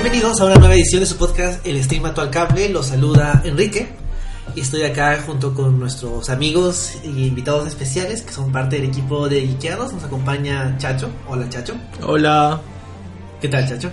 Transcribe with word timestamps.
Bienvenidos 0.00 0.40
a 0.40 0.44
una 0.44 0.54
nueva 0.54 0.74
edición 0.76 1.00
de 1.00 1.06
su 1.06 1.16
podcast 1.16 1.66
El 1.66 1.82
Stream 1.82 2.04
al 2.06 2.30
Cable. 2.30 2.68
Los 2.68 2.86
saluda 2.86 3.42
Enrique. 3.44 3.88
Y 4.54 4.60
estoy 4.60 4.84
acá 4.84 5.20
junto 5.26 5.52
con 5.52 5.76
nuestros 5.80 6.30
amigos 6.30 6.98
y 7.02 7.26
invitados 7.26 7.66
especiales 7.66 8.22
que 8.22 8.32
son 8.32 8.52
parte 8.52 8.76
del 8.76 8.84
equipo 8.84 9.28
de 9.28 9.40
Ikeados. 9.40 9.92
Nos 9.92 10.04
acompaña 10.04 10.78
Chacho. 10.78 11.10
Hola 11.26 11.48
Chacho. 11.48 11.74
Hola. 12.06 12.60
¿Qué 13.40 13.48
tal 13.48 13.68
Chacho? 13.68 13.90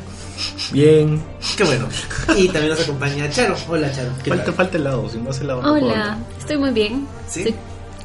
Bien. 0.71 1.19
Qué 1.57 1.63
bueno. 1.63 1.87
Y 2.37 2.49
también 2.49 2.69
nos 2.69 2.81
acompaña 2.81 3.27
Charo. 3.31 3.55
Hola 3.67 3.91
Charo. 3.91 4.11
¿Qué 4.23 4.29
Falta, 4.29 4.45
tal? 4.45 4.53
falta 4.53 4.77
helado, 4.77 5.09
si 5.09 5.17
no 5.17 5.31
hace 5.31 5.43
no 5.43 5.59
puedo 5.59 5.73
Hola, 5.73 6.19
estoy 6.37 6.57
muy 6.57 6.69
bien. 6.69 7.07
¿Sí? 7.27 7.39
Estoy 7.39 7.55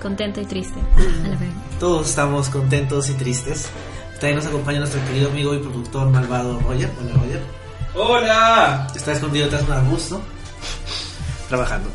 contenta 0.01 0.41
y 0.41 0.47
triste 0.47 0.81
a 0.97 1.29
la 1.29 1.37
vez. 1.37 1.51
Todos 1.79 2.09
estamos 2.09 2.49
contentos 2.49 3.11
y 3.11 3.13
tristes. 3.13 3.69
También 4.15 4.37
nos 4.37 4.47
acompaña 4.47 4.79
nuestro 4.79 5.05
querido 5.05 5.29
amigo 5.29 5.55
y 5.55 5.59
productor 5.59 6.09
malvado 6.09 6.59
Roger. 6.61 6.91
Hola 6.99 7.13
Roger. 7.15 7.60
¡Hola! 7.95 8.87
Está 8.95 9.13
escondido 9.13 9.49
tras 9.49 9.63
un 9.63 9.73
arbusto. 9.73 10.21
Trabajando. 11.49 11.89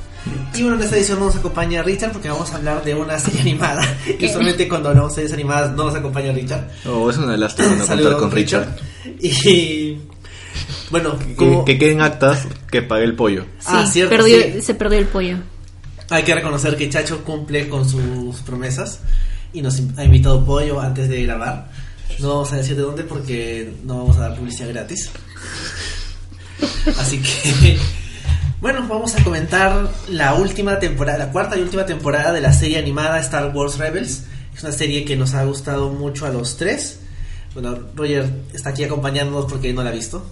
Y 0.55 0.62
bueno, 0.63 0.77
en 0.77 0.84
esta 0.84 0.98
edición 0.98 1.20
nos 1.20 1.36
acompaña 1.36 1.84
Richard 1.84 2.12
porque 2.12 2.30
vamos 2.30 2.52
a 2.52 2.55
hablar 2.55 2.84
de 2.84 2.95
una 2.95 3.17
serie 3.20 3.41
animada. 3.41 3.81
Y 4.20 4.26
usualmente 4.26 4.67
cuando 4.67 4.89
hablamos 4.89 5.12
de 5.12 5.16
series 5.16 5.34
animadas 5.34 5.72
no 5.73 5.86
nos 5.86 5.95
acompaña 5.95 6.31
Richard. 6.34 6.67
Oh, 6.88 7.09
es 7.09 7.17
una 7.17 7.38
lástima 7.38 7.70
no 7.77 7.86
Saludos, 7.86 8.13
contar 8.13 8.20
con 8.30 8.31
Richard. 8.31 8.67
Y 9.22 10.00
bueno, 10.89 11.17
Que, 11.20 11.36
como 11.36 11.63
que 11.66 11.77
queden 11.77 12.02
actas 12.02 12.48
que 12.72 12.81
pague 12.81 13.03
el 13.03 13.16
pollo. 13.16 13.45
Ah, 13.66 13.84
Sí, 13.86 13.94
cierto, 13.94 14.16
perdió- 14.16 14.41
sí. 14.53 14.62
se 14.62 14.73
perdió 14.73 15.00
el 15.00 15.05
pollo. 15.08 15.38
hay 16.09 16.23
que 16.23 16.34
reconocer 16.36 16.75
que 16.75 16.89
Chacho 16.89 17.23
cumple 17.23 17.70
con 17.70 17.88
sus 17.88 18.38
promesas 18.41 19.00
y 19.53 19.62
nos 19.62 19.80
ha 19.97 20.03
invitado 20.03 20.44
pollo 20.44 20.81
antes 20.81 21.08
de 21.08 21.23
grabar. 21.23 21.69
No 22.19 22.30
vamos 22.30 22.52
a 22.53 22.58
decir 22.58 22.75
de 22.75 22.81
dónde 22.81 23.03
porque 23.03 23.73
no 23.84 23.97
vamos 24.00 24.17
a 24.17 24.22
dar 24.22 24.36
publicidad 24.36 24.69
gratis. 24.69 25.12
Así 27.00 27.20
que, 27.22 27.78
bueno, 28.61 28.86
vamos 28.88 29.16
a 29.16 29.23
comentar 29.23 29.89
la 30.09 30.34
última 30.36 30.80
temporada, 30.80 31.17
la 31.17 31.31
cuarta 31.31 31.58
y 31.58 31.62
última 31.62 31.86
temporada 31.86 32.31
de 32.34 32.42
la 32.42 32.53
serie 32.53 32.78
animada 32.78 33.20
Star 33.20 33.52
Wars 33.56 33.78
Rebels. 33.78 34.23
Es 34.56 34.64
una 34.64 34.72
serie 34.72 35.03
que 35.03 35.16
nos 35.16 35.34
ha 35.34 35.44
gustado 35.44 35.89
mucho 35.89 36.25
a 36.25 36.30
los 36.30 36.56
tres. 36.58 37.00
Bueno, 37.53 37.78
Roger 37.95 38.30
está 38.53 38.70
aquí 38.70 38.84
acompañándonos 38.84 39.45
porque 39.52 39.73
no 39.73 39.84
la 39.84 39.89
ha 39.89 39.94
visto. 39.94 40.25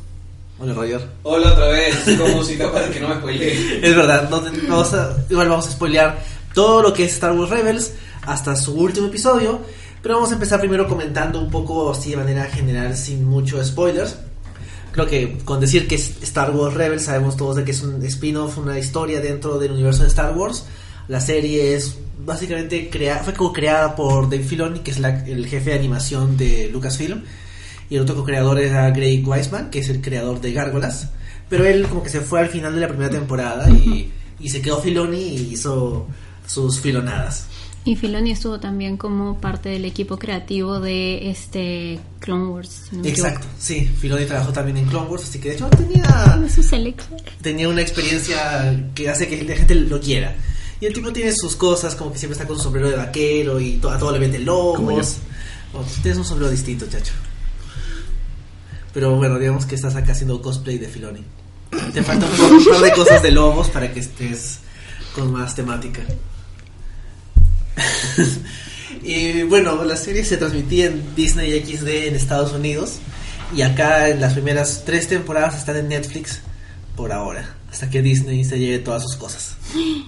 Hola, 0.59 0.73
Roger. 0.73 1.01
Hola 1.23 1.51
otra 1.51 1.67
vez, 1.67 1.95
con 2.17 2.31
música 2.31 2.71
para 2.71 2.89
que 2.89 2.99
no 2.99 3.09
me 3.09 3.15
spoilee. 3.15 3.79
Es 3.83 3.95
verdad, 3.95 4.29
no, 4.29 4.41
vamos 4.69 4.93
a- 4.93 5.17
igual 5.29 5.49
vamos 5.49 5.67
a 5.67 5.71
spoilear 5.71 6.19
todo 6.53 6.81
lo 6.81 6.93
que 6.93 7.05
es 7.05 7.13
Star 7.13 7.33
Wars 7.33 7.49
Rebels 7.49 7.93
hasta 8.21 8.55
su 8.55 8.73
último 8.75 9.07
episodio. 9.07 9.59
Pero 10.01 10.15
vamos 10.15 10.31
a 10.31 10.33
empezar 10.33 10.59
primero 10.59 10.87
comentando 10.87 11.39
un 11.39 11.49
poco 11.49 11.89
así 11.91 12.11
de 12.11 12.17
manera 12.17 12.43
general, 12.45 12.95
sin 12.95 13.25
muchos 13.25 13.65
spoilers. 13.67 14.15
Creo 14.93 15.05
que 15.07 15.39
con 15.43 15.59
decir 15.59 15.87
que 15.87 15.95
es 15.95 16.13
Star 16.23 16.51
Wars 16.51 16.75
Rebels 16.75 17.03
sabemos 17.03 17.35
todos 17.35 17.55
de 17.57 17.65
que 17.65 17.71
es 17.71 17.81
un 17.83 18.01
spin-off, 18.05 18.57
una 18.59 18.79
historia 18.79 19.19
dentro 19.19 19.59
del 19.59 19.71
universo 19.71 20.03
de 20.03 20.07
Star 20.09 20.37
Wars. 20.37 20.65
La 21.07 21.19
serie 21.19 21.75
es 21.75 21.97
básicamente 22.25 22.89
fue 23.23 23.33
co-creada 23.33 23.95
por 23.95 24.29
Dave 24.29 24.43
Filoni, 24.43 24.79
que 24.79 24.91
es 24.91 24.99
la- 24.99 25.25
el 25.25 25.45
jefe 25.47 25.71
de 25.71 25.79
animación 25.79 26.37
de 26.37 26.69
Lucasfilm. 26.71 27.23
Y 27.89 27.95
el 27.95 28.03
otro 28.03 28.15
co-creador 28.15 28.59
era 28.59 28.89
Greg 28.91 29.27
Weisman, 29.27 29.69
que 29.69 29.79
es 29.79 29.89
el 29.89 29.99
creador 29.99 30.39
de 30.39 30.53
Gárgolas. 30.53 31.09
Pero 31.49 31.65
él 31.65 31.87
como 31.87 32.01
que 32.03 32.09
se 32.09 32.21
fue 32.21 32.39
al 32.39 32.47
final 32.49 32.73
de 32.75 32.81
la 32.81 32.87
primera 32.87 33.09
temporada 33.09 33.69
y, 33.69 34.11
y 34.39 34.49
se 34.49 34.61
quedó 34.61 34.79
Filoni 34.79 35.21
y 35.21 35.53
hizo 35.53 36.07
sus 36.47 36.79
filonadas. 36.79 37.47
Y 37.85 37.97
Filoni 37.97 38.31
estuvo 38.31 38.59
también 38.61 38.95
como 38.95 39.37
parte 39.39 39.67
del 39.69 39.83
equipo 39.83 40.17
creativo 40.17 40.79
de 40.79 41.29
este 41.29 41.99
Clone 42.19 42.45
Wars. 42.45 42.87
no 42.93 43.03
Exacto, 43.05 43.45
sí, 43.59 43.85
Filoni 43.99 44.25
trabajó 44.25 44.53
también 44.53 44.77
en 44.77 44.85
Clone 44.85 45.07
Wars, 45.09 45.23
así 45.23 45.39
que 45.39 45.49
de 45.49 45.55
hecho 45.55 45.69
tenía, 45.69 46.39
tenía 47.41 47.67
una 47.67 47.81
experiencia 47.81 48.89
que 48.95 49.09
hace 49.09 49.27
que 49.27 49.43
la 49.43 49.55
gente 49.55 49.75
lo 49.75 49.99
quiera. 49.99 50.33
Y 50.79 50.85
el 50.85 50.93
tipo 50.93 51.11
tiene 51.11 51.33
sus 51.33 51.55
cosas, 51.57 51.95
como 51.95 52.11
que 52.13 52.19
siempre 52.19 52.33
está 52.33 52.47
con 52.47 52.57
su 52.57 52.63
sombrero 52.63 52.89
de 52.89 52.95
vaquero 52.95 53.59
y 53.59 53.77
to- 53.77 53.89
a 53.89 53.97
todo 53.97 54.17
le 54.17 54.39
lobos. 54.39 55.17
Bueno, 55.73 55.87
tú 55.87 56.01
tienes 56.01 56.17
un 56.17 56.25
sombrero 56.25 56.51
distinto, 56.51 56.85
chacho. 56.89 57.13
Pero 58.93 59.15
bueno, 59.15 59.39
digamos 59.39 59.65
que 59.65 59.75
estás 59.75 59.95
acá 59.95 60.11
haciendo 60.11 60.41
cosplay 60.41 60.77
de 60.77 60.87
Filoni. 60.87 61.23
Te 61.93 62.03
falta 62.03 62.27
un 62.27 62.55
un 62.57 62.65
par 62.65 62.81
de 62.81 62.91
cosas 62.93 63.23
de 63.23 63.31
lobos 63.31 63.69
para 63.69 63.91
que 63.91 63.99
estés 63.99 64.59
con 65.15 65.31
más 65.31 65.55
temática. 65.55 66.01
y 69.03 69.43
bueno, 69.43 69.83
la 69.83 69.95
serie 69.95 70.23
se 70.23 70.37
transmitía 70.37 70.87
en 70.87 71.15
Disney 71.15 71.63
XD 71.63 71.87
en 71.87 72.15
Estados 72.15 72.53
Unidos. 72.53 72.99
Y 73.55 73.61
acá 73.61 74.09
en 74.09 74.19
las 74.19 74.33
primeras 74.33 74.83
tres 74.85 75.07
temporadas 75.07 75.55
están 75.55 75.77
en 75.77 75.89
Netflix 75.89 76.41
por 76.95 77.11
ahora. 77.11 77.55
Hasta 77.71 77.89
que 77.89 78.01
Disney 78.01 78.43
se 78.43 78.57
lleve 78.57 78.79
todas 78.79 79.03
sus 79.03 79.15
cosas. 79.15 79.55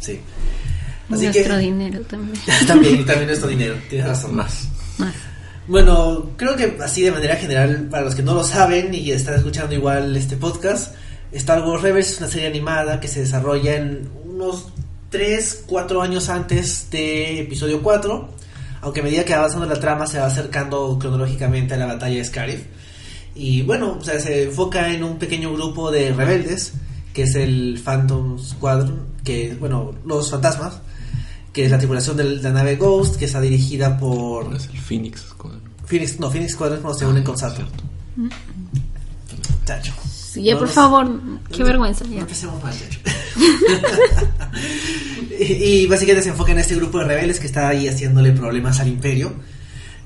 Sí. 0.00 0.20
Así 1.10 1.24
Nuestro 1.24 1.54
que 1.56 1.58
dinero 1.58 2.00
también. 2.02 2.38
también, 2.68 3.04
también 3.04 3.26
nuestro 3.26 3.48
dinero, 3.48 3.74
tienes 3.90 4.06
razón. 4.06 4.36
Más. 4.36 4.68
Más. 4.96 5.12
Bueno, 5.66 6.30
creo 6.36 6.54
que 6.54 6.78
así 6.82 7.02
de 7.02 7.10
manera 7.10 7.34
general, 7.34 7.88
para 7.90 8.04
los 8.04 8.14
que 8.14 8.22
no 8.22 8.32
lo 8.32 8.44
saben 8.44 8.94
y 8.94 9.10
están 9.10 9.34
escuchando 9.34 9.74
igual 9.74 10.16
este 10.16 10.36
podcast, 10.36 10.94
Star 11.32 11.62
Wars 11.62 11.82
Rebels 11.82 12.10
es 12.12 12.18
una 12.18 12.28
serie 12.28 12.46
animada 12.46 13.00
que 13.00 13.08
se 13.08 13.20
desarrolla 13.20 13.76
en 13.76 14.08
unos 14.24 14.68
3, 15.10 15.64
4 15.66 16.02
años 16.02 16.28
antes 16.28 16.90
de 16.90 17.40
episodio 17.40 17.82
4, 17.82 18.28
aunque 18.82 19.00
a 19.00 19.02
medida 19.02 19.24
que 19.24 19.32
va 19.32 19.38
avanzando 19.40 19.66
la 19.66 19.80
trama 19.80 20.06
se 20.06 20.18
va 20.18 20.26
acercando 20.26 20.98
cronológicamente 21.00 21.74
a 21.74 21.76
la 21.78 21.86
batalla 21.86 22.16
de 22.16 22.24
Scarif. 22.24 22.60
Y 23.34 23.62
bueno, 23.62 23.96
o 24.00 24.04
sea, 24.04 24.18
se 24.20 24.44
enfoca 24.44 24.92
en 24.92 25.04
un 25.04 25.18
pequeño 25.18 25.52
grupo 25.52 25.90
de 25.90 26.12
rebeldes, 26.12 26.72
que 27.14 27.22
es 27.22 27.34
el 27.36 27.80
Phantom 27.82 28.38
Squadron, 28.38 29.00
que, 29.24 29.56
bueno, 29.58 29.94
los 30.04 30.30
fantasmas, 30.30 30.80
que 31.52 31.64
es 31.64 31.70
la 31.70 31.78
tripulación 31.78 32.16
de 32.16 32.24
la 32.24 32.50
nave 32.50 32.76
Ghost, 32.76 33.16
que 33.16 33.24
está 33.24 33.40
dirigida 33.40 33.98
por 33.98 34.54
Es 34.54 34.66
el 34.66 34.78
Phoenix. 34.78 35.22
con- 35.36 35.60
Phoenix, 35.86 36.20
no, 36.20 36.30
Phoenix 36.30 36.52
Squadron 36.52 36.76
es 36.78 36.82
cuando 36.82 36.98
se 36.98 37.06
unen 37.06 37.24
con 37.24 37.38
Saturn. 37.38 37.68
Chacho. 39.64 39.92
Sí, 40.38 40.44
ya, 40.44 40.54
No, 40.54 40.60
por 40.60 40.68
favor, 40.68 41.20
qué 41.50 41.64
vergüenza. 41.64 42.04
No 42.04 42.20
empecemos 42.20 42.62
mal, 42.62 42.72
y, 45.40 45.44
y 45.44 45.86
básicamente 45.88 46.22
se 46.22 46.28
enfoca 46.28 46.52
en 46.52 46.60
este 46.60 46.76
grupo 46.76 47.00
de 47.00 47.06
rebeldes 47.06 47.40
que 47.40 47.48
está 47.48 47.66
ahí 47.66 47.88
haciéndole 47.88 48.30
problemas 48.30 48.78
al 48.78 48.86
imperio. 48.86 49.32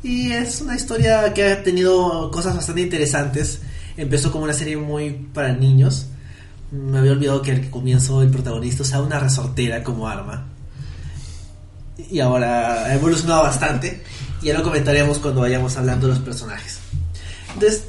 Y 0.03 0.33
es 0.33 0.63
una 0.63 0.75
historia 0.75 1.35
que 1.35 1.53
ha 1.53 1.63
tenido 1.63 2.31
cosas 2.31 2.57
bastante 2.57 2.81
interesantes. 2.81 3.61
Empezó 3.99 4.33
como 4.33 4.45
una 4.45 4.55
serie 4.55 4.79
muy 4.79 5.11
para 5.11 5.53
niños. 5.53 6.07
Me 6.71 6.99
había 6.99 7.13
olvidado 7.13 7.43
que 7.43 7.53
al 7.53 7.69
comienzo 7.69 8.23
el 8.23 8.31
protagonista 8.31 8.85
usaba 8.85 9.05
una 9.05 9.19
resortera 9.19 9.85
como 9.85 10.09
arma. 10.09 10.47
Y 12.11 12.21
ahora 12.21 12.87
ha 12.87 12.95
evolucionado 12.95 13.43
bastante. 13.43 14.03
Ya 14.43 14.55
lo 14.55 14.63
comentaremos 14.63 15.19
cuando 15.19 15.43
vayamos 15.43 15.77
hablando 15.77 16.07
de 16.07 16.15
los 16.15 16.23
personajes. 16.23 16.79
Entonces, 17.55 17.85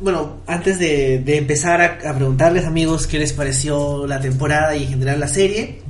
bueno, 0.00 0.36
antes 0.46 0.78
de, 0.78 1.22
empezar 1.36 1.80
a, 1.80 2.14
preguntarles 2.14 2.66
amigos 2.66 3.06
qué 3.06 3.18
les 3.18 3.32
pareció 3.32 4.06
la 4.06 4.20
temporada 4.20 4.76
y 4.76 4.84
en 4.84 4.90
general 4.90 5.20
la 5.20 5.28
serie, 5.28 5.80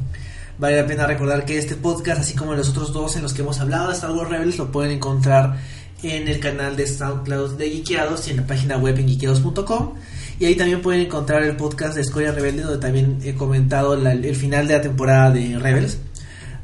vale 0.59 0.81
la 0.81 0.87
pena 0.87 1.07
recordar 1.07 1.45
que 1.45 1.59
este 1.59 1.75
podcast, 1.75 2.21
así 2.21 2.35
como 2.35 2.55
los 2.55 2.69
otros 2.69 2.93
dos 2.93 3.17
en 3.17 3.23
los 3.23 3.35
que 3.35 3.43
hemos 3.43 3.61
hablado 3.61 3.89
de 3.89 3.95
Star 3.95 4.13
Wars 4.13 4.31
Rebels, 4.31 4.59
lo 4.59 4.71
pueden 4.71 4.93
encontrar 4.93 5.57
en 6.03 6.29
el 6.29 6.41
canal 6.41 6.77
de 6.77 6.87
SoundCloud 6.87 7.57
de 7.57 7.71
Geekeados 7.71 8.29
y 8.29 8.31
en 8.31 8.37
la 8.39 8.47
página 8.47 8.77
web 8.79 8.99
en 8.99 9.09
geekeados.com. 9.09 9.95
Y 10.39 10.45
ahí 10.45 10.55
también 10.55 10.83
pueden 10.83 11.03
encontrar 11.03 11.43
el 11.43 11.57
podcast 11.57 11.95
de 11.95 12.03
Escoria 12.03 12.31
Rebelde, 12.31 12.63
donde 12.63 12.79
también 12.79 13.19
he 13.25 13.35
comentado 13.35 13.95
el 13.95 14.37
final 14.37 14.69
de 14.69 14.75
la 14.75 14.83
temporada 14.83 15.31
de 15.31 15.59
Rebels. 15.59 15.99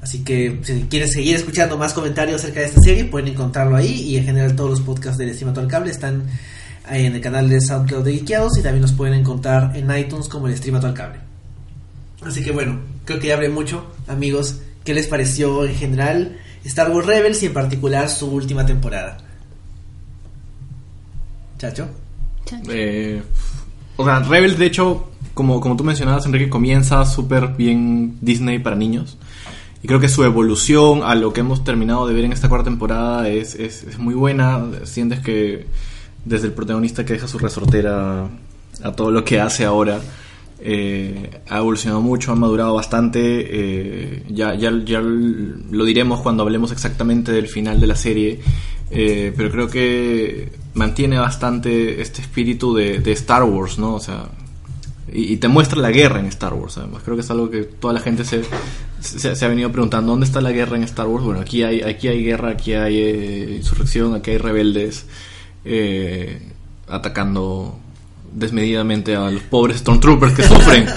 Así 0.02 0.25
que 0.25 0.58
si 0.62 0.82
quieren 0.82 1.08
seguir 1.08 1.36
escuchando 1.36 1.78
más 1.78 1.94
comentarios 1.94 2.42
acerca 2.42 2.60
de 2.60 2.66
esta 2.66 2.81
serie, 2.81 3.04
pueden 3.04 3.28
encontrarlo 3.28 3.76
ahí. 3.76 4.02
Y 4.02 4.16
en 4.19 4.25
general 4.25 4.54
todos 4.56 4.70
los 4.70 4.81
podcasts 4.81 5.16
del 5.16 5.31
Estimato 5.31 5.60
al 5.60 5.69
Cable 5.69 5.90
están 5.90 6.25
en 6.88 7.14
el 7.14 7.20
canal 7.20 7.49
de 7.49 7.61
SoundCloud 7.61 8.05
de 8.05 8.12
Geekeados 8.14 8.58
y 8.58 8.62
también 8.62 8.82
los 8.82 8.93
pueden 8.93 9.14
encontrar 9.14 9.76
en 9.76 9.96
iTunes 9.96 10.29
como 10.29 10.49
el 10.49 10.56
Streamato 10.56 10.87
al 10.87 10.94
Cable. 10.94 11.20
Así 12.25 12.43
que 12.43 12.52
bueno, 12.52 12.81
creo 13.05 13.19
que 13.19 13.29
ya 13.29 13.34
hablé 13.34 13.49
mucho, 13.49 13.87
amigos. 14.08 14.61
¿Qué 14.84 14.94
les 14.94 15.06
pareció 15.06 15.64
en 15.64 15.75
general 15.75 16.38
Star 16.64 16.90
Wars 16.90 17.06
Rebels 17.06 17.43
y 17.43 17.46
en 17.46 17.52
particular 17.52 18.08
su 18.08 18.26
última 18.31 18.67
temporada? 18.67 19.19
Chacho. 21.58 21.88
Eh, 22.69 23.23
o 23.96 24.05
sea, 24.05 24.20
Rebels, 24.20 24.58
de 24.58 24.67
hecho, 24.67 25.08
como, 25.34 25.61
como 25.61 25.76
tú 25.76 25.84
mencionabas, 25.84 26.26
Enrique, 26.26 26.50
comienza 26.50 27.05
súper 27.05 27.49
bien 27.49 28.19
Disney 28.20 28.58
para 28.58 28.76
niños. 28.76 29.19
Y 29.82 29.88
creo 29.88 30.00
que 30.00 30.08
su 30.08 30.25
evolución 30.25 31.02
a 31.02 31.14
lo 31.14 31.32
que 31.32 31.40
hemos 31.40 31.64
terminado 31.64 32.06
de 32.06 32.14
ver 32.14 32.25
en 32.25 32.32
esta 32.32 32.49
cuarta 32.49 32.64
temporada 32.64 33.29
es, 33.29 33.55
es, 33.55 33.84
es 33.84 33.99
muy 33.99 34.14
buena. 34.14 34.64
Sientes 34.84 35.20
que 35.20 35.67
desde 36.24 36.46
el 36.46 36.52
protagonista 36.52 37.04
que 37.04 37.14
deja 37.14 37.28
su 37.28 37.38
resortera 37.38 38.28
a 38.82 38.92
todo 38.92 39.10
lo 39.10 39.24
que 39.24 39.40
hace 39.40 39.64
ahora, 39.64 40.00
eh, 40.64 41.40
ha 41.48 41.58
evolucionado 41.58 42.00
mucho, 42.00 42.32
ha 42.32 42.36
madurado 42.36 42.74
bastante. 42.74 43.20
eh, 43.20 44.22
ya, 44.28 44.54
ya, 44.54 44.72
ya 44.84 45.00
lo 45.00 45.84
diremos 45.84 46.20
cuando 46.20 46.44
hablemos 46.44 46.70
exactamente 46.72 47.32
del 47.32 47.48
final 47.48 47.80
de 47.80 47.86
la 47.86 47.96
serie. 47.96 48.40
eh, 48.90 49.32
pero 49.36 49.50
creo 49.50 49.69
que 49.69 50.52
mantiene 50.74 51.19
bastante 51.19 52.00
este 52.02 52.20
espíritu 52.22 52.74
de, 52.74 53.12
Star 53.12 53.42
Wars, 53.44 53.78
¿no? 53.78 53.94
O 53.94 54.00
sea, 54.00 54.26
y, 55.12 55.36
te 55.38 55.48
muestra 55.48 55.80
la 55.80 55.90
guerra 55.90 56.20
en 56.20 56.26
Star 56.26 56.54
Wars, 56.54 56.78
además. 56.78 57.02
Creo 57.02 57.16
que 57.16 57.22
es 57.22 57.30
algo 57.30 57.50
que 57.50 57.62
toda 57.62 57.94
la 57.94 58.00
gente 58.00 58.24
se, 58.24 58.42
se, 59.00 59.34
se 59.34 59.44
ha 59.44 59.48
venido 59.48 59.72
preguntando, 59.72 60.12
¿dónde 60.12 60.26
está 60.26 60.40
la 60.40 60.52
guerra 60.52 60.76
en 60.76 60.84
Star 60.84 61.06
Wars? 61.08 61.24
Bueno, 61.24 61.40
aquí 61.40 61.62
hay, 61.62 61.80
aquí 61.80 62.08
hay 62.08 62.22
guerra, 62.22 62.50
aquí 62.50 62.74
hay 62.74 63.56
insurrección, 63.56 64.14
aquí 64.14 64.32
hay 64.32 64.38
rebeldes 64.38 65.06
eh, 65.64 66.40
atacando 66.88 67.78
desmedidamente 68.32 69.14
a 69.14 69.30
los 69.30 69.42
pobres 69.42 69.78
Stormtroopers 69.78 70.34
que 70.34 70.42
sufren. 70.42 70.86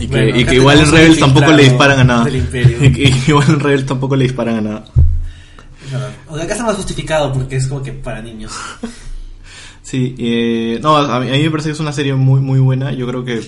Y 0.00 0.06
que, 0.08 0.16
Bueno, 0.16 0.38
y 0.38 0.44
que 0.46 0.54
igual 0.54 0.80
en 0.80 0.90
Rebels 0.90 1.18
tampoco 1.18 1.52
le 1.52 1.64
disparan 1.64 2.00
a 2.00 2.04
nada. 2.04 2.30
Y 2.30 2.40
que 2.40 3.22
igual 3.28 3.50
en 3.50 3.60
Rebels 3.60 3.84
tampoco 3.84 4.16
le 4.16 4.24
disparan 4.24 4.56
a 4.56 4.60
nada. 4.62 4.84
O 6.26 6.36
sea, 6.36 6.44
acá 6.44 6.54
está 6.54 6.64
más 6.64 6.76
justificado 6.76 7.32
porque 7.34 7.56
es 7.56 7.66
como 7.66 7.82
que 7.82 7.92
para 7.92 8.22
niños. 8.22 8.52
Sí, 9.82 10.14
eh, 10.18 10.78
no, 10.80 10.96
a 10.96 11.18
mí, 11.18 11.28
a 11.28 11.32
mí 11.32 11.42
me 11.42 11.50
parece 11.50 11.70
que 11.70 11.72
es 11.72 11.80
una 11.80 11.90
serie 11.90 12.14
muy 12.14 12.40
muy 12.40 12.60
buena. 12.60 12.92
Yo 12.92 13.08
creo 13.08 13.24
que 13.24 13.42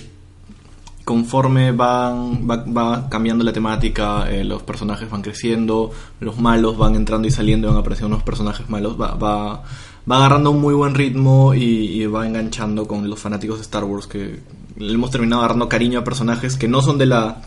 conforme 1.04 1.72
van 1.72 2.48
va, 2.48 2.64
va 2.64 3.08
cambiando 3.08 3.44
la 3.44 3.52
temática, 3.52 4.30
eh, 4.30 4.44
los 4.44 4.62
personajes 4.62 5.10
van 5.10 5.22
creciendo, 5.22 5.90
los 6.20 6.38
malos 6.38 6.76
van 6.78 6.94
entrando 6.94 7.26
y 7.26 7.30
saliendo, 7.30 7.68
van 7.68 7.78
apareciendo 7.78 8.14
unos 8.14 8.24
personajes 8.24 8.68
malos, 8.68 9.00
va, 9.00 9.14
va, 9.14 9.62
va 10.10 10.16
agarrando 10.16 10.50
un 10.50 10.60
muy 10.60 10.74
buen 10.74 10.94
ritmo 10.94 11.54
y, 11.54 12.06
va 12.06 12.26
enganchando 12.26 12.86
con 12.86 13.08
los 13.08 13.18
fanáticos 13.18 13.58
de 13.58 13.62
Star 13.62 13.84
Wars 13.84 14.06
que 14.06 14.40
le 14.76 14.92
hemos 14.92 15.10
terminado 15.10 15.42
agarrando 15.42 15.68
cariño 15.68 16.00
a 16.00 16.04
personajes 16.04 16.56
que 16.56 16.68
no 16.68 16.82
son 16.82 16.98
de 16.98 17.06
la 17.06 17.42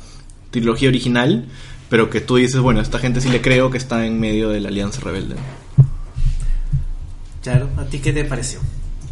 trilogía 0.52 0.90
original, 0.90 1.48
pero 1.90 2.10
que 2.10 2.22
tú 2.22 2.38
dices, 2.38 2.60
bueno, 2.62 2.82
esta 2.82 3.00
gente 3.00 3.22
sí 3.22 3.30
le 3.30 3.42
creo 3.42 3.70
que 3.70 3.78
está 3.78 4.06
en 4.06 4.20
medio 4.20 4.50
de 4.50 4.60
la 4.60 4.70
Alianza 4.70 5.02
Rebelde. 5.02 5.36
Claro, 7.44 7.70
¿a 7.78 7.86
ti 7.86 8.00
qué 8.00 8.12
te 8.12 8.24
pareció? 8.24 8.60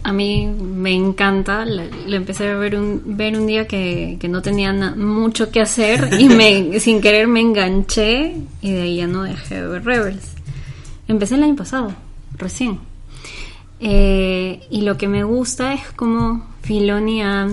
A 0.06 0.12
mí 0.12 0.46
me 0.48 0.94
encanta, 0.94 1.64
lo 1.66 2.16
empecé 2.16 2.50
a 2.50 2.56
ver 2.58 2.76
un, 2.78 3.02
ver 3.18 3.38
un 3.40 3.48
día 3.48 3.68
que, 3.68 4.18
que 4.20 4.28
no 4.28 4.42
tenía 4.42 4.74
mucho 4.74 5.50
que 5.50 5.62
hacer 5.62 6.10
y 6.20 6.28
me, 6.28 6.80
sin 6.82 7.00
querer 7.00 7.28
me 7.28 7.40
enganché 7.40 8.36
y 8.62 8.72
de 8.72 8.82
ahí 8.82 8.98
ya 8.98 9.08
no 9.08 9.24
dejé 9.24 9.62
de 9.62 9.68
ver 9.68 9.86
Rebels. 9.86 10.34
Empecé 11.08 11.36
el 11.36 11.44
año 11.44 11.56
pasado, 11.56 11.94
recién. 12.38 12.80
Eh, 13.80 14.62
y 14.70 14.82
lo 14.82 14.98
que 14.98 15.08
me 15.08 15.24
gusta 15.24 15.74
es 15.74 15.82
cómo 15.96 16.48
Filoni 16.64 17.22
ha 17.22 17.48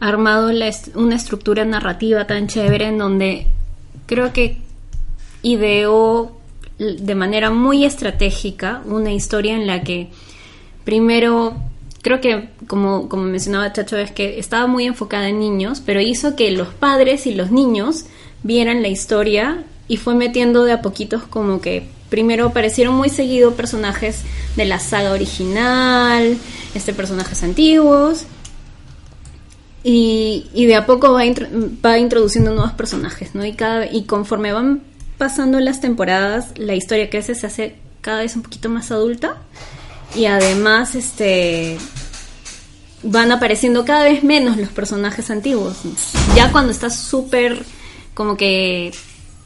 armado 0.00 0.52
la 0.52 0.68
est- 0.68 0.94
una 0.96 1.16
estructura 1.16 1.64
narrativa 1.64 2.26
tan 2.26 2.46
chévere 2.48 2.86
en 2.88 2.98
donde 2.98 3.46
creo 4.06 4.32
que 4.32 4.58
ideó 5.42 6.36
de 6.78 7.14
manera 7.14 7.50
muy 7.50 7.84
estratégica 7.84 8.82
una 8.86 9.12
historia 9.12 9.54
en 9.54 9.66
la 9.66 9.82
que 9.82 10.10
primero 10.86 11.54
creo 12.00 12.22
que 12.22 12.48
como, 12.66 13.10
como 13.10 13.24
mencionaba 13.24 13.70
Chacho 13.74 13.98
es 13.98 14.10
que 14.12 14.38
estaba 14.38 14.66
muy 14.66 14.86
enfocada 14.86 15.28
en 15.28 15.38
niños 15.40 15.82
pero 15.84 16.00
hizo 16.00 16.34
que 16.36 16.50
los 16.52 16.68
padres 16.68 17.26
y 17.26 17.34
los 17.34 17.50
niños 17.50 18.06
vieran 18.42 18.80
la 18.80 18.88
historia 18.88 19.64
y 19.88 19.98
fue 19.98 20.14
metiendo 20.14 20.64
de 20.64 20.72
a 20.72 20.80
poquitos 20.80 21.24
como 21.24 21.60
que 21.60 21.88
primero 22.08 22.46
aparecieron 22.46 22.94
muy 22.94 23.10
seguido 23.10 23.54
personajes 23.54 24.22
de 24.56 24.64
la 24.64 24.78
saga 24.78 25.10
original 25.12 26.38
este 26.74 26.94
personajes 26.94 27.42
antiguos 27.42 28.24
y, 29.82 30.46
y 30.54 30.66
de 30.66 30.74
a 30.76 30.86
poco 30.86 31.12
va, 31.12 31.24
intro- 31.24 31.48
va 31.84 31.98
introduciendo 31.98 32.52
nuevos 32.52 32.72
personajes, 32.72 33.34
¿no? 33.34 33.44
Y, 33.44 33.52
cada, 33.52 33.86
y 33.86 34.02
conforme 34.04 34.52
van 34.52 34.80
pasando 35.16 35.60
las 35.60 35.80
temporadas, 35.80 36.48
la 36.56 36.74
historia 36.74 37.08
que 37.08 37.18
hace 37.18 37.34
se 37.36 37.46
hace 37.46 37.76
cada 38.00 38.18
vez 38.18 38.34
un 38.34 38.42
poquito 38.42 38.68
más 38.68 38.90
adulta. 38.90 39.36
Y 40.16 40.26
además, 40.26 40.94
este 40.94 41.78
van 43.02 43.30
apareciendo 43.30 43.84
cada 43.84 44.04
vez 44.04 44.24
menos 44.24 44.56
los 44.56 44.70
personajes 44.70 45.30
antiguos. 45.30 45.76
Ya 46.34 46.50
cuando 46.50 46.72
estás 46.72 46.98
súper 46.98 47.64
como 48.14 48.36
que 48.36 48.92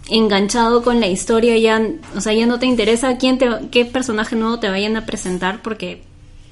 enganchado 0.09 0.83
con 0.83 1.01
la 1.01 1.09
historia, 1.09 1.59
ya, 1.59 1.83
o 2.17 2.21
sea, 2.21 2.33
ya 2.33 2.47
no 2.47 2.59
te 2.59 2.67
interesa 2.67 3.19
quién 3.19 3.39
te, 3.39 3.49
qué 3.71 3.85
personaje 3.85 4.37
nuevo 4.37 4.59
te 4.59 4.69
vayan 4.69 4.97
a 4.97 5.07
presentar 5.07 5.63
porque 5.63 6.03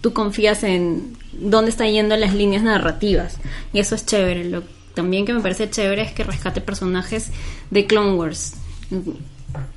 tú 0.00 0.12
confías 0.12 0.62
en 0.64 1.16
dónde 1.32 1.70
están 1.70 1.90
yendo 1.90 2.16
las 2.16 2.34
líneas 2.34 2.62
narrativas. 2.62 3.38
Y 3.72 3.78
eso 3.78 3.94
es 3.94 4.04
chévere. 4.04 4.44
Lo 4.44 4.62
también 4.94 5.24
que 5.24 5.32
me 5.32 5.40
parece 5.40 5.70
chévere 5.70 6.02
es 6.02 6.12
que 6.12 6.24
rescate 6.24 6.60
personajes 6.60 7.30
de 7.70 7.86
Clone 7.86 8.14
Wars. 8.14 8.54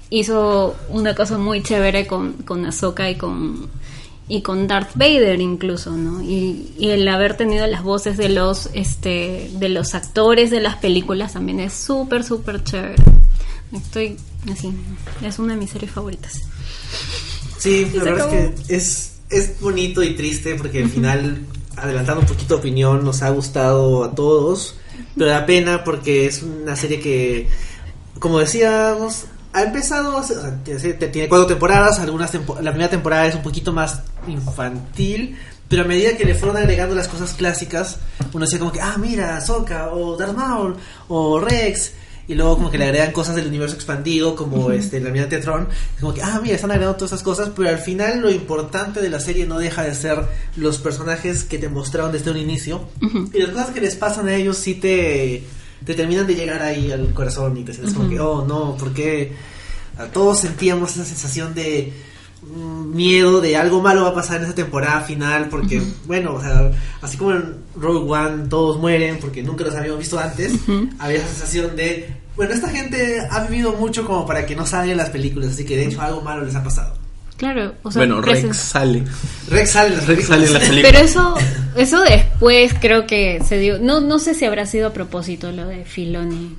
Hizo 0.10 0.76
una 0.90 1.16
cosa 1.16 1.38
muy 1.38 1.64
chévere 1.64 2.08
con, 2.08 2.34
con 2.34 2.66
Ahsoka 2.66 3.10
y 3.10 3.16
con 3.16 3.70
y 4.28 4.42
con 4.42 4.68
Darth 4.68 4.96
Vader 4.96 5.42
incluso, 5.42 5.92
¿no? 5.92 6.22
Y, 6.22 6.72
y 6.78 6.90
el 6.90 7.08
haber 7.08 7.36
tenido 7.36 7.68
las 7.68 7.84
voces 7.84 8.18
de 8.18 8.30
los 8.30 8.70
este 8.74 9.52
de 9.54 9.70
los 9.70 9.94
actores 9.94 10.52
de 10.52 10.62
las 10.62 10.78
películas 10.78 11.34
también 11.34 11.60
es 11.60 11.74
súper 11.74 12.24
súper 12.24 12.64
chévere. 12.64 13.04
Estoy 13.74 14.18
así, 14.52 14.74
es 15.22 15.40
una 15.40 15.54
de 15.54 15.60
mis 15.60 15.70
series 15.70 15.92
favoritas. 15.92 16.42
Sí, 17.58 17.88
la 17.94 18.04
verdad 18.04 18.28
acabó. 18.28 18.36
es 18.36 18.68
que 18.68 18.76
es, 18.76 19.12
es 19.30 19.62
bonito 19.62 20.04
y 20.04 20.16
triste 20.16 20.56
porque 20.56 20.82
al 20.82 20.90
final, 20.90 21.46
adelantando 21.76 22.22
un 22.22 22.28
poquito 22.28 22.56
opinión, 22.56 23.04
nos 23.04 23.22
ha 23.22 23.30
gustado 23.30 24.04
a 24.04 24.16
todos, 24.16 24.76
pero 25.16 25.30
da 25.30 25.46
pena 25.46 25.84
porque 25.84 26.26
es 26.26 26.42
una 26.42 26.76
serie 26.76 27.00
que, 27.00 27.48
como 28.20 28.40
decíamos, 28.40 29.26
ha 29.54 29.64
empezado, 29.64 30.16
o 30.18 30.24
sea, 30.24 30.58
tiene 30.64 31.28
cuatro 31.30 31.46
temporadas, 31.48 32.00
algunas 32.00 32.32
tempo- 32.32 32.58
la 32.62 32.72
primera 32.72 32.90
temporada 32.90 33.28
es 33.28 33.36
un 33.36 33.42
poquito 33.44 33.74
más 33.74 34.02
infantil, 34.28 35.38
pero 35.68 35.84
a 35.84 35.86
medida 35.86 36.16
que 36.18 36.26
le 36.26 36.36
fueron 36.36 36.58
agregando 36.58 36.96
las 36.96 37.08
cosas 37.08 37.34
clásicas, 37.34 37.98
uno 38.34 38.46
decía 38.46 38.60
como 38.60 38.72
que, 38.72 38.82
ah, 38.82 38.96
mira, 38.98 39.38
Ahsoka, 39.38 39.90
o 39.92 40.18
Darth 40.18 40.36
Maul, 40.36 40.76
o 41.08 41.40
Rex, 41.40 41.92
y 42.28 42.36
luego 42.36 42.56
como 42.56 42.70
que 42.72 42.78
le 42.78 42.86
agregan 42.86 43.12
cosas 43.12 43.36
del 43.36 43.48
universo 43.48 43.76
expandido, 43.76 44.36
como 44.36 44.72
este, 44.72 44.98
el 44.98 45.06
almirante 45.08 45.40
Tron, 45.40 45.68
como 46.00 46.14
que, 46.14 46.22
ah, 46.22 46.40
mira, 46.42 46.56
están 46.56 46.72
agregando 46.72 46.98
todas 46.98 47.12
esas 47.14 47.24
cosas, 47.24 47.52
pero 47.56 47.70
al 47.70 47.80
final 47.80 48.22
lo 48.22 48.30
importante 48.30 49.02
de 49.02 49.10
la 49.10 49.20
serie 49.20 49.46
no 49.46 49.60
deja 49.60 49.84
de 49.84 49.96
ser 49.96 50.20
los 50.56 50.78
personajes 50.78 51.44
que 51.44 51.58
te 51.58 51.68
mostraron 51.68 52.12
desde 52.12 52.32
un 52.32 52.38
inicio, 52.38 52.86
y 53.34 53.40
las 53.42 53.50
cosas 53.52 53.70
que 53.72 53.82
les 53.82 53.96
pasan 53.96 54.28
a 54.28 54.36
ellos 54.36 54.58
sí 54.58 54.76
te, 54.76 55.44
te 55.86 55.94
terminan 55.94 56.28
de 56.28 56.36
llegar 56.36 56.62
ahí 56.62 56.92
al 56.92 57.14
corazón 57.14 57.58
y 57.58 57.64
te 57.64 57.74
sientes 57.74 57.94
como 57.94 58.10
que, 58.10 58.20
oh, 58.20 58.46
no, 58.46 58.76
porque 58.78 59.34
todos 60.14 60.40
sentíamos 60.40 60.92
esa 60.92 61.06
sensación 61.06 61.54
de 61.54 61.94
mm, 62.42 62.96
miedo 62.96 63.42
de 63.42 63.58
algo 63.58 63.82
malo 63.82 64.04
va 64.04 64.10
a 64.10 64.14
pasar 64.14 64.38
en 64.38 64.44
esa 64.44 64.56
temporada 64.56 65.02
final 65.02 65.50
porque 65.50 65.82
bueno 66.06 66.36
o 66.36 66.42
sea 66.42 66.72
así 67.02 67.18
como 67.18 67.32
en 67.32 67.58
Rogue 67.76 68.12
One 68.12 68.48
todos 68.48 68.80
mueren 68.80 69.20
porque 69.20 69.44
nunca 69.44 69.64
los 69.64 69.76
habíamos 69.76 70.00
visto 70.00 70.20
antes 70.20 70.54
había 71.00 71.18
esa 71.18 71.28
sensación 71.28 71.76
de 71.76 72.16
bueno 72.36 72.54
esta 72.54 72.70
gente 72.70 73.20
ha 73.30 73.46
vivido 73.46 73.74
mucho 73.74 74.06
como 74.06 74.26
para 74.26 74.46
que 74.46 74.56
no 74.56 74.66
salgan 74.66 74.98
las 74.98 75.10
películas 75.10 75.52
así 75.52 75.66
que 75.66 75.76
de 75.76 75.86
hecho 75.86 76.02
algo 76.02 76.22
malo 76.22 76.44
les 76.44 76.56
ha 76.56 76.64
pasado 76.64 77.01
Claro, 77.42 77.74
o 77.82 77.90
sea, 77.92 78.02
bueno, 78.02 78.22
Rex 78.22 78.44
presen- 78.46 78.54
sale. 78.54 79.04
Rex 79.50 79.72
sale 79.72 79.96
Rex 80.02 80.28
sale 80.28 80.46
en 80.46 80.54
películas. 80.54 80.70
películas. 80.70 80.92
Pero 80.92 81.00
eso, 81.00 81.36
eso 81.76 82.02
después 82.04 82.76
creo 82.80 83.08
que 83.08 83.42
se 83.44 83.58
dio. 83.58 83.80
No, 83.80 84.00
no 84.00 84.20
sé 84.20 84.36
si 84.36 84.46
habrá 84.46 84.68
sido 84.68 84.90
a 84.90 84.94
propósito 84.94 85.52
lo 85.52 85.66
de 85.68 85.84
Filoni. 85.84 86.56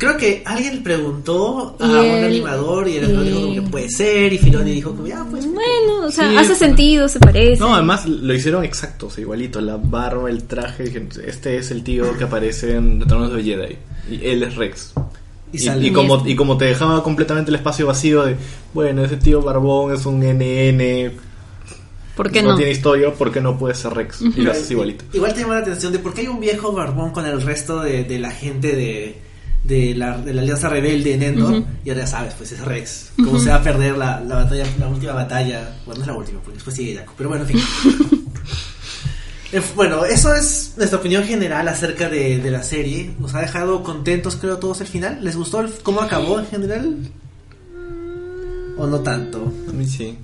creo 0.00 0.16
que 0.16 0.42
alguien 0.44 0.82
preguntó 0.82 1.76
a 1.80 1.86
Y 1.86 1.90
un 1.90 1.96
él- 2.04 2.24
animador 2.24 2.88
y 2.88 2.96
el 2.96 3.04
animador 3.04 3.24
dijo 3.26 3.40
como 3.42 3.54
que 3.54 3.62
puede 3.62 3.88
ser 3.90 4.32
y 4.32 4.38
Filoni 4.38 4.72
dijo 4.72 4.90
como 4.90 5.06
ya 5.06 5.24
pues 5.30 5.46
Bueno, 5.46 6.06
o 6.06 6.10
sea, 6.10 6.28
Sí, 6.30 6.36
hace 6.36 6.46
pero- 6.48 6.58
sentido, 6.58 7.08
se 7.08 7.20
parece. 7.20 7.60
No, 7.60 7.72
además 7.74 8.04
lo 8.06 8.34
hicieron 8.34 8.64
exactos, 8.64 9.16
igualito. 9.18 9.60
La 9.60 9.76
barba, 9.76 10.30
el 10.30 10.42
traje. 10.48 10.84
Este 11.26 11.58
es 11.58 11.70
el 11.70 11.84
tío 11.84 12.18
que 12.18 12.24
aparece 12.24 12.74
en 12.74 13.00
Retornos 13.00 13.32
de 13.32 13.42
Jedi. 13.44 13.76
Y 14.10 14.26
él 14.26 14.42
es 14.42 14.56
Rex. 14.56 14.94
Y 15.54 15.56
Y, 15.56 15.60
sale. 15.60 15.86
y 15.86 15.92
como, 15.92 16.26
y 16.26 16.34
como 16.36 16.56
te 16.58 16.64
dejaba 16.66 17.02
completamente 17.02 17.50
el 17.50 17.54
espacio 17.54 17.86
vacío 17.86 18.24
de, 18.24 18.36
bueno, 18.74 19.04
ese 19.04 19.16
tío 19.16 19.40
barbón 19.40 19.94
es 19.94 20.04
un 20.04 20.18
NN, 20.20 21.12
¿Por 22.16 22.30
qué 22.30 22.42
no, 22.42 22.50
no? 22.50 22.56
tiene 22.56 22.70
historia, 22.72 23.12
¿por 23.12 23.32
qué 23.32 23.40
no 23.40 23.58
puede 23.58 23.74
ser 23.74 23.92
Rex? 23.92 24.20
Y 24.22 24.40
lo 24.42 24.50
haces 24.52 24.70
igualito. 24.70 25.04
Igual 25.12 25.34
te 25.34 25.40
llama 25.40 25.54
la 25.54 25.60
atención 25.60 25.92
de 25.92 25.98
por 25.98 26.14
qué 26.14 26.20
hay 26.22 26.28
un 26.28 26.38
viejo 26.40 26.72
barbón 26.72 27.10
con 27.10 27.26
el 27.26 27.40
resto 27.42 27.80
de, 27.80 28.04
de 28.04 28.18
la 28.20 28.30
gente 28.30 28.74
de, 28.76 29.18
de, 29.64 29.94
la, 29.96 30.18
de 30.18 30.32
la 30.32 30.42
Alianza 30.42 30.68
Rebelde 30.68 31.14
en 31.14 31.22
Endor. 31.24 31.52
Ujú. 31.52 31.64
Y 31.84 31.90
ahora 31.90 32.02
ya 32.02 32.06
sabes, 32.06 32.34
pues 32.34 32.52
es 32.52 32.60
Rex. 32.64 33.12
Cómo 33.16 33.38
se 33.40 33.50
va 33.50 33.56
a 33.56 33.62
perder 33.62 33.96
la, 33.98 34.20
la 34.20 34.36
batalla, 34.36 34.64
la 34.78 34.88
última 34.88 35.12
batalla. 35.12 35.76
Bueno, 35.86 35.98
no 35.98 36.02
es 36.02 36.06
la 36.06 36.14
última, 36.16 36.38
porque 36.40 36.54
después 36.54 36.76
sigue 36.76 36.96
Jaco. 36.96 37.14
Pero 37.16 37.28
bueno, 37.30 37.44
en 37.44 37.50
fin. 37.50 37.60
Eh, 39.54 39.62
Bueno, 39.76 40.04
eso 40.04 40.34
es 40.34 40.74
nuestra 40.76 40.98
opinión 40.98 41.24
general 41.24 41.68
acerca 41.68 42.08
de, 42.08 42.38
de 42.38 42.50
la 42.50 42.62
serie. 42.62 43.14
Nos 43.18 43.34
ha 43.34 43.40
dejado 43.40 43.82
contentos, 43.82 44.36
creo, 44.36 44.58
todos 44.58 44.80
el 44.80 44.86
final. 44.86 45.18
¿Les 45.22 45.36
gustó 45.36 45.60
el- 45.60 45.72
cómo 45.82 46.00
acabó 46.00 46.38
en 46.40 46.46
general? 46.46 46.96
¿O 48.76 48.86
no 48.86 48.98
tanto? 49.00 49.52
A 49.68 49.72
mí 49.72 49.86
sí. 49.86 50.18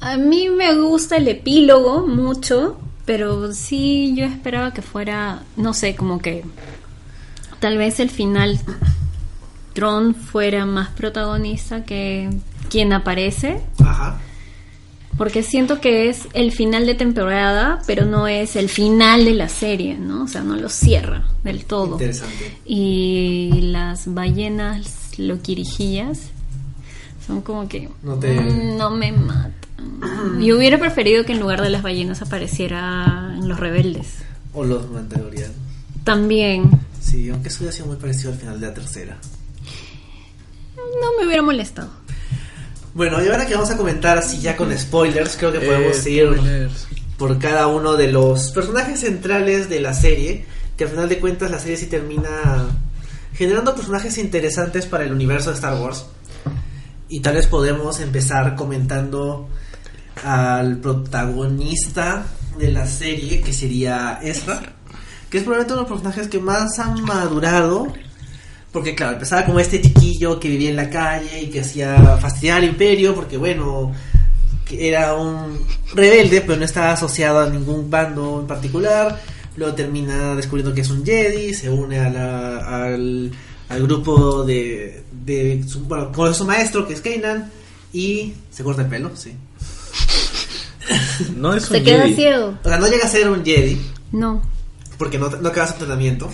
A 0.00 0.16
mí 0.18 0.48
me 0.50 0.74
gusta 0.74 1.16
el 1.16 1.28
epílogo 1.28 2.06
mucho, 2.06 2.78
pero 3.06 3.52
sí 3.54 4.14
yo 4.16 4.24
esperaba 4.26 4.74
que 4.74 4.82
fuera, 4.82 5.42
no 5.56 5.72
sé, 5.72 5.96
como 5.96 6.18
que 6.20 6.44
tal 7.60 7.78
vez 7.78 8.00
el 8.00 8.10
final 8.10 8.60
Tron 9.72 10.14
fuera 10.14 10.66
más 10.66 10.90
protagonista 10.90 11.84
que 11.84 12.28
quien 12.68 12.92
aparece. 12.92 13.62
Ajá. 13.82 14.20
Porque 15.16 15.42
siento 15.44 15.80
que 15.80 16.08
es 16.08 16.26
el 16.32 16.50
final 16.50 16.86
de 16.86 16.94
temporada, 16.94 17.80
pero 17.86 18.04
no 18.04 18.26
es 18.26 18.56
el 18.56 18.68
final 18.68 19.24
de 19.24 19.34
la 19.34 19.48
serie, 19.48 19.96
¿no? 19.96 20.24
O 20.24 20.28
sea, 20.28 20.42
no 20.42 20.56
lo 20.56 20.68
cierra 20.68 21.24
del 21.44 21.64
todo. 21.66 21.92
Interesante. 21.92 22.58
Y 22.64 23.50
las 23.62 24.12
ballenas 24.12 25.12
loquirijillas 25.18 26.30
son 27.26 27.42
como 27.42 27.68
que 27.68 27.88
No 28.02 28.16
te- 28.16 28.34
no 28.42 28.90
me 28.90 29.12
matan. 29.12 29.52
Yo 30.40 30.56
hubiera 30.56 30.78
preferido 30.78 31.24
que 31.24 31.32
en 31.32 31.40
lugar 31.40 31.60
de 31.62 31.70
las 31.70 31.82
ballenas 31.82 32.20
apareciera 32.22 33.34
en 33.36 33.48
los 33.48 33.60
rebeldes. 33.60 34.16
O 34.52 34.64
los 34.64 34.90
Mandalorian. 34.90 35.52
También 36.04 36.70
Sí, 37.00 37.28
aunque 37.28 37.48
eso 37.48 37.58
hubiera 37.60 37.72
sido 37.72 37.86
muy 37.86 37.96
parecido 37.96 38.32
al 38.32 38.38
final 38.38 38.58
de 38.60 38.66
la 38.68 38.74
tercera. 38.74 39.18
no 40.76 41.18
me 41.18 41.26
hubiera 41.26 41.42
molestado. 41.42 41.90
Bueno, 42.94 43.22
y 43.22 43.28
ahora 43.28 43.46
que 43.46 43.54
vamos 43.54 43.70
a 43.70 43.76
comentar 43.76 44.18
así 44.18 44.40
ya 44.40 44.56
con 44.56 44.76
spoilers, 44.76 45.36
creo 45.36 45.52
que 45.52 45.60
podemos 45.60 46.06
Eh, 46.06 46.10
ir 46.10 46.26
spoilers. 46.36 46.86
por 47.18 47.38
cada 47.38 47.66
uno 47.66 47.94
de 47.94 48.12
los 48.12 48.50
personajes 48.52 49.00
centrales 49.00 49.68
de 49.68 49.80
la 49.80 49.94
serie, 49.94 50.46
que 50.76 50.84
al 50.84 50.90
final 50.90 51.08
de 51.08 51.18
cuentas 51.18 51.50
la 51.50 51.58
serie 51.58 51.76
sí 51.76 51.86
termina 51.86 52.66
generando 53.34 53.74
personajes 53.74 54.16
interesantes 54.18 54.86
para 54.86 55.04
el 55.04 55.12
universo 55.12 55.50
de 55.50 55.56
Star 55.56 55.80
Wars. 55.80 56.06
Y 57.08 57.20
tal 57.20 57.34
vez 57.34 57.46
podemos 57.48 57.98
empezar 58.00 58.54
comentando 58.56 59.48
al 60.24 60.78
protagonista 60.78 62.24
de 62.58 62.70
la 62.70 62.86
serie, 62.86 63.40
que 63.40 63.52
sería 63.52 64.20
Ezra, 64.22 64.60
que 65.30 65.38
es 65.38 65.44
probablemente 65.44 65.74
uno 65.74 65.82
de 65.82 65.88
los 65.90 66.00
personajes 66.00 66.28
que 66.28 66.38
más 66.38 66.78
han 66.78 67.02
madurado. 67.02 67.92
Porque 68.74 68.94
claro, 68.94 69.12
empezaba 69.14 69.46
como 69.46 69.58
este 69.60 69.80
chiquillo 69.80 70.38
que 70.38 70.48
vivía 70.48 70.68
en 70.68 70.76
la 70.76 70.90
calle 70.90 71.42
y 71.42 71.46
que 71.48 71.60
hacía 71.60 71.96
fastidiar 72.20 72.58
al 72.58 72.64
imperio, 72.64 73.14
porque 73.14 73.36
bueno, 73.38 73.92
que 74.66 74.88
era 74.88 75.14
un 75.14 75.58
rebelde, 75.94 76.40
pero 76.42 76.58
no 76.58 76.64
estaba 76.66 76.92
asociado 76.92 77.38
a 77.40 77.48
ningún 77.48 77.88
bando 77.88 78.40
en 78.40 78.46
particular. 78.46 79.20
Luego 79.56 79.74
termina 79.74 80.34
descubriendo 80.34 80.74
que 80.74 80.80
es 80.82 80.90
un 80.90 81.04
Jedi, 81.06 81.54
se 81.54 81.70
une 81.70 82.00
a 82.00 82.10
la- 82.10 82.84
al, 82.84 83.30
al 83.68 83.82
grupo 83.84 84.42
de, 84.44 85.04
de 85.24 85.62
su, 85.68 85.80
bueno, 85.84 86.10
con 86.10 86.34
su 86.34 86.44
maestro, 86.44 86.84
que 86.86 86.94
es 86.94 87.00
Kanan, 87.00 87.52
y 87.92 88.34
se 88.50 88.64
corta 88.64 88.82
el 88.82 88.88
pelo, 88.88 89.12
sí. 89.14 89.32
No 91.36 91.54
es 91.54 91.70
un 91.70 91.76
Se 91.76 91.82
queda 91.82 92.02
Jedi. 92.02 92.14
ciego. 92.16 92.58
O 92.64 92.68
sea, 92.68 92.78
no 92.78 92.88
llega 92.88 93.04
a 93.04 93.08
ser 93.08 93.28
un 93.30 93.44
Jedi, 93.44 93.80
No. 94.12 94.42
porque 94.98 95.18
no, 95.18 95.30
no 95.30 95.48
acaba 95.48 95.66
su 95.68 95.74
entrenamiento. 95.74 96.28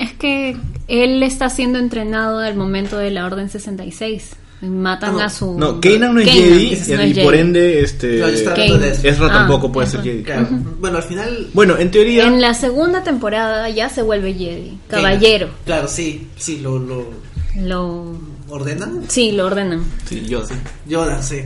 Es 0.00 0.12
que 0.14 0.56
él 0.88 1.22
está 1.22 1.48
siendo 1.50 1.78
entrenado 1.78 2.38
al 2.38 2.56
momento 2.56 2.96
de 2.98 3.10
la 3.10 3.26
Orden 3.26 3.48
66. 3.50 4.30
Y 4.62 4.66
Matan 4.66 5.12
no. 5.14 5.20
a 5.20 5.30
su... 5.30 5.58
No, 5.58 5.80
Kanan 5.80 6.14
no 6.14 6.20
es 6.20 6.26
Kanan, 6.28 6.42
Jedi 6.42 6.72
ese 6.74 6.96
no 6.96 7.04
y 7.06 7.10
es 7.12 7.18
por 7.20 7.32
Jedi. 7.32 7.38
ende 7.40 7.80
este 7.80 8.16
Claro, 8.16 8.30
yo 8.32 8.36
estaba 8.38 8.56
hablando 8.56 8.78
de 8.78 8.88
eso. 8.90 9.08
Ezra 9.08 9.26
Ah, 9.26 9.32
tampoco 9.32 9.72
puede 9.72 9.86
Ezra. 9.88 10.02
ser 10.02 10.10
Jedi. 10.12 10.22
Claro. 10.24 10.48
Bueno, 10.80 10.96
al 10.98 11.02
final. 11.02 11.46
Bueno, 11.54 11.78
en 11.78 11.90
teoría 11.90 12.26
En 12.26 12.40
la 12.42 12.52
segunda 12.54 13.02
temporada 13.02 13.68
ya 13.70 13.88
se 13.88 14.02
vuelve 14.02 14.34
Jedi. 14.34 14.78
Caballero. 14.88 15.48
Claro, 15.64 15.88
sí, 15.88 16.28
sí, 16.36 16.58
lo, 16.60 16.78
lo 16.78 17.06
Lo... 17.58 18.16
ordenan. 18.48 19.04
Sí, 19.08 19.32
lo 19.32 19.46
ordenan. 19.46 19.82
sí, 20.06 20.24
yo 20.26 20.44
sí. 20.46 20.54
Yoda, 20.86 21.22
sí. 21.22 21.40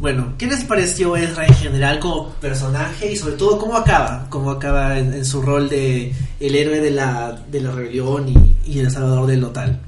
Bueno, 0.00 0.34
¿qué 0.36 0.46
les 0.46 0.64
pareció 0.64 1.16
Ezra 1.16 1.46
en 1.46 1.54
general 1.54 1.98
como 1.98 2.30
personaje 2.34 3.12
y 3.12 3.16
sobre 3.16 3.36
todo 3.36 3.58
cómo 3.58 3.76
acaba? 3.76 4.26
Cómo 4.28 4.50
acaba 4.50 4.98
en, 4.98 5.24
su 5.24 5.40
rol 5.40 5.68
de 5.68 6.12
el 6.40 6.54
héroe 6.54 6.80
de 6.80 6.90
la, 6.90 7.32
de 7.50 7.60
la 7.60 7.72
rebelión 7.72 8.28
y, 8.28 8.56
y 8.66 8.80
el 8.80 8.90
salvador 8.90 9.26
del 9.26 9.40
Lotal. 9.40 9.80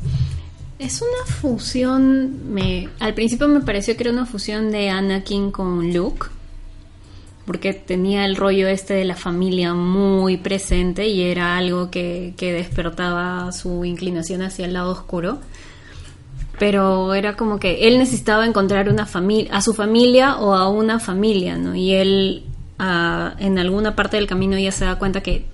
Es 0.78 1.00
una 1.00 1.34
fusión, 1.34 2.52
me, 2.52 2.88
al 2.98 3.14
principio 3.14 3.48
me 3.48 3.60
pareció 3.60 3.96
que 3.96 4.02
era 4.02 4.12
una 4.12 4.26
fusión 4.26 4.70
de 4.70 4.90
Anakin 4.90 5.50
con 5.50 5.92
Luke, 5.92 6.26
porque 7.46 7.72
tenía 7.72 8.26
el 8.26 8.36
rollo 8.36 8.68
este 8.68 8.92
de 8.92 9.04
la 9.04 9.16
familia 9.16 9.72
muy 9.72 10.36
presente 10.36 11.08
y 11.08 11.22
era 11.22 11.56
algo 11.56 11.90
que, 11.90 12.34
que 12.36 12.52
despertaba 12.52 13.52
su 13.52 13.84
inclinación 13.84 14.42
hacia 14.42 14.66
el 14.66 14.74
lado 14.74 14.90
oscuro. 14.90 15.38
Pero 16.58 17.14
era 17.14 17.36
como 17.36 17.58
que 17.58 17.86
él 17.86 17.98
necesitaba 17.98 18.46
encontrar 18.46 18.88
una 18.88 19.06
familia, 19.06 19.54
a 19.54 19.60
su 19.60 19.74
familia 19.74 20.36
o 20.36 20.54
a 20.54 20.68
una 20.68 20.98
familia, 20.98 21.56
¿no? 21.56 21.74
Y 21.74 21.92
él 21.92 22.44
ah, 22.78 23.34
en 23.38 23.58
alguna 23.58 23.94
parte 23.94 24.16
del 24.16 24.26
camino 24.26 24.58
ya 24.58 24.72
se 24.72 24.84
da 24.84 24.98
cuenta 24.98 25.22
que 25.22 25.44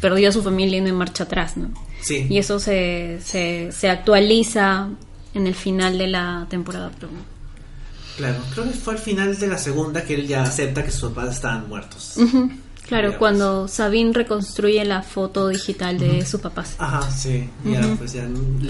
perdió 0.00 0.28
a 0.28 0.32
su 0.32 0.42
familia 0.42 0.78
y 0.78 0.80
no 0.80 0.86
hay 0.86 0.92
marcha 0.92 1.24
atrás, 1.24 1.56
¿no? 1.56 1.70
Sí. 2.00 2.26
Y 2.30 2.38
eso 2.38 2.58
se, 2.58 3.18
se, 3.22 3.70
se 3.72 3.90
actualiza 3.90 4.88
en 5.34 5.46
el 5.46 5.54
final 5.54 5.98
de 5.98 6.06
la 6.06 6.46
temporada. 6.48 6.90
Claro, 8.16 8.38
creo 8.54 8.64
que 8.64 8.70
fue 8.70 8.94
al 8.94 8.98
final 8.98 9.38
de 9.38 9.46
la 9.46 9.58
segunda 9.58 10.02
que 10.02 10.14
él 10.14 10.26
ya 10.26 10.42
acepta 10.42 10.82
que 10.82 10.90
sus 10.90 11.10
papás 11.10 11.36
estaban 11.36 11.68
muertos. 11.68 12.14
Ujú, 12.16 12.50
Claro, 12.88 13.08
Digamos. 13.08 13.18
cuando 13.18 13.68
Sabine 13.68 14.12
reconstruye 14.12 14.84
la 14.84 15.02
foto 15.02 15.48
digital 15.48 15.98
de 15.98 16.24
sus 16.24 16.40
papás. 16.40 16.76
Ajá, 16.78 17.10
sí, 17.10 17.48
ya, 17.64 17.80
Ujú. 17.80 17.96
pues 17.96 18.12
ya 18.12 18.28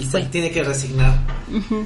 se 0.09 0.21
tiene 0.25 0.49
que 0.51 0.63
resignar. 0.63 1.19
Ujú. 1.55 1.85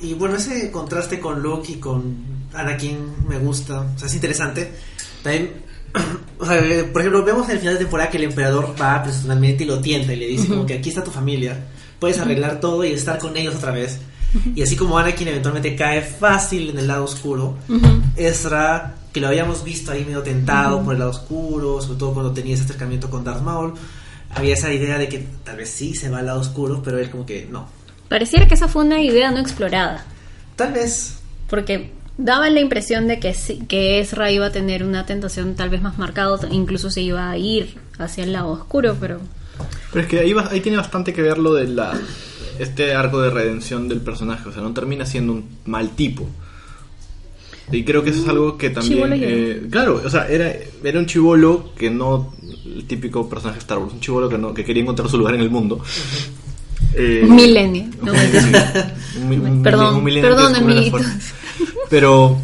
Y 0.00 0.14
bueno, 0.14 0.36
ese 0.36 0.70
contraste 0.70 1.20
con 1.20 1.42
Luke 1.42 1.70
y 1.70 1.74
con 1.76 2.16
Anakin 2.54 3.28
me 3.28 3.38
gusta, 3.38 3.80
o 3.94 3.98
sea, 3.98 4.08
es 4.08 4.14
interesante. 4.14 4.72
También, 5.22 5.52
o 6.38 6.46
sea, 6.46 6.58
por 6.92 7.02
ejemplo, 7.02 7.22
vemos 7.24 7.44
en 7.48 7.52
el 7.56 7.58
final 7.58 7.74
de 7.74 7.80
temporada 7.80 8.08
que 8.10 8.16
el 8.16 8.24
emperador 8.24 8.74
va 8.80 9.02
personalmente 9.02 9.64
y 9.64 9.66
lo 9.66 9.80
tienta 9.80 10.14
y 10.14 10.16
le 10.16 10.26
dice 10.28 10.48
como 10.48 10.64
que 10.64 10.74
aquí 10.74 10.88
está 10.88 11.04
tu 11.04 11.10
familia, 11.10 11.66
puedes 11.98 12.18
arreglar 12.18 12.58
todo 12.60 12.82
y 12.84 12.92
estar 12.92 13.18
con 13.18 13.36
ellos 13.36 13.54
otra 13.56 13.72
vez. 13.72 13.98
Y 14.54 14.62
así 14.62 14.76
como 14.76 14.96
Anakin 14.96 15.28
eventualmente 15.28 15.74
cae 15.76 16.00
fácil 16.02 16.70
en 16.70 16.78
el 16.78 16.86
lado 16.88 17.04
oscuro. 17.04 17.56
Ezra, 18.16 18.94
que 19.12 19.20
lo 19.20 19.28
habíamos 19.28 19.64
visto 19.64 19.90
ahí 19.92 20.04
medio 20.04 20.22
tentado 20.22 20.82
por 20.82 20.94
el 20.94 21.00
lado 21.00 21.10
oscuro, 21.10 21.80
sobre 21.80 21.98
todo 21.98 22.12
cuando 22.14 22.32
tenía 22.32 22.54
ese 22.54 22.64
acercamiento 22.64 23.10
con 23.10 23.24
Darth 23.24 23.42
Maul, 23.42 23.74
había 24.34 24.54
esa 24.54 24.72
idea 24.72 24.98
de 24.98 25.08
que 25.08 25.26
tal 25.44 25.56
vez 25.56 25.70
sí 25.70 25.94
se 25.94 26.08
va 26.10 26.18
al 26.20 26.26
lado 26.26 26.40
oscuro, 26.40 26.80
pero 26.84 26.98
él 26.98 27.10
como 27.10 27.26
que 27.26 27.46
no. 27.50 27.68
Pareciera 28.08 28.46
que 28.46 28.54
esa 28.54 28.68
fue 28.68 28.84
una 28.84 29.00
idea 29.02 29.30
no 29.30 29.38
explorada, 29.38 30.04
Tal 30.56 30.72
vez. 30.72 31.18
Porque 31.48 31.90
daba 32.18 32.50
la 32.50 32.60
impresión 32.60 33.08
de 33.08 33.18
que, 33.18 33.32
sí- 33.34 33.60
que 33.66 33.98
Ezra 34.00 34.30
iba 34.30 34.46
a 34.46 34.52
tener 34.52 34.84
una 34.84 35.06
tentación 35.06 35.54
tal 35.56 35.70
vez 35.70 35.80
más 35.80 35.96
marcada, 35.98 36.38
incluso 36.50 36.90
se 36.90 37.00
iba 37.00 37.30
a 37.30 37.36
ir 37.38 37.76
hacia 37.98 38.24
el 38.24 38.32
lado 38.32 38.50
oscuro, 38.50 38.96
pero 39.00 39.20
Pero 39.92 40.02
es 40.02 40.08
que 40.08 40.20
ahí, 40.20 40.32
va- 40.32 40.48
ahí 40.50 40.60
tiene 40.60 40.76
bastante 40.78 41.12
que 41.12 41.22
ver 41.22 41.38
lo 41.38 41.54
de 41.54 41.66
la 41.68 41.98
este 42.58 42.94
arco 42.94 43.20
de 43.22 43.30
redención 43.30 43.88
del 43.88 44.00
personaje, 44.02 44.48
o 44.48 44.52
sea, 44.52 44.60
no 44.60 44.72
termina 44.74 45.06
siendo 45.06 45.32
un 45.32 45.48
mal 45.64 45.90
tipo. 45.90 46.28
Y 47.72 47.84
creo 47.84 48.02
que 48.02 48.10
eso 48.10 48.22
es 48.22 48.28
algo 48.28 48.56
que 48.56 48.70
también... 48.70 48.94
Chibolo 48.94 49.16
y 49.16 49.24
eh, 49.24 49.62
claro, 49.70 50.02
o 50.04 50.10
sea, 50.10 50.28
era, 50.28 50.52
era 50.82 50.98
un 50.98 51.06
chivolo 51.06 51.72
que 51.76 51.90
no... 51.90 52.34
El 52.64 52.84
típico 52.86 53.28
personaje 53.28 53.58
de 53.58 53.60
Star 53.60 53.78
Wars, 53.78 53.92
un 53.92 54.00
chivolo 54.00 54.28
que, 54.28 54.38
no, 54.38 54.54
que 54.54 54.64
quería 54.64 54.82
encontrar 54.82 55.08
su 55.08 55.18
lugar 55.18 55.34
en 55.34 55.40
el 55.40 55.50
mundo. 55.50 55.80
Eh, 56.94 57.22
un 57.24 57.36
milenio. 57.36 57.84
No, 58.02 58.12
un 58.12 59.46
un 59.46 59.62
Perdón, 59.62 59.96
un 59.96 60.04
milenio 60.04 60.30
perdón, 60.30 60.54
amiguitos. 60.54 61.02
Pero, 61.88 62.38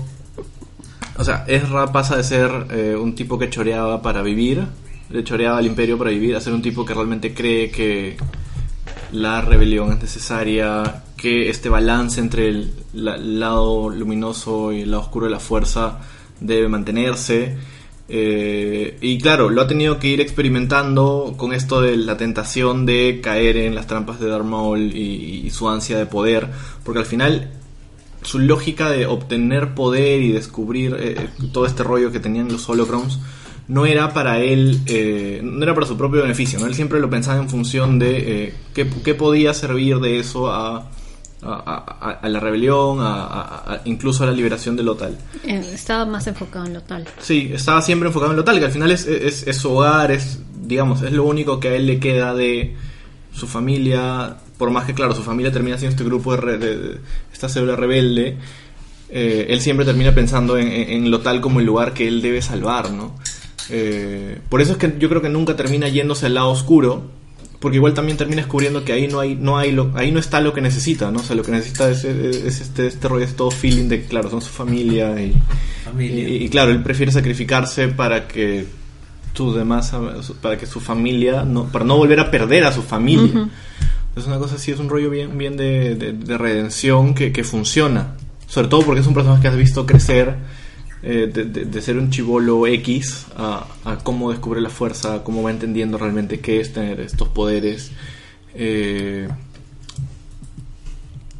o 1.16 1.24
sea, 1.24 1.44
Ezra 1.46 1.92
pasa 1.92 2.16
de 2.16 2.24
ser 2.24 2.50
eh, 2.70 2.96
un 3.00 3.14
tipo 3.14 3.38
que 3.38 3.48
choreaba 3.48 4.02
para 4.02 4.22
vivir, 4.22 4.64
le 5.10 5.24
choreaba 5.24 5.58
al 5.58 5.66
imperio 5.66 5.96
para 5.96 6.10
vivir, 6.10 6.36
a 6.36 6.40
ser 6.40 6.52
un 6.52 6.62
tipo 6.62 6.84
que 6.84 6.92
realmente 6.92 7.32
cree 7.32 7.70
que 7.70 8.16
la 9.12 9.40
rebelión 9.40 9.92
es 9.92 10.00
necesaria, 10.00 11.04
que 11.26 11.50
este 11.50 11.68
balance 11.68 12.20
entre 12.20 12.46
el 12.46 12.70
la- 12.92 13.16
lado 13.16 13.90
luminoso 13.90 14.72
y 14.72 14.82
el 14.82 14.92
lado 14.92 15.02
oscuro 15.02 15.26
de 15.26 15.32
la 15.32 15.40
fuerza 15.40 15.98
debe 16.38 16.68
mantenerse. 16.68 17.56
Eh, 18.08 18.96
y 19.00 19.18
claro, 19.18 19.50
lo 19.50 19.62
ha 19.62 19.66
tenido 19.66 19.98
que 19.98 20.06
ir 20.06 20.20
experimentando 20.20 21.34
con 21.36 21.52
esto 21.52 21.80
de 21.80 21.96
la 21.96 22.16
tentación 22.16 22.86
de 22.86 23.20
caer 23.20 23.56
en 23.56 23.74
las 23.74 23.88
trampas 23.88 24.20
de 24.20 24.28
Darth 24.28 24.46
y, 24.94 25.50
su 25.50 25.68
ansia 25.68 25.98
de 25.98 26.06
poder, 26.06 26.48
porque 26.84 27.00
al 27.00 27.06
final 27.06 27.50
su 28.22 28.38
lógica 28.38 28.88
de 28.88 29.06
obtener 29.06 29.74
poder 29.74 30.22
y 30.22 30.30
descubrir 30.30 30.96
eh, 30.96 31.28
todo 31.52 31.66
este 31.66 31.82
rollo 31.82 32.12
que 32.12 32.20
tenían 32.20 32.52
los 32.52 32.68
holocrons 32.68 33.18
no 33.66 33.84
era 33.84 34.14
para 34.14 34.38
él, 34.38 34.78
eh, 34.86 35.40
no 35.42 35.64
era 35.64 35.74
para 35.74 35.88
su 35.88 35.96
propio 35.96 36.22
beneficio. 36.22 36.64
Él 36.64 36.76
siempre 36.76 37.00
lo 37.00 37.10
pensaba 37.10 37.42
en 37.42 37.48
función 37.48 37.98
de 37.98 38.44
eh, 38.44 38.54
qué, 38.72 38.88
qué 39.04 39.14
podía 39.16 39.52
servir 39.54 39.98
de 39.98 40.20
eso 40.20 40.52
a, 40.52 40.88
a, 41.54 41.84
a- 42.10 42.10
a 42.22 42.28
la 42.28 42.40
rebelión, 42.40 42.98
a, 43.00 43.80
incluso 43.84 44.24
a 44.24 44.26
la 44.26 44.32
liberación 44.32 44.76
de 44.76 44.82
Lotal. 44.82 45.16
Eh, 45.44 45.62
estaba 45.72 46.04
más 46.06 46.26
enfocado 46.26 46.66
en 46.66 46.74
lo 46.74 46.82
tal. 46.82 47.06
Sí, 47.20 47.50
estaba 47.54 47.80
siempre 47.82 48.08
enfocado 48.08 48.32
en 48.32 48.36
Lotal, 48.38 48.58
que 48.58 48.64
al 48.66 48.72
final 48.72 48.90
es, 48.90 49.06
es, 49.06 49.46
es 49.46 49.56
su 49.56 49.70
hogar, 49.72 50.10
es, 50.10 50.38
digamos, 50.62 51.02
es 51.02 51.12
lo 51.12 51.24
único 51.24 51.60
que 51.60 51.68
a 51.68 51.74
él 51.76 51.86
le 51.86 51.98
queda 52.00 52.34
de 52.34 52.74
su 53.32 53.46
familia, 53.46 54.36
por 54.58 54.70
más 54.70 54.84
que, 54.86 54.94
claro, 54.94 55.14
su 55.14 55.22
familia 55.22 55.52
termina 55.52 55.76
siendo 55.78 55.92
este 55.94 56.04
grupo 56.04 56.32
de, 56.32 56.36
re- 56.40 56.58
de- 56.58 56.76
de- 56.78 56.98
esta 57.32 57.48
célula 57.48 57.76
rebelde, 57.76 58.36
eh, 59.10 59.46
él 59.50 59.60
siempre 59.60 59.84
termina 59.86 60.12
pensando 60.14 60.56
en, 60.58 60.68
en, 60.68 60.90
en 60.90 61.10
Lotal 61.10 61.40
como 61.40 61.60
el 61.60 61.66
lugar 61.66 61.92
que 61.94 62.08
él 62.08 62.22
debe 62.22 62.42
salvar, 62.42 62.90
¿no? 62.90 63.14
Eh, 63.68 64.38
por 64.48 64.60
eso 64.62 64.72
es 64.72 64.78
que 64.78 64.94
yo 64.98 65.08
creo 65.08 65.20
que 65.22 65.28
nunca 65.28 65.54
termina 65.56 65.88
yéndose 65.88 66.26
al 66.26 66.34
lado 66.34 66.50
oscuro, 66.50 67.02
porque 67.60 67.76
igual 67.76 67.94
también 67.94 68.16
termina 68.18 68.42
descubriendo 68.42 68.84
que 68.84 68.92
ahí 68.92 69.08
no 69.08 69.18
hay 69.20 69.34
no 69.34 69.56
hay 69.58 69.72
lo, 69.72 69.90
ahí 69.94 70.12
no 70.12 70.18
está 70.20 70.40
lo 70.40 70.52
que 70.52 70.60
necesita 70.60 71.10
no 71.10 71.20
o 71.20 71.22
sea 71.22 71.34
lo 71.36 71.42
que 71.42 71.52
necesita 71.52 71.90
es, 71.90 72.04
es- 72.04 72.36
es 72.44 72.60
este 72.60 72.86
este 72.86 73.08
rollo 73.08 73.24
es 73.24 73.34
todo 73.34 73.50
feeling 73.50 73.88
de 73.88 74.02
que, 74.02 74.06
claro 74.08 74.28
son 74.30 74.42
su 74.42 74.50
familia 74.50 75.20
y, 75.20 75.34
Familia. 75.84 76.28
y, 76.28 76.44
y 76.44 76.48
claro 76.48 76.70
él 76.72 76.82
prefiere 76.82 77.10
sacrificarse 77.12 77.88
para 77.88 78.28
que 78.28 78.66
tus 79.32 79.54
demás 79.56 79.92
para 80.42 80.56
que 80.58 80.66
su 80.66 80.80
familia 80.80 81.44
no 81.44 81.64
para 81.66 81.84
no 81.84 81.96
volver 81.96 82.20
a 82.20 82.30
perder 82.30 82.64
a 82.64 82.72
su 82.72 82.82
familia 82.82 83.24
Ujú. 83.42 83.48
es 84.16 84.26
una 84.26 84.38
cosa 84.38 84.56
así 84.56 84.70
es 84.72 84.78
un 84.78 84.88
rollo 84.88 85.10
bien 85.10 85.36
bien 85.38 85.56
de, 85.56 85.94
de- 85.94 86.12
de 86.12 86.38
redención 86.38 87.14
que, 87.14 87.32
que 87.32 87.44
funciona 87.44 88.14
sobre 88.46 88.68
todo 88.68 88.82
porque 88.82 89.00
es 89.00 89.06
un 89.06 89.14
personaje 89.14 89.42
que 89.42 89.48
has 89.48 89.56
visto 89.56 89.86
crecer 89.86 90.36
eh, 91.08 91.30
de, 91.32 91.44
de- 91.44 91.80
ser 91.82 91.96
un 91.98 92.10
chivolo 92.10 92.66
X 92.66 93.26
a, 93.36 93.66
a 93.84 93.96
cómo 93.98 94.30
descubre 94.32 94.60
la 94.60 94.70
fuerza, 94.70 95.22
cómo 95.22 95.42
va 95.42 95.50
entendiendo 95.50 95.98
realmente 95.98 96.40
qué 96.40 96.60
es 96.60 96.72
tener 96.72 97.00
estos 97.00 97.28
poderes. 97.28 97.92
eh, 98.54 99.28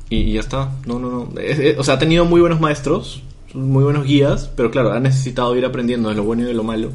y, 0.09 0.33
ya 0.35 0.41
está. 0.41 0.71
No, 0.87 0.99
no, 0.99 1.11
no. 1.11 1.33
O 1.79 1.85
sea, 1.85 1.95
ha 1.95 1.99
tenido 1.99 2.25
muy 2.25 2.41
buenos 2.41 2.61
maestros, 2.61 3.23
muy 3.55 3.83
buenos 3.83 4.07
guías, 4.07 4.49
pero 4.57 4.71
claro, 4.71 4.93
ha 4.93 5.01
necesitado 5.01 5.57
ir 5.57 5.65
aprendiendo 5.65 6.09
de 6.11 6.15
lo 6.15 6.23
bueno 6.25 6.43
y 6.43 6.47
de 6.47 6.55
lo 6.55 6.63
malo. 6.63 6.93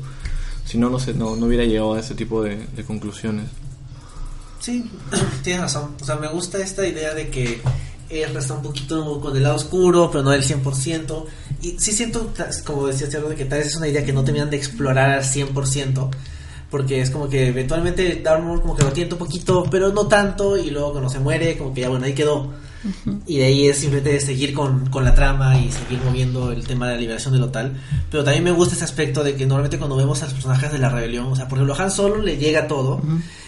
Si 0.66 0.78
no, 0.78 0.90
no, 0.90 1.00
sé, 1.00 1.14
no, 1.14 1.36
no 1.36 1.48
hubiera 1.48 1.66
llegado 1.66 1.96
a 1.96 2.00
ese 2.00 2.16
tipo 2.16 2.42
de, 2.42 2.66
de 2.76 2.84
conclusiones. 2.86 3.48
Sí, 4.62 4.90
tienes 5.44 5.62
razón. 5.64 5.92
O 6.02 6.06
sea, 6.06 6.16
me 6.16 6.30
gusta 6.30 6.60
esta 6.60 6.88
idea 6.88 7.14
de 7.14 7.30
que 7.30 7.60
Ezra 8.12 8.40
está 8.40 8.54
un 8.54 8.64
poquito 8.64 9.20
con 9.20 9.36
el 9.36 9.44
lado 9.44 9.56
oscuro, 9.56 10.10
pero 10.12 10.24
no 10.24 10.32
del 10.32 10.44
100%. 10.44 11.26
Y 11.62 11.80
sí 11.80 11.92
siento, 11.92 12.32
como 12.66 12.88
decías, 12.88 13.10
Thiago, 13.10 13.30
de 13.30 13.36
que 13.36 13.46
tal 13.46 13.60
vez 13.60 13.68
es 13.68 13.76
una 13.76 13.88
idea 13.88 14.04
que 14.04 14.14
no 14.14 14.24
terminan 14.24 14.50
de 14.50 14.58
explorar 14.58 15.12
al 15.12 15.24
100%. 15.24 16.10
Porque 16.70 17.02
es 17.02 17.10
como 17.10 17.28
que 17.28 17.48
eventualmente 17.48 18.22
Dartmoor 18.24 18.62
como 18.62 18.76
que 18.76 18.84
lo 18.84 18.92
tienta 18.92 19.16
un 19.16 19.20
poquito, 19.20 19.66
pero 19.70 19.92
no 19.92 20.08
tanto. 20.08 20.58
Y 20.58 20.70
luego 20.70 20.92
cuando 20.92 21.10
se 21.10 21.20
muere, 21.20 21.58
como 21.58 21.74
que 21.74 21.82
ya 21.82 21.90
bueno, 21.90 22.06
ahí 22.06 22.14
quedó. 22.14 22.52
Y 23.28 23.38
de 23.38 23.46
ahí 23.46 23.68
es 23.68 23.78
simplemente 23.78 24.20
seguir 24.20 24.54
con, 24.54 24.90
con 24.90 25.04
la 25.04 25.14
trama 25.14 25.60
y 25.60 25.72
seguir 25.72 26.00
moviendo 26.04 26.52
el 26.52 26.66
tema 26.66 26.88
de 26.88 26.96
la 26.96 27.00
liberación 27.00 27.34
de 27.34 27.40
lo 27.40 27.50
tal. 27.50 27.74
Pero 28.10 28.24
también 28.24 28.44
me 28.44 28.52
gusta 28.52 28.76
ese 28.76 28.84
aspecto 28.84 29.24
de 29.24 29.36
que 29.36 29.46
normalmente 29.46 29.78
cuando 29.78 29.96
vemos 29.96 30.22
a 30.22 30.26
los 30.26 30.34
personajes 30.34 30.72
de 30.72 30.80
la 30.80 30.90
rebelión, 30.90 31.28
o 31.28 31.36
sea, 31.36 31.48
por 31.48 31.58
ejemplo, 31.58 31.76
Han 31.80 31.92
Solo 31.92 32.22
le 32.22 32.38
llega 32.38 32.68
todo. 32.68 33.02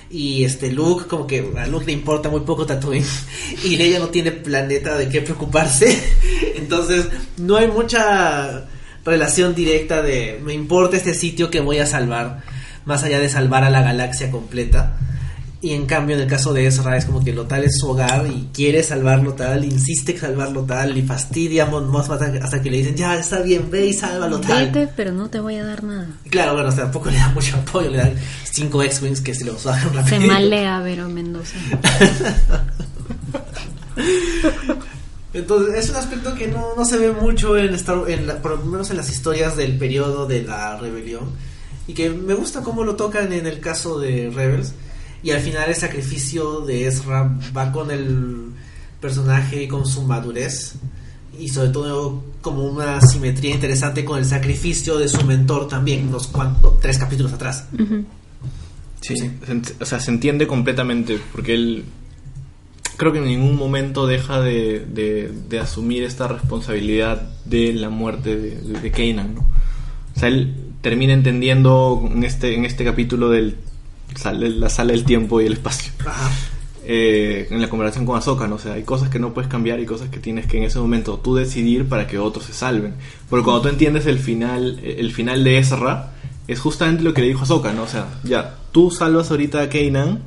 Y 0.10 0.44
este 0.44 0.72
Luke, 0.72 1.08
como 1.08 1.26
que 1.26 1.52
a 1.58 1.66
Luke 1.66 1.86
le 1.88 1.94
importa 1.94 2.30
muy 2.30 2.42
poco 2.42 2.66
Tatooine. 2.66 3.06
Y 3.64 3.78
Leia 3.78 4.00
no 4.00 4.10
tiene 4.10 4.32
planeta 4.32 4.96
de 4.96 5.10
qué 5.10 5.22
preocuparse. 5.22 5.98
Entonces, 6.56 7.08
no 7.38 7.56
hay 7.58 7.68
mucha 7.68 8.66
relación 9.06 9.54
directa 9.54 10.02
de 10.02 10.40
me 10.44 10.54
importa 10.54 10.96
este 10.96 11.14
sitio 11.14 11.50
que 11.50 11.60
voy 11.60 11.80
a 11.80 11.86
salvar. 11.86 12.44
Más 12.86 13.04
allá 13.04 13.20
de 13.20 13.30
salvar 13.30 13.64
a 13.64 13.70
la 13.70 13.82
galaxia 13.82 14.30
completa. 14.30 14.98
Y 15.64 15.72
en 15.74 15.86
cambio, 15.86 16.18
en 16.18 16.22
el 16.24 16.28
caso 16.28 16.52
de 16.54 16.68
Ezra, 16.68 16.98
es 16.98 17.06
como 17.06 17.24
que 17.24 17.32
lo 17.32 17.46
tal 17.46 17.64
es 17.64 17.78
su 17.80 17.90
hogar 17.90 18.28
y 18.28 18.50
quiere 18.54 18.84
salvarlo 18.84 19.32
tal, 19.34 19.64
insiste 19.64 20.12
en 20.12 20.20
salvarlo 20.20 20.64
tal, 20.64 20.98
y 20.98 21.04
fastidia 21.04 21.64
a 21.64 21.68
Mon 21.68 21.88
Mothma 21.90 22.16
hasta, 22.42 22.62
que 22.62 22.70
le 22.70 22.78
dicen, 22.80 22.98
ya 22.98 23.18
está 23.18 23.40
bien, 23.40 23.72
ve 23.72 23.86
y 23.86 23.94
sálvalo 23.94 24.42
tal. 24.42 24.72
Vete, 24.72 24.92
pero 24.98 25.14
no 25.14 25.30
te 25.30 25.40
voy 25.40 25.56
a 25.56 25.64
dar 25.64 25.82
nada. 25.86 26.10
Y 26.26 26.30
Claro, 26.30 26.54
bueno, 26.56 26.68
o 26.68 26.72
sea, 26.74 26.84
tampoco 26.84 27.10
le 27.10 27.16
da 27.18 27.30
mucho 27.30 27.56
apoyo, 27.56 27.90
le 27.90 27.98
dan 28.00 28.14
5 28.52 28.84
X-Wings 28.84 29.22
que 29.22 29.34
se 29.34 29.46
los 29.46 29.64
bajan 29.64 29.94
rápido. 29.94 30.20
Se 30.20 30.28
malea 30.28 30.80
Vero 30.82 31.08
Mendoza. 31.08 31.56
Entonces, 35.34 35.86
es 35.86 35.90
un 35.90 35.96
aspecto 35.96 36.36
que 36.36 36.48
no, 36.48 36.76
no 36.76 36.86
se 36.86 36.98
ve 36.98 37.12
mucho 37.12 37.58
en 37.58 37.74
Star 37.76 37.98
en 38.08 38.28
la- 38.28 38.42
por 38.42 38.52
lo 38.60 38.66
menos 38.66 38.92
en 38.92 38.98
las 38.98 39.10
historias 39.10 39.56
del 39.58 39.78
periodo 39.78 40.28
de 40.28 40.44
la 40.44 40.78
rebelión. 40.78 41.32
Y 41.88 41.94
que 41.94 42.10
me 42.10 42.34
gusta 42.34 42.62
cómo 42.62 42.84
lo 42.84 42.96
tocan 42.96 43.34
en 43.34 43.48
el 43.48 43.60
caso 43.60 44.00
de 44.00 44.30
Rebels. 44.34 44.74
Y 45.24 45.32
al 45.32 45.40
final 45.42 45.70
el 45.70 45.76
sacrificio 45.76 46.62
de 46.62 46.86
Ezra 46.88 47.38
va 47.56 47.72
con 47.72 47.90
el 47.92 48.48
personaje 49.00 49.64
y 49.64 49.68
con 49.68 49.86
su 49.86 50.04
madurez. 50.04 50.76
Y 51.40 51.48
sobre 51.50 51.70
todo 51.70 52.24
como 52.42 52.64
una 52.66 53.00
simetría 53.02 53.54
interesante 53.56 54.04
con 54.06 54.20
el 54.20 54.26
sacrificio 54.26 54.98
de 54.98 55.08
su 55.08 55.24
mentor 55.26 55.68
también, 55.68 56.08
unos 56.10 56.28
cuantos, 56.28 56.80
tres 56.80 56.98
capítulos 56.98 57.34
atrás. 57.34 57.66
Sí, 59.02 59.16
Sí. 59.18 59.30
o 59.82 59.86
sea, 59.86 60.00
se 60.00 60.12
entiende 60.12 60.46
completamente 60.48 61.20
porque 61.32 61.54
él 61.56 61.86
creo 62.98 63.12
que 63.12 63.20
en 63.20 63.26
ningún 63.26 63.58
momento 63.58 64.06
deja 64.08 64.40
de, 64.42 64.86
de- 64.86 65.32
de 65.50 65.60
asumir 65.60 66.04
esta 66.04 66.28
responsabilidad 66.28 67.22
de 67.46 67.74
la 67.74 67.90
muerte 67.90 68.36
de, 68.38 68.62
de, 68.62 68.80
de 68.80 68.92
Kanan, 68.92 69.36
¿no? 69.36 69.42
O 70.16 70.20
sea, 70.20 70.30
él 70.30 70.54
termina 70.82 71.14
entendiendo 71.14 72.08
en 72.14 72.24
este, 72.24 72.56
en 72.56 72.66
este 72.66 72.86
capítulo 72.86 73.30
del 73.30 73.58
sal- 74.16 74.40
de 74.40 74.50
la 74.50 74.70
sala 74.70 74.94
del 74.94 75.04
tiempo 75.04 75.42
y 75.42 75.46
el 75.48 75.54
espacio. 75.54 75.92
Eh, 76.86 77.48
en 77.50 77.62
la 77.62 77.70
conversación 77.70 78.06
con 78.06 78.18
Ahsoka, 78.18 78.46
¿no? 78.48 78.56
O 78.56 78.60
sea, 78.60 78.74
hay 78.74 78.84
cosas 78.84 79.08
que 79.10 79.18
no 79.18 79.34
puedes 79.34 79.50
cambiar 79.50 79.80
y 79.80 79.86
cosas 79.86 80.10
que 80.10 80.20
tienes 80.20 80.48
que 80.48 80.58
en 80.58 80.64
ese 80.64 80.80
momento 80.80 81.18
tú 81.18 81.34
decidir 81.36 81.88
para 81.88 82.08
que 82.08 82.20
otros 82.20 82.46
se 82.46 82.54
salven. 82.54 82.96
Porque 83.30 83.46
cuando 83.46 83.62
tú 83.62 83.68
entiendes 83.70 84.06
el 84.06 84.20
final, 84.20 84.80
el 84.84 85.12
final 85.14 85.44
de 85.46 85.60
Ezra, 85.60 86.12
es 86.48 86.60
justamente 86.60 87.04
lo 87.04 87.14
que 87.14 87.22
le 87.22 87.28
dijo 87.28 87.44
Ahsoka, 87.44 87.72
¿no? 87.72 87.84
O 87.84 87.88
sea, 87.88 88.08
ya, 88.26 88.58
tú 88.74 88.92
salvas 88.92 89.32
ahorita 89.32 89.62
a 89.62 89.70
Kanan, 89.70 90.24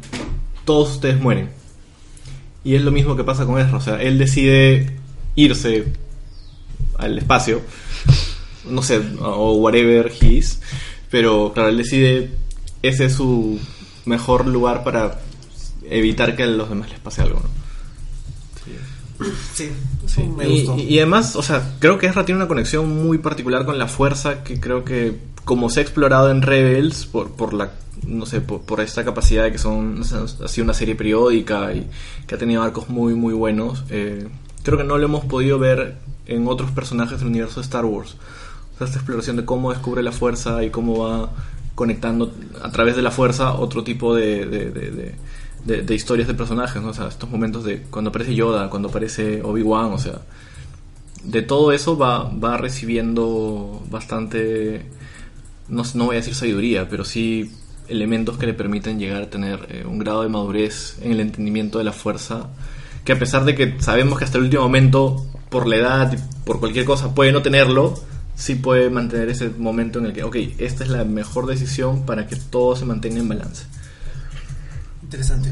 todos 0.64 0.92
ustedes 0.92 1.20
mueren. 1.20 1.50
Y 2.64 2.74
es 2.74 2.82
lo 2.82 2.90
mismo 2.90 3.16
que 3.16 3.22
pasa 3.24 3.44
con 3.44 3.60
Ezra, 3.60 3.76
o 3.76 3.80
sea, 3.82 4.00
él 4.02 4.16
decide 4.18 4.96
irse 5.34 5.92
al 6.98 7.18
espacio, 7.18 7.60
no 8.68 8.82
sé, 8.82 9.00
o 9.20 9.52
whatever 9.56 10.10
he 10.20 10.26
is, 10.36 10.60
pero 11.10 11.52
claro, 11.52 11.68
él 11.68 11.76
decide, 11.76 12.30
ese 12.82 13.04
es 13.04 13.12
su 13.12 13.60
mejor 14.06 14.46
lugar 14.46 14.82
para 14.84 15.20
evitar 15.88 16.34
que 16.36 16.44
a 16.44 16.46
los 16.46 16.68
demás 16.68 16.90
les 16.90 16.98
pase 17.00 17.22
algo, 17.22 17.40
¿no? 17.40 17.66
Sí, 19.54 19.70
me 20.36 20.48
y, 20.48 20.64
gustó. 20.66 20.78
y- 20.82 20.94
y 20.94 20.98
además, 20.98 21.36
o 21.36 21.42
sea, 21.42 21.76
creo 21.78 21.98
que 21.98 22.06
Ezra 22.06 22.24
tiene 22.24 22.38
una 22.40 22.48
conexión 22.48 23.02
muy 23.06 23.18
particular 23.18 23.64
con 23.64 23.78
la 23.78 23.88
fuerza 23.88 24.42
que 24.44 24.60
creo 24.60 24.84
que, 24.84 25.16
como 25.44 25.70
se 25.70 25.80
ha 25.80 25.82
explorado 25.82 26.30
en 26.30 26.42
Rebels, 26.42 27.06
por, 27.06 27.30
por 27.30 27.54
la, 27.54 27.70
no 28.06 28.26
sé, 28.26 28.40
por, 28.42 28.60
por 28.62 28.80
esta 28.80 29.04
capacidad 29.04 29.44
de 29.44 29.52
que 29.52 29.58
son, 29.58 30.02
ha 30.02 30.48
sido 30.48 30.64
una 30.64 30.74
serie 30.74 30.94
periódica 30.96 31.72
y 31.72 31.88
que 32.26 32.34
ha 32.34 32.38
tenido 32.38 32.62
arcos 32.62 32.88
muy, 32.90 33.14
muy 33.14 33.32
buenos, 33.32 33.84
eh, 33.90 34.28
creo 34.62 34.76
que 34.76 34.84
no 34.84 34.98
lo 34.98 35.04
hemos 35.06 35.24
podido 35.24 35.58
ver 35.58 35.96
en 36.26 36.46
otros 36.46 36.70
personajes 36.72 37.18
del 37.20 37.28
universo 37.28 37.60
de 37.60 37.64
Star 37.64 37.84
Wars. 37.86 38.16
O 38.74 38.78
sea, 38.78 38.86
esta 38.86 38.98
exploración 38.98 39.36
de 39.36 39.46
cómo 39.46 39.70
descubre 39.72 40.02
la 40.02 40.12
fuerza 40.12 40.62
y 40.62 40.68
cómo 40.70 40.98
va 40.98 41.30
conectando 41.76 42.34
a 42.62 42.72
través 42.72 42.96
de 42.96 43.02
la 43.02 43.12
fuerza 43.12 43.54
otro 43.54 43.84
tipo 43.84 44.14
de, 44.16 44.46
de, 44.46 44.70
de- 44.70 45.14
de- 45.64 45.82
de- 45.82 45.94
historias 45.94 46.26
de 46.26 46.34
personajes, 46.34 46.80
¿no? 46.82 46.88
O 46.88 46.94
sea, 46.94 47.06
estos 47.08 47.30
momentos 47.30 47.62
de 47.64 47.82
cuando 47.82 48.10
aparece 48.10 48.34
Yoda, 48.34 48.68
cuando 48.70 48.88
aparece 48.88 49.42
Obi-Wan, 49.42 49.92
o 49.92 49.98
sea, 49.98 50.22
de 51.22 51.42
todo 51.42 51.72
eso 51.72 51.96
va, 51.98 52.24
va 52.30 52.56
recibiendo 52.56 53.82
bastante, 53.90 54.86
no, 55.68 55.82
no 55.94 56.04
voy 56.06 56.16
a 56.16 56.18
decir 56.20 56.34
sabiduría, 56.34 56.88
pero 56.88 57.04
sí 57.04 57.50
elementos 57.88 58.36
que 58.38 58.46
le 58.46 58.54
permiten 58.54 58.98
llegar 58.98 59.22
a 59.22 59.30
tener 59.30 59.66
eh, 59.70 59.84
un 59.86 59.98
grado 59.98 60.22
de 60.22 60.28
madurez 60.28 60.98
en 61.02 61.12
el 61.12 61.20
entendimiento 61.20 61.78
de 61.78 61.84
la 61.84 61.92
fuerza, 61.92 62.48
que 63.04 63.12
a 63.12 63.18
pesar 63.18 63.44
de 63.44 63.54
que 63.54 63.74
sabemos 63.80 64.18
que 64.18 64.24
hasta 64.24 64.38
el 64.38 64.44
último 64.44 64.62
momento, 64.62 65.26
por 65.50 65.66
la 65.66 65.76
edad 65.76 66.18
por 66.44 66.58
cualquier 66.60 66.84
cosa, 66.84 67.14
puede 67.14 67.32
no 67.32 67.42
tenerlo, 67.42 67.94
sí 68.36 68.54
puede 68.54 68.90
mantener 68.90 69.28
ese 69.30 69.48
momento 69.50 69.98
en 69.98 70.06
el 70.06 70.12
que, 70.12 70.22
ok, 70.22 70.36
esta 70.58 70.84
es 70.84 70.90
la 70.90 71.04
mejor 71.04 71.46
decisión 71.46 72.04
para 72.06 72.26
que 72.26 72.36
todo 72.36 72.76
se 72.76 72.84
mantenga 72.84 73.18
en 73.18 73.28
balance. 73.28 73.64
Interesante. 75.02 75.50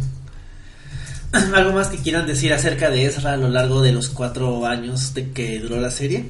¿Algo 1.54 1.72
más 1.72 1.88
que 1.88 1.96
quieran 1.98 2.26
decir 2.26 2.52
acerca 2.52 2.90
de 2.90 3.06
Ezra 3.06 3.32
a 3.32 3.36
lo 3.36 3.48
largo 3.48 3.82
de 3.82 3.92
los 3.92 4.08
cuatro 4.08 4.66
años 4.66 5.14
de 5.14 5.30
que 5.32 5.58
duró 5.60 5.80
la 5.80 5.90
serie? 5.90 6.26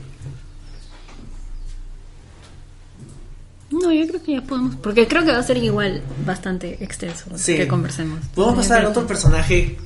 No, 3.71 3.93
yo 3.93 4.07
creo 4.07 4.23
que 4.23 4.33
ya 4.33 4.43
podemos. 4.43 4.77
Porque 4.77 5.09
creo 5.09 5.25
que 5.25 5.33
va 5.33 5.39
a 5.39 5.43
ser 5.43 5.57
igual 5.57 6.03
bastante 6.25 6.83
extenso 6.85 7.25
Sí. 7.37 7.57
que 7.57 7.67
conversemos. 7.67 8.21
Podemos 8.35 8.57
pasar 8.59 8.81
al 8.81 8.87
otro 8.87 9.03
que- 9.03 9.09
personaje, 9.09 9.77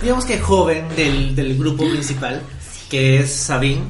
digamos 0.00 0.24
que 0.24 0.38
joven 0.38 0.86
del, 0.96 1.34
del 1.36 1.58
grupo 1.58 1.84
principal, 1.90 2.40
que 2.88 3.20
es 3.20 3.30
Sabine. 3.30 3.82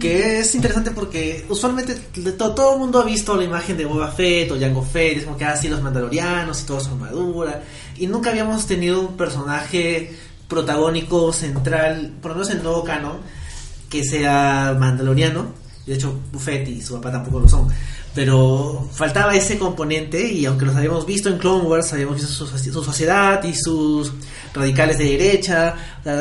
Que 0.00 0.40
es 0.40 0.54
interesante 0.54 0.90
porque 0.90 1.44
usualmente 1.48 1.96
de 2.16 2.32
to- 2.32 2.54
todo 2.54 2.74
el 2.74 2.78
mundo 2.80 3.00
ha 3.00 3.04
visto 3.04 3.36
la 3.36 3.44
imagen 3.44 3.76
de 3.76 3.84
Boba 3.84 4.08
Fett 4.12 4.50
o 4.52 4.58
Jango 4.60 4.82
Fett, 4.82 5.18
es 5.18 5.24
como 5.24 5.36
que 5.36 5.44
así 5.44 5.68
los 5.68 5.82
mandalorianos 5.82 6.60
y 6.62 6.66
toda 6.66 6.80
su 6.80 6.90
armadura. 6.90 7.62
Y 7.96 8.06
nunca 8.06 8.30
habíamos 8.30 8.66
tenido 8.66 9.00
un 9.00 9.16
personaje 9.16 10.16
protagónico 10.48 11.32
central, 11.32 12.12
por 12.20 12.32
lo 12.32 12.36
menos 12.38 12.50
en 12.50 12.62
nuevo 12.62 12.84
canon, 12.84 13.18
que 13.88 14.04
sea 14.04 14.76
mandaloriano. 14.78 15.46
De 15.86 15.94
hecho, 15.94 16.14
Buffett 16.32 16.68
y 16.68 16.80
su 16.80 16.94
papá 16.94 17.10
tampoco 17.12 17.40
lo 17.40 17.48
son. 17.48 17.68
Pero 18.14 18.86
faltaba 18.92 19.34
ese 19.34 19.58
componente 19.58 20.30
y 20.30 20.44
aunque 20.44 20.66
los 20.66 20.76
habíamos 20.76 21.06
visto 21.06 21.30
en 21.30 21.38
Clone 21.38 21.64
Wars, 21.64 21.92
habíamos 21.94 22.16
visto 22.16 22.30
su, 22.32 22.46
su 22.46 22.84
sociedad 22.84 23.42
y 23.44 23.54
sus 23.54 24.12
radicales 24.54 24.98
de 24.98 25.04
derecha, 25.16 25.74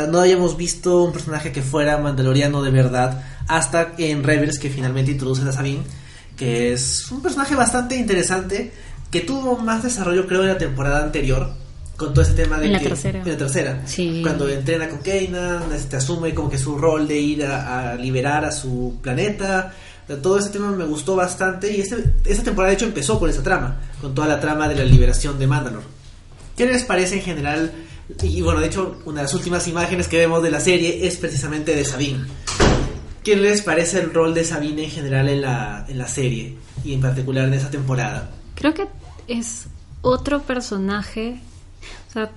no 0.10 0.22
habíamos 0.22 0.56
visto 0.56 1.04
un 1.04 1.12
personaje 1.12 1.52
que 1.52 1.62
fuera 1.62 1.98
mandaloriano 1.98 2.62
de 2.64 2.72
verdad 2.72 3.22
hasta 3.48 3.94
en 3.98 4.24
Rebels 4.24 4.60
que 4.60 4.70
finalmente 4.70 5.12
introducen 5.12 5.48
a 5.48 5.52
Sabine, 5.52 5.82
que 6.38 6.74
es 6.74 7.12
un 7.12 7.22
personaje 7.22 7.56
bastante 7.56 7.96
interesante 7.96 8.72
que 9.10 9.22
tuvo 9.22 9.58
más 9.58 9.84
desarrollo 9.84 10.26
creo 10.28 10.42
en 10.44 10.48
la 10.50 10.58
temporada 10.58 11.04
anterior 11.04 11.54
con 11.98 12.14
todo 12.14 12.24
ese 12.24 12.34
tema 12.34 12.58
de 12.58 12.68
En 12.68 12.74
la 12.74 12.80
que- 12.80 12.88
tercera. 12.90 13.22
en 13.22 13.30
la 13.30 13.38
tercera 13.38 13.82
Sí. 13.86 14.22
cuando 14.24 14.48
entrena 14.50 14.90
con 14.90 15.00
Kanan 15.00 15.72
este, 15.74 15.98
asume 15.98 16.34
como 16.34 16.50
que 16.50 16.58
su 16.58 16.78
rol 16.78 17.08
de 17.08 17.20
ir 17.20 17.46
a, 17.46 17.92
a 17.92 17.96
liberar 17.96 18.44
a 18.46 18.52
su 18.52 18.98
planeta 19.04 19.74
O 20.06 20.08
sea, 20.08 20.22
todo 20.22 20.40
ese 20.40 20.50
tema 20.50 20.72
me 20.72 20.86
gustó 20.86 21.16
bastante 21.16 21.72
y 21.72 21.82
este, 21.82 22.04
esta 22.26 22.44
temporada 22.44 22.70
de 22.72 22.76
hecho 22.78 22.86
empezó 22.86 23.20
con 23.20 23.30
esa 23.30 23.44
trama 23.44 23.80
con 24.02 24.16
toda 24.16 24.28
la 24.28 24.40
trama 24.40 24.68
de 24.68 24.76
la 24.76 24.84
liberación 24.86 25.38
de 25.38 25.46
Mandalore 25.46 25.86
¿qué 26.58 26.66
les 26.66 26.84
parece 26.84 27.16
en 27.18 27.22
general? 27.22 27.72
y 28.24 28.42
bueno 28.42 28.62
de 28.62 28.68
hecho 28.68 29.00
una 29.06 29.18
de 29.18 29.24
las 29.26 29.34
últimas 29.36 29.68
imágenes 29.68 30.08
que 30.08 30.18
vemos 30.18 30.42
de 30.42 30.50
la 30.52 30.60
serie 30.60 31.06
es 31.06 31.18
precisamente 31.18 31.76
de 31.76 31.86
Sabine 31.86 32.26
¿qué 33.24 33.36
les 33.36 33.62
parece 33.62 34.00
el 34.00 34.14
rol 34.14 34.34
de 34.34 34.44
Sabine 34.44 34.84
en 34.84 34.90
general 34.90 35.30
en 35.30 35.42
la, 35.42 35.86
en 35.88 35.98
la 35.98 36.08
serie 36.08 36.58
y 36.84 36.94
en 36.94 37.02
particular 37.02 37.48
en 37.48 37.54
esa 37.54 37.70
temporada? 37.70 38.32
Creo 38.56 38.74
que 38.74 38.88
es 39.28 39.68
otro 40.02 40.42
personaje. 40.42 41.40
O 42.10 42.12
sea, 42.12 42.32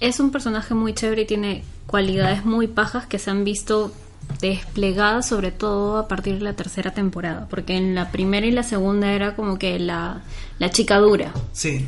es 0.00 0.20
un 0.20 0.30
personaje 0.30 0.74
muy 0.74 0.94
chévere 0.94 1.22
y 1.22 1.26
tiene 1.26 1.64
cualidades 1.86 2.44
muy 2.44 2.66
pajas 2.66 3.06
que 3.06 3.18
se 3.18 3.30
han 3.30 3.44
visto 3.44 3.92
desplegadas, 4.40 5.28
sobre 5.28 5.50
todo 5.50 5.98
a 5.98 6.08
partir 6.08 6.34
de 6.34 6.44
la 6.44 6.54
tercera 6.54 6.92
temporada. 6.92 7.46
Porque 7.50 7.76
en 7.76 7.94
la 7.94 8.10
primera 8.10 8.46
y 8.46 8.50
la 8.52 8.62
segunda 8.62 9.12
era 9.12 9.34
como 9.34 9.58
que 9.58 9.78
la, 9.78 10.22
la 10.58 10.70
chica 10.70 10.98
dura. 10.98 11.32
sí 11.52 11.84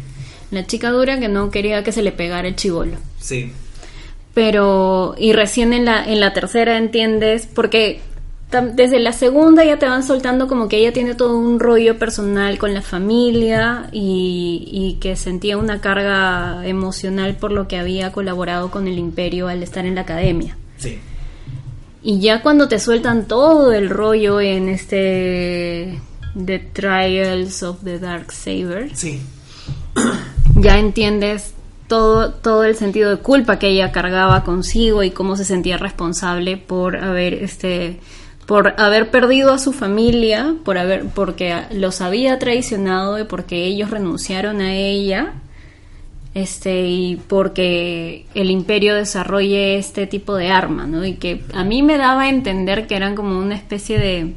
La 0.51 0.67
chica 0.67 0.91
dura 0.91 1.19
que 1.21 1.29
no 1.29 1.51
quería 1.51 1.85
que 1.85 1.93
se 1.93 2.03
le 2.03 2.13
pegara 2.13 2.49
el 2.49 2.57
chivolo. 2.57 2.97
sí 3.19 3.53
pero 4.35 5.15
y 5.19 5.33
recién 5.33 5.73
en 5.73 5.85
la 5.85 6.05
en 6.05 6.21
la 6.21 6.33
tercera 6.33 6.79
entiendes 6.79 7.47
porque 7.47 8.01
desde 8.75 9.01
la 9.01 9.13
segunda 9.13 9.65
ya 9.65 9.79
te 9.79 9.87
van 9.87 10.03
soltando 10.03 10.47
como 10.47 10.69
que 10.69 10.77
ella 10.77 10.93
tiene 10.93 11.15
todo 11.15 11.39
un 11.39 11.59
rollo 11.59 11.99
personal 11.99 12.59
con 12.59 12.75
la 12.75 12.83
familia 12.83 13.89
y, 13.93 14.69
y 14.71 15.01
que 15.01 15.17
sentía 15.17 15.57
una 15.57 15.81
carga 15.81 16.67
emocional 16.67 17.37
por 17.37 17.51
lo 17.51 17.67
que 17.67 17.79
había 17.79 18.13
colaborado 18.13 18.71
con 18.71 18.89
el 18.89 18.99
imperio 18.99 19.49
al 19.49 19.63
estar 19.63 19.87
en 19.87 19.95
la 19.95 20.03
academia. 20.03 20.59
Sí. 20.77 20.99
Y 22.03 22.21
ya 22.21 22.43
cuando 22.43 22.69
te 22.69 22.79
sueltan 22.79 23.27
todo 23.27 23.73
el 23.73 23.89
rollo 23.89 24.41
en 24.41 24.69
este 24.69 25.99
The 26.35 26.59
Trials 26.59 27.63
of 27.63 27.85
the 27.85 27.99
Dark 27.99 28.33
Saber 28.33 28.91
sí. 28.95 29.21
ya 30.57 30.79
entiendes 30.79 31.55
todo, 31.93 32.31
todo 32.31 32.65
el 32.65 32.75
sentido 32.75 33.11
de 33.11 33.19
culpa 33.19 33.59
que 33.59 33.69
ella 33.69 33.93
cargaba 33.93 34.45
consigo 34.45 35.03
y 35.03 35.11
cómo 35.11 35.37
se 35.37 35.45
sentía 35.45 35.77
responsable 35.77 36.57
por 36.57 36.97
haber 36.97 37.35
este 37.35 38.01
por 38.47 38.81
haber 38.81 39.11
perdido 39.11 39.53
a 39.53 39.59
su 39.59 39.75
familia, 39.75 40.55
por 40.65 40.79
haber 40.79 41.05
porque 41.09 41.55
los 41.71 42.01
había 42.01 42.39
traicionado 42.39 43.19
y 43.19 43.25
porque 43.25 43.67
ellos 43.67 43.91
renunciaron 43.91 44.63
a 44.63 44.75
ella. 44.75 45.35
Este, 46.33 46.87
y 46.87 47.17
porque 47.29 48.25
el 48.35 48.51
imperio 48.51 48.95
desarrolle 48.95 49.77
este 49.77 50.07
tipo 50.07 50.35
de 50.35 50.49
arma, 50.49 50.87
¿no? 50.87 51.05
Y 51.05 51.17
que 51.17 51.45
a 51.53 51.63
mí 51.63 51.83
me 51.83 51.99
daba 51.99 52.23
a 52.23 52.31
entender 52.31 52.87
que 52.87 52.97
eran 52.97 53.15
como 53.15 53.39
una 53.39 53.55
especie 53.55 53.99
de 53.99 54.33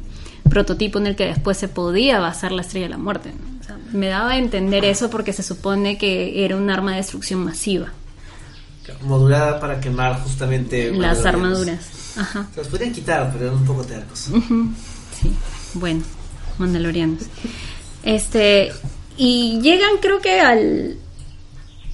prototipo 0.50 0.98
en 0.98 1.06
el 1.06 1.16
que 1.16 1.24
después 1.24 1.56
se 1.56 1.68
podía 1.68 2.20
basar 2.20 2.52
la 2.52 2.60
estrella 2.60 2.84
de 2.84 2.90
la 2.90 2.98
muerte, 2.98 3.30
¿no? 3.30 3.55
Me 3.92 4.08
daba 4.08 4.32
a 4.32 4.38
entender 4.38 4.84
eso 4.84 5.10
porque 5.10 5.32
se 5.32 5.42
supone 5.42 5.98
que 5.98 6.44
era 6.44 6.56
un 6.56 6.70
arma 6.70 6.92
de 6.92 6.98
destrucción 6.98 7.44
masiva. 7.44 7.92
modulada 9.02 9.60
para 9.60 9.80
quemar 9.80 10.20
justamente 10.20 10.92
Las 10.92 11.24
armaduras. 11.24 12.14
Ajá. 12.16 12.48
Se 12.54 12.60
los 12.60 12.68
podrían 12.68 12.92
quitar, 12.92 13.30
pero 13.32 13.46
eran 13.46 13.58
un 13.58 13.66
poco 13.66 13.84
tercos. 13.84 14.30
Sí, 15.20 15.32
bueno, 15.74 16.02
Mandalorianos. 16.58 17.22
Este, 18.02 18.70
y 19.16 19.60
llegan 19.60 19.96
creo 20.00 20.20
que 20.20 20.40
al 20.40 20.98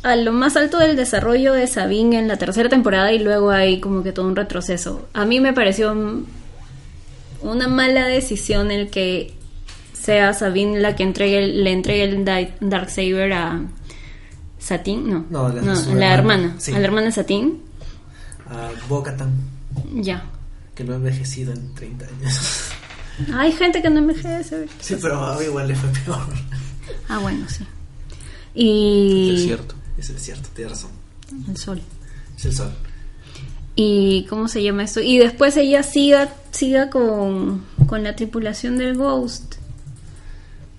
a 0.03 0.17
lo 0.17 0.33
más 0.33 0.57
alto 0.57 0.79
del 0.79 0.97
desarrollo 0.97 1.53
de 1.53 1.67
Sabine 1.67 2.19
en 2.19 2.29
la 2.29 2.37
tercera 2.37 2.69
temporada 2.69 3.13
y 3.13 3.21
luego 3.21 3.51
hay 3.51 3.81
como 3.81 4.03
que 4.03 4.13
todo 4.13 4.27
un 4.27 4.37
retroceso. 4.37 5.07
A 5.13 5.25
mí 5.25 5.41
me 5.41 5.53
pareció 5.53 5.95
una 7.41 7.69
mala 7.69 8.07
decisión 8.07 8.71
el 8.71 8.91
que 8.91 9.35
sea 10.03 10.33
Sabine 10.35 10.81
la 10.81 10.97
que 10.97 11.03
entregue, 11.03 11.47
le 11.47 11.73
entregue 11.73 12.05
el 12.05 12.25
Darksaber 12.61 13.33
a 13.33 13.63
Satín, 14.59 15.09
no, 15.11 15.25
No, 15.31 15.49
la- 15.49 15.63
no, 15.63 15.75
la 15.75 15.81
hermana, 15.81 16.15
hermana, 16.15 16.55
sí. 16.59 16.73
a 16.73 16.79
la 16.79 16.85
hermana 16.87 17.07
de 17.07 17.13
Satín, 17.13 17.63
A 18.49 18.71
Bo-Katan, 18.89 19.31
ya. 19.95 20.25
que 20.75 20.85
no 20.85 20.93
ha 20.93 20.97
envejecido 20.97 21.53
en 21.53 21.75
30 21.75 22.07
años. 22.07 22.61
Hay 23.35 23.53
gente 23.53 23.83
que 23.83 23.91
no 23.91 23.99
envejece. 23.99 24.67
sí, 24.81 24.97
pero 25.01 25.25
a 25.25 25.43
igual 25.45 25.69
le 25.69 25.75
fue 25.75 25.91
peor. 26.05 26.27
Ah, 27.09 27.19
bueno, 27.19 27.47
sí. 27.49 27.65
Y 28.55 29.35
Es 29.35 29.43
cierto. 29.45 29.75
Es 29.99 30.13
cierto, 30.17 30.49
tienes 30.55 30.73
razón. 30.73 30.91
el 31.49 31.57
sol. 31.57 31.81
Es 32.37 32.45
el 32.47 32.53
sol. 32.55 32.73
¿Y 33.75 34.27
cómo 34.29 34.49
se 34.49 34.63
llama 34.63 34.85
esto? 34.85 35.01
Y 35.01 35.19
después 35.19 35.57
ella 35.57 35.83
siga, 35.83 36.29
siga 36.51 36.91
con, 36.91 37.65
con 37.87 38.03
la 38.03 38.15
tripulación 38.17 38.77
del 38.79 38.97
Ghost. 38.97 39.55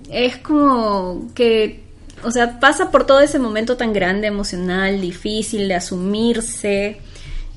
Es 0.10 0.38
como 0.38 1.32
que, 1.34 1.84
o 2.24 2.32
sea, 2.32 2.60
pasa 2.60 2.92
por 2.92 3.06
todo 3.06 3.20
ese 3.22 3.40
momento 3.40 3.78
tan 3.78 3.94
grande, 3.94 4.28
emocional, 4.28 5.02
difícil 5.02 5.68
de 5.68 5.76
asumirse 5.76 6.98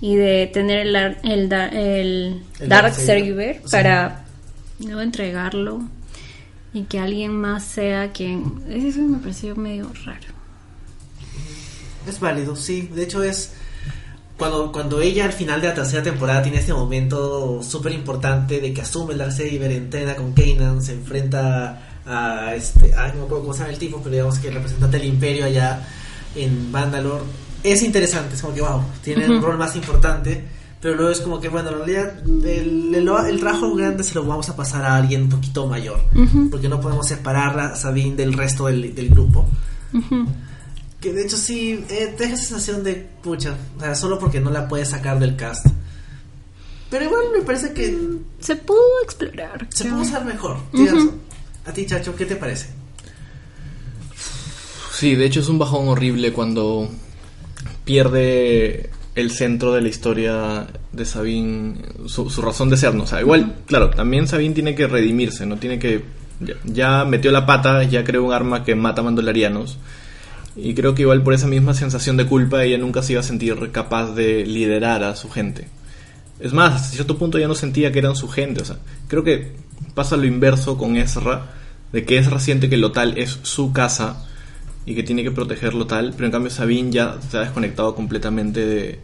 y 0.00 0.14
de 0.16 0.50
tener 0.52 0.86
el, 0.86 0.96
el, 0.96 1.52
el 1.52 2.42
El 2.60 2.68
Dark. 2.68 2.94
Saber 2.94 3.60
Sí. 3.64 3.70
para 3.70 4.24
no 4.78 5.00
entregarlo 5.00 5.80
y 6.74 6.82
que 6.82 6.98
alguien 6.98 7.32
más 7.32 7.64
sea 7.64 8.12
quien... 8.12 8.62
Eso 8.68 9.00
me 9.00 9.18
pareció 9.18 9.56
medio 9.56 9.90
raro. 10.04 10.36
Es 12.06 12.20
válido, 12.20 12.54
sí. 12.54 12.88
De 12.94 13.02
hecho 13.04 13.22
es 13.22 13.52
cuando, 14.36 14.70
cuando 14.70 15.00
ella 15.00 15.24
al 15.24 15.32
final 15.32 15.60
de 15.62 15.68
la 15.68 15.74
tercera 15.74 16.02
temporada 16.02 16.42
tiene 16.42 16.58
este 16.58 16.74
momento 16.74 17.62
súper 17.62 17.92
importante 17.92 18.60
de 18.60 18.72
que 18.72 18.82
asume 18.82 19.14
el 19.14 19.18
Darksaber, 19.18 19.72
entrena 19.72 20.14
con 20.14 20.32
Kanan, 20.34 20.82
se 20.82 20.92
enfrenta 20.92 21.95
a 22.06 22.54
este, 22.54 22.94
ay, 22.94 23.12
no 23.14 23.20
me 23.20 23.24
acuerdo 23.24 23.42
cómo 23.42 23.52
se 23.52 23.60
llama 23.60 23.72
el 23.72 23.78
tipo, 23.78 23.98
pero 23.98 24.10
digamos 24.12 24.38
que 24.38 24.48
el 24.48 24.54
representante 24.54 24.98
del 24.98 25.08
imperio 25.08 25.44
allá 25.46 25.86
en 26.34 26.70
Mandalore. 26.70 27.24
Es 27.62 27.82
interesante, 27.82 28.34
es 28.36 28.42
como 28.42 28.54
que 28.54 28.60
wow, 28.60 28.82
tiene 29.02 29.26
un 29.26 29.38
Ujú. 29.38 29.46
rol 29.46 29.58
más 29.58 29.74
importante, 29.74 30.44
pero 30.80 30.94
luego 30.94 31.10
es 31.10 31.20
como 31.20 31.40
que 31.40 31.48
bueno, 31.48 31.70
en 31.70 31.76
realidad 31.78 32.18
el, 32.44 32.94
el, 32.94 33.08
el 33.08 33.40
trabajo 33.40 33.74
grande 33.74 34.04
se 34.04 34.14
lo 34.14 34.24
vamos 34.24 34.48
a 34.48 34.54
pasar 34.54 34.84
a 34.84 34.96
alguien 34.96 35.22
un 35.22 35.28
poquito 35.30 35.66
mayor, 35.66 36.00
Ujú. 36.14 36.48
porque 36.50 36.68
no 36.68 36.80
podemos 36.80 37.08
separar 37.08 37.58
a 37.58 37.74
Sabine 37.74 38.14
del 38.14 38.32
resto 38.34 38.66
del, 38.66 38.94
del 38.94 39.08
grupo. 39.08 39.48
Ujú. 39.92 40.26
Que 41.00 41.12
de 41.12 41.22
hecho 41.24 41.36
sí, 41.36 41.84
eh, 41.90 42.14
te 42.16 42.24
deja 42.24 42.36
sensación 42.36 42.84
de 42.84 42.94
pucha, 43.22 43.56
o 43.76 43.80
sea, 43.80 43.94
solo 43.94 44.18
porque 44.18 44.40
no 44.40 44.50
la 44.50 44.68
puedes 44.68 44.90
sacar 44.90 45.18
del 45.18 45.34
cast. 45.36 45.66
Pero 46.88 47.04
igual 47.04 47.22
me 47.36 47.42
parece 47.42 47.72
que 47.72 47.98
Se 48.38 48.54
pudo 48.54 48.78
explorar. 49.02 49.66
se 49.70 49.86
puede 49.86 50.02
usar 50.02 50.24
mejor. 50.24 50.56
tienes. 50.72 51.04
A 51.66 51.72
ti, 51.72 51.84
Chacho, 51.84 52.14
¿qué 52.14 52.26
te 52.26 52.36
parece? 52.36 52.68
Sí, 54.92 55.14
de 55.14 55.26
hecho 55.26 55.40
es 55.40 55.48
un 55.48 55.58
bajón 55.58 55.88
horrible 55.88 56.32
cuando 56.32 56.88
pierde 57.84 58.90
el 59.14 59.30
centro 59.30 59.72
de 59.72 59.80
la 59.80 59.88
historia 59.88 60.66
de 60.92 61.04
Sabine, 61.04 61.74
su, 62.06 62.30
su 62.30 62.42
razón 62.42 62.70
de 62.70 62.76
ser, 62.76 62.94
¿no? 62.94 63.04
O 63.04 63.06
sea, 63.06 63.20
igual, 63.20 63.56
claro, 63.66 63.90
también 63.90 64.28
Sabine 64.28 64.54
tiene 64.54 64.74
que 64.74 64.86
redimirse, 64.86 65.46
¿no? 65.46 65.56
Tiene 65.56 65.78
que... 65.78 66.04
Ya, 66.38 66.54
ya 66.64 67.04
metió 67.04 67.32
la 67.32 67.46
pata, 67.46 67.82
ya 67.84 68.04
creó 68.04 68.24
un 68.24 68.32
arma 68.32 68.62
que 68.62 68.74
mata 68.74 69.02
mandalorianos. 69.02 69.78
Y 70.54 70.74
creo 70.74 70.94
que 70.94 71.02
igual 71.02 71.22
por 71.22 71.34
esa 71.34 71.46
misma 71.46 71.74
sensación 71.74 72.16
de 72.16 72.26
culpa 72.26 72.62
ella 72.62 72.78
nunca 72.78 73.02
se 73.02 73.12
iba 73.12 73.20
a 73.20 73.24
sentir 73.24 73.70
capaz 73.72 74.14
de 74.14 74.46
liderar 74.46 75.02
a 75.02 75.16
su 75.16 75.30
gente. 75.30 75.68
Es 76.38 76.52
más, 76.52 76.74
hasta 76.74 76.94
cierto 76.94 77.16
punto 77.16 77.38
ya 77.38 77.48
no 77.48 77.54
sentía 77.54 77.92
que 77.92 77.98
eran 77.98 78.16
su 78.16 78.28
gente. 78.28 78.62
O 78.62 78.64
sea, 78.64 78.78
creo 79.08 79.24
que 79.24 79.52
pasa 79.94 80.16
lo 80.16 80.26
inverso 80.26 80.76
con 80.76 80.96
Ezra, 80.96 81.52
de 81.92 82.04
que 82.04 82.18
Ezra 82.18 82.38
siente 82.38 82.68
que 82.68 82.76
Lotal 82.76 83.16
es 83.16 83.38
su 83.42 83.72
casa 83.72 84.26
y 84.84 84.94
que 84.94 85.02
tiene 85.02 85.22
que 85.22 85.30
protegerlo 85.30 85.86
tal, 85.86 86.12
pero 86.12 86.26
en 86.26 86.32
cambio 86.32 86.50
Sabine 86.50 86.92
ya 86.92 87.16
se 87.28 87.38
ha 87.38 87.40
desconectado 87.40 87.94
completamente 87.94 88.64
de, 88.64 89.00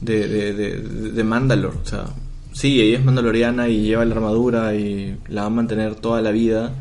de, 0.00 0.28
de, 0.28 0.52
de, 0.54 0.80
de 1.12 1.24
Mandalore. 1.24 1.76
O 1.82 1.86
sea, 1.86 2.06
sí, 2.52 2.80
ella 2.80 2.98
es 2.98 3.04
mandaloriana 3.04 3.68
y 3.68 3.82
lleva 3.82 4.04
la 4.04 4.14
armadura 4.14 4.74
y 4.74 5.16
la 5.28 5.42
va 5.42 5.46
a 5.48 5.50
mantener 5.50 5.96
toda 5.96 6.22
la 6.22 6.30
vida, 6.30 6.72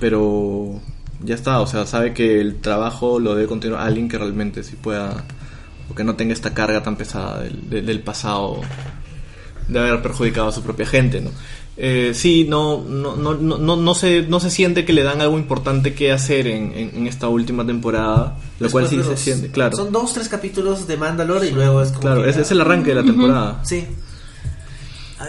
pero 0.00 0.80
ya 1.22 1.34
está, 1.34 1.60
o 1.60 1.66
sea, 1.66 1.86
sabe 1.86 2.14
que 2.14 2.40
el 2.40 2.56
trabajo 2.60 3.18
lo 3.18 3.34
debe 3.34 3.48
continuar 3.48 3.86
alguien 3.86 4.08
que 4.08 4.18
realmente 4.18 4.62
sí 4.62 4.76
pueda, 4.76 5.24
o 5.90 5.94
que 5.94 6.04
no 6.04 6.14
tenga 6.16 6.32
esta 6.32 6.54
carga 6.54 6.82
tan 6.82 6.96
pesada 6.96 7.40
del, 7.40 7.68
del- 7.70 7.86
del 7.86 8.00
pasado 8.00 8.60
de 9.68 9.78
haber 9.78 10.02
perjudicado 10.02 10.48
a 10.48 10.52
su 10.52 10.62
propia 10.62 10.86
gente, 10.86 11.20
¿no? 11.20 11.30
Eh, 11.76 12.12
sí, 12.14 12.46
no, 12.48 12.82
no, 12.82 13.16
no, 13.16 13.34
no, 13.34 13.76
no, 13.76 13.94
se, 13.94 14.22
no 14.22 14.38
se 14.38 14.48
siente 14.50 14.84
que 14.84 14.92
le 14.92 15.02
dan 15.02 15.20
algo 15.20 15.36
importante 15.38 15.92
que 15.92 16.12
hacer 16.12 16.46
en, 16.46 16.72
en, 16.76 16.90
en 16.94 17.06
esta 17.08 17.26
última 17.28 17.66
temporada, 17.66 18.36
lo 18.60 18.70
cual 18.70 18.84
Después 18.84 18.90
sí 18.90 18.96
de 18.98 19.02
se 19.04 19.10
los- 19.10 19.20
siente, 19.20 19.50
claro. 19.50 19.76
Son 19.76 19.90
dos, 19.90 20.12
tres 20.12 20.28
capítulos 20.28 20.86
de 20.86 20.96
Mandalore 20.96 21.48
y 21.48 21.50
luego 21.50 21.82
es 21.82 21.88
como. 21.88 22.00
Claro, 22.02 22.24
ese 22.24 22.38
ya- 22.38 22.42
es 22.42 22.50
el 22.52 22.60
arranque 22.60 22.90
de 22.90 22.94
la 22.94 23.02
temporada. 23.02 23.60
Sí. 23.64 23.86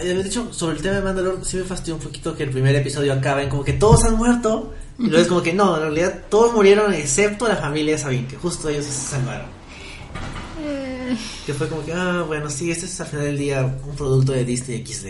De 0.02 0.20
hecho, 0.20 0.52
sobre 0.52 0.76
el 0.76 0.82
tema 0.82 0.96
de 0.96 1.02
Mandalor, 1.02 1.38
sí 1.42 1.56
me 1.56 1.64
fastidió 1.64 1.94
un 1.94 2.00
poquito 2.02 2.36
que 2.36 2.42
el 2.42 2.50
primer 2.50 2.76
episodio 2.76 3.12
acaba 3.14 3.42
en 3.42 3.48
como 3.48 3.64
que 3.64 3.72
todos 3.72 4.04
han 4.04 4.16
muerto. 4.16 4.72
Y 4.98 5.04
luego 5.08 5.18
es 5.22 5.28
como 5.28 5.42
que 5.42 5.52
no, 5.52 5.74
en 5.76 5.82
realidad 5.82 6.22
todos 6.30 6.52
murieron 6.54 6.92
excepto 6.94 7.48
la 7.48 7.56
familia 7.56 7.94
de 7.94 7.98
Sabine, 7.98 8.26
que 8.28 8.36
justo 8.36 8.68
ellos 8.68 8.84
se 8.84 8.92
salvaron. 8.92 9.46
Que 11.46 11.54
fue 11.54 11.68
como 11.68 11.84
que, 11.84 11.92
ah, 11.92 12.24
bueno, 12.26 12.48
sí, 12.50 12.70
este 12.70 12.86
es 12.86 13.00
al 13.00 13.06
final 13.06 13.24
del 13.26 13.38
día 13.38 13.62
un 13.86 13.96
producto 13.96 14.32
de 14.32 14.44
Disney 14.44 14.84
XD. 14.86 15.06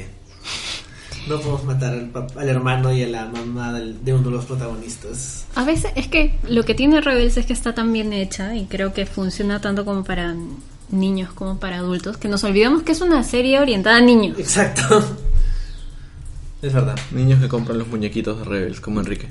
No 1.28 1.40
podemos 1.40 1.64
matar 1.64 1.92
al, 1.92 2.10
al 2.36 2.48
hermano 2.48 2.92
y 2.92 3.02
a 3.02 3.08
la 3.08 3.26
mamá 3.26 3.72
del- 3.72 4.04
de 4.04 4.14
uno 4.14 4.24
de 4.30 4.36
los 4.36 4.44
protagonistas. 4.44 5.44
a 5.56 5.64
veces 5.64 5.90
es 5.96 6.06
que 6.06 6.38
lo 6.48 6.64
que 6.64 6.74
tiene 6.74 7.00
Rebels 7.00 7.36
es 7.36 7.46
que 7.46 7.52
está 7.52 7.74
tan 7.74 7.92
bien 7.92 8.12
hecha 8.12 8.54
y 8.54 8.66
creo 8.66 8.92
que 8.92 9.06
funciona 9.06 9.60
tanto 9.60 9.84
como 9.84 10.04
para 10.04 10.34
niños 10.90 11.32
como 11.32 11.58
para 11.58 11.78
adultos 11.78 12.16
que 12.16 12.28
nos 12.28 12.44
olvidamos 12.44 12.84
que 12.84 12.92
es 12.92 13.00
una 13.00 13.24
serie 13.24 13.58
orientada 13.58 13.96
a 13.96 14.00
niños. 14.00 14.38
Exacto. 14.38 14.82
Es 16.62 16.72
verdad. 16.72 16.98
Niños 17.12 17.40
que 17.40 17.48
compran 17.48 17.78
los 17.78 17.86
muñequitos 17.88 18.38
de 18.38 18.44
Rebels, 18.44 18.80
como 18.80 19.00
Enrique. 19.00 19.28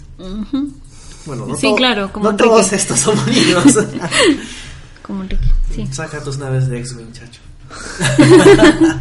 Bueno, 1.25 1.47
no 1.47 1.55
Sí, 1.55 1.63
todo- 1.67 1.75
claro, 1.75 2.13
como 2.13 2.25
No 2.25 2.31
Enrique. 2.31 2.49
todos 2.49 2.71
estos 2.73 2.99
son 2.99 3.15
niños. 3.25 3.63
Como 5.01 5.23
Enrique. 5.23 5.43
Sí. 5.75 5.87
Saca 5.91 6.23
tus 6.23 6.37
naves 6.37 6.67
de 6.67 6.79
X-Wing, 6.79 7.11
chacho. 7.11 7.41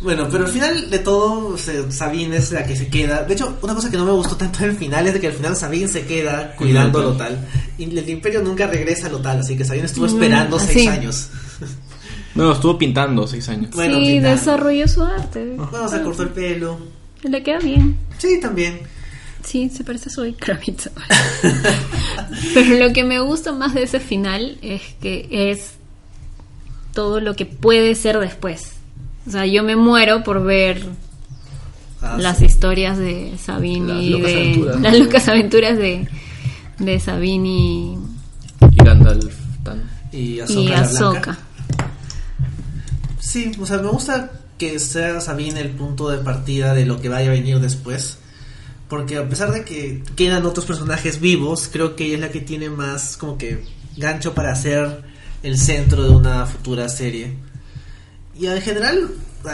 bueno, 0.00 0.28
pero 0.30 0.46
al 0.46 0.50
final 0.50 0.90
de 0.90 0.98
todo, 0.98 1.56
Sabine 1.90 2.36
es 2.36 2.50
la 2.52 2.64
que 2.66 2.76
se 2.76 2.88
queda. 2.88 3.22
De 3.22 3.34
hecho, 3.34 3.58
una 3.62 3.74
cosa 3.74 3.90
que 3.90 3.96
no 3.96 4.04
me 4.04 4.12
gustó 4.12 4.36
tanto 4.36 4.60
del 4.60 4.76
final 4.76 5.06
es 5.06 5.14
de 5.14 5.20
que 5.20 5.28
al 5.28 5.32
final 5.34 5.56
Sabine 5.56 5.88
se 5.88 6.04
queda 6.04 6.56
cuidando 6.56 7.00
a 7.00 7.02
Lotal. 7.02 7.48
Y 7.78 7.84
el 7.84 8.08
Imperio 8.08 8.42
nunca 8.42 8.66
regresa 8.66 9.06
a 9.06 9.10
Lotal, 9.10 9.40
así 9.40 9.56
que 9.56 9.64
Sabine 9.64 9.86
estuvo 9.86 10.06
esperando 10.06 10.56
así. 10.56 10.72
seis 10.72 10.88
años. 10.88 11.28
No, 12.34 12.52
estuvo 12.52 12.78
pintando 12.78 13.26
seis 13.26 13.48
años. 13.50 13.70
Bueno, 13.74 13.96
sí, 13.96 14.04
pintando. 14.04 14.28
desarrolló 14.30 14.88
su 14.88 15.02
arte. 15.02 15.54
Bueno, 15.56 15.88
se 15.88 16.02
cortó 16.02 16.22
el 16.22 16.30
pelo. 16.30 16.78
Le 17.22 17.42
queda 17.42 17.58
bien. 17.58 17.98
Sí, 18.18 18.40
también. 18.40 18.80
Sí, 19.44 19.68
se 19.70 19.84
parece 19.84 20.08
a 20.08 20.12
Zoe 20.12 20.34
Kravitz. 20.34 20.88
Pero 22.54 22.86
lo 22.86 22.92
que 22.92 23.04
me 23.04 23.20
gusta 23.20 23.52
más 23.52 23.74
de 23.74 23.82
ese 23.82 24.00
final 24.00 24.58
es 24.62 24.82
que 25.00 25.28
es 25.50 25.72
todo 26.94 27.20
lo 27.20 27.34
que 27.34 27.46
puede 27.46 27.94
ser 27.94 28.18
después. 28.18 28.72
O 29.26 29.30
sea, 29.30 29.46
yo 29.46 29.62
me 29.62 29.76
muero 29.76 30.22
por 30.24 30.42
ver 30.44 30.82
Ah, 32.04 32.16
las 32.18 32.38
sí. 32.38 32.46
historias 32.46 32.98
de 32.98 33.34
Sabine 33.40 33.94
Las 33.94 34.02
y 34.02 34.10
locas 34.10 34.26
de 34.26 34.34
aventuras. 34.42 34.80
las 34.80 34.98
locas 34.98 35.28
aventuras 35.28 35.78
de, 35.78 36.08
de 36.80 36.98
Sabine 37.00 37.48
y, 37.48 37.98
Y 38.72 38.84
Gandalf. 38.84 39.34
Tan. 39.62 39.82
Y. 40.10 40.40
Ahsoka. 40.40 41.38
Sí, 43.20 43.52
o 43.60 43.66
sea, 43.66 43.78
me 43.78 43.88
gusta 43.88 44.32
que 44.58 44.78
sea 44.80 45.20
Sabine 45.20 45.60
el 45.60 45.70
punto 45.70 46.08
de 46.10 46.18
partida 46.18 46.74
de 46.74 46.86
lo 46.86 47.00
que 47.00 47.08
vaya 47.08 47.28
a 47.28 47.32
venir 47.32 47.60
después. 47.60 48.18
Porque 48.92 49.16
a 49.16 49.26
pesar 49.26 49.50
de 49.52 49.64
que 49.64 50.02
quedan 50.16 50.44
otros 50.44 50.66
personajes 50.66 51.18
vivos, 51.18 51.66
creo 51.72 51.96
que 51.96 52.04
ella 52.04 52.16
es 52.16 52.20
la 52.20 52.28
que 52.30 52.40
tiene 52.42 52.68
más 52.68 53.16
como 53.16 53.38
que 53.38 53.64
gancho 53.96 54.34
para 54.34 54.54
ser 54.54 55.00
el 55.42 55.56
centro 55.58 56.02
de 56.04 56.10
una 56.10 56.44
futura 56.44 56.90
serie. 56.90 57.32
Y 58.38 58.48
en 58.48 58.60
general, 58.60 59.08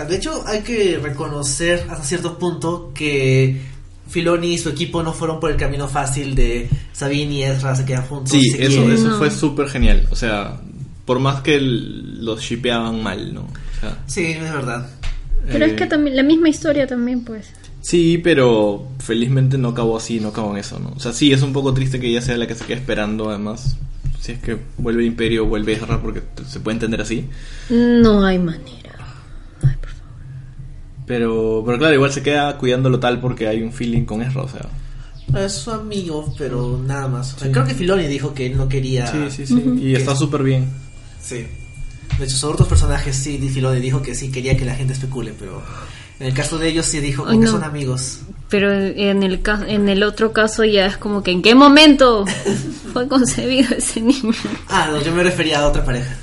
de 0.08 0.16
hecho 0.16 0.42
hay 0.44 0.62
que 0.62 0.98
reconocer 1.00 1.86
hasta 1.88 2.02
cierto 2.02 2.36
punto 2.36 2.90
que 2.92 3.60
Filoni 4.08 4.54
y 4.54 4.58
su 4.58 4.70
equipo 4.70 5.04
no 5.04 5.12
fueron 5.12 5.38
por 5.38 5.52
el 5.52 5.56
camino 5.56 5.86
fácil 5.86 6.34
de 6.34 6.68
Sabine 6.92 7.34
y 7.34 7.42
Ezra 7.44 7.76
se 7.76 7.84
quedan 7.84 8.06
juntos. 8.06 8.32
Sí, 8.32 8.42
se 8.50 8.64
eso, 8.66 8.90
eso 8.90 9.08
No. 9.10 9.18
fue 9.18 9.30
súper 9.30 9.68
genial. 9.68 10.08
O 10.10 10.16
sea, 10.16 10.60
por 11.04 11.20
más 11.20 11.42
que 11.42 11.54
el- 11.54 12.24
los 12.24 12.40
shipeaban 12.40 13.00
mal, 13.04 13.32
¿no? 13.32 13.42
O 13.42 13.80
sea, 13.80 13.98
Sí, 14.08 14.24
es 14.32 14.42
verdad. 14.52 14.90
Pero 15.46 15.64
eh, 15.64 15.68
es 15.68 15.74
que 15.74 15.86
también 15.86 16.16
la 16.16 16.24
misma 16.24 16.48
historia 16.48 16.88
también 16.88 17.20
pues. 17.22 17.46
Sí, 17.80 18.18
pero 18.18 18.88
felizmente 18.98 19.56
no 19.56 19.68
acabó 19.68 19.96
así, 19.96 20.20
no 20.20 20.28
acabó 20.28 20.50
en 20.52 20.58
eso, 20.58 20.78
¿no? 20.78 20.92
O 20.96 21.00
sea, 21.00 21.12
sí, 21.12 21.32
es 21.32 21.42
un 21.42 21.52
poco 21.52 21.72
triste 21.72 22.00
que 22.00 22.08
ella 22.08 22.20
sea 22.20 22.36
la 22.36 22.46
que 22.46 22.54
se 22.54 22.64
quede 22.64 22.78
esperando, 22.78 23.30
además. 23.30 23.76
Si 24.20 24.32
es 24.32 24.40
que 24.40 24.58
vuelve 24.76 25.02
el 25.02 25.08
Imperio, 25.08 25.46
vuelve 25.46 25.74
Ezra, 25.74 26.02
porque 26.02 26.22
se 26.46 26.60
puede 26.60 26.74
entender 26.74 27.00
así. 27.00 27.28
No 27.70 28.24
hay 28.24 28.38
manera. 28.38 28.96
Ay, 29.62 29.74
por 29.80 29.90
favor. 29.90 30.12
Pero, 31.06 31.62
pero 31.64 31.78
claro, 31.78 31.94
igual 31.94 32.12
se 32.12 32.22
queda 32.22 32.58
cuidándolo 32.58 32.98
tal 32.98 33.20
porque 33.20 33.46
hay 33.46 33.62
un 33.62 33.72
feeling 33.72 34.04
con 34.04 34.22
Ezra, 34.22 34.42
o 34.42 34.48
sea. 34.48 34.68
Es 35.36 35.52
su 35.52 35.70
amigo, 35.70 36.34
pero 36.36 36.80
nada 36.84 37.06
más. 37.06 37.34
O 37.34 37.38
sea, 37.38 37.46
Sí. 37.46 37.52
Creo 37.52 37.64
que 37.64 37.74
Filoni 37.74 38.06
dijo 38.06 38.34
que 38.34 38.46
él 38.46 38.56
no 38.56 38.68
quería. 38.68 39.06
Sí, 39.06 39.18
sí, 39.30 39.46
sí. 39.46 39.62
Y 39.80 39.94
está 39.94 40.16
súper 40.16 40.42
bien. 40.42 40.68
Sí. 41.22 41.46
De 42.18 42.24
hecho, 42.24 42.36
sobre 42.36 42.54
otros 42.54 42.68
personajes 42.68 43.14
sí, 43.14 43.38
Filoni 43.38 43.80
dijo 43.80 44.02
que 44.02 44.14
sí 44.14 44.30
quería 44.30 44.56
que 44.56 44.64
la 44.64 44.74
gente 44.74 44.94
especule, 44.94 45.32
pero 45.38 45.62
en 46.20 46.26
el 46.26 46.34
caso 46.34 46.58
de 46.58 46.68
ellos 46.68 46.86
sí 46.86 47.00
dijo 47.00 47.22
como 47.22 47.32
Ay, 47.32 47.38
que 47.40 47.44
no. 47.46 47.50
son 47.52 47.64
amigos. 47.64 48.20
Pero 48.48 48.72
en 48.72 49.22
el 49.22 49.42
ca- 49.42 49.64
en 49.68 49.88
el 49.88 50.02
otro 50.02 50.32
caso 50.32 50.64
ya 50.64 50.86
es 50.86 50.96
como 50.96 51.22
que 51.22 51.30
en 51.32 51.42
qué 51.42 51.54
momento 51.54 52.24
fue 52.92 53.06
concebido 53.08 53.76
ese 53.76 54.00
niño. 54.00 54.32
Ah, 54.68 54.88
no, 54.90 55.02
yo 55.02 55.12
me 55.12 55.22
refería 55.22 55.60
a 55.60 55.68
otra 55.68 55.84
pareja. 55.84 56.16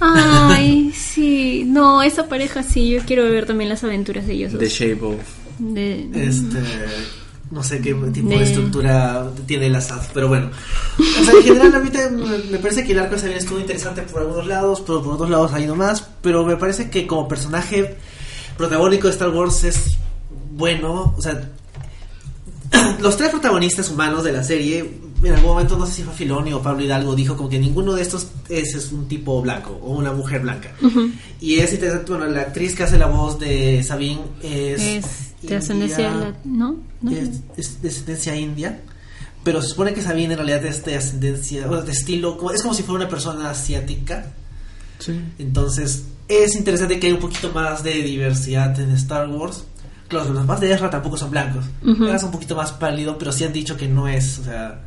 Ay, 0.00 0.92
sí. 0.96 1.64
No, 1.66 2.02
esa 2.02 2.28
pareja 2.28 2.62
sí, 2.62 2.90
yo 2.90 3.00
quiero 3.06 3.24
ver 3.24 3.46
también 3.46 3.68
las 3.70 3.84
aventuras 3.84 4.26
de 4.26 4.34
ellos. 4.34 4.52
dos. 4.52 4.60
The 4.60 4.68
Shape 4.68 5.04
of. 5.04 5.14
De- 5.58 6.08
Este. 6.14 6.58
No 7.50 7.64
sé 7.64 7.80
qué 7.80 7.92
tipo 8.12 8.28
de 8.28 8.36
De- 8.38 8.42
estructura 8.44 9.28
tiene 9.46 9.68
la 9.70 9.80
SAD, 9.80 10.02
pero 10.14 10.28
bueno. 10.28 10.50
O 10.98 11.24
sea, 11.24 11.34
en 11.34 11.42
general, 11.42 11.74
a 11.74 11.80
mí 11.80 11.90
te- 11.90 12.08
me 12.08 12.58
parece 12.58 12.84
que 12.84 12.92
el 12.92 13.00
arco 13.00 13.16
de 13.16 13.20
Sabine 13.22 13.38
estuvo 13.38 13.58
interesante 13.58 14.02
por 14.02 14.22
algunos 14.22 14.46
lados, 14.46 14.80
pero 14.86 15.02
por 15.02 15.14
otros 15.14 15.30
lados 15.30 15.52
hay 15.52 15.66
nomás. 15.66 16.04
Pero 16.22 16.44
me 16.44 16.56
parece 16.56 16.90
que 16.90 17.08
como 17.08 17.26
personaje 17.26 17.96
protagónico 18.56 19.06
de 19.06 19.12
Star 19.12 19.30
Wars 19.30 19.64
es 19.64 19.96
bueno. 20.52 21.14
O 21.16 21.22
sea, 21.22 21.50
los 23.00 23.16
tres 23.16 23.30
protagonistas 23.30 23.90
humanos 23.90 24.24
de 24.24 24.32
la 24.32 24.44
serie, 24.44 24.98
en 25.22 25.32
algún 25.32 25.50
momento, 25.50 25.76
no 25.76 25.86
sé 25.86 25.94
si 25.94 26.02
fue 26.02 26.14
Filoni 26.14 26.52
o 26.52 26.62
Pablo 26.62 26.82
Hidalgo, 26.84 27.14
dijo 27.14 27.36
como 27.36 27.48
que 27.48 27.58
ninguno 27.58 27.92
de 27.94 28.02
estos 28.02 28.28
es, 28.48 28.74
es 28.74 28.92
un 28.92 29.06
tipo 29.08 29.40
blanco 29.42 29.78
o 29.82 29.92
una 29.96 30.12
mujer 30.12 30.40
blanca. 30.42 30.72
Y 31.40 31.58
es 31.58 31.72
interesante, 31.72 32.12
bueno, 32.12 32.26
la 32.26 32.42
actriz 32.42 32.74
que 32.74 32.84
hace 32.84 32.98
la 32.98 33.06
voz 33.06 33.38
de 33.38 33.82
Sabine 33.82 34.20
es. 34.42 34.80
es 34.80 35.04
de 35.42 35.56
ascendencia 35.56 36.10
india, 36.12 36.36
¿no? 36.44 36.76
¿No? 37.00 37.10
Es, 37.10 37.40
es 37.56 37.80
de 37.82 37.88
ascendencia 37.88 38.36
india. 38.36 38.80
Pero 39.42 39.62
se 39.62 39.68
supone 39.68 39.94
que 39.94 40.02
Sabine 40.02 40.34
en 40.34 40.38
realidad 40.38 40.64
es 40.66 40.84
de 40.84 40.96
ascendencia, 40.96 41.66
bueno, 41.66 41.82
de 41.82 41.92
estilo, 41.92 42.36
como- 42.36 42.50
es 42.52 42.60
como 42.62 42.74
si 42.74 42.82
fuera 42.82 43.00
una 43.04 43.08
persona 43.08 43.48
asiática. 43.50 44.32
Sí. 44.98 45.18
Entonces, 45.38 46.04
es 46.30 46.54
interesante 46.56 46.98
que 47.00 47.08
hay 47.08 47.12
un 47.12 47.20
poquito 47.20 47.50
más 47.52 47.82
de 47.82 47.94
diversidad 48.02 48.78
en 48.80 48.90
Star 48.92 49.28
Wars. 49.28 49.64
Claro, 50.08 50.32
los 50.32 50.44
más 50.46 50.60
de 50.60 50.72
Ezra 50.72 50.90
tampoco 50.90 51.16
son 51.16 51.30
blancos. 51.30 51.64
Ezra 52.04 52.16
es 52.16 52.22
un 52.22 52.30
poquito 52.32 52.56
más 52.56 52.72
pálido, 52.72 53.16
pero 53.18 53.30
sí 53.32 53.44
han 53.44 53.52
dicho 53.52 53.76
que 53.76 53.86
no 53.88 54.08
es, 54.08 54.38
o 54.38 54.44
sea, 54.44 54.80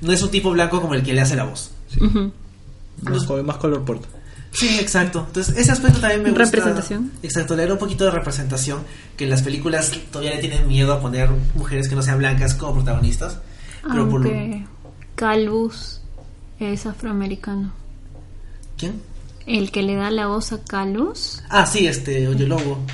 no 0.00 0.12
es 0.12 0.22
un 0.22 0.30
tipo 0.30 0.50
blanco 0.50 0.80
como 0.80 0.94
el 0.94 1.02
que 1.02 1.12
le 1.14 1.20
hace 1.20 1.36
la 1.36 1.44
voz. 1.44 1.70
Más, 3.02 3.24
co- 3.24 3.42
más 3.42 3.56
color 3.58 3.84
porta. 3.84 4.08
Sí, 4.52 4.78
exacto. 4.80 5.24
Entonces, 5.26 5.56
ese 5.56 5.70
aspecto 5.72 6.00
también 6.00 6.22
me 6.22 6.30
gusta. 6.30 6.44
Representación. 6.46 7.12
Exacto, 7.22 7.54
le 7.56 7.66
da 7.66 7.74
un 7.74 7.78
poquito 7.78 8.04
de 8.04 8.10
representación 8.10 8.80
que 9.16 9.24
en 9.24 9.30
las 9.30 9.42
películas 9.42 9.92
todavía 10.10 10.34
le 10.34 10.40
tienen 10.40 10.66
miedo 10.66 10.92
a 10.94 11.00
poner 11.00 11.28
mujeres 11.54 11.88
que 11.88 11.94
no 11.94 12.02
sean 12.02 12.18
blancas 12.18 12.54
como 12.54 12.74
protagonistas. 12.74 13.38
Pero 13.82 14.08
por 14.08 14.20
lo- 14.22 14.30
Aunque 14.30 14.64
Calvus 15.14 16.00
es 16.58 16.86
afroamericano. 16.86 17.72
¿Quién? 18.78 19.00
El 19.46 19.70
que 19.70 19.82
le 19.82 19.94
da 19.94 20.10
la 20.10 20.26
voz 20.26 20.52
a 20.52 20.58
Calvus. 20.62 21.42
Ah, 21.48 21.66
sí, 21.66 21.86
este, 21.86 22.26
Oye 22.26 22.46
Lobo. 22.46 22.84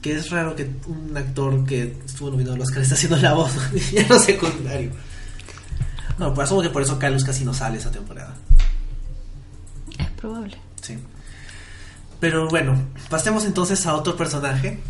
Que 0.00 0.16
es 0.16 0.30
raro 0.30 0.56
que 0.56 0.68
un 0.88 1.16
actor 1.16 1.64
que 1.64 1.96
estuvo 2.04 2.30
nominado 2.30 2.56
al 2.56 2.62
Oscar 2.62 2.82
está 2.82 2.96
haciendo 2.96 3.16
la 3.18 3.34
voz, 3.34 3.52
ya 3.92 4.06
no 4.08 4.18
secundario. 4.18 4.90
No, 6.18 6.34
pues 6.34 6.46
asumo 6.46 6.60
que 6.60 6.70
por 6.70 6.82
eso 6.82 6.98
Carlos 6.98 7.24
casi 7.24 7.44
no 7.44 7.54
sale 7.54 7.78
esa 7.78 7.92
temporada. 7.92 8.34
Es 9.96 10.10
probable. 10.10 10.56
Sí. 10.80 10.98
Pero 12.18 12.48
bueno, 12.48 12.76
pasemos 13.08 13.44
entonces 13.44 13.86
a 13.86 13.94
otro 13.94 14.16
personaje. 14.16 14.80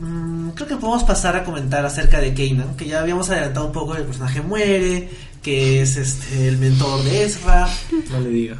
Mm, 0.00 0.50
creo 0.50 0.68
que 0.68 0.76
podemos 0.76 1.04
pasar 1.04 1.36
a 1.36 1.44
comentar 1.44 1.84
acerca 1.86 2.20
de 2.20 2.34
Kanan, 2.34 2.76
que 2.76 2.86
ya 2.86 3.00
habíamos 3.00 3.30
adelantado 3.30 3.66
un 3.66 3.72
poco, 3.72 3.94
el 3.96 4.04
personaje 4.04 4.40
muere, 4.40 5.08
que 5.42 5.82
es 5.82 5.96
este 5.96 6.48
el 6.48 6.58
mentor 6.58 7.02
de 7.04 7.24
Ezra. 7.24 7.68
No 8.10 8.20
le 8.20 8.28
diga. 8.28 8.58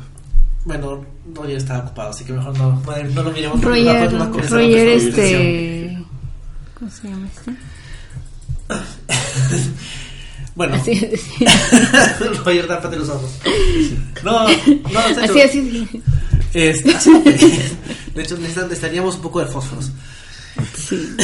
Bueno, 0.69 1.03
Roger 1.35 1.57
estaba 1.57 1.79
ocupado, 1.87 2.11
así 2.11 2.25
que 2.27 2.35
mejor 2.35 2.59
no, 2.59 2.73
no, 2.73 3.05
no 3.15 3.23
lo 3.23 3.31
miremos. 3.31 3.59
Roger, 3.63 4.13
no 4.13 4.19
podemos 4.19 4.29
comenzar 4.29 4.59
Roger 4.59 4.87
la 4.87 4.93
este... 4.93 5.99
¿Cómo 6.79 6.91
se 6.91 7.09
llama 7.09 7.27
este? 7.27 7.53
Bueno, 10.55 10.75
Así, 10.75 10.91
así, 10.91 11.45
Roger, 12.45 12.67
tápate 12.67 12.97
los 12.97 13.09
ojos. 13.09 13.31
No, 14.25 14.47
no, 14.49 14.55
serio. 15.15 15.23
así, 15.23 15.41
así. 15.41 16.03
Este, 16.53 16.93
no 16.93 17.23
puede. 17.23 17.39
de 18.15 18.23
hecho, 18.23 18.37
necesitaríamos 18.37 19.15
un 19.15 19.23
poco 19.23 19.39
de 19.41 19.47
fósforos. 19.47 19.91
Sí. 20.77 21.17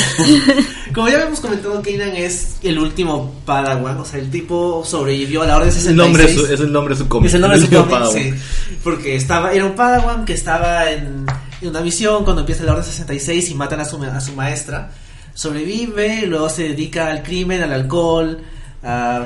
Como 0.94 1.08
ya 1.08 1.14
habíamos 1.16 1.40
comentado, 1.40 1.82
Kanan 1.82 2.14
es 2.14 2.56
el 2.62 2.78
último 2.78 3.34
Padawan, 3.44 3.98
o 3.98 4.04
sea, 4.04 4.20
el 4.20 4.30
tipo 4.30 4.84
sobrevivió 4.84 5.42
a 5.42 5.46
la 5.46 5.56
Orden 5.56 5.68
Es 5.68 5.74
66. 5.74 5.90
el 5.90 5.96
nombre 5.96 6.22
de 6.26 6.34
su, 6.34 6.52
es 6.52 6.60
el 6.60 6.72
nombre 6.72 6.94
de 6.94 7.02
su 7.02 7.08
cómic. 7.08 7.28
Es 7.28 7.34
el 7.34 7.40
nombre 7.40 7.60
de 7.60 7.66
su 7.66 7.72
cómic, 7.72 8.04
sí. 8.12 8.34
Porque 8.82 9.16
estaba, 9.16 9.52
era 9.52 9.64
un 9.64 9.74
Padawan 9.74 10.24
que 10.24 10.34
estaba 10.34 10.90
en, 10.90 11.26
en 11.60 11.68
una 11.68 11.80
misión 11.80 12.24
cuando 12.24 12.40
empieza 12.40 12.64
la 12.64 12.72
Orden 12.72 12.84
66 12.84 13.50
y 13.50 13.54
matan 13.54 13.80
a 13.80 13.84
su, 13.84 14.02
a 14.02 14.20
su 14.20 14.32
maestra. 14.34 14.90
Sobrevive, 15.34 16.26
luego 16.26 16.48
se 16.48 16.64
dedica 16.68 17.08
al 17.08 17.22
crimen, 17.22 17.62
al 17.62 17.72
alcohol, 17.72 18.40
a, 18.84 19.24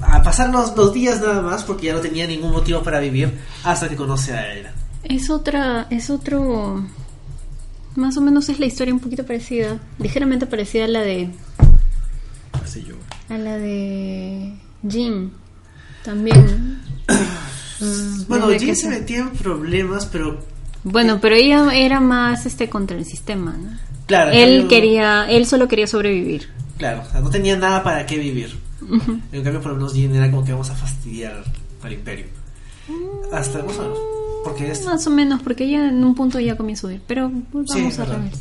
a 0.00 0.22
pasar 0.22 0.50
los, 0.50 0.76
los 0.76 0.92
días 0.92 1.20
nada 1.20 1.42
más 1.42 1.64
porque 1.64 1.86
ya 1.86 1.94
no 1.94 2.00
tenía 2.00 2.26
ningún 2.26 2.52
motivo 2.52 2.82
para 2.82 3.00
vivir 3.00 3.32
hasta 3.64 3.88
que 3.88 3.96
conoce 3.96 4.32
a 4.32 4.52
Era. 4.54 4.72
Es 5.02 5.30
otra, 5.30 5.86
es 5.90 6.10
otro, 6.10 6.84
más 8.00 8.16
o 8.16 8.20
menos 8.20 8.48
es 8.48 8.58
la 8.58 8.66
historia 8.66 8.92
un 8.94 9.00
poquito 9.00 9.24
parecida, 9.24 9.78
ligeramente 9.98 10.46
parecida 10.46 10.84
a 10.86 10.88
la 10.88 11.00
de, 11.02 11.30
Así 12.52 12.84
yo. 12.86 12.94
a 13.28 13.38
la 13.38 13.56
de 13.58 14.52
Jim, 14.88 15.30
también. 16.04 16.80
Mm, 17.82 18.26
Bueno, 18.28 18.48
Jin 18.58 18.76
se 18.76 18.90
metía 18.90 19.20
en 19.20 19.30
problemas, 19.30 20.04
pero 20.04 20.38
Bueno, 20.84 21.18
pero 21.18 21.34
ella 21.34 21.74
era 21.74 21.98
más 21.98 22.44
este 22.44 22.68
contra 22.68 22.94
el 22.98 23.06
sistema, 23.06 23.52
¿no? 23.56 23.70
claro. 24.06 24.32
Él 24.32 24.66
quería, 24.68 25.24
él 25.30 25.46
solo 25.46 25.66
quería 25.66 25.86
sobrevivir. 25.86 26.50
Claro, 26.76 27.00
o 27.08 27.10
sea, 27.10 27.22
no 27.22 27.30
tenía 27.30 27.56
nada 27.56 27.82
para 27.82 28.04
qué 28.04 28.18
vivir. 28.18 28.54
En 29.32 29.42
cambio, 29.42 29.62
por 29.62 29.70
lo 29.72 29.76
menos 29.78 29.94
Jin 29.94 30.14
era 30.14 30.30
como 30.30 30.44
que 30.44 30.52
vamos 30.52 30.68
a 30.68 30.74
fastidiar 30.74 31.42
al 31.82 31.92
imperio. 31.94 32.26
Hasta 33.32 33.62
más 33.62 33.76
o 33.78 33.82
menos. 33.82 33.98
Porque 34.44 34.70
es... 34.70 34.84
Más 34.84 35.06
o 35.06 35.10
menos, 35.10 35.42
porque 35.42 35.64
ella 35.64 35.88
en 35.88 36.02
un 36.04 36.14
punto 36.14 36.40
ya 36.40 36.56
comienza 36.56 36.86
a 36.86 36.90
subir. 36.90 37.02
Pero 37.06 37.30
pues, 37.52 37.66
Sí, 37.72 37.78
vamos 37.78 37.98
a 37.98 38.04
revés. 38.04 38.34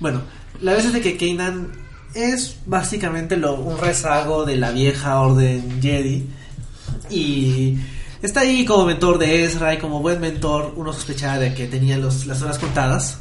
Bueno, 0.00 0.22
la 0.60 0.72
verdad 0.72 0.86
es 0.88 0.92
de 0.92 1.00
que 1.00 1.16
Kanan 1.16 1.72
es 2.14 2.56
básicamente 2.66 3.36
lo, 3.36 3.60
un 3.60 3.78
rezago 3.78 4.44
de 4.44 4.56
la 4.56 4.70
vieja 4.70 5.20
orden 5.20 5.80
Jedi. 5.82 6.26
Y 7.10 7.76
está 8.22 8.40
ahí 8.40 8.64
como 8.64 8.86
mentor 8.86 9.18
de 9.18 9.44
Ezra 9.44 9.74
y 9.74 9.78
como 9.78 10.00
buen 10.00 10.20
mentor 10.20 10.72
uno 10.76 10.92
sospechaba 10.92 11.38
de 11.38 11.54
que 11.54 11.66
tenía 11.66 11.98
los, 11.98 12.26
las 12.26 12.42
horas 12.42 12.58
contadas. 12.58 13.18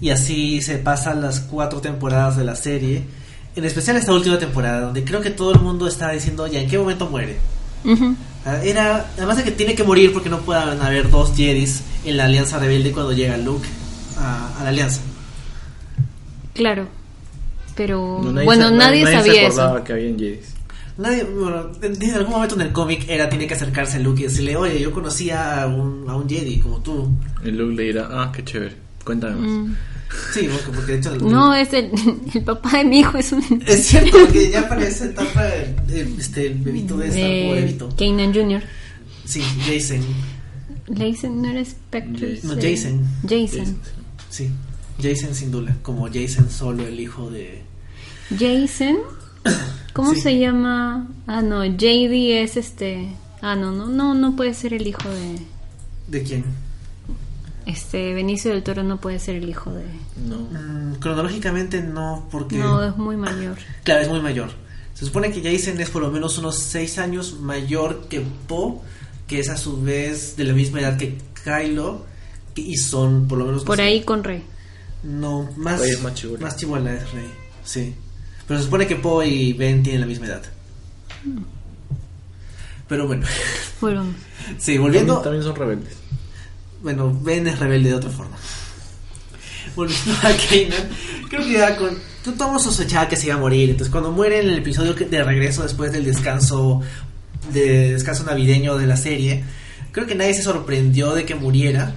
Y 0.00 0.10
así 0.10 0.62
se 0.62 0.78
pasan 0.78 1.20
las 1.20 1.40
cuatro 1.40 1.80
temporadas 1.80 2.36
de 2.36 2.44
la 2.44 2.56
serie. 2.56 3.04
En 3.54 3.64
especial 3.64 3.96
esta 3.96 4.12
última 4.12 4.38
temporada, 4.38 4.80
donde 4.80 5.04
creo 5.04 5.20
que 5.20 5.30
todo 5.30 5.52
el 5.52 5.60
mundo 5.60 5.86
está 5.86 6.10
diciendo, 6.10 6.46
ya, 6.46 6.60
¿en 6.60 6.68
qué 6.68 6.78
momento 6.78 7.08
muere? 7.08 7.38
Ah, 7.84 8.14
Era, 8.62 9.06
además 9.16 9.38
de 9.38 9.44
que 9.44 9.50
tiene 9.50 9.74
que 9.74 9.82
morir 9.84 10.12
porque 10.12 10.28
no 10.28 10.40
puedan 10.40 10.80
haber 10.80 11.10
dos 11.10 11.32
Jedis 11.36 11.82
en 12.04 12.16
la 12.16 12.26
Alianza 12.26 12.58
Rebelde 12.58 12.92
cuando 12.92 13.12
llega 13.12 13.36
Luke 13.36 13.66
a, 14.18 14.58
a 14.60 14.62
la 14.62 14.68
Alianza. 14.70 15.00
Claro. 16.54 16.86
Pero 17.74 18.20
No, 18.22 18.42
bueno, 18.44 18.68
se- 18.70 18.74
nadie, 18.76 19.06
se 19.06 19.12
sabía 19.12 19.46
acordaba 19.46 19.76
eso. 19.76 19.84
que 19.84 19.92
habían 19.92 20.18
Jedis. 20.18 20.54
Nadie, 20.96 21.24
bueno, 21.24 21.70
en, 21.82 22.02
en 22.02 22.14
algún 22.14 22.32
momento 22.32 22.54
en 22.54 22.62
el 22.62 22.72
cómic 22.72 23.04
era 23.08 23.28
tiene 23.28 23.46
que 23.46 23.52
acercarse 23.54 23.98
a 23.98 24.00
Luke 24.00 24.22
y 24.22 24.24
decirle, 24.24 24.56
oye, 24.56 24.80
yo 24.80 24.92
conocía 24.92 25.62
a 25.62 25.66
un, 25.66 26.08
a 26.08 26.16
un 26.16 26.26
Jedi 26.28 26.58
como 26.58 26.78
tú. 26.80 27.10
Y 27.44 27.50
Luke 27.50 27.74
le 27.74 27.82
dirá, 27.82 28.08
ah, 28.10 28.32
qué 28.34 28.42
chévere. 28.44 28.74
Cuéntame 29.04 29.34
más. 29.36 29.50
Mm. 29.50 29.74
Sí, 30.32 30.48
porque, 30.50 30.70
porque 30.76 30.92
de 30.92 30.98
hecho... 30.98 31.14
el- 31.14 31.28
No, 31.28 31.54
es 31.54 31.72
el, 31.72 31.90
el 32.34 32.42
papá 32.44 32.78
de 32.78 32.84
mi 32.84 33.00
hijo, 33.00 33.18
es 33.18 33.32
un... 33.32 33.62
Es 33.66 33.86
cierto, 33.86 34.18
porque 34.18 34.50
ya 34.50 34.68
para 34.68 34.86
esa 34.86 35.06
etapa 35.06 35.46
este, 36.18 36.46
el 36.46 36.54
bebito 36.54 36.96
de 36.96 37.06
esta, 37.08 37.18
pobre 37.48 37.60
bebito. 37.62 37.88
Kanan 37.98 38.32
Jr. 38.34 38.62
Sí, 39.24 39.42
Jason. 39.66 40.00
Dicen, 40.88 41.42
no 41.42 41.48
era 41.50 41.64
Spectre. 41.64 42.38
No, 42.44 42.52
eh, 42.54 42.58
Jason. 42.76 43.04
Jason. 43.28 43.76
Sí, 44.30 44.50
Jason 45.02 45.34
sin 45.34 45.50
duda, 45.50 45.76
como 45.82 46.06
Jason 46.12 46.48
solo, 46.50 46.86
el 46.86 47.00
hijo 47.00 47.28
de... 47.30 47.62
Jason. 48.30 48.98
¿Cómo 49.92 50.14
Sí. 50.14 50.20
se 50.20 50.38
llama? 50.38 51.08
Ah, 51.26 51.42
no, 51.42 51.64
JD 51.64 52.42
es 52.42 52.56
este. 52.56 53.08
Ah, 53.40 53.54
no, 53.56 53.70
no, 53.72 53.86
no, 53.86 54.14
no 54.14 54.34
puede 54.36 54.52
ser 54.54 54.74
el 54.74 54.86
hijo 54.86 55.08
de. 55.08 55.38
¿De 56.08 56.22
quién? 56.24 56.44
Este, 57.66 58.14
Benicio 58.14 58.52
del 58.52 58.62
Toro 58.62 58.84
no 58.84 59.00
puede 59.00 59.18
ser 59.18 59.34
el 59.34 59.48
hijo 59.48 59.72
de. 59.72 59.84
No. 60.24 60.38
Mm, 60.38 60.94
cronológicamente 61.00 61.82
no, 61.82 62.28
porque... 62.30 62.58
No, 62.58 62.82
es 62.82 62.96
muy 62.96 63.16
mayor. 63.16 63.58
Claro, 63.82 64.02
es 64.02 64.08
muy 64.08 64.20
mayor. 64.20 64.50
Se 64.94 65.04
supone 65.04 65.32
que 65.32 65.42
Jason 65.42 65.80
es 65.80 65.90
por 65.90 66.02
lo 66.02 66.10
menos 66.10 66.38
unos 66.38 66.58
6 66.60 66.98
años 66.98 67.40
mayor 67.40 68.06
que 68.08 68.24
Poe, 68.46 68.78
que 69.26 69.40
es 69.40 69.50
a 69.50 69.56
su 69.56 69.82
vez 69.82 70.36
de 70.36 70.44
la 70.44 70.54
misma 70.54 70.80
edad 70.80 70.96
que 70.96 71.18
Kylo, 71.44 72.06
y 72.54 72.76
son 72.76 73.26
por 73.26 73.38
lo 73.38 73.46
menos... 73.46 73.62
no 73.62 73.66
Por 73.66 73.80
ahí 73.80 74.02
con 74.04 74.22
Rey. 74.22 74.44
No, 75.02 75.50
más... 75.56 75.80
Rey 75.80 75.90
es 75.90 76.02
más 76.02 76.14
chibola. 76.14 76.40
Más 76.40 76.56
chibola 76.56 76.94
es 76.94 77.12
Rey, 77.12 77.30
sí. 77.64 77.94
Pero 78.46 78.60
se 78.60 78.64
supone 78.64 78.86
que 78.86 78.96
Poe 78.96 79.26
y 79.26 79.52
Ben 79.52 79.82
tienen 79.82 80.02
la 80.02 80.06
misma 80.06 80.26
edad. 80.26 80.42
Pero 82.88 83.08
bueno, 83.08 83.26
sí, 84.58 84.78
volviendo... 84.78 85.14
También, 85.14 85.24
también 85.24 85.42
son 85.42 85.56
rebeldes. 85.56 86.06
Bueno, 86.86 87.12
Ben 87.20 87.48
es 87.48 87.58
rebelde 87.58 87.88
de 87.88 87.94
otra 87.96 88.10
forma. 88.10 88.36
Volviendo 89.74 90.12
a 90.18 90.20
Kanan, 90.20 90.88
creo 91.28 91.42
que 91.42 91.52
ya 91.52 91.76
con. 91.76 91.98
Tú 92.22 92.30
todos 92.34 92.62
sospechaba 92.62 93.08
que 93.08 93.16
se 93.16 93.26
iba 93.26 93.34
a 93.34 93.38
morir. 93.38 93.70
Entonces, 93.70 93.90
cuando 93.90 94.12
muere 94.12 94.38
en 94.38 94.50
el 94.50 94.58
episodio 94.58 94.94
de 94.94 95.24
regreso 95.24 95.64
después 95.64 95.90
del 95.90 96.04
descanso 96.04 96.82
de 97.52 97.94
descanso 97.94 98.22
navideño 98.22 98.78
de 98.78 98.86
la 98.86 98.96
serie, 98.96 99.42
creo 99.90 100.06
que 100.06 100.14
nadie 100.14 100.34
se 100.34 100.42
sorprendió 100.42 101.12
de 101.12 101.24
que 101.24 101.34
muriera. 101.34 101.92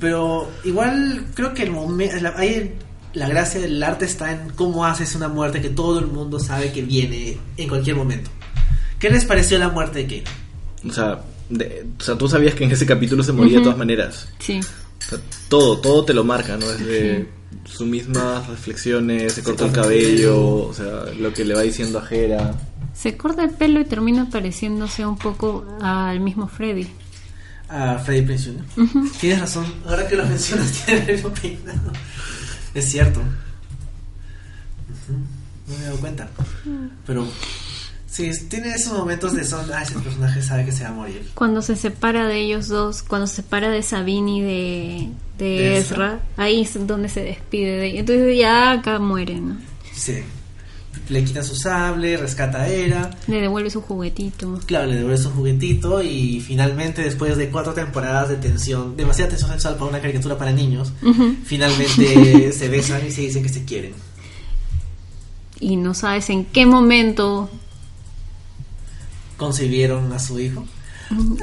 Pero 0.00 0.50
igual 0.64 1.26
creo 1.34 1.52
que 1.52 1.64
el 1.64 1.70
momento. 1.70 2.16
La, 2.22 2.30
ahí 2.30 2.76
la 3.12 3.28
gracia 3.28 3.60
del 3.60 3.82
arte 3.82 4.06
está 4.06 4.32
en 4.32 4.48
cómo 4.54 4.86
haces 4.86 5.16
una 5.16 5.28
muerte 5.28 5.60
que 5.60 5.68
todo 5.68 5.98
el 5.98 6.06
mundo 6.06 6.40
sabe 6.40 6.72
que 6.72 6.80
viene 6.80 7.36
en 7.58 7.68
cualquier 7.68 7.96
momento. 7.96 8.30
¿Qué 8.98 9.10
les 9.10 9.26
pareció 9.26 9.58
la 9.58 9.68
muerte 9.68 10.06
de 10.06 10.22
Kanan? 10.22 10.90
O 10.90 10.94
sea, 10.94 11.20
de- 11.50 11.86
o 11.98 12.02
sea, 12.02 12.16
tú 12.18 12.28
sabías 12.28 12.54
que 12.54 12.64
en 12.64 12.72
ese 12.72 12.86
capítulo 12.86 13.22
se 13.22 13.32
moría 13.32 13.58
de 13.58 13.64
todas 13.64 13.78
maneras. 13.78 14.28
Sí. 14.38 14.60
O 14.60 15.10
sea, 15.10 15.18
todo, 15.48 15.78
todo 15.78 16.04
te 16.04 16.12
lo 16.14 16.24
marca, 16.24 16.56
¿no? 16.56 16.66
Desde 16.66 17.28
sus 17.64 17.86
mismas 17.86 18.46
reflexiones, 18.48 19.32
se 19.32 19.42
corta 19.42 19.66
el 19.66 19.72
cabello, 19.72 20.38
o 20.68 20.74
sea, 20.74 21.04
lo 21.18 21.32
que 21.32 21.44
le 21.44 21.54
va 21.54 21.62
diciendo 21.62 21.98
a 21.98 22.02
Jera. 22.02 22.54
Se 22.94 23.16
corta 23.16 23.44
el 23.44 23.50
pelo 23.50 23.80
y 23.80 23.84
termina 23.84 24.28
pareciéndose 24.28 25.06
un 25.06 25.16
poco 25.16 25.64
al 25.80 26.20
mismo 26.20 26.48
Freddy. 26.48 26.86
a 27.68 27.98
Freddy 27.98 28.22
Prinze 28.22 28.52
Jr. 28.76 29.10
Tienes 29.20 29.40
razón, 29.40 29.66
ahora 29.86 30.06
que 30.08 30.16
lo 30.16 30.26
mencionas, 30.26 30.70
tiene 30.86 31.00
el 31.06 31.12
mismo 31.14 31.30
peinado. 31.30 31.92
Es 32.74 32.84
cierto. 32.90 33.20
No 35.66 35.74
me 35.76 35.80
he 35.82 35.84
dado 35.86 35.96
cuenta. 35.98 36.28
Pero 37.06 37.26
sí, 38.18 38.46
tiene 38.48 38.74
esos 38.74 38.92
momentos 38.98 39.32
de 39.34 39.44
son, 39.44 39.72
ah, 39.72 39.82
ese 39.82 39.94
personaje 39.98 40.42
sabe 40.42 40.64
que 40.64 40.72
se 40.72 40.82
va 40.82 40.90
a 40.90 40.92
morir. 40.92 41.30
Cuando 41.34 41.62
se 41.62 41.76
separa 41.76 42.26
de 42.26 42.40
ellos 42.40 42.68
dos, 42.68 43.02
cuando 43.02 43.26
se 43.26 43.36
separa 43.36 43.70
de 43.70 43.82
Sabine 43.82 44.38
y 44.38 44.40
de, 44.40 45.08
de 45.38 45.44
De 45.44 45.78
Ezra, 45.78 46.06
Ezra. 46.06 46.20
ahí 46.36 46.62
es 46.62 46.86
donde 46.86 47.08
se 47.08 47.22
despide 47.22 47.76
de 47.76 47.86
ella. 47.86 48.00
Entonces 48.00 48.36
ya 48.36 48.72
acá 48.72 48.98
muere, 48.98 49.40
¿no? 49.40 49.56
Sí. 49.92 50.22
Le 51.08 51.24
quitan 51.24 51.44
su 51.44 51.54
sable, 51.54 52.16
rescata 52.16 52.62
a 52.62 52.68
Era. 52.68 53.10
Le 53.28 53.40
devuelve 53.40 53.70
su 53.70 53.80
juguetito. 53.80 54.60
Claro, 54.66 54.88
le 54.88 54.96
devuelve 54.96 55.16
su 55.16 55.30
juguetito 55.30 56.02
y 56.02 56.40
finalmente 56.40 57.02
después 57.02 57.36
de 57.36 57.48
cuatro 57.48 57.72
temporadas 57.72 58.28
de 58.28 58.36
tensión, 58.36 58.96
demasiada 58.96 59.30
tensión 59.30 59.50
sexual 59.52 59.76
para 59.76 59.86
una 59.90 60.00
caricatura 60.00 60.36
para 60.36 60.52
niños, 60.52 60.92
finalmente 61.44 62.52
se 62.52 62.68
besan 62.68 63.06
y 63.06 63.10
se 63.10 63.22
dicen 63.22 63.42
que 63.42 63.48
se 63.48 63.64
quieren. 63.64 63.92
Y 65.60 65.76
no 65.76 65.94
sabes 65.94 66.28
en 66.30 66.44
qué 66.44 66.66
momento 66.66 67.48
Concebieron 69.38 70.12
a 70.12 70.18
su 70.18 70.38
hijo. 70.38 70.66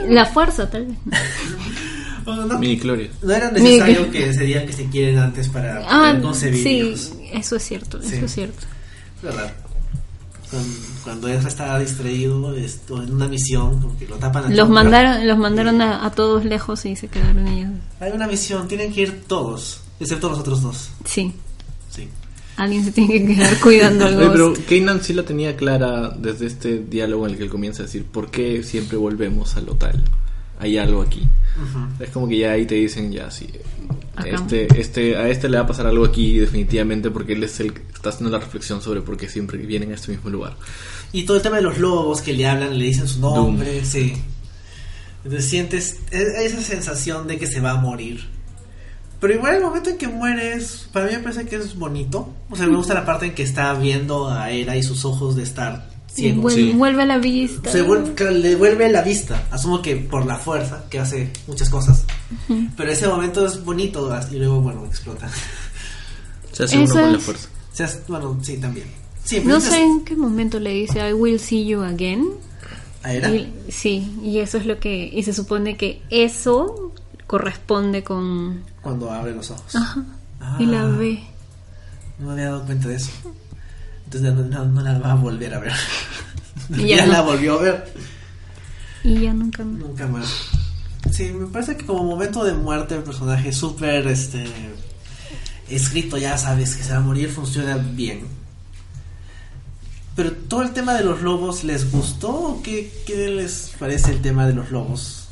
la 0.07 0.27
fuerza, 0.27 0.69
tal 0.69 0.85
vez. 0.85 0.97
Bueno, 2.23 2.45
no, 2.47 2.59
Mini 2.59 2.75
Gloria. 2.75 3.09
No 3.23 3.33
era 3.33 3.49
necesario 3.49 4.11
que 4.11 4.31
se 4.33 4.43
digan 4.43 4.67
que 4.67 4.73
se 4.73 4.85
quieren 4.89 5.17
antes 5.17 5.49
para 5.49 5.79
Ah, 5.87 6.09
poder 6.11 6.21
concebir 6.21 6.61
sí, 6.63 6.69
hijos. 6.81 7.13
eso 7.33 7.55
es 7.55 7.63
cierto, 7.63 7.99
Sí. 8.03 8.15
eso 8.15 8.25
es 8.25 8.31
cierto. 8.33 8.65
Cuando 11.03 11.27
Ezra 11.27 11.49
estaba 11.49 11.79
distraído 11.79 12.55
esto, 12.55 13.01
en 13.01 13.13
una 13.13 13.27
misión, 13.27 13.81
como 13.81 13.97
que 13.97 14.07
lo 14.07 14.15
tapan 14.17 14.45
al 14.45 14.55
Los 14.55 14.69
mandaron, 14.69 15.27
los 15.27 15.37
mandaron 15.37 15.81
a, 15.81 16.05
a 16.05 16.11
todos 16.11 16.45
lejos 16.45 16.85
y 16.85 16.95
se 16.95 17.07
quedaron 17.07 17.47
ellos. 17.47 17.71
Hay 17.99 18.11
una 18.11 18.27
misión, 18.27 18.67
tienen 18.67 18.93
que 18.93 19.01
ir 19.01 19.23
todos, 19.27 19.81
excepto 19.99 20.29
los 20.29 20.39
otros 20.39 20.61
dos. 20.61 20.89
Sí. 21.05 21.33
Alguien 22.57 22.83
se 22.85 22.91
tiene 22.91 23.25
que 23.25 23.35
quedar 23.35 23.59
cuidando 23.59 24.05
al 24.05 24.15
Oye, 24.17 24.29
pero 24.31 24.49
ghost. 24.49 24.69
Kanan 24.69 25.03
sí 25.03 25.13
la 25.13 25.23
tenía 25.23 25.55
clara 25.55 26.09
desde 26.09 26.47
este 26.47 26.79
diálogo 26.79 27.25
en 27.25 27.33
el 27.33 27.37
que 27.37 27.43
él 27.43 27.49
comienza 27.49 27.83
a 27.83 27.85
decir, 27.85 28.05
¿por 28.05 28.31
qué 28.31 28.63
siempre 28.63 28.97
volvemos 28.97 29.55
a 29.55 29.61
lo 29.61 29.75
tal? 29.75 30.03
Hay 30.59 30.77
algo 30.77 31.01
aquí. 31.01 31.21
Ujú. 31.21 32.03
Es 32.03 32.09
como 32.11 32.27
que 32.27 32.37
ya 32.37 32.51
ahí 32.51 32.65
te 32.65 32.75
dicen, 32.75 33.11
ya 33.11 33.29
sí, 33.29 33.47
Acá. 34.15 34.29
este, 34.35 34.67
este, 34.79 35.17
a 35.17 35.29
este 35.29 35.49
le 35.49 35.57
va 35.57 35.63
a 35.63 35.67
pasar 35.67 35.87
algo 35.87 36.05
aquí 36.05 36.37
definitivamente 36.37 37.11
porque 37.11 37.33
él 37.33 37.43
es 37.43 37.59
el 37.59 37.73
que 37.73 37.81
está 37.93 38.09
haciendo 38.09 38.31
la 38.37 38.43
reflexión 38.43 38.81
sobre 38.81 39.01
por 39.01 39.17
qué 39.17 39.27
siempre 39.27 39.57
vienen 39.57 39.91
a 39.91 39.95
este 39.95 40.11
mismo 40.11 40.29
lugar. 40.29 40.55
Y 41.11 41.23
todo 41.23 41.37
el 41.37 41.43
tema 41.43 41.57
de 41.57 41.61
los 41.63 41.77
lobos 41.77 42.21
que 42.21 42.33
le 42.33 42.47
hablan, 42.47 42.77
le 42.77 42.85
dicen 42.85 43.07
su 43.07 43.19
nombre, 43.19 43.83
sí. 43.83 44.13
Entonces 45.23 45.49
sientes 45.49 45.99
esa 46.11 46.61
sensación 46.61 47.27
de 47.27 47.37
que 47.37 47.47
se 47.47 47.59
va 47.59 47.71
a 47.71 47.81
morir. 47.81 48.34
Pero 49.19 49.33
igual 49.33 49.55
el 49.55 49.61
momento 49.63 49.89
en 49.89 49.97
que 49.97 50.07
mueres, 50.07 50.87
para 50.91 51.05
mí 51.07 51.13
me 51.13 51.19
parece 51.19 51.45
que 51.45 51.55
es 51.55 51.75
bonito. 51.77 52.29
O 52.49 52.55
sea, 52.55 52.67
me 52.67 52.75
gusta 52.75 52.93
la 52.93 53.05
parte 53.05 53.27
en 53.27 53.33
que 53.35 53.43
está 53.43 53.73
viendo 53.73 54.29
a 54.29 54.51
Era 54.51 54.75
y 54.75 54.83
sus 54.83 55.05
ojos 55.05 55.35
de 55.35 55.43
estar 55.43 55.89
ciego. 56.07 56.43
Vuel- 56.43 56.53
Sí. 56.53 56.71
Vuelve 56.73 57.03
a 57.03 57.05
la 57.05 57.17
vista. 57.17 57.71
Se 57.71 57.81
vuelve- 57.81 58.31
le 58.31 58.55
vuelve 58.55 58.89
la 58.89 59.01
vista. 59.01 59.43
Asumo 59.51 59.81
que 59.81 59.95
por 59.95 60.25
la 60.25 60.37
fuerza, 60.37 60.85
que 60.89 60.99
hace 60.99 61.31
muchas 61.47 61.69
cosas. 61.69 62.05
Pero 62.77 62.91
ese 62.91 63.07
momento 63.07 63.45
es 63.45 63.63
bonito 63.63 64.09
y 64.31 64.35
luego, 64.35 64.61
bueno, 64.61 64.85
explota. 64.85 65.29
Se 66.51 66.63
hace 66.63 66.75
uno 66.77 66.85
Eso 66.85 66.93
con 66.93 67.11
la 67.11 67.17
es- 67.17 67.23
fuerza. 67.23 67.49
Bueno, 68.07 68.39
sí, 68.41 68.57
también. 68.57 68.87
Sí, 69.23 69.37
No 69.39 69.43
pero 69.45 69.59
sé 69.61 69.81
en 69.81 70.05
qué 70.05 70.15
momento 70.15 70.59
le 70.59 70.69
dice 70.71 70.99
I 71.09 71.13
will 71.13 71.39
see 71.39 71.65
you 71.65 71.81
again. 71.81 72.29
¿Ah, 73.03 73.13
era? 73.13 73.29
Y- 73.33 73.51
sí, 73.69 74.15
y 74.23 74.39
eso 74.39 74.57
es 74.57 74.65
lo 74.65 74.79
que. 74.79 75.09
Y 75.13 75.23
se 75.23 75.33
supone 75.33 75.75
que 75.77 76.01
eso 76.09 76.91
corresponde 77.27 78.03
con. 78.03 78.63
Cuando 78.81 79.11
abre 79.11 79.33
los 79.33 79.49
ojos. 79.51 79.75
Ajá. 79.75 80.03
Ah. 80.39 80.57
Y 80.59 80.65
la 80.65 80.85
ve. 80.85 81.23
No 82.19 82.27
me 82.27 82.33
había 82.33 82.45
dado 82.45 82.65
cuenta 82.65 82.87
de 82.89 82.95
eso. 82.95 83.11
Entonces 84.05 84.33
no, 84.33 84.43
no- 84.43 84.65
no 84.65 84.81
la 84.81 84.99
va 84.99 85.11
a 85.13 85.15
volver 85.15 85.53
a 85.53 85.59
ver. 85.59 85.73
Y 86.69 86.87
ya 86.87 86.97
ya 86.97 87.05
no. 87.07 87.11
la 87.13 87.21
volvió 87.21 87.59
a 87.59 87.61
ver. 87.63 87.93
Y 89.03 89.21
ya 89.21 89.33
nunca 89.33 89.63
más. 89.63 89.79
Nunca 89.79 90.07
más. 90.07 90.27
Sí, 91.11 91.25
me 91.31 91.45
parece 91.47 91.77
que 91.77 91.85
como 91.85 92.03
momento 92.03 92.43
de 92.43 92.53
muerte 92.53 92.95
el 92.95 93.03
personaje 93.03 93.51
súper 93.53 94.07
este 94.07 94.45
escrito, 95.69 96.17
ya 96.17 96.37
sabes 96.37 96.75
que 96.75 96.83
se 96.83 96.91
va 96.91 96.97
a 96.97 97.01
morir, 97.01 97.29
funciona 97.29 97.75
bien. 97.77 98.25
Pero 100.15 100.31
todo 100.31 100.61
el 100.63 100.71
tema 100.71 100.93
de 100.93 101.03
los 101.03 101.21
lobos, 101.21 101.63
¿les 101.63 101.91
gustó 101.91 102.29
o 102.31 102.63
qué, 102.63 102.91
qué 103.05 103.27
les 103.29 103.73
parece 103.77 104.11
el 104.11 104.21
tema 104.21 104.47
de 104.47 104.53
los 104.53 104.71
lobos? 104.71 105.24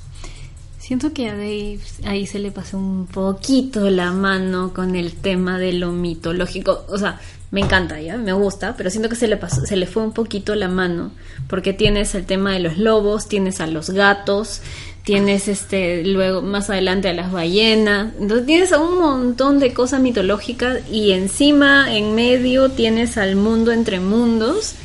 Siento 0.84 1.14
que 1.14 1.30
a 1.30 1.32
Dave 1.32 1.80
ahí 2.04 2.28
se 2.28 2.40
le 2.40 2.52
pasó 2.52 2.78
un 2.78 3.08
poquito 3.08 3.90
la 3.90 4.12
mano 4.12 4.74
con 4.74 4.98
el 4.98 5.14
tema 5.14 5.58
de 5.58 5.72
lo 5.72 5.94
mitológico. 5.94 6.84
O 6.90 6.98
sea, 6.98 7.22
me 7.52 7.62
encanta 7.62 8.02
ya, 8.02 8.18
me 8.18 8.34
gusta, 8.34 8.76
pero 8.76 8.90
siento 8.90 9.08
que 9.08 9.16
se 9.16 9.30
le 9.30 9.38
pasó, 9.38 9.66
se 9.66 9.78
le 9.78 9.88
fue 9.88 10.04
un 10.04 10.12
poquito 10.12 10.56
la 10.56 10.68
mano. 10.68 11.12
Porque 11.48 11.72
tienes 11.72 12.16
el 12.16 12.26
tema 12.26 12.52
de 12.52 12.60
los 12.60 12.78
lobos, 12.78 13.30
tienes 13.30 13.62
a 13.62 13.68
los 13.68 13.92
gatos, 13.92 14.60
tienes 15.06 15.48
este, 15.48 16.04
luego 16.04 16.42
más 16.42 16.70
adelante 16.70 17.08
a 17.08 17.14
las 17.14 17.32
ballenas. 17.32 18.12
Entonces 18.20 18.46
tienes 18.46 18.74
a 18.74 18.80
un 18.80 19.00
montón 19.00 19.60
de 19.60 19.74
cosas 19.74 20.02
mitológicas 20.02 20.80
y 20.92 21.14
encima, 21.14 21.96
en 21.96 22.14
medio, 22.14 22.72
tienes 22.72 23.18
al 23.18 23.38
mundo 23.38 23.72
entre 23.72 24.02
mundos 24.02 24.76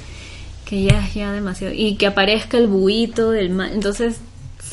que 0.64 0.82
ya 0.82 1.04
es 1.04 1.14
ya 1.14 1.32
demasiado 1.32 1.72
y 1.74 1.96
que 1.96 2.06
aparezca 2.06 2.58
el 2.58 2.66
buito 2.66 3.30
del 3.30 3.58
entonces 3.72 4.20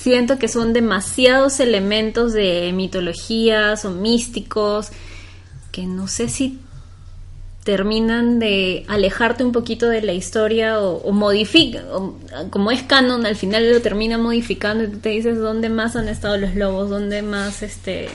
siento 0.06 0.38
que 0.38 0.48
son 0.48 0.72
demasiados 0.72 1.60
elementos 1.60 2.32
de 2.34 2.72
mitologías 2.74 3.86
o 3.86 3.90
místicos 3.92 4.90
que 5.72 5.88
no 5.88 6.08
sé 6.08 6.30
si 6.30 6.60
terminan 7.64 8.38
de 8.38 8.86
alejarte 8.88 9.44
un 9.44 9.52
poquito 9.52 9.90
de 9.90 10.02
la 10.04 10.14
historia 10.14 10.80
o, 10.80 10.98
o 10.98 11.12
modifican 11.12 11.86
o- 11.92 12.16
como 12.52 12.70
es 12.70 12.84
canon 12.84 13.26
al 13.26 13.36
final 13.36 13.72
lo 13.74 13.82
termina 13.82 14.20
modificando 14.20 14.84
y 14.84 14.88
tú 14.90 15.00
te 15.00 15.10
dices 15.10 15.40
dónde 15.40 15.70
más 15.70 15.96
han 15.96 16.08
estado 16.08 16.38
los 16.38 16.54
lobos 16.56 16.92
dónde 16.92 17.24
más 17.24 17.64
este 17.64 18.08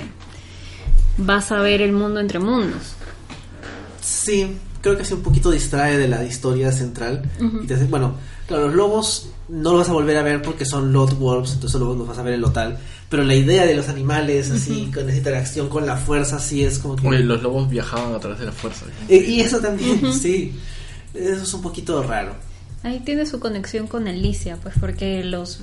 vas 1.19 1.51
a 1.51 1.61
ver 1.61 1.83
el 1.83 1.93
mundo 1.93 2.21
entre 2.21 2.39
mundos 2.39 2.95
Sí, 4.01 4.57
creo 4.81 4.97
que 4.97 5.05
sí 5.05 5.13
un 5.15 5.23
poquito 5.23 5.51
distrae 5.51 5.99
de 5.99 6.09
la 6.09 6.25
historia 6.25 6.73
central. 6.73 7.23
Y 7.63 7.67
te 7.67 7.75
hace- 7.75 7.85
bueno, 7.85 8.15
claro, 8.49 8.67
los 8.67 8.75
lobos 8.75 9.29
no 9.51 9.71
los 9.73 9.81
vas 9.81 9.89
a 9.89 9.93
volver 9.93 10.17
a 10.17 10.23
ver 10.23 10.43
porque 10.43 10.65
son 10.65 10.93
lot 10.93 11.19
wolves, 11.19 11.53
entonces 11.53 11.73
solo 11.73 11.95
los 11.95 12.07
vas 12.09 12.19
a 12.19 12.23
ver 12.23 12.35
en 12.35 12.41
lo 12.41 12.51
tal. 12.53 12.79
Pero 13.09 13.25
la 13.25 13.35
idea 13.35 13.67
de 13.67 13.75
los 13.75 13.89
animales, 13.89 14.51
así, 14.51 14.91
con 14.95 15.09
esa 15.09 15.19
interacción 15.19 15.69
con 15.69 15.85
la 15.87 15.97
fuerza, 15.97 16.39
sí 16.39 16.63
es 16.63 16.79
como 16.79 16.95
que... 16.97 17.07
Oye, 17.09 17.21
los 17.21 17.43
lobos 17.43 17.69
viajaban 17.69 18.15
a 18.15 18.21
través 18.21 18.39
de 18.39 18.47
la 18.47 18.53
fuerza. 18.53 18.87
Eh, 19.09 19.17
y 19.29 19.41
eso 19.41 19.59
también, 19.59 20.13
sí. 20.15 20.55
Eso 21.13 21.43
es 21.43 21.55
un 21.55 21.63
poquito 21.63 22.03
raro. 22.05 22.35
Ahí 22.85 23.01
tiene 23.01 23.27
su 23.27 23.41
conexión 23.41 23.89
con 23.89 24.07
Alicia, 24.07 24.57
pues 24.63 24.75
porque 24.79 25.25
los 25.25 25.61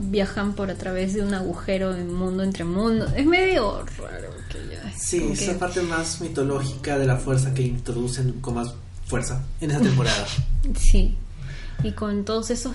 viajan 0.00 0.54
por 0.54 0.70
a 0.70 0.74
través 0.74 1.14
de 1.14 1.22
un 1.22 1.32
agujero 1.34 1.94
en 1.94 2.12
mundo 2.12 2.42
entre 2.42 2.64
mundos. 2.64 3.12
Es 3.16 3.24
medio 3.24 3.84
raro 3.98 4.30
que 4.50 4.58
ya. 4.74 4.92
Sí, 4.98 5.28
esa 5.32 5.52
que- 5.52 5.58
parte 5.58 5.82
más 5.82 6.20
mitológica 6.20 6.98
de 6.98 7.06
la 7.06 7.16
fuerza 7.16 7.54
que 7.54 7.62
introducen 7.62 8.32
con 8.40 8.54
más 8.54 8.74
fuerza 9.06 9.44
en 9.60 9.70
esa 9.70 9.80
temporada. 9.80 10.26
Sí. 10.76 11.14
Y 11.82 11.92
con 11.92 12.24
todos 12.24 12.50
esos 12.50 12.74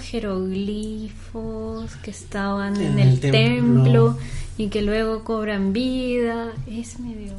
jeroglifos 0.92 1.96
que 2.04 2.12
estaban 2.12 2.76
en, 2.78 2.94
En 2.94 3.00
el, 3.00 3.08
el 3.10 3.20
templo. 3.20 3.84
templo. 3.84 4.18
y 4.58 4.68
que 4.68 4.82
luego 4.82 5.24
cobran 5.24 5.74
vida, 5.74 6.52
es 6.68 7.00
medio... 7.00 7.34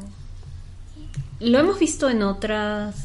Lo 1.39 1.59
hemos 1.59 1.79
visto 1.79 2.09
en 2.09 2.23
otras, 2.23 2.95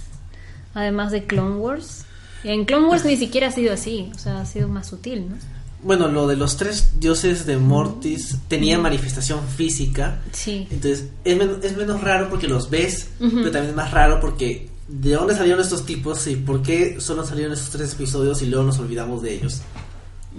además 0.75 1.11
de 1.13 1.25
Clone 1.25 1.57
Wars. 1.57 2.05
En 2.45 2.65
Clone 2.67 2.87
Wars 2.87 3.05
ni 3.05 3.17
siquiera 3.17 3.49
ha 3.49 3.51
sido 3.53 3.73
así, 3.73 4.11
o 4.15 4.19
sea, 4.19 4.41
ha 4.41 4.47
sido 4.47 4.69
más 4.69 4.87
sutil, 4.87 5.29
¿no? 5.29 5.37
Bueno, 5.83 6.09
lo 6.09 6.27
de 6.29 6.37
los 6.37 6.57
tres 6.57 7.01
dioses 7.01 7.47
de 7.47 7.57
Mortis 7.57 8.39
tenía 8.49 8.79
manifestación 8.79 9.41
física. 9.47 10.21
Sí. 10.33 10.67
Entonces, 10.71 11.09
es, 11.25 11.37
men- 11.37 11.59
es 11.63 11.77
menos 11.77 12.01
raro 12.01 12.29
porque 12.31 12.47
los 12.49 12.71
ves, 12.71 13.11
pero 13.19 13.51
también 13.51 13.71
es 13.71 13.77
más 13.77 13.91
raro 13.93 14.21
porque 14.21 14.69
¿de 14.89 15.13
dónde 15.13 15.35
salieron 15.35 15.61
estos 15.61 15.85
tipos 15.87 16.27
y 16.27 16.37
por 16.37 16.63
qué 16.63 17.01
solo 17.01 17.25
salieron 17.27 17.53
estos 17.53 17.71
tres 17.71 17.93
episodios 17.93 18.43
y 18.43 18.47
luego 18.47 18.65
nos 18.67 18.79
olvidamos 18.79 19.23
de 19.23 19.35
ellos? 19.35 19.61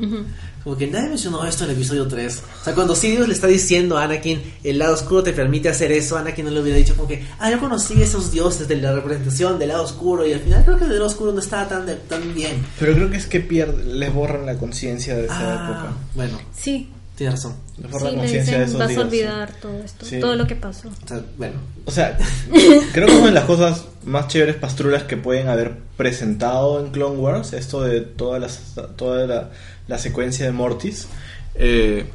Ujú. 0.02 0.18
Como 0.64 0.78
que 0.78 0.88
nadie 0.88 1.10
mencionó 1.10 1.44
esto 1.46 1.64
en 1.66 1.72
el 1.72 1.76
episodio 1.76 2.08
3. 2.08 2.42
O 2.62 2.64
sea, 2.64 2.76
cuando 2.76 2.96
Sidious 2.96 3.28
le 3.28 3.34
está 3.34 3.48
diciendo 3.48 3.98
a 3.98 4.04
Anakin, 4.04 4.42
el 4.64 4.78
lado 4.78 4.94
oscuro 4.94 5.24
te 5.24 5.34
permite 5.34 5.68
hacer 5.68 5.92
eso, 5.92 6.18
Anakin 6.18 6.46
no 6.46 6.52
le 6.52 6.62
hubiera 6.62 6.78
dicho 6.78 6.96
como 6.96 7.08
que, 7.08 7.26
ah, 7.40 7.50
yo 7.52 7.60
conocí 7.60 8.02
esos 8.02 8.32
dioses 8.32 8.68
de 8.68 8.78
la 8.78 8.94
representación 8.94 9.58
del 9.60 9.70
lado 9.70 9.84
oscuro 9.84 10.26
y 10.26 10.34
al 10.34 10.40
final 10.42 10.64
creo 10.64 10.78
que 10.78 10.84
el 10.86 10.92
lado 10.92 11.06
oscuro 11.06 11.32
no 11.34 11.40
estaba 11.40 11.68
tan, 11.68 11.86
de- 11.86 11.96
tan 11.96 12.34
bien. 12.34 12.66
Pero 12.80 12.94
creo 12.94 13.10
que 13.10 13.18
es 13.18 13.26
que 13.26 13.40
pierde, 13.42 13.84
les 13.86 14.14
borran 14.14 14.46
la 14.46 14.58
conciencia 14.58 15.16
de 15.16 15.26
esa 15.26 15.38
Ah, 15.40 15.54
época. 15.72 15.98
bueno, 16.16 16.40
Sí, 16.56 16.90
tienes 17.20 17.44
razón. 17.44 17.56
Sí, 17.76 17.82
le 17.82 18.28
de 18.44 18.64
esos 18.64 18.78
vas 18.80 18.98
a 18.98 19.02
olvidar 19.02 19.52
todo 19.62 19.80
esto, 19.84 20.06
Sí. 20.06 20.20
todo 20.20 20.36
lo 20.36 20.48
que 20.48 20.56
pasó. 20.56 20.88
O 20.90 21.08
sea, 21.08 21.22
bueno, 21.38 21.56
O 21.86 21.92
sea, 21.92 22.18
creo 22.94 23.08
que 23.08 23.14
una 23.16 23.26
de 23.28 23.32
las 23.32 23.44
cosas 23.46 23.86
más 24.06 24.28
chéveres 24.28 24.56
pastrulas 24.56 25.04
que 25.04 25.18
pueden 25.18 25.48
haber 25.50 25.78
presentado 25.98 26.80
en 26.84 26.92
Clone 26.92 27.18
Wars, 27.18 27.54
esto 27.54 27.82
de 27.84 28.02
toda, 28.02 28.40
las, 28.40 28.74
toda 28.96 29.28
la, 29.28 29.50
la 29.88 29.98
secuencia 30.00 30.46
de 30.46 30.52
Mortis, 30.52 31.08
Eh, 31.56 32.06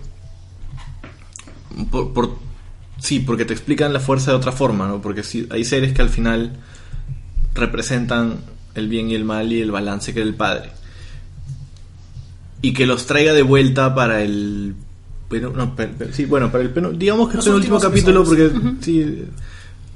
por, 1.90 2.12
por- 2.12 2.38
sí, 2.98 3.20
porque 3.20 3.44
te 3.44 3.52
explican 3.52 3.92
la 3.92 4.00
fuerza 4.00 4.30
de 4.30 4.36
otra 4.38 4.52
forma, 4.52 4.86
¿no? 4.88 5.02
Porque 5.02 5.22
sí, 5.22 5.46
hay 5.50 5.64
seres 5.64 5.92
que 5.92 6.02
al 6.02 6.08
final 6.08 6.52
representan 7.54 8.38
el 8.74 8.88
bien 8.88 9.10
y 9.10 9.14
el 9.14 9.24
mal 9.24 9.52
y 9.52 9.60
el 9.60 9.70
balance 9.70 10.12
que 10.14 10.20
era 10.20 10.28
el 10.28 10.34
padre. 10.34 10.70
Y 12.62 12.72
que 12.72 12.86
los 12.86 13.06
traiga 13.06 13.34
de 13.34 13.42
vuelta 13.42 13.94
para 13.94 14.22
el... 14.22 14.74
Pero, 15.40 15.52
no, 15.56 15.74
sí, 16.12 16.24
bueno, 16.26 16.50
para 16.50 16.64
el 16.64 16.98
digamos 16.98 17.30
que 17.30 17.38
es 17.38 17.46
el 17.46 17.54
último 17.54 17.78
capítulo 17.80 18.24
porque 18.24 18.50
sí, 18.80 19.24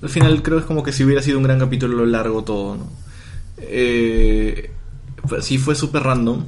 al 0.02 0.08
final 0.08 0.42
creo 0.42 0.58
que 0.58 0.62
es 0.62 0.66
como 0.66 0.82
que 0.82 0.92
si 0.92 1.04
hubiera 1.04 1.22
sido 1.22 1.38
un 1.38 1.44
gran 1.44 1.58
capítulo 1.58 1.96
lo 1.96 2.06
largo 2.06 2.44
todo, 2.44 2.76
¿no? 2.76 2.88
Eh, 3.58 4.70
sí 5.40 5.58
fue 5.58 5.74
súper 5.74 6.02
random. 6.02 6.44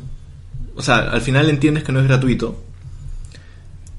O 0.76 0.82
sea, 0.82 0.98
al 1.10 1.20
final 1.20 1.50
entiendes 1.50 1.82
que 1.84 1.92
no 1.92 2.00
es 2.00 2.06
gratuito. 2.06 2.62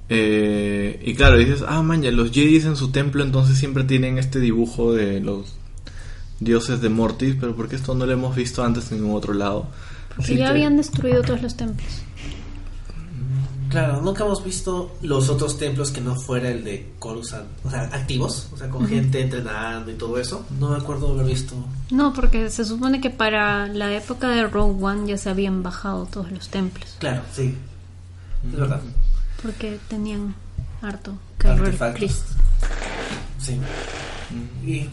Eh, 0.09 1.01
y 1.05 1.13
claro, 1.15 1.37
dices, 1.37 1.63
ah, 1.67 1.81
man, 1.81 2.01
ya 2.01 2.11
los 2.11 2.31
Jedi 2.31 2.57
en 2.57 2.75
su 2.75 2.91
templo 2.91 3.23
entonces 3.23 3.57
siempre 3.57 3.83
tienen 3.85 4.17
este 4.17 4.39
dibujo 4.39 4.93
de 4.93 5.21
los 5.21 5.55
dioses 6.39 6.81
de 6.81 6.89
Mortis, 6.89 7.35
pero 7.39 7.55
¿por 7.55 7.69
qué 7.69 7.75
esto 7.77 7.95
no 7.95 8.05
lo 8.05 8.11
hemos 8.11 8.35
visto 8.35 8.63
antes 8.63 8.91
en 8.91 9.01
ningún 9.01 9.15
otro 9.15 9.33
lado? 9.33 9.67
Porque 10.09 10.23
Así 10.23 10.35
ya 10.37 10.45
que- 10.45 10.51
habían 10.51 10.75
destruido 10.75 11.21
todos 11.21 11.41
los 11.41 11.55
templos. 11.55 11.87
Claro, 13.71 14.01
nunca 14.01 14.23
hemos 14.25 14.43
visto 14.43 14.95
los 15.01 15.29
otros 15.29 15.57
templos 15.57 15.91
que 15.91 16.01
no 16.01 16.15
fuera 16.15 16.49
el 16.49 16.63
de 16.63 16.93
Coruscant, 16.99 17.47
o 17.63 17.69
sea, 17.69 17.83
activos, 17.83 18.49
o 18.53 18.57
sea, 18.57 18.69
con 18.69 18.87
gente 18.87 19.21
entrenando 19.21 19.89
y 19.89 19.95
todo 19.95 20.17
eso. 20.19 20.45
No 20.59 20.69
me 20.69 20.77
acuerdo 20.77 21.13
haber 21.13 21.25
visto. 21.25 21.55
No, 21.89 22.13
porque 22.13 22.49
se 22.49 22.65
supone 22.65 23.01
que 23.01 23.09
para 23.09 23.67
la 23.67 23.91
época 23.93 24.29
de 24.29 24.45
Rogue 24.45 24.83
One 24.83 25.07
ya 25.07 25.17
se 25.17 25.29
habían 25.29 25.63
bajado 25.63 26.05
todos 26.05 26.31
los 26.31 26.49
templos. 26.49 26.97
Claro, 26.99 27.21
sí. 27.33 27.57
Es 28.45 28.59
verdad. 28.59 28.81
Porque 29.41 29.79
tenían 29.87 30.35
harto 30.81 31.17
Artefactos. 31.43 32.23
Sí. 33.39 33.59
Y 34.65 34.89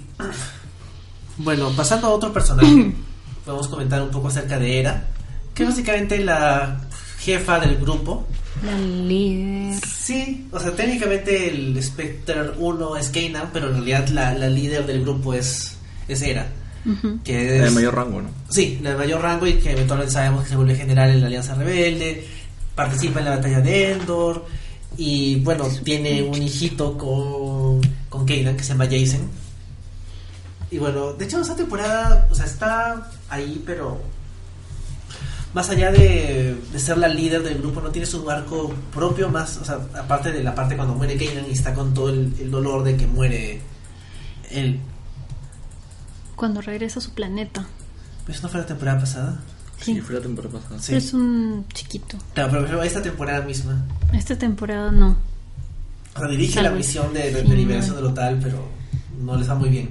bueno, 1.38 1.70
pasando 1.76 2.06
a 2.06 2.10
otro 2.10 2.32
personaje, 2.32 2.94
podemos 3.44 3.68
comentar 3.68 4.02
un 4.02 4.10
poco 4.10 4.28
acerca 4.28 4.58
de 4.58 4.80
Era, 4.80 5.04
que 5.54 5.64
es 5.64 5.68
básicamente 5.68 6.18
la 6.24 6.80
jefa 7.18 7.58
del 7.60 7.76
grupo. 7.78 8.26
La 8.64 8.76
líder. 8.78 9.80
Sí, 9.86 10.48
o 10.50 10.58
sea, 10.58 10.72
técnicamente 10.74 11.48
el 11.48 11.80
Spectre 11.82 12.50
1 12.58 12.96
es 12.96 13.08
Kanan, 13.10 13.50
pero 13.52 13.68
en 13.68 13.74
realidad 13.74 14.08
la, 14.08 14.34
la 14.34 14.48
líder 14.48 14.86
del 14.86 15.02
grupo 15.02 15.34
es, 15.34 15.76
es 16.08 16.22
Era. 16.22 16.48
Ujú. 16.84 17.20
Que 17.22 17.34
La 17.34 17.54
es, 17.56 17.62
de 17.64 17.70
mayor 17.70 17.94
rango, 17.94 18.22
¿no? 18.22 18.30
Sí, 18.48 18.78
la 18.82 18.90
de 18.90 18.96
mayor 18.96 19.22
rango 19.22 19.46
y 19.46 19.54
que 19.54 19.72
eventualmente 19.72 20.12
sabemos 20.12 20.44
que 20.44 20.50
se 20.50 20.56
vuelve 20.56 20.74
general 20.74 21.10
en 21.10 21.20
la 21.20 21.26
Alianza 21.26 21.54
Rebelde, 21.54 22.26
participa 22.74 23.20
en 23.20 23.26
la 23.26 23.36
batalla 23.36 23.60
de 23.60 23.92
Endor 23.92 24.46
y 24.96 25.36
bueno, 25.40 25.68
tiene 25.84 26.22
un 26.22 26.42
hijito 26.42 26.96
con, 26.96 27.80
con 28.08 28.26
Kanan 28.26 28.56
que 28.56 28.62
se 28.64 28.70
llama 28.70 28.86
Jason. 28.86 29.28
Y 30.70 30.78
bueno, 30.78 31.12
de 31.12 31.24
hecho 31.24 31.40
esa 31.40 31.56
temporada, 31.56 32.26
o 32.30 32.34
sea, 32.34 32.44
está 32.44 33.10
ahí, 33.28 33.62
pero 33.64 34.00
más 35.58 35.70
allá 35.70 35.90
de, 35.90 36.56
de 36.72 36.78
ser 36.78 36.98
la 36.98 37.08
líder 37.08 37.42
del 37.42 37.58
grupo, 37.58 37.80
no 37.80 37.90
tiene 37.90 38.06
su 38.06 38.30
arco 38.30 38.72
propio 38.94 39.28
más, 39.28 39.56
o 39.56 39.64
sea, 39.64 39.80
aparte 39.98 40.30
de 40.30 40.44
la 40.44 40.54
parte 40.54 40.76
cuando 40.76 40.94
muere 40.94 41.16
Kanan 41.16 41.46
y 41.48 41.52
está 41.52 41.74
con 41.74 41.92
todo 41.94 42.10
el, 42.10 42.32
el 42.40 42.48
dolor 42.48 42.84
de 42.84 42.96
que 42.96 43.08
muere 43.08 43.60
él. 44.52 44.78
Cuando 46.36 46.60
regresa 46.60 47.00
a 47.00 47.02
su 47.02 47.10
planeta. 47.12 47.66
¿Eso 48.28 48.42
no 48.44 48.48
fue 48.50 48.60
la 48.60 48.66
temporada 48.66 49.00
pasada? 49.00 49.40
Sí, 49.80 49.94
Sí. 49.94 50.00
fue 50.00 50.14
la 50.14 50.20
temporada 50.20 50.60
pasada. 50.60 50.80
Sí. 50.80 50.94
Es 50.94 51.12
un 51.12 51.64
chiquito. 51.74 52.16
Claro, 52.34 52.50
pero, 52.52 52.64
pero 52.66 52.82
esta 52.84 53.02
temporada 53.02 53.40
misma. 53.44 53.84
Esta 54.12 54.38
temporada 54.38 54.92
no. 54.92 55.16
O 56.14 56.18
sea, 56.20 56.28
dirige 56.28 56.54
Tal 56.54 56.64
la 56.64 56.70
misión 56.70 57.12
de, 57.12 57.32
de- 57.32 57.42
de 57.42 57.56
liberación 57.56 57.96
no. 57.96 58.02
del 58.02 58.10
Otal, 58.12 58.38
pero 58.40 58.64
no 59.20 59.36
les 59.36 59.50
va 59.50 59.56
muy 59.56 59.70
bien. 59.70 59.88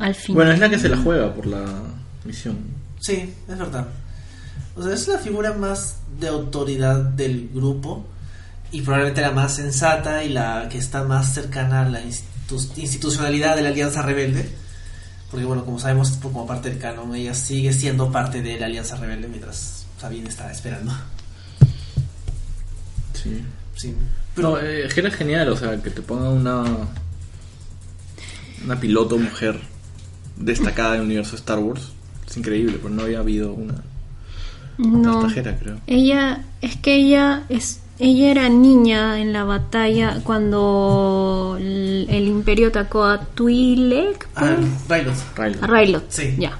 Al 0.00 0.16
fin. 0.16 0.34
Bueno, 0.34 0.50
es 0.50 0.58
la 0.58 0.68
que 0.68 0.80
se 0.80 0.88
la 0.88 0.96
juega 0.96 1.32
por 1.32 1.46
la 1.46 1.64
misión. 2.24 2.58
Sí, 2.98 3.32
es 3.48 3.56
verdad. 3.58 3.86
O 4.76 4.82
sea, 4.82 4.92
es 4.92 5.08
la 5.08 5.18
figura 5.18 5.52
más 5.54 5.96
de 6.20 6.28
autoridad 6.28 6.96
del 7.00 7.48
grupo 7.52 8.04
y 8.72 8.82
probablemente 8.82 9.20
la 9.22 9.30
más 9.30 9.54
sensata 9.54 10.22
y 10.24 10.28
la 10.28 10.68
que 10.68 10.78
está 10.78 11.02
más 11.04 11.32
cercana 11.32 11.82
a 11.82 11.88
la 11.88 12.02
institu- 12.02 12.70
institucionalidad 12.76 13.56
de 13.56 13.62
la 13.62 13.68
Alianza 13.70 14.02
Rebelde. 14.02 14.48
Porque 15.30 15.46
bueno, 15.46 15.64
como 15.64 15.78
sabemos, 15.78 16.10
como 16.22 16.46
parte 16.46 16.68
del 16.70 16.78
canon, 16.78 17.14
ella 17.14 17.34
sigue 17.34 17.72
siendo 17.72 18.12
parte 18.12 18.42
de 18.42 18.60
la 18.60 18.66
Alianza 18.66 18.96
Rebelde 18.96 19.28
mientras 19.28 19.86
Sabine 20.00 20.28
está 20.28 20.50
esperando. 20.52 20.92
Sí. 23.14 23.42
Sí. 23.74 23.94
Pero 24.34 24.60
eh, 24.60 24.86
es 24.86 24.94
que 24.94 25.00
era 25.00 25.10
genial, 25.10 25.48
o 25.48 25.56
sea, 25.56 25.80
que 25.82 25.90
te 25.90 26.02
ponga 26.02 26.30
una. 26.30 26.64
Una 28.64 28.80
piloto 28.80 29.16
mujer 29.18 29.60
destacada 30.36 30.94
en 30.94 31.00
el 31.00 31.06
universo 31.06 31.32
de 31.32 31.36
Star 31.38 31.58
Wars. 31.58 31.92
Es 32.28 32.36
increíble, 32.36 32.78
pero 32.82 32.90
no 32.90 33.02
había 33.02 33.18
habido 33.20 33.52
una. 33.52 33.82
No. 34.78 35.26
Creo. 35.28 35.76
Ella, 35.86 36.42
es 36.60 36.76
que 36.76 36.96
ella 36.96 37.42
es, 37.48 37.80
ella 37.98 38.30
era 38.30 38.48
niña 38.48 39.20
en 39.20 39.32
la 39.32 39.44
batalla 39.44 40.20
cuando 40.22 41.56
el, 41.58 42.06
el 42.10 42.28
Imperio 42.28 42.68
atacó 42.68 43.04
a 43.04 43.20
Twi'lek, 43.20 44.28
Ah, 44.34 44.56
Rylot. 44.88 45.14
A 45.62 45.66
Rylot, 45.66 46.04
Sí. 46.10 46.34
ya. 46.38 46.58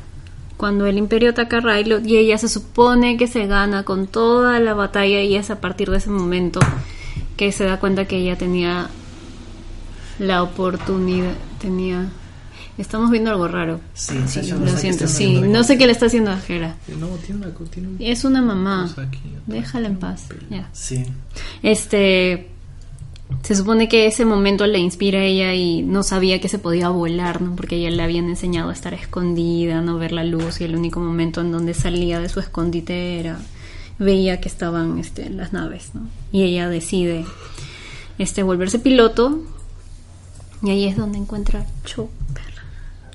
Cuando 0.56 0.86
el 0.86 0.96
Imperio 0.96 1.30
ataca 1.30 1.58
a 1.58 1.60
Rylot 1.60 2.06
y 2.06 2.16
ella 2.16 2.38
se 2.38 2.48
supone 2.48 3.18
que 3.18 3.26
se 3.26 3.46
gana 3.46 3.82
con 3.82 4.06
toda 4.06 4.58
la 4.60 4.72
batalla 4.72 5.20
y 5.20 5.34
es 5.36 5.50
a 5.50 5.60
partir 5.60 5.90
de 5.90 5.98
ese 5.98 6.08
momento 6.10 6.60
que 7.36 7.52
se 7.52 7.64
da 7.64 7.78
cuenta 7.78 8.06
que 8.06 8.16
ella 8.16 8.36
tenía 8.38 8.88
la 10.18 10.42
oportunidad, 10.42 11.34
tenía. 11.60 12.08
Estamos 12.78 13.10
viendo 13.10 13.30
algo 13.30 13.48
raro. 13.48 13.80
Sí, 13.94 14.14
Sí, 14.26 14.42
lo 14.50 14.68
siento, 14.76 15.06
sí, 15.08 15.40
no 15.40 15.64
sé 15.64 15.78
qué 15.78 15.86
le 15.86 15.92
está 15.92 16.06
haciendo 16.06 16.30
a 16.30 16.38
Hera. 16.46 16.76
No, 17.00 17.06
tiene 17.24 17.46
una. 17.46 17.54
Tiene 17.70 17.88
un- 17.88 17.96
Es 18.00 18.24
una 18.24 18.42
mamá. 18.42 18.92
aquí. 18.98 19.20
Déjala 19.46 19.88
en 19.88 19.96
paz. 19.98 20.26
Sí. 20.72 21.04
Este. 21.62 22.50
Se 23.42 23.56
supone 23.56 23.88
que 23.88 24.06
ese 24.06 24.24
momento 24.24 24.66
le 24.66 24.78
inspira 24.78 25.18
a 25.18 25.24
ella 25.24 25.52
y 25.54 25.82
no 25.82 26.04
sabía 26.04 26.40
que 26.40 26.48
se 26.48 26.58
podía 26.60 26.90
volar, 26.90 27.42
¿no? 27.42 27.56
Porque 27.56 27.74
ella 27.76 27.90
le 27.90 28.02
habían 28.02 28.26
enseñado 28.28 28.70
a 28.70 28.72
estar 28.72 28.94
escondida, 28.94 29.80
no 29.80 29.98
ver 29.98 30.12
la 30.12 30.22
luz 30.22 30.60
y 30.60 30.64
el 30.64 30.76
único 30.76 31.00
momento 31.00 31.40
en 31.40 31.50
donde 31.50 31.74
salía 31.74 32.20
de 32.20 32.28
su 32.28 32.38
escondite 32.38 33.18
era 33.18 33.38
veía 33.98 34.40
que 34.40 34.48
estaban 34.48 34.98
este, 34.98 35.28
las 35.30 35.52
naves, 35.52 35.90
¿no? 35.94 36.02
Y 36.30 36.42
ella 36.44 36.68
decide 36.68 37.24
este 38.18 38.44
volverse 38.44 38.78
piloto 38.78 39.40
y 40.62 40.70
ahí 40.70 40.84
es 40.86 40.96
donde 40.96 41.18
encuentra 41.18 41.60
a 41.60 41.66
Chopper. 41.84 42.45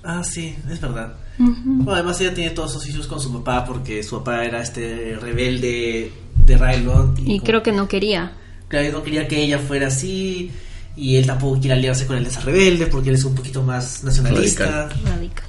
Ah, 0.03 0.23
sí, 0.23 0.55
es 0.69 0.81
verdad. 0.81 1.13
Bueno, 1.37 1.93
además 1.93 2.19
ella 2.21 2.33
tiene 2.33 2.51
todos 2.51 2.71
sus 2.73 2.87
issues 2.87 3.07
con 3.07 3.19
su 3.19 3.31
papá 3.33 3.65
porque 3.65 4.03
su 4.03 4.17
papá 4.19 4.43
era 4.45 4.61
este 4.61 5.17
rebelde 5.19 6.11
de 6.45 6.57
Rylot. 6.57 7.17
Y 7.19 7.39
creo 7.39 7.63
que 7.63 7.71
no 7.71 7.87
quería. 7.87 8.33
Claro, 8.67 8.91
no 8.91 9.03
quería 9.03 9.27
que 9.27 9.41
ella 9.41 9.59
fuera 9.59 9.87
así 9.87 10.51
y 10.95 11.15
él 11.15 11.25
tampoco 11.25 11.59
quiere 11.59 11.73
aliarse 11.75 12.05
con 12.05 12.17
el 12.17 12.23
de 12.23 12.29
esa 12.29 12.41
rebelde 12.41 12.87
porque 12.87 13.09
él 13.09 13.15
es 13.15 13.23
un 13.23 13.35
poquito 13.35 13.63
más 13.63 14.03
nacionalista. 14.03 14.65
Radical. 14.87 15.03
Radical. 15.13 15.43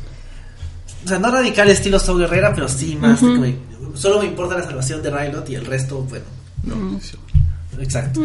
O 1.05 1.09
sea, 1.09 1.19
no 1.19 1.31
radical 1.31 1.69
estilo 1.69 1.99
Saw 1.99 2.17
Guerrera, 2.17 2.55
pero 2.55 2.69
sí 2.69 2.97
más. 2.97 3.23
me- 3.23 3.57
solo 3.95 4.21
me 4.21 4.27
importa 4.27 4.57
la 4.59 4.65
salvación 4.65 5.03
de 5.03 5.11
Rylot 5.11 5.49
y 5.51 5.55
el 5.57 5.67
resto, 5.67 6.01
bueno. 6.03 6.25
No, 6.65 7.01
sí. 7.01 7.17
Exacto. 7.81 8.21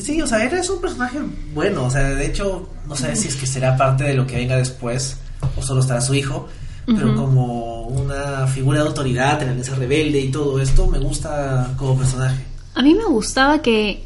Sí, 0.00 0.20
o 0.20 0.26
sea, 0.26 0.44
él 0.44 0.52
es 0.54 0.68
un 0.70 0.80
personaje 0.80 1.18
bueno. 1.54 1.84
O 1.84 1.90
sea, 1.90 2.02
de 2.02 2.26
hecho, 2.26 2.68
no 2.88 2.96
sé 2.96 3.14
si 3.16 3.28
es 3.28 3.36
que 3.36 3.46
será 3.46 3.76
parte 3.76 4.04
de 4.04 4.14
lo 4.14 4.26
que 4.26 4.36
venga 4.36 4.56
después 4.56 5.18
o 5.56 5.62
solo 5.62 5.80
estará 5.80 6.00
su 6.00 6.14
hijo. 6.14 6.48
Pero 6.86 7.16
como 7.16 7.82
una 7.88 8.46
figura 8.46 8.80
de 8.80 8.86
autoridad 8.86 9.40
alianza 9.42 9.74
rebelde 9.74 10.20
y 10.20 10.30
todo 10.30 10.60
esto, 10.60 10.86
me 10.86 11.00
gusta 11.00 11.72
como 11.76 11.98
personaje. 11.98 12.44
A 12.76 12.82
mí 12.82 12.94
me 12.94 13.04
gustaba 13.06 13.60
que, 13.60 14.04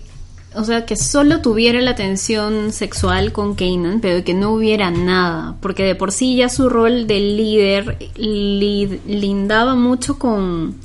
o 0.55 0.65
sea, 0.65 0.87
que 0.87 0.97
solo 0.97 1.43
tuviera 1.43 1.79
la 1.83 1.95
tensión 1.95 2.73
sexual 2.73 3.33
con 3.33 3.55
Kanan, 3.55 4.01
pero 4.01 4.25
que 4.25 4.33
no 4.33 4.53
hubiera 4.53 4.91
nada, 4.91 5.57
porque 5.61 5.83
de 5.83 5.95
por 5.95 6.11
sí 6.11 6.37
ya 6.37 6.49
su 6.49 6.71
rol 6.71 7.07
de 7.07 7.21
líder 7.21 7.99
li- 8.17 9.01
lindaba 9.07 9.75
mucho 9.75 10.19
con, 10.19 10.77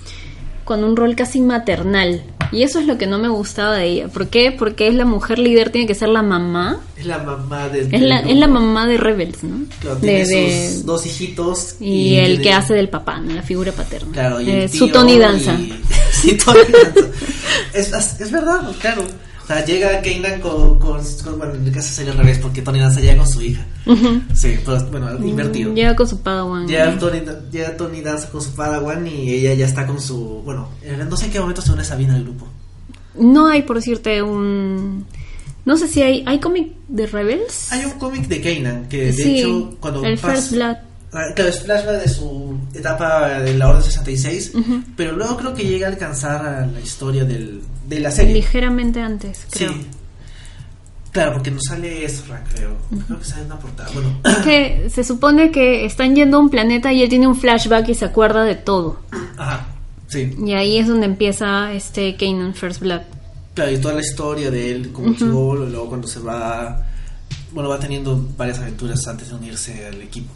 con 0.65 0.83
un 0.83 0.95
rol 0.97 1.15
casi 1.15 1.39
maternal. 1.39 2.21
Y 2.51 2.61
eso 2.63 2.79
es 2.79 2.85
lo 2.85 2.97
que 2.97 3.07
no 3.07 3.17
me 3.17 3.27
gustaba 3.27 3.75
de 3.75 3.85
ella. 3.87 4.07
¿Por 4.07 4.27
qué? 4.27 4.51
Porque 4.51 4.87
es 4.87 4.93
la 4.93 5.03
mujer 5.05 5.39
líder, 5.39 5.71
tiene 5.71 5.87
que 5.87 5.95
ser 5.95 6.09
la 6.09 6.21
mamá. 6.21 6.79
Es 6.95 7.05
la 7.05 7.17
mamá 7.17 7.67
de. 7.69 7.81
Es 7.91 8.01
la, 8.01 8.19
es 8.19 8.37
la 8.37 8.47
mamá 8.47 8.85
de 8.87 8.97
Rebels, 8.97 9.43
¿no? 9.43 9.65
Claro, 9.79 9.95
De- 9.95 10.23
tiene 10.23 10.25
de- 10.27 10.71
sus 10.73 10.85
dos 10.85 11.05
hijitos. 11.05 11.75
y, 11.79 12.15
el 12.17 12.41
que 12.41 12.53
hace 12.53 12.73
del 12.75 12.87
papá, 12.89 13.19
¿no? 13.19 13.33
la 13.33 13.41
figura 13.41 13.71
paterna. 13.71 14.11
Claro, 14.11 14.39
y 14.41 14.49
Eh, 14.49 14.63
el 14.65 14.69
su 14.69 14.85
tío 14.85 14.93
Tony 14.93 15.17
Danza. 15.17 15.53
y- 15.55 15.73
sí, 16.11 16.37
Tony 16.37 16.59
Danza. 16.71 17.09
Es, 17.73 18.21
es 18.21 18.31
verdad, 18.31 18.61
claro. 18.79 19.03
O 19.45 19.47
sea, 19.47 19.63
llega 19.63 20.01
Kanan 20.01 20.41
con, 20.41 20.79
con, 20.79 20.99
con- 21.23 21.37
Bueno, 21.37 21.53
en 21.53 21.67
el 21.67 21.71
caso 21.71 21.93
sería 21.93 22.13
al 22.13 22.17
revés, 22.17 22.39
porque 22.39 22.63
Tony 22.63 22.79
Danza 22.79 22.99
llega 22.99 23.17
con 23.17 23.27
su 23.27 23.41
hija. 23.43 23.63
Sí, 24.33 24.57
pero 24.65 24.83
bueno, 24.89 25.23
invertido. 25.23 25.71
Llega 25.73 25.95
con 25.95 26.07
su 26.07 26.19
Padawan. 26.21 26.67
Llega 26.67 26.97
Tony, 26.97 27.21
llega 27.51 27.77
Tony 27.77 28.01
Danza 28.01 28.29
con 28.31 28.41
su 28.41 28.55
Padawan 28.55 29.05
y 29.05 29.33
ella 29.35 29.53
ya 29.53 29.65
está 29.67 29.85
con 29.85 30.01
su. 30.01 30.41
Bueno, 30.43 30.69
eh, 30.81 30.97
no 31.07 31.15
sé 31.15 31.25
en 31.27 31.31
qué 31.31 31.39
momento 31.39 31.61
se 31.61 31.71
une 31.71 31.83
Sabina 31.83 32.15
al 32.15 32.23
grupo. 32.23 32.47
No 33.19 33.45
hay, 33.47 33.61
por 33.61 33.75
decirte, 33.77 34.21
un... 34.23 35.05
No 35.63 35.77
sé 35.77 35.87
si 35.87 36.01
hay... 36.01 36.23
¿Hay 36.27 36.39
cómic 36.39 36.73
de 36.89 37.07
Rebels? 37.07 37.71
Hay 37.71 37.85
un 37.85 37.91
cómic 37.91 38.27
de 38.27 38.41
Kanan 38.41 38.87
que, 38.89 39.05
de 39.05 39.13
Sí, 39.13 39.39
hecho, 39.39 39.77
cuando. 39.79 40.03
el 40.03 40.17
First 40.17 40.51
Blood. 40.53 40.75
Claro, 41.35 41.49
es 41.49 41.61
flashback 41.63 42.01
de 42.01 42.09
su 42.09 42.57
etapa 42.73 43.39
de 43.39 43.53
la 43.53 43.69
Orden 43.69 43.83
66, 43.83 44.51
Ujú. 44.55 44.81
pero 44.97 45.15
luego 45.15 45.37
creo 45.37 45.53
que 45.53 45.63
llega 45.63 45.87
a 45.87 45.91
alcanzar 45.91 46.45
a 46.45 46.65
la 46.65 46.79
historia 46.81 47.23
del, 47.25 47.61
de 47.87 47.99
la 47.99 48.11
serie. 48.11 48.33
Ligeramente 48.33 49.01
antes, 49.01 49.45
creo. 49.49 49.71
Sí. 49.71 49.85
Claro, 51.11 51.31
porque 51.33 51.49
no 51.51 51.59
sale 51.61 52.03
Ezra, 52.03 52.43
creo. 52.53 52.75
Creo 53.07 53.17
que 53.19 53.23
sale 53.25 53.45
una 53.45 53.57
portada. 53.57 53.89
Bueno, 53.93 54.19
Es 54.25 54.35
que 54.39 54.89
se 54.89 55.03
supone 55.05 55.49
que 55.49 55.85
están 55.85 56.13
yendo 56.13 56.35
a 56.35 56.39
un 56.41 56.49
planeta 56.49 56.91
y 56.91 57.01
él 57.03 57.07
tiene 57.09 57.25
un 57.27 57.37
flashback 57.37 57.87
y 57.87 57.95
se 57.95 58.03
acuerda 58.05 58.43
de 58.43 58.55
todo. 58.55 58.99
ajá. 59.37 59.67
Sí. 60.07 60.35
Y 60.45 60.53
ahí 60.53 60.77
es 60.77 60.87
donde 60.87 61.05
empieza 61.07 61.71
este 61.73 62.15
Kanan 62.17 62.53
First 62.53 62.81
Blood. 62.81 63.01
Claro, 63.55 63.71
y 63.71 63.77
toda 63.79 63.93
la 63.95 64.01
historia 64.01 64.51
de 64.51 64.71
él 64.71 64.91
como 64.91 65.07
Ujú. 65.11 65.17
chibolo, 65.17 65.67
y 65.67 65.71
luego 65.71 65.87
cuando 65.87 66.07
se 66.07 66.19
va. 66.19 66.85
Bueno, 67.53 67.69
va 67.69 67.79
teniendo 67.79 68.21
varias 68.37 68.59
aventuras 68.59 69.07
antes 69.07 69.29
de 69.29 69.35
unirse 69.35 69.85
al 69.87 70.01
equipo. 70.01 70.31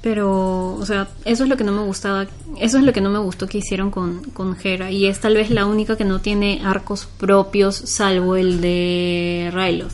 Pero, 0.00 0.74
o 0.74 0.86
sea, 0.86 1.08
eso 1.24 1.42
es 1.42 1.48
lo 1.50 1.56
que 1.56 1.64
no 1.64 1.72
me 1.72 1.82
gustaba. 1.82 2.26
Eso 2.60 2.78
es 2.78 2.84
lo 2.84 2.92
que 2.92 3.00
no 3.00 3.10
me 3.10 3.18
gustó 3.18 3.46
que 3.48 3.58
hicieron 3.58 3.90
con, 3.90 4.22
con 4.30 4.56
Hera. 4.62 4.90
Y 4.90 5.06
es 5.06 5.20
tal 5.20 5.34
vez 5.34 5.50
la 5.50 5.66
única 5.66 5.96
que 5.96 6.04
no 6.04 6.20
tiene 6.20 6.60
arcos 6.64 7.06
propios, 7.18 7.76
salvo 7.76 8.36
el 8.36 8.60
de 8.60 9.50
Ryloth, 9.52 9.92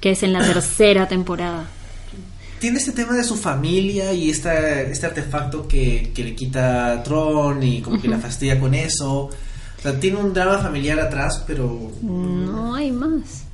que 0.00 0.10
es 0.10 0.22
en 0.24 0.32
la 0.32 0.40
tercera 0.44 1.06
temporada. 1.08 1.64
Tiene 2.58 2.78
este 2.78 2.92
tema 2.92 3.12
de 3.14 3.24
su 3.24 3.36
familia 3.36 4.12
y 4.12 4.30
esta, 4.30 4.80
este 4.80 5.06
artefacto 5.06 5.68
que, 5.68 6.12
que 6.14 6.24
le 6.24 6.34
quita 6.34 6.92
a 6.92 7.02
Tron 7.02 7.62
y 7.62 7.82
como 7.82 8.00
que 8.00 8.08
la 8.08 8.18
fastidia 8.18 8.58
con 8.58 8.74
eso. 8.74 9.24
O 9.26 9.82
sea, 9.82 10.00
tiene 10.00 10.16
un 10.16 10.32
drama 10.32 10.58
familiar 10.58 10.98
atrás, 10.98 11.44
pero 11.46 11.92
No 12.02 12.74
hay 12.74 12.90
más. 12.90 13.44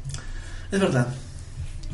es 0.71 0.81
verdad. 0.81 1.09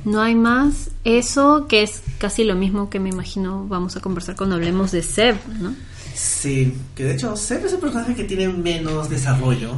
No 0.07 0.23
hay 0.23 0.35
más. 0.35 0.91
Eso 1.05 1.67
que 1.69 1.83
es 1.83 2.01
casi 2.19 2.45
lo 2.45 2.55
mismo 2.55 2.89
que 2.89 2.99
me 3.01 3.11
imagino 3.11 3.67
vamos 3.69 3.97
a 3.97 4.01
conversar 4.01 4.37
cuando 4.37 4.55
hablemos 4.57 4.93
de 4.93 5.03
Seb, 5.03 5.37
¿no? 5.61 5.75
Sí, 6.15 6.73
que 6.95 7.05
de 7.05 7.15
hecho 7.15 7.37
Seb 7.37 7.67
es 7.67 7.73
el 7.75 7.79
personaje 7.79 8.15
que 8.15 8.25
tiene 8.25 8.49
menos 8.49 9.11
desarrollo. 9.11 9.75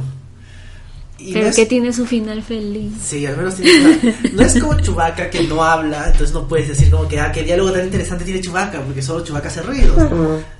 Y 1.17 1.33
Pero 1.33 1.45
no 1.45 1.49
es- 1.49 1.55
que 1.57 1.65
tiene 1.65 1.91
su 1.91 2.05
final 2.05 2.41
feliz. 2.41 2.93
Sí, 3.03 3.25
al 3.25 3.35
menos 3.35 3.55
tiene 3.55 3.71
una- 4.01 4.31
No 4.33 4.41
es 4.43 4.57
como 4.61 4.79
Chubaca 4.79 5.29
que 5.29 5.43
no 5.43 5.61
habla, 5.61 6.05
entonces 6.05 6.33
no 6.33 6.47
puedes 6.47 6.69
decir 6.69 6.89
como 6.89 7.09
que, 7.09 7.19
ah, 7.19 7.29
qué 7.33 7.43
diálogo 7.43 7.73
tan 7.73 7.83
interesante 7.83 8.23
tiene 8.23 8.39
Chubaca, 8.39 8.81
porque 8.81 9.01
solo 9.01 9.25
Chubaca 9.25 9.49
hace 9.49 9.61
ruidos. 9.63 9.97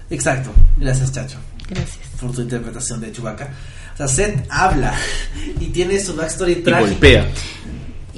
Exacto, 0.09 0.49
gracias 0.76 1.13
Chacho 1.13 1.38
Gracias. 1.70 1.99
por 2.20 2.34
tu 2.34 2.41
interpretación 2.41 2.99
de 2.99 3.11
Chubaca. 3.13 3.53
O 3.93 3.97
sea, 3.97 4.07
Seth 4.09 4.45
habla 4.49 4.93
y 5.61 5.67
tiene 5.67 5.97
su 6.03 6.13
backstory 6.15 6.51
Y 6.53 6.55
trágica. 6.57 6.89
golpea. 6.89 7.28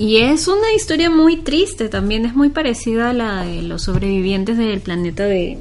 Y 0.01 0.17
es 0.17 0.47
una 0.47 0.73
historia 0.75 1.11
muy 1.11 1.37
triste, 1.37 1.87
también 1.87 2.25
es 2.25 2.33
muy 2.33 2.49
parecida 2.49 3.11
a 3.11 3.13
la 3.13 3.43
de 3.43 3.61
los 3.61 3.83
sobrevivientes 3.83 4.57
del 4.57 4.81
planeta 4.81 5.25
de 5.25 5.59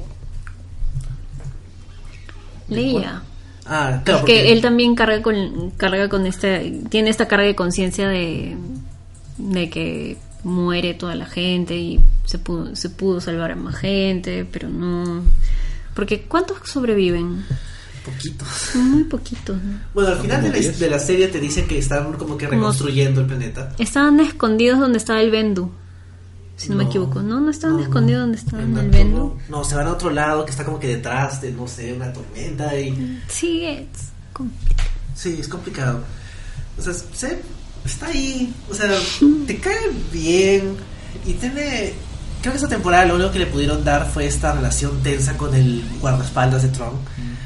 Leia. 2.67 3.21
Ah, 3.67 4.01
claro. 4.03 4.21
Porque 4.21 4.33
porque- 4.33 4.51
él 4.51 4.61
también 4.61 4.95
carga 4.95 5.21
con, 5.21 5.69
carga 5.77 6.09
con 6.09 6.25
este, 6.25 6.81
tiene 6.89 7.11
esta 7.11 7.27
carga 7.27 7.45
de 7.45 7.55
conciencia 7.55 8.07
de, 8.07 8.57
de 9.37 9.69
que 9.69 10.17
muere 10.43 10.95
toda 10.95 11.13
la 11.13 11.27
gente 11.27 11.77
y 11.77 11.99
se 12.25 12.39
pudo, 12.39 12.75
se 12.75 12.89
pudo 12.89 13.21
salvar 13.21 13.51
a 13.51 13.55
más 13.55 13.75
gente, 13.75 14.45
pero 14.51 14.69
no. 14.69 15.21
Porque 15.93 16.23
¿cuántos 16.23 16.57
sobreviven? 16.67 17.45
Poquitos. 18.05 18.47
Muy 18.75 19.03
poquitos. 19.03 19.57
¿no? 19.61 19.79
Bueno, 19.93 20.09
al 20.11 20.19
final 20.19 20.41
de 20.43 20.49
Como 20.51 20.61
la, 20.63 20.71
de 20.77 20.89
la 20.89 20.99
serie 20.99 21.27
te 21.27 21.39
dicen 21.39 21.67
que 21.67 21.77
están 21.77 22.13
como 22.13 22.37
que 22.37 22.47
reconstruyendo 22.47 23.21
el 23.21 23.27
planeta. 23.27 23.73
Estaban 23.77 24.19
escondidos 24.19 24.79
donde 24.79 24.97
estaba 24.97 25.21
el 25.21 25.29
Bendu. 25.31 25.71
Si 26.57 26.69
no, 26.69 26.75
me 26.75 26.83
No. 26.83 26.89
equivoco. 26.89 27.21
No, 27.21 27.39
no 27.39 27.49
estaban 27.51 27.77
No, 27.77 27.83
escondidos 27.83 28.19
no. 28.19 28.25
donde 28.27 28.37
estaba 28.37 28.63
el 28.63 28.89
Bendu. 28.89 29.17
No, 29.49 29.57
no, 29.57 29.63
se 29.63 29.75
van 29.75 29.87
a 29.87 29.91
otro 29.91 30.09
lado 30.09 30.45
que 30.45 30.51
está 30.51 30.65
como 30.65 30.79
que 30.79 30.87
detrás 30.87 31.41
de, 31.41 31.51
no 31.51 31.67
sé, 31.67 31.93
una 31.93 32.11
tormenta 32.11 32.77
y... 32.79 33.21
Sí, 33.27 33.65
es 33.65 33.85
com- 34.33 34.49
Sí, 35.15 35.37
es 35.39 35.47
complicado. 35.47 35.99
O 36.79 36.81
sea, 36.81 36.93
se, 36.93 37.41
está 37.85 38.07
ahí, 38.07 38.53
o 38.69 38.73
sea, 38.73 38.89
te 39.47 39.57
cae 39.59 39.91
bien 40.11 40.75
y 41.25 41.33
tiene... 41.33 41.93
Creo 42.41 42.53
que 42.53 42.57
esta 42.57 42.69
temporada 42.69 43.05
lo 43.05 43.15
único 43.15 43.31
que 43.31 43.37
le 43.39 43.45
pudieron 43.45 43.83
dar 43.83 44.09
fue 44.09 44.25
esta 44.25 44.53
relación 44.53 45.03
tensa 45.03 45.37
con 45.37 45.53
el 45.53 45.83
guardaespaldas 45.99 46.63
de 46.63 46.69
Tron. 46.69 46.93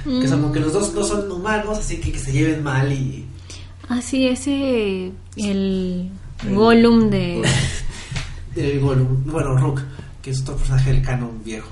Que 0.06 0.28
son 0.28 0.42
como 0.42 0.54
que 0.54 0.60
los 0.60 0.72
dos 0.72 0.94
no 0.94 1.04
son 1.04 1.32
humanos, 1.32 1.80
así 1.80 1.98
que 1.98 2.12
que 2.12 2.20
se 2.20 2.32
lleven 2.32 2.64
mal 2.64 2.92
y... 2.94 3.26
Ah, 3.90 4.02
sí, 4.02 4.28
ese. 4.28 5.12
El 5.36 6.12
Gollum 6.52 7.10
de. 7.10 7.42
el 8.56 8.80
Gollum, 8.80 9.26
bueno, 9.26 9.58
Rook, 9.58 9.82
que 10.22 10.32
es 10.32 10.42
otro 10.42 10.58
personaje 10.58 10.92
del 10.92 11.02
canon 11.02 11.44
viejo. 11.44 11.70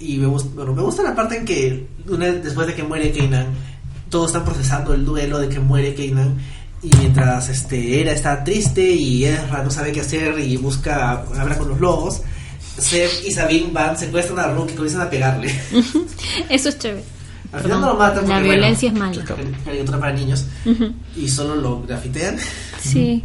Y 0.00 0.18
me 0.18 0.26
gusta, 0.26 0.50
bueno, 0.54 0.74
me 0.74 0.82
gusta 0.82 1.02
la 1.02 1.14
parte 1.14 1.38
en 1.38 1.44
que 1.44 1.86
una, 2.06 2.26
después 2.26 2.66
de 2.66 2.74
que 2.74 2.82
muere 2.82 3.12
Kanan, 3.12 3.46
todos 4.08 4.28
están 4.28 4.44
procesando 4.44 4.94
el 4.94 5.04
duelo 5.04 5.38
de 5.38 5.48
que 5.48 5.58
muere 5.58 5.94
Kanan. 5.94 6.38
Y 6.82 6.94
mientras 6.96 7.48
este 7.48 8.00
Era 8.00 8.12
está 8.12 8.44
triste 8.44 8.88
y 8.88 9.24
Ezra 9.24 9.64
no 9.64 9.70
sabe 9.70 9.90
qué 9.90 10.00
hacer 10.00 10.38
y 10.38 10.56
busca, 10.56 11.24
habla 11.36 11.58
con 11.58 11.68
los 11.68 11.80
lobos, 11.80 12.22
Seb 12.78 13.10
y 13.26 13.32
Sabine 13.32 13.72
van, 13.72 13.98
secuestran 13.98 14.38
a 14.38 14.52
Rook 14.52 14.70
y 14.70 14.74
comienzan 14.74 15.02
a 15.02 15.10
pegarle. 15.10 15.52
Eso 16.48 16.68
es 16.68 16.78
chévere. 16.78 17.17
Al 17.52 17.60
final 17.62 17.80
no 17.80 17.86
lo 17.88 17.94
matan 17.94 18.16
La 18.16 18.20
porque, 18.20 18.32
bueno, 18.34 18.50
violencia 18.52 18.88
es 18.90 18.94
mala. 18.94 19.24
caricatura 19.64 19.98
para 20.00 20.12
niños 20.12 20.44
y 21.16 21.28
solo 21.28 21.56
lo 21.56 21.82
grafitean. 21.82 22.36
Sí. 22.80 23.24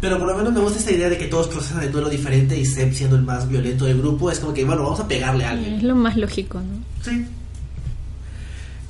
Pero 0.00 0.18
por 0.18 0.26
lo 0.28 0.36
menos 0.36 0.52
me 0.52 0.60
gusta 0.60 0.78
esta 0.78 0.90
idea 0.90 1.08
de 1.08 1.16
que 1.16 1.26
todos 1.26 1.48
procesan 1.48 1.82
el 1.82 1.92
duelo 1.92 2.08
diferente 2.10 2.58
y 2.58 2.64
Seb 2.66 2.92
siendo 2.92 3.16
el 3.16 3.22
más 3.22 3.48
violento 3.48 3.84
del 3.86 3.98
grupo 3.98 4.30
es 4.30 4.40
como 4.40 4.52
que, 4.52 4.64
bueno, 4.64 4.82
vamos 4.82 5.00
a 5.00 5.08
pegarle 5.08 5.44
a 5.44 5.52
Es 5.52 5.58
alguien. 5.58 5.88
lo 5.88 5.94
más 5.94 6.16
lógico, 6.16 6.58
¿no? 6.60 6.82
Sí. 7.02 7.24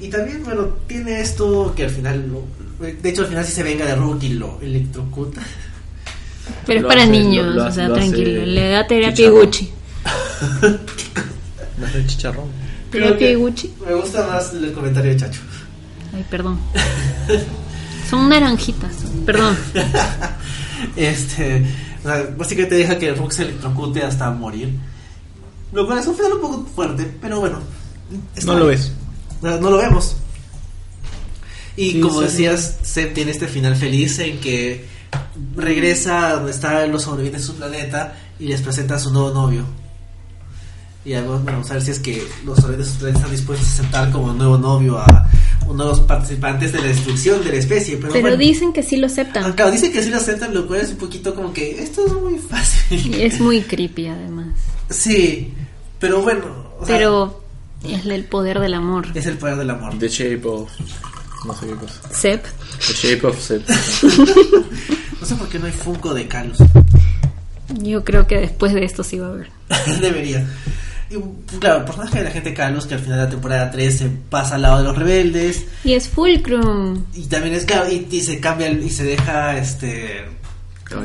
Y 0.01 0.09
también, 0.09 0.43
bueno, 0.43 0.65
tiene 0.89 1.21
esto 1.21 1.73
que 1.77 1.85
al 1.85 1.91
final, 1.91 2.27
lo- 2.29 2.45
de 2.85 3.09
hecho 3.09 3.23
al 3.23 3.29
final 3.29 3.45
sí 3.45 3.53
se 3.53 3.63
venga 3.63 3.85
de 3.87 3.95
Rook 3.95 4.23
y 4.25 4.31
lo 4.31 4.59
electrocuta. 4.61 5.43
Pero 6.67 6.81
es 6.81 6.87
para 6.87 7.03
hace- 7.03 7.13
niños, 7.13 7.47
lo- 7.47 7.63
lo 7.63 7.67
o 7.69 7.71
sea, 7.71 7.93
tranquilo. 7.93 8.45
Le 8.45 8.69
da 8.71 8.85
terapia 8.87 9.15
chicharrón. 9.15 9.45
Gucci. 9.45 9.71
No 11.79 11.87
es 11.87 11.95
el 11.95 12.07
chicharrón. 12.07 12.62
Creo 12.93 13.17
que 13.19 13.35
Gucci. 13.35 13.73
Me 13.87 13.95
gusta 13.95 14.27
más 14.27 14.53
el 14.55 14.73
comentario 14.73 15.11
de 15.13 15.17
Chacho. 15.17 15.41
Ay, 16.15 16.25
perdón. 16.31 16.59
Son 18.11 18.29
naranjitas. 18.29 18.95
Perdón. 19.27 19.57
Este, 20.97 21.65
o 22.01 22.09
sea, 22.09 22.35
básicamente 22.37 22.75
deja 22.75 22.99
que 22.99 23.15
Rook 23.15 23.31
se 23.33 23.43
electrocute 23.43 24.03
hasta 24.03 24.31
morir. 24.33 24.75
Lo 25.73 25.87
cual 25.87 26.01
es 26.01 26.07
un 26.09 26.17
final 26.17 26.33
un 26.33 26.41
poco 26.41 26.67
fuerte, 26.75 27.09
pero 27.21 27.39
bueno. 27.39 27.61
No 28.45 28.59
lo 28.59 28.67
ves. 28.67 28.91
No, 29.41 29.59
no 29.61 29.71
lo 29.71 29.77
vemos. 29.79 30.17
Y 31.77 31.93
Sí, 31.93 32.01
como 32.01 32.19
sí. 32.19 32.25
decías, 32.25 32.79
Seb 32.83 33.15
tiene 33.15 33.31
este 33.31 33.47
final 33.47 33.77
feliz 33.77 34.19
en 34.19 34.39
que 34.41 34.87
regresa 35.55 36.29
a 36.29 36.35
donde 36.35 36.51
están 36.51 36.91
los 36.91 37.03
sobrevivientes 37.05 37.43
de 37.43 37.47
su 37.53 37.55
planeta 37.57 38.17
y 38.41 38.49
les 38.49 38.61
presenta 38.61 38.97
a 38.97 38.99
su 38.99 39.13
nuevo 39.13 39.31
novio. 39.31 39.65
Y 41.05 41.15
además, 41.15 41.43
bueno, 41.43 41.59
vamos 41.59 41.71
a 41.71 41.75
ver 41.75 41.83
si 41.83 41.91
es 41.91 41.99
que 41.99 42.23
los 42.45 42.61
planeta 42.61 42.83
están 42.83 43.31
dispuestos 43.31 43.69
a 43.69 43.73
sentar 43.83 44.11
como 44.13 44.33
nuevo 44.33 44.57
novio 44.57 44.99
a 44.99 45.29
uno 45.67 45.85
de 45.85 45.91
los 45.91 46.01
participantes 46.01 46.73
de 46.73 46.79
la 46.81 46.87
destrucción 46.87 47.43
de 47.43 47.51
la 47.51 47.57
especie. 47.57 47.97
Pero, 47.97 48.13
Pero 48.13 48.23
bueno, 48.23 48.37
dicen 48.37 48.73
que 48.73 48.83
sí 48.83 48.97
lo 48.97 49.07
ah, 49.07 49.11
aceptan. 49.11 49.53
claro, 49.55 49.71
dicen 49.73 49.93
que 49.93 50.03
sí 50.03 50.11
lo 50.11 50.19
aceptan, 50.19 50.55
lo 50.55 50.67
cual 50.67 50.81
es 50.81 50.91
un 50.91 50.97
poquito 50.97 51.35
como 51.35 51.53
que 51.53 51.83
esto 51.83 52.07
es 52.07 52.13
muy 52.13 52.39
fácil. 52.39 53.17
Y 53.17 53.23
es 53.23 53.41
muy 53.41 53.63
creepy, 53.63 54.07
además. 54.07 54.55
Sí, 54.91 55.53
pero 55.99 56.23
bueno. 56.23 56.45
o 56.79 56.87
sea, 56.87 56.97
Pero 56.97 57.43
es 57.85 58.07
el 58.07 58.25
poder 58.25 58.61
del 58.61 58.75
amor. 58.75 59.07
es 59.15 59.27
el 59.27 59.39
poder 59.39 59.57
del 59.57 59.71
amor. 59.71 59.99
The 59.99 60.09
Shape 60.09 60.43
of. 60.45 60.71
No 61.45 61.55
sé 61.55 61.67
qué 61.67 61.75
cosa. 61.75 62.01
Sep. 62.13 62.45
The 62.87 62.93
Shape 62.93 63.27
of 63.27 63.41
Set. 63.41 63.63
No 65.21 65.29
sé 65.29 65.37
por 65.37 65.49
qué 65.49 65.57
no 65.61 65.67
hay 65.67 65.73
Funko 65.73 66.15
de 66.15 66.27
Carlos. 66.27 66.59
Yo 67.81 68.03
creo 68.03 68.27
que 68.27 68.39
después 68.39 68.75
de 68.75 68.85
esto 68.85 69.05
sí 69.05 69.21
va 69.21 69.29
a 69.29 69.31
haber. 69.31 69.51
Debería. 70.01 70.45
Y 71.13 71.57
claro, 71.59 71.81
el 71.81 71.85
personaje 71.85 72.19
de 72.19 72.25
la 72.25 72.31
gente 72.31 72.55
Carlos 72.55 72.87
que 72.87 72.95
al 72.95 73.01
final 73.01 73.19
de 73.19 73.25
la 73.25 73.31
temporada 73.31 73.71
3 73.71 73.99
se 73.99 74.09
pasa 74.31 74.55
al 74.55 74.63
lado 74.63 74.79
de 74.79 74.85
los 74.85 74.97
rebeldes 74.97 75.67
Y 75.85 75.93
es 75.93 76.09
Fulcrum. 76.09 77.05
y 77.15 77.27
también 77.27 77.55
es 77.55 77.65
claro, 77.65 77.91
y, 77.91 78.07
y 78.11 78.21
se 78.23 78.41
cambia 78.41 78.69
el- 78.69 78.83
y 78.83 78.91
se 78.91 79.05
deja 79.05 79.57
este 79.59 80.25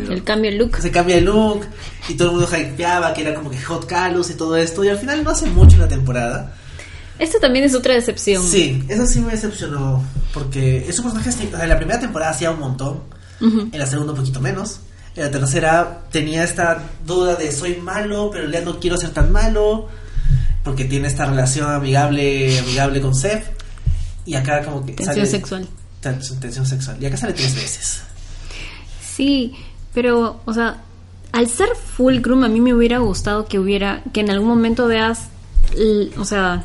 El 0.09 0.23
cambio 0.23 0.51
de 0.51 0.57
look. 0.57 0.77
se 0.77 0.91
cambia 0.91 1.17
el 1.17 1.25
look 1.25 1.65
y 2.09 2.13
todo 2.15 2.29
el 2.29 2.35
mundo 2.37 2.49
hypeaba 2.57 3.13
que 3.13 3.21
era 3.21 3.33
como 3.35 3.49
que 3.49 3.61
Hot 3.61 3.85
Carlos 3.85 4.29
y 4.29 4.35
todo 4.35 4.55
esto 4.57 4.83
y 4.83 4.89
al 4.89 4.97
final 4.97 5.23
no 5.23 5.29
hace 5.31 5.45
mucho 5.47 5.75
en 5.75 5.81
la 5.81 5.87
temporada. 5.87 6.53
Esto 7.19 7.39
también 7.39 7.65
es 7.65 7.73
otra 7.73 7.93
decepción. 7.95 8.43
Sí, 8.43 8.83
eso 8.87 9.05
sí 9.07 9.19
me 9.21 9.31
decepcionó 9.31 10.03
porque 10.33 10.85
es 10.87 10.97
un 10.99 11.05
personaje 11.05 11.29
o 11.29 11.33
sea, 11.33 11.63
en 11.63 11.69
la 11.69 11.77
primera 11.77 11.99
temporada 11.99 12.31
hacía 12.31 12.51
un 12.51 12.59
montón, 12.59 12.99
en 13.41 13.71
la 13.79 13.85
segunda 13.87 14.13
un 14.13 14.19
poquito 14.19 14.39
menos. 14.39 14.79
La 15.17 15.29
tercera 15.31 16.03
tenía 16.11 16.43
esta 16.43 16.81
duda 17.05 17.35
de 17.35 17.51
soy 17.51 17.75
malo, 17.77 18.29
pero 18.31 18.49
ya 18.49 18.61
no 18.61 18.79
quiero 18.79 18.97
ser 18.97 19.09
tan 19.09 19.31
malo. 19.31 19.87
Porque 20.63 20.85
tiene 20.85 21.07
esta 21.07 21.25
relación 21.25 21.69
amigable 21.71 22.59
amigable 22.59 23.01
con 23.01 23.15
Seth. 23.15 23.45
Y 24.25 24.35
acá 24.35 24.63
como 24.63 24.85
que 24.85 24.93
Tensión 24.93 25.15
sale... 25.15 25.25
sexual. 25.27 25.67
Ten- 26.01 26.19
Tensión 26.39 26.65
sexual. 26.65 26.97
Y 27.01 27.05
acá 27.07 27.17
sale 27.17 27.33
tres 27.33 27.55
veces. 27.55 28.01
Sí, 29.01 29.53
pero, 29.93 30.41
o 30.45 30.53
sea, 30.53 30.83
al 31.31 31.47
ser 31.49 31.69
Fulcrum, 31.75 32.43
a 32.43 32.49
mí 32.49 32.59
me 32.61 32.73
hubiera 32.73 32.99
gustado 32.99 33.45
que 33.47 33.57
hubiera, 33.59 34.03
que 34.13 34.19
en 34.19 34.29
algún 34.29 34.49
momento 34.49 34.87
veas, 34.87 35.29
o 36.19 36.25
sea, 36.25 36.63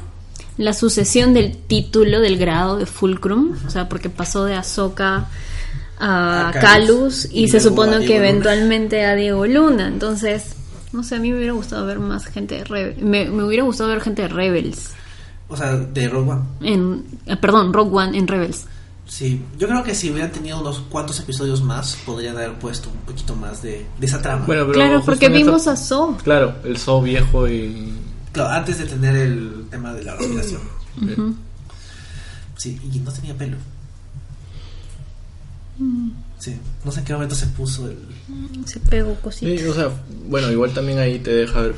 la 0.58 0.74
sucesión 0.74 1.32
del 1.32 1.56
título 1.56 2.20
del 2.20 2.36
grado 2.38 2.76
de 2.76 2.86
Fulcrum, 2.86 3.56
o 3.66 3.70
sea, 3.70 3.88
porque 3.88 4.10
pasó 4.10 4.44
de 4.44 4.54
Ahsoka 4.54 5.28
a, 5.98 6.48
A 6.48 6.52
Calus 6.52 7.26
y, 7.30 7.44
y 7.44 7.48
se 7.48 7.60
supone 7.60 7.92
que 7.92 7.98
Diego 8.06 8.14
Luna. 8.16 8.28
eventualmente 8.28 9.04
a 9.04 9.14
Diego 9.14 9.46
Luna, 9.46 9.86
entonces, 9.88 10.54
no 10.92 11.02
sé, 11.02 11.16
a 11.16 11.18
mí 11.18 11.30
me 11.30 11.36
hubiera 11.38 11.52
gustado 11.52 11.86
ver 11.86 11.98
más 11.98 12.26
gente 12.26 12.56
de 12.56 12.64
Rebels, 12.64 13.02
me, 13.02 13.28
me 13.28 13.44
hubiera 13.44 13.62
gustado 13.64 13.90
ver 13.90 14.00
gente 14.00 14.22
de 14.22 14.28
Rebels, 14.28 14.90
O 15.48 15.56
sea, 15.56 15.76
de 15.76 16.08
Rogue 16.08 16.30
One. 16.32 16.42
en, 16.62 17.04
eh, 17.26 17.36
perdón, 17.36 17.72
Rogue 17.72 17.90
One 17.96 18.18
en 18.18 18.26
Rebels. 18.26 18.66
Sí, 19.06 19.42
yo 19.58 19.68
creo 19.68 19.82
que 19.82 19.94
si 19.94 20.10
hubieran 20.10 20.32
tenido 20.32 20.58
unos 20.60 20.78
cuantos 20.88 21.20
episodios 21.20 21.60
más, 21.62 21.98
podrían 22.06 22.36
haber 22.36 22.54
puesto 22.54 22.88
un 22.88 22.96
poquito 23.04 23.34
más 23.36 23.60
de, 23.62 23.84
de 23.98 24.06
esa 24.06 24.22
trama. 24.22 24.46
Bueno, 24.46 24.62
pero 24.62 24.72
Claro, 24.72 25.02
porque 25.04 25.26
esta- 25.26 25.36
vimos 25.36 25.66
a 25.66 25.76
So. 25.76 26.16
Claro, 26.24 26.54
el 26.64 26.78
So 26.78 27.02
viejo 27.02 27.46
y. 27.46 27.92
Claro, 28.32 28.50
antes 28.50 28.78
de 28.78 28.86
tener 28.86 29.14
el 29.16 29.66
tema 29.70 29.92
de 29.92 30.04
la 30.04 30.14
respiración. 30.16 30.62
Ujú. 31.02 31.34
Sí, 32.56 32.80
y 32.90 32.98
no 33.00 33.12
tenía 33.12 33.34
pelo. 33.36 33.56
Mm. 35.78 36.10
Sí, 36.38 36.56
no 36.84 36.90
sé 36.92 37.00
en 37.00 37.06
qué 37.06 37.12
momento 37.12 37.34
se 37.34 37.46
puso 37.46 37.88
el... 37.88 37.98
Se 38.66 38.80
pegó 38.80 39.14
cositas. 39.16 39.60
Sí, 39.60 39.66
o 39.66 39.74
sea, 39.74 39.90
bueno, 40.28 40.50
igual 40.50 40.72
también 40.72 40.98
ahí 40.98 41.18
te 41.20 41.30
deja 41.32 41.60
ver 41.62 41.74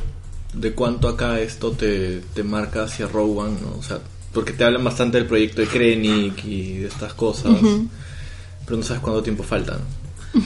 de 0.54 0.72
cuánto 0.72 1.08
acá 1.08 1.40
esto 1.40 1.72
te, 1.72 2.20
te 2.34 2.42
marca 2.44 2.84
hacia 2.84 3.06
One, 3.06 3.56
¿no? 3.60 3.76
O 3.78 3.82
sea, 3.82 3.98
porque 4.32 4.52
te 4.52 4.64
hablan 4.64 4.82
bastante 4.84 5.18
del 5.18 5.26
proyecto 5.26 5.60
de 5.60 5.66
Krennic 5.66 6.44
y 6.44 6.78
de 6.78 6.86
estas 6.88 7.12
cosas, 7.14 7.52
pero 8.64 8.76
no 8.78 8.82
sabes 8.82 9.02
cuánto 9.02 9.22
tiempo 9.22 9.42
falta, 9.42 9.78
¿no? 9.78 10.44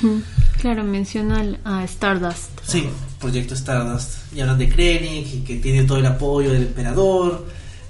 Claro, 0.61 0.83
menciona 0.85 1.41
al- 1.41 1.61
a 1.65 1.85
Stardust. 1.85 2.51
Sí, 2.67 2.89
Proyecto 3.21 3.55
Stardust. 3.55 4.33
Y 4.35 4.41
hablan 4.41 4.59
de 4.59 4.69
Krennic 4.69 5.27
y 5.35 5.41
que 5.41 5.57
tiene 5.57 5.85
todo 5.85 5.99
el 5.99 6.07
apoyo 6.07 6.53
del 6.53 6.63
emperador. 6.65 7.47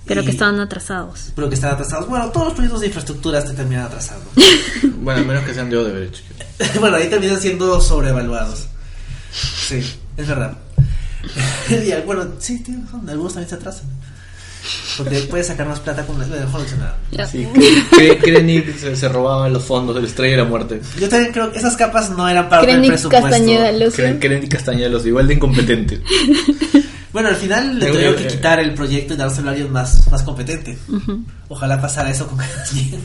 Pero 0.08 0.22
y- 0.22 0.24
que 0.24 0.30
estaban 0.32 0.58
atrasados. 0.60 1.30
Pero 1.36 1.48
que 1.48 1.54
están 1.54 1.72
atrasados. 1.72 2.08
Bueno, 2.08 2.30
todos 2.30 2.46
los 2.48 2.54
proyectos 2.54 2.80
de 2.80 2.86
infraestructura 2.88 3.44
te 3.44 3.52
terminan 3.52 3.84
atrasando. 3.84 4.24
Bueno, 5.00 5.20
a 5.20 5.24
menos 5.24 5.44
que 5.44 5.54
sean 5.54 5.70
de 5.70 5.76
Odebrecht. 5.76 6.16
bueno, 6.80 6.96
ahí 6.96 7.08
terminan 7.08 7.40
siendo 7.40 7.80
sobrevaluados. 7.80 8.66
Sí, 9.32 9.80
es 10.16 10.26
verdad. 10.26 10.58
y 11.70 12.04
bueno, 12.06 12.26
sí, 12.38 12.62
razón. 12.84 13.08
Algunos 13.08 13.32
también 13.34 13.48
se 13.48 13.54
atrasan. 13.54 13.86
Porque 14.98 15.20
puedes 15.30 15.46
sacar 15.46 15.66
más 15.68 15.80
plata 15.80 16.04
con 16.04 16.18
la 16.18 16.26
mejor 16.26 16.60
nada. 16.78 17.26
Sí, 17.30 17.46
Kre- 17.92 18.20
Krennic 18.20 18.76
se, 18.76 18.96
se 18.96 19.08
robaban 19.08 19.52
los 19.52 19.64
fondos 19.64 19.94
del 19.94 20.04
Estrella 20.04 20.36
de 20.36 20.42
la 20.42 20.48
Muerte. 20.48 20.80
Yo 20.98 21.08
también 21.08 21.32
creo 21.32 21.52
que 21.52 21.58
esas 21.58 21.76
capas 21.76 22.10
no 22.10 22.28
eran 22.28 22.48
parte 22.48 22.66
del 22.66 22.74
Krennic 22.76 22.90
presupuesto. 22.92 23.28
Castañeda 23.28 24.18
Krennic 24.18 24.50
Castañelos, 24.52 25.06
igual 25.06 25.28
de 25.28 25.34
incompetente. 25.34 26.02
Bueno, 27.12 27.28
al 27.28 27.36
final 27.36 27.78
le 27.78 27.86
tuvieron 27.90 28.16
que 28.16 28.24
eh. 28.24 28.28
quitar 28.28 28.60
el 28.60 28.74
proyecto 28.74 29.14
y 29.14 29.16
dárselo 29.16 29.48
a 29.48 29.52
alguien 29.52 29.72
más, 29.72 30.10
más 30.10 30.22
competente. 30.22 30.76
Ujú. 30.88 31.24
Ojalá 31.48 31.80
pasara 31.80 32.10
eso 32.10 32.26
con 32.26 32.40
alguien. 32.70 33.00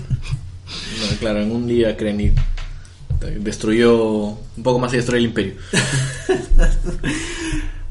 No, 0.99 1.17
claro, 1.19 1.41
en 1.41 1.51
un 1.51 1.67
día 1.67 1.95
Krennic 1.95 2.37
destruyó 3.39 3.95
un 3.95 4.63
poco 4.63 4.79
más 4.79 4.93
y 4.93 4.97
destruyó 4.97 5.19
el 5.19 5.25
imperio. 5.25 5.53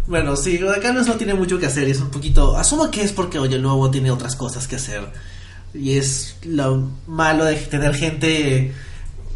Bueno, 0.05 0.35
sí, 0.37 0.61
acá 0.77 0.93
no 0.93 1.03
tiene 1.15 1.33
mucho 1.33 1.59
que 1.59 1.67
hacer. 1.67 1.89
y 1.89 1.93
Es 1.93 2.01
un 2.01 2.11
poquito. 2.11 2.57
Asumo 2.57 2.91
que 2.91 3.03
es 3.03 3.13
porque 3.13 3.39
Oye 3.39 3.57
el 3.57 3.63
Nuevo 3.63 3.91
tiene 3.91 4.11
otras 4.11 4.35
cosas 4.37 4.67
que 4.67 4.77
hacer. 4.77 5.07
Y 5.73 5.97
es 5.97 6.37
lo 6.43 6.91
malo 7.07 7.45
de 7.45 7.55
tener 7.55 7.95
gente 7.95 8.73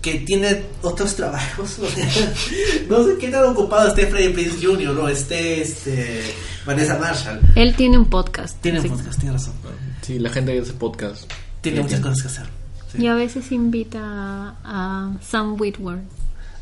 que 0.07 0.21
tiene 0.21 0.63
otros 0.83 1.17
trabajos. 1.17 1.79
no 2.89 3.05
sé 3.05 3.19
qué 3.19 3.29
tan 3.29 3.43
ocupado 3.43 3.89
esté 3.89 4.07
Freddie 4.07 4.31
Prince 4.31 4.65
Jr. 4.65 4.97
o 4.97 5.09
esté 5.09 5.61
este, 5.61 6.23
Vanessa 6.65 6.97
Marshall. 6.97 7.41
Él 7.57 7.75
tiene 7.75 7.99
un 7.99 8.05
podcast. 8.05 8.57
Tiene 8.61 8.79
un 8.79 8.89
podcast, 8.89 9.19
tiene 9.19 9.33
razón. 9.33 9.55
Sí, 10.03 10.21
la 10.21 10.31
gente 10.31 10.53
que 10.53 10.61
hace 10.61 10.75
podcast. 10.75 11.29
Tiene 11.61 11.81
muchas 11.81 11.99
tiene. 11.99 12.15
cosas 12.15 12.23
que 12.23 12.29
hacer. 12.29 12.47
sí. 12.93 13.03
Y 13.03 13.09
a 13.09 13.15
veces 13.17 13.51
invita 13.51 14.55
a, 14.63 15.13
Sam 15.29 15.61
Whitworth. 15.61 16.05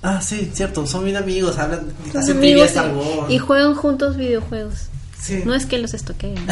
Ah, 0.00 0.22
sí, 0.22 0.50
cierto. 0.54 0.86
Son 0.86 1.04
bien 1.04 1.18
amigos. 1.18 1.58
Hablan, 1.58 1.92
Son 2.10 2.22
hacen 2.22 2.38
amigos 2.38 2.72
y, 3.28 3.36
juegan 3.36 3.74
juntos 3.74 4.16
videojuegos. 4.16 4.86
Sí. 5.20 5.42
No 5.44 5.54
es 5.54 5.66
que 5.66 5.76
los 5.76 5.92
estoqueen. 5.92 6.36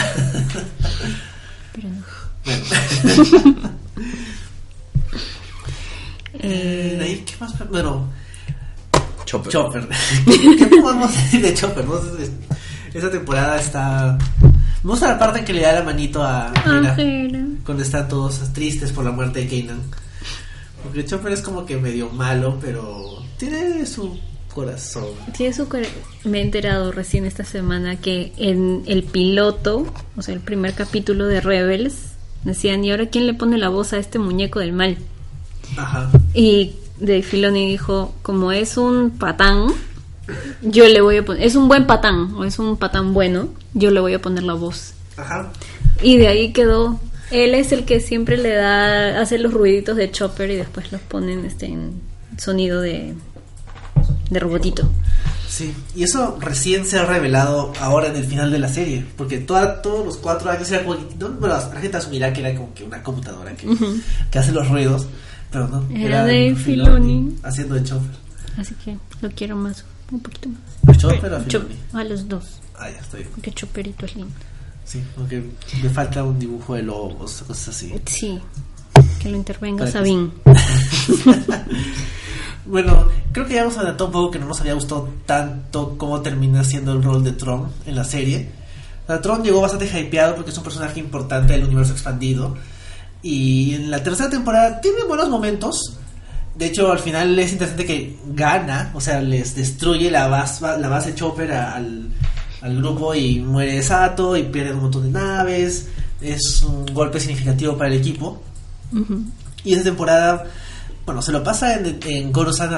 Pero 1.72 1.88
no. 1.88 2.05
Eh, 6.43 6.97
de 6.99 7.05
ahí, 7.05 7.24
¿qué 7.26 7.34
más? 7.40 7.55
Bueno, 7.70 8.09
Chopper. 9.24 9.53
Chopper. 9.53 9.88
¿Qué, 10.26 10.57
qué 10.57 10.76
podemos 10.80 11.11
decir 11.12 11.40
de 11.43 11.55
Chopper? 11.55 11.84
no? 11.84 12.01
Esa 12.93 13.11
temporada 13.11 13.59
está. 13.59 14.18
Me 14.82 14.90
gusta 14.90 15.09
la 15.09 15.18
parte 15.18 15.38
en 15.38 15.45
que 15.45 15.53
le 15.53 15.62
da 15.62 15.72
la 15.72 15.82
manito 15.82 16.22
a 16.22 16.53
Hera 16.66 16.90
Ángela. 16.90 17.45
cuando 17.64 17.82
están 17.84 18.09
todos 18.09 18.53
tristes 18.53 18.90
por 18.93 19.05
la 19.05 19.12
muerte 19.12 19.45
de 19.45 19.62
Kanan. 19.62 19.80
Porque 20.82 21.05
Chopper 21.05 21.32
es 21.32 21.40
como 21.40 21.64
que 21.64 21.76
medio 21.76 22.09
malo, 22.11 22.59
pero 22.61 23.22
tiene 23.38 23.86
su 23.86 24.18
corazón. 24.53 25.05
Tiene 25.36 25.55
su 25.55 25.68
cor- 25.68 25.86
Me 26.24 26.40
he 26.40 26.43
enterado 26.43 26.90
recién 26.90 27.24
esta 27.24 27.45
semana 27.45 27.97
que 27.97 28.32
en 28.36 28.82
el 28.86 29.05
piloto, 29.05 29.86
o 30.16 30.22
sea, 30.22 30.34
el 30.34 30.40
primer 30.40 30.74
capítulo 30.74 31.28
de 31.28 31.40
Rebels, 31.40 31.95
decían, 32.45 32.84
¿y 32.84 32.90
ahora 32.90 33.07
quién 33.07 33.26
le 33.28 33.34
pone 33.34 33.57
la 33.59 33.68
voz 33.68 33.93
a 33.93 33.99
este 33.99 34.18
muñeco 34.18 34.59
del 34.59 34.72
mal? 34.72 34.99
Ajá. 35.77 36.11
Y 36.35 36.75
de 36.99 37.23
Filoni 37.23 37.66
dijo, 37.66 38.14
como 38.23 38.53
es 38.53 38.77
un 38.77 39.11
patán, 39.11 39.68
yo 40.62 40.87
le 40.87 41.01
voy 41.01 41.18
a 41.18 41.25
poner, 41.25 41.43
es 41.43 41.55
un 41.55 41.68
buen 41.68 41.87
patán, 41.87 42.35
o 42.35 42.45
es 42.45 42.59
un 42.59 42.77
patán 42.77 43.12
bueno, 43.12 43.49
yo 43.75 43.91
le 43.91 44.01
voy 44.01 44.14
a 44.14 44.23
poner 44.23 44.45
la 44.45 44.55
voz. 44.55 44.95
Ajá. 45.16 45.51
Y 46.03 46.16
de 46.16 46.29
ahí 46.29 46.53
quedó. 46.53 47.01
Él 47.31 47.55
es 47.55 47.73
el 47.73 47.85
que 47.85 48.01
siempre 48.01 48.37
le 48.37 48.55
da, 48.55 49.20
hace 49.20 49.39
los 49.39 49.55
ruiditos 49.55 49.97
de 49.97 50.11
Chopper 50.11 50.51
y 50.51 50.57
después 50.57 50.93
los 50.93 51.01
ponen 51.01 51.47
este, 51.47 51.66
en 51.66 52.01
sonido 52.37 52.81
de, 52.83 53.14
de 54.29 54.41
robotito. 54.41 54.91
Sí, 55.49 55.75
y 55.95 56.03
eso 56.03 56.39
recién 56.41 56.87
se 56.87 56.99
ha 56.99 57.05
revelado 57.05 57.75
ahora 57.79 58.09
en 58.09 58.16
el 58.16 58.25
final 58.25 58.51
de 58.51 58.59
la 58.59 58.68
serie, 58.68 59.05
porque 59.16 59.37
toda, 59.39 59.83
todos 59.83 60.07
los 60.07 60.16
cuatro 60.16 60.51
años 60.51 60.70
era 60.70 60.83
como 60.83 60.95
no, 61.18 61.29
bueno, 61.33 61.55
la 61.55 61.81
gente 61.81 61.99
asumirá 61.99 62.33
que 62.33 62.41
era 62.41 62.55
como 62.55 62.73
que 62.73 62.85
una 62.85 63.03
computadora 63.03 63.55
que, 63.55 63.68
que 64.31 64.39
hace 64.39 64.51
los 64.51 64.68
ruidos, 64.70 65.07
pero 65.53 65.69
no, 65.69 65.85
Era 65.91 66.01
era 66.07 66.19
Dave 66.23 66.55
Filoni 66.57 66.91
Filoni. 66.91 67.37
haciendo 67.45 67.75
de 67.77 67.85
Chopper. 67.85 68.11
Así 68.59 68.75
que 68.85 68.97
lo 69.21 69.31
quiero 69.31 69.55
más, 69.57 69.85
un 70.11 70.21
poquito 70.21 70.49
más. 70.49 70.99
Chopper 70.99 71.33
o 71.35 71.41
Filoni. 71.41 71.49
Chop- 71.49 71.95
a 71.95 72.05
los 72.05 72.29
dos, 72.29 72.45
Ah, 72.79 72.91
ya 72.91 72.99
estoy. 72.99 73.25
porque 73.25 73.53
Chopperito 73.53 74.07
es 74.07 74.17
lindo. 74.17 74.35
Sí, 74.85 75.01
aunque 75.17 75.45
me 75.83 75.89
falta 75.91 76.25
un 76.25 76.39
dibujo 76.39 76.75
de 76.75 76.83
lobos, 76.83 77.45
cosas 77.47 77.69
así. 77.69 77.95
Sí, 78.07 78.41
que 79.21 79.29
lo 79.31 79.37
intervenga 79.37 79.87
Sabine. 79.87 80.31
Bueno, 82.65 83.07
creo 83.33 83.47
que 83.47 83.55
ya 83.55 83.63
hemos 83.63 83.77
adelantado 83.77 84.07
un 84.07 84.13
poco 84.13 84.31
que 84.31 84.39
no 84.39 84.47
nos 84.47 84.61
había 84.61 84.75
gustado 84.75 85.09
tanto 85.27 85.97
cómo 85.99 86.21
termina 86.21 86.63
siendo 86.63 86.93
el 86.93 87.03
rol 87.03 87.25
de 87.25 87.33
Tron 87.33 87.69
en 87.87 87.97
la 87.97 88.05
serie. 88.05 88.51
O 89.05 89.07
sea, 89.09 89.21
Tron 89.21 89.43
llegó 89.43 89.61
bastante 89.61 89.87
hypeado 89.87 90.37
porque 90.37 90.53
es 90.53 90.59
un 90.59 90.63
personaje 90.65 91.01
importante 91.01 91.55
del 91.55 91.65
universo 91.65 91.93
expandido. 91.93 92.57
Y 93.23 93.75
en 93.75 93.91
la 93.91 94.03
tercera 94.03 94.29
temporada 94.31 94.81
tiene 94.81 95.05
buenos 95.05 95.29
momentos. 95.29 95.99
De 96.57 96.66
hecho, 96.66 96.91
al 96.93 96.99
final 96.99 97.39
es 97.39 97.53
interesante 97.53 97.87
que 97.87 98.18
gana, 98.35 98.91
o 98.95 99.01
sea, 99.01 99.20
les 99.23 99.55
destruye 99.55 100.11
la 100.11 100.29
base, 100.29 100.62
la 100.79 100.89
base 100.89 101.14
Chopper 101.14 101.53
a- 101.53 101.75
al, 101.77 102.09
al 102.61 102.77
grupo 102.77 103.14
y 103.14 103.41
muere 103.41 103.83
Sato 103.83 104.37
y 104.37 104.43
pierden 104.45 104.75
un 104.77 104.83
montón 104.83 105.05
de 105.05 105.18
naves. 105.18 105.89
Es 106.20 106.62
un 106.62 106.87
golpe 106.87 107.18
significativo 107.20 107.77
para 107.77 107.91
el 107.93 107.99
equipo. 108.01 108.43
Y 109.64 109.73
esa 109.75 109.85
temporada, 109.85 110.45
bueno, 111.07 111.23
se 111.23 111.33
lo 111.33 111.43
pasa 111.43 111.75
en, 111.79 111.99
en 112.05 112.33
Coruscant 112.33 112.73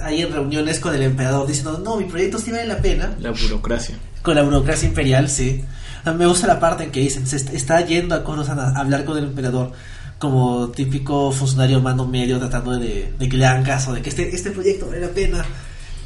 ahí 0.00 0.22
en 0.22 0.32
reuniones 0.32 0.78
con 0.78 0.94
el 0.94 1.02
emperador 1.02 1.46
diciendo, 1.46 1.78
no, 1.84 1.96
mi 1.96 2.04
proyecto 2.04 2.38
sí 2.38 2.50
vale 2.50 2.66
la 2.66 2.78
pena. 2.78 3.14
La 3.20 3.30
burocracia. 3.32 3.96
Con 4.22 4.36
la 4.36 4.42
burocracia 4.42 4.88
imperial, 4.88 5.28
sí. 5.28 5.64
Me 6.16 6.26
gusta 6.26 6.46
la 6.46 6.58
parte 6.60 6.84
en 6.84 6.90
que 6.92 7.00
dicen, 7.00 7.26
se 7.26 7.36
est- 7.36 7.52
está 7.54 7.80
yendo 7.84 8.14
a 8.14 8.24
Coruscant 8.24 8.58
a 8.60 8.78
hablar 8.78 9.04
con 9.04 9.16
el 9.18 9.24
emperador 9.24 9.72
como 10.18 10.68
típico 10.70 11.30
funcionario 11.30 11.80
mando 11.80 12.04
medio 12.06 12.38
tratando 12.38 12.76
de, 12.78 13.12
de 13.18 13.28
que 13.28 13.36
le 13.36 13.46
hagan 13.46 13.62
caso, 13.64 13.92
de 13.94 14.02
que 14.02 14.08
este, 14.08 14.34
este 14.34 14.50
proyecto 14.50 14.86
vale 14.86 15.00
la 15.00 15.08
pena. 15.08 15.44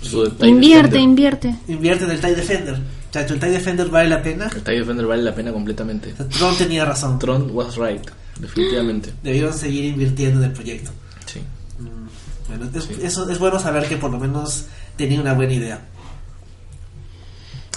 Invierte, 0.02 0.98
Defender. 0.98 1.00
invierte. 1.00 1.54
Invierte 1.68 2.04
en 2.04 2.10
el 2.10 2.20
TIE 2.20 2.34
Defender. 2.34 2.78
Chacho, 3.12 3.34
el 3.34 3.40
TIE 3.40 3.50
Defender 3.50 3.88
vale 3.88 4.08
la 4.08 4.22
pena. 4.22 4.50
El 4.54 4.62
TIE 4.62 4.74
Defender 4.80 5.06
vale 5.06 5.22
la 5.22 5.34
pena 5.34 5.52
completamente. 5.52 6.12
O 6.12 6.16
sea, 6.16 6.28
Tron 6.28 6.56
tenía 6.56 6.84
razón. 6.84 7.18
Tron 7.18 7.50
was 7.52 7.76
right. 7.76 8.02
Definitivamente. 8.40 9.12
Debieron 9.22 9.52
seguir 9.54 9.84
invirtiendo 9.84 10.40
en 10.40 10.46
el 10.46 10.52
proyecto. 10.52 10.90
Sí. 11.26 11.40
Mm, 11.78 12.48
Bueno, 12.48 12.70
es, 12.76 12.84
Sí. 12.84 12.96
eso, 13.02 13.30
es 13.30 13.38
bueno 13.38 13.58
saber 13.60 13.86
que 13.88 13.96
por 13.96 14.10
lo 14.10 14.18
menos 14.18 14.64
tenía 14.96 15.20
una 15.20 15.34
buena 15.34 15.52
idea. 15.54 15.80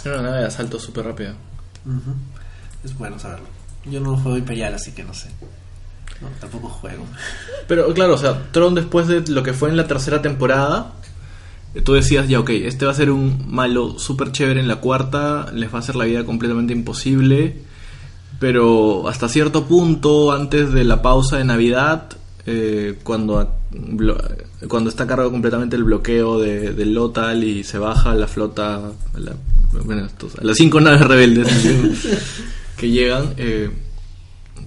Era 0.04 0.16
una 0.20 0.30
nave 0.30 0.42
de 0.42 0.48
asalto 0.48 0.80
súper 0.80 1.06
rápida. 1.06 1.36
Es 2.84 2.98
bueno 2.98 3.20
saberlo. 3.20 3.48
Yo 3.86 4.00
no 4.00 4.18
juego 4.18 4.38
Imperial, 4.38 4.74
así 4.74 4.92
que 4.92 5.04
no 5.04 5.14
sé. 5.14 5.30
Tampoco 6.40 6.70
juego. 6.70 7.06
Pero 7.68 7.94
claro, 7.94 8.14
o 8.16 8.18
sea, 8.18 8.52
Tron 8.52 8.76
después 8.76 9.08
de 9.08 9.22
lo 9.28 9.44
que 9.44 9.54
fue 9.54 9.70
en 9.70 9.78
la 9.78 9.88
tercera 9.88 10.22
temporada, 10.22 10.94
eh, 11.74 11.82
tú 11.82 11.94
decías, 11.94 12.28
ya, 12.28 12.40
ok, 12.40 12.50
este 12.52 12.86
va 12.86 12.92
a 12.92 12.96
ser 12.96 13.12
un 13.12 13.46
malo 13.48 14.00
súper 14.00 14.32
chévere 14.32 14.60
en 14.60 14.68
la 14.68 14.78
cuarta, 14.78 15.52
les 15.54 15.72
va 15.72 15.78
a 15.78 15.80
hacer 15.80 15.96
la 15.96 16.06
vida 16.06 16.26
completamente 16.26 16.74
imposible, 16.74 17.62
pero 18.40 19.08
hasta 19.10 19.28
cierto 19.28 19.66
punto, 19.66 20.32
antes 20.32 20.72
de 20.72 20.84
la 20.86 21.02
pausa 21.02 21.38
de 21.38 21.44
Navidad, 21.44 22.10
eh, 22.46 23.00
cuando, 23.04 23.56
cuando 24.68 24.90
está 24.90 25.04
a 25.04 25.08
cargo 25.08 25.32
completamente 25.32 25.76
el 25.76 25.84
bloqueo 25.84 26.40
de, 26.40 26.74
del 26.74 26.94
Lotal 26.94 27.44
y 27.44 27.64
se 27.64 27.78
baja 27.78 28.16
la 28.16 28.28
flota, 28.28 28.82
bueno, 29.84 30.06
estos- 30.06 30.36
a 30.38 30.44
las 30.44 30.58
cinco 30.58 30.80
naves 30.82 31.02
rebeldes 31.02 31.48
que 32.78 32.90
llegan, 32.90 33.34
eh, 33.38 33.70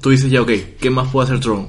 tú 0.01 0.11
dices 0.11 0.31
ya, 0.31 0.43
ok, 0.43 0.51
¿qué 0.81 0.91
más 0.91 1.09
puede 1.09 1.27
hacer 1.27 1.41
Tron? 1.41 1.69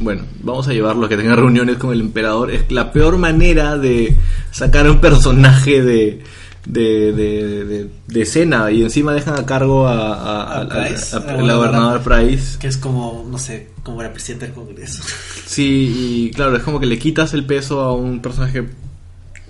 Bueno, 0.00 0.22
vamos 0.42 0.68
a 0.68 0.72
llevarlo 0.72 1.06
a 1.06 1.08
que 1.08 1.16
tenga 1.16 1.34
reuniones 1.34 1.76
con 1.76 1.92
el 1.92 2.00
emperador. 2.00 2.52
Es 2.52 2.70
la 2.70 2.92
peor 2.92 3.18
manera 3.18 3.76
de 3.76 4.16
sacar 4.52 4.86
a 4.86 4.92
un 4.92 5.00
personaje 5.00 5.82
de, 5.82 6.22
de, 6.66 7.12
de, 7.12 7.64
de- 7.64 7.90
de 8.06 8.20
escena 8.22 8.70
y 8.70 8.82
encima 8.84 9.12
dejan 9.12 9.36
a 9.40 9.44
cargo 9.44 9.88
a, 9.88 10.14
a- 10.14 10.60
A 10.62 10.68
Price, 10.68 11.16
a- 11.16 11.20
la 11.20 11.42
la 11.42 11.54
gobernadora 11.56 12.00
Price. 12.02 12.58
Que 12.60 12.68
es 12.68 12.76
como, 12.76 13.26
no 13.28 13.38
sé, 13.38 13.70
como 13.82 14.00
la 14.02 14.12
presidenta 14.12 14.46
del 14.46 14.54
Congreso. 14.54 15.02
Sí, 15.48 16.28
y 16.28 16.30
claro, 16.30 16.54
es 16.56 16.62
como 16.62 16.78
que 16.78 16.86
le 16.86 16.98
quitas 16.98 17.32
el 17.34 17.44
peso 17.44 17.80
a 17.80 17.92
un 17.94 18.20
personaje 18.20 18.62
que 18.64 18.68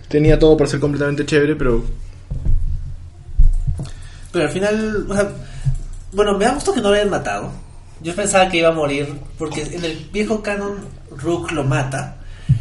tenía 0.08 0.38
todo 0.38 0.56
para 0.56 0.70
ser 0.70 0.80
completamente 0.80 1.26
chévere, 1.26 1.56
pero 1.56 1.84
Pero 4.32 4.44
al 4.46 4.50
final, 4.50 5.06
o 5.08 5.14
sea, 5.14 5.30
bueno, 6.12 6.36
me 6.38 6.44
da 6.44 6.54
gusto 6.54 6.72
que 6.72 6.80
no 6.80 6.88
lo 6.90 6.94
hayan 6.94 7.10
matado. 7.10 7.50
Yo 8.02 8.14
pensaba 8.14 8.48
que 8.48 8.58
iba 8.58 8.68
a 8.68 8.72
morir, 8.72 9.12
porque 9.38 9.62
en 9.62 9.84
el 9.84 10.08
viejo 10.12 10.42
canon 10.42 10.76
Rook 11.16 11.50
lo 11.52 11.64
mata. 11.64 12.16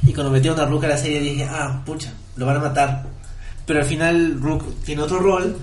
Y 0.06 0.14
cuando 0.14 0.32
metieron 0.32 0.60
a 0.60 0.66
Rook 0.66 0.86
a 0.86 0.88
la 0.90 0.98
serie 0.98 1.20
dije, 1.20 1.44
ah, 1.50 1.82
pucha, 1.86 2.12
lo 2.36 2.46
van 2.46 2.58
a 2.58 2.60
matar. 2.60 3.06
Pero 3.66 3.80
al 3.82 3.86
final 3.86 4.40
Rook 4.42 4.64
tiene 4.86 5.02
otro 5.02 5.20
rol 5.20 5.56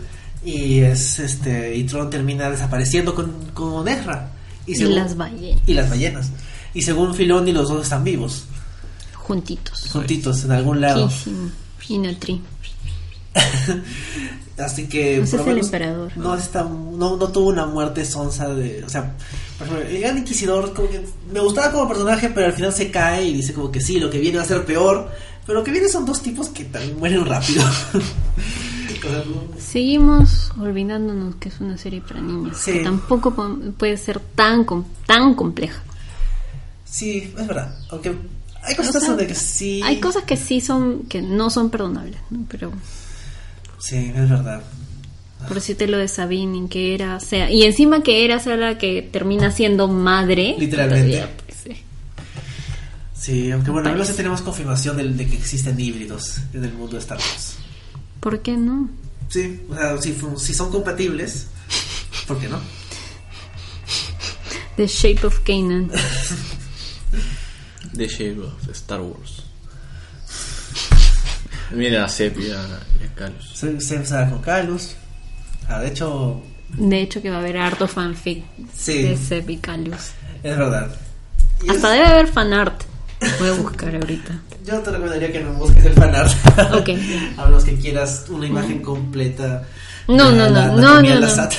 y 0.44 0.80
es 0.80 1.18
este 1.18 1.74
y 1.74 1.84
Tron 1.84 2.10
termina 2.10 2.50
desapareciendo 2.50 3.14
con, 3.14 3.32
con 3.54 3.88
Ezra. 3.88 4.30
Y 4.66 4.74
según- 4.74 4.94
las 4.96 5.16
ballenas, 5.16 5.62
y 5.66 5.72
las 5.74 5.88
ballenas. 5.90 6.30
Y 6.74 6.82
según 6.82 7.14
Filoni 7.14 7.52
los 7.52 7.68
dos 7.68 7.82
están 7.84 8.04
vivos, 8.04 8.44
juntitos. 9.14 9.88
juntitos 9.90 10.44
en 10.44 10.52
algún 10.52 10.80
lado. 10.80 11.08
Kissing, 11.08 11.52
Inatri. 11.88 12.42
Así 14.58 14.86
que 14.86 15.16
por 15.18 15.24
es 15.40 15.46
el 15.48 15.58
emperador. 15.58 16.12
No, 16.16 16.36
está, 16.36 16.62
no, 16.62 17.16
no 17.16 17.28
tuvo 17.32 17.48
una 17.48 17.66
muerte 17.66 18.04
sonsa 18.04 18.48
de. 18.54 18.84
O 18.84 18.88
sea, 18.88 19.12
por 19.58 19.66
ejemplo, 19.66 19.88
el 19.88 20.00
gran 20.00 20.18
inquisidor, 20.18 20.72
como 20.72 20.88
que 20.88 21.04
me 21.32 21.40
gustaba 21.40 21.72
como 21.72 21.88
personaje, 21.88 22.30
pero 22.30 22.46
al 22.46 22.52
final 22.52 22.72
se 22.72 22.90
cae 22.90 23.24
y 23.24 23.34
dice 23.34 23.52
como 23.52 23.72
que 23.72 23.80
sí, 23.80 23.98
lo 23.98 24.08
que 24.10 24.18
viene 24.20 24.38
va 24.38 24.44
a 24.44 24.46
ser 24.46 24.64
peor. 24.64 25.10
Pero 25.44 25.58
lo 25.58 25.64
que 25.64 25.72
viene 25.72 25.88
son 25.88 26.06
dos 26.06 26.22
tipos 26.22 26.48
que 26.50 26.64
también 26.64 26.98
mueren 26.98 27.26
rápido. 27.26 27.62
O 29.04 29.60
Seguimos 29.60 30.50
olvidándonos 30.58 31.34
que 31.36 31.50
es 31.50 31.60
una 31.60 31.76
serie 31.76 32.00
para 32.00 32.20
niños. 32.22 32.56
Sí. 32.56 32.72
Que 32.72 32.84
tampoco 32.84 33.34
po- 33.34 33.58
puede 33.76 33.98
ser 33.98 34.18
tan, 34.18 34.64
tan 35.06 35.34
compleja. 35.34 35.82
sí, 36.86 37.30
es 37.36 37.46
verdad. 37.46 37.74
Aunque 37.90 38.14
hay 38.62 38.72
O 38.72 38.76
cosas 38.78 39.00
sea, 39.02 39.10
donde 39.10 39.26
que 39.26 39.34
sí. 39.34 39.82
Hay 39.84 40.00
cosas 40.00 40.22
que 40.24 40.38
sí 40.38 40.62
son, 40.62 41.02
que 41.02 41.20
no 41.20 41.50
son 41.50 41.68
perdonables, 41.68 42.16
¿no? 42.30 42.46
Pero 42.48 42.72
Sí, 43.86 44.12
es 44.14 44.30
verdad. 44.30 44.62
por 45.46 45.56
decirte 45.56 45.86
lo 45.86 45.98
de 45.98 46.08
Sabine, 46.08 46.68
que 46.70 46.94
era, 46.94 47.20
sea, 47.20 47.50
y 47.50 47.64
encima 47.64 48.02
que 48.02 48.24
era 48.24 48.38
sea 48.38 48.56
la 48.56 48.78
que 48.78 49.02
termina 49.02 49.50
siendo 49.50 49.88
madre. 49.88 50.56
Literalmente. 50.58 51.18
todavía, 51.18 51.36
pues, 51.44 51.58
sí. 51.62 51.82
Sí, 53.14 53.50
aunque 53.50 53.70
bueno, 53.70 53.88
al 53.88 53.94
menos 53.94 54.06
Parece. 54.08 54.16
tenemos 54.16 54.40
confirmación 54.40 54.96
del- 54.96 55.16
de, 55.18 55.26
que 55.26 55.36
existen 55.36 55.78
híbridos 55.78 56.38
en 56.54 56.64
el 56.64 56.72
mundo 56.72 56.94
de 56.96 57.00
Star 57.00 57.18
Wars. 57.18 57.56
¿Por 58.20 58.40
qué 58.40 58.56
no? 58.56 58.88
Sí, 59.28 59.60
o 59.68 59.74
sea, 59.74 60.00
si, 60.00 60.16
si 60.38 60.54
son 60.54 60.70
compatibles, 60.70 61.48
¿por 62.26 62.38
qué 62.38 62.48
no? 62.48 62.58
The 64.76 64.86
Shape 64.86 65.26
of 65.26 65.40
Canaan. 65.40 65.90
The 67.96 68.08
Shape 68.08 68.40
of 68.40 68.68
Star 68.70 69.00
Wars. 69.02 69.43
Mira 71.70 72.04
a 72.04 72.08
Sep 72.08 72.38
y 72.38 72.50
a, 72.50 72.64
Carlos. 73.14 73.50
Se, 73.54 73.80
se 73.80 73.94
empezaba 73.96 74.28
con 74.30 74.40
Carlos. 74.40 74.96
Ah, 75.68 75.80
de 75.80 75.88
hecho, 75.88 76.42
De 76.70 77.00
hecho 77.00 77.22
que 77.22 77.30
va 77.30 77.36
a 77.36 77.40
haber 77.40 77.56
harto 77.56 77.86
fanfic 77.88 78.44
Sí. 78.76 79.02
de 79.02 79.16
Seb 79.16 79.48
y 79.50 79.56
Calus. 79.58 80.10
es 80.42 80.56
verdad. 80.58 80.94
Y 81.62 81.70
Hasta 81.70 81.88
es- 81.88 81.98
debe 82.00 82.06
haber 82.06 82.26
fanart. 82.28 82.82
Voy 83.40 83.48
a 83.48 83.52
buscar 83.52 83.94
ahorita. 83.94 84.38
yo 84.66 84.78
te 84.80 84.90
recomendaría 84.90 85.32
que 85.32 85.40
no 85.40 85.52
busques 85.54 85.84
el 85.86 85.94
fanart. 85.94 86.32
Ok. 86.74 86.88
a 87.38 87.44
menos 87.46 87.64
que 87.64 87.76
quieras 87.78 88.26
una 88.28 88.46
imagen 88.46 88.82
completa. 88.82 89.62
No, 90.08 90.30
no, 90.32 90.50
no, 90.50 90.50
no, 90.50 90.76
no, 90.76 91.02
no. 91.02 91.20
Lasat. 91.20 91.54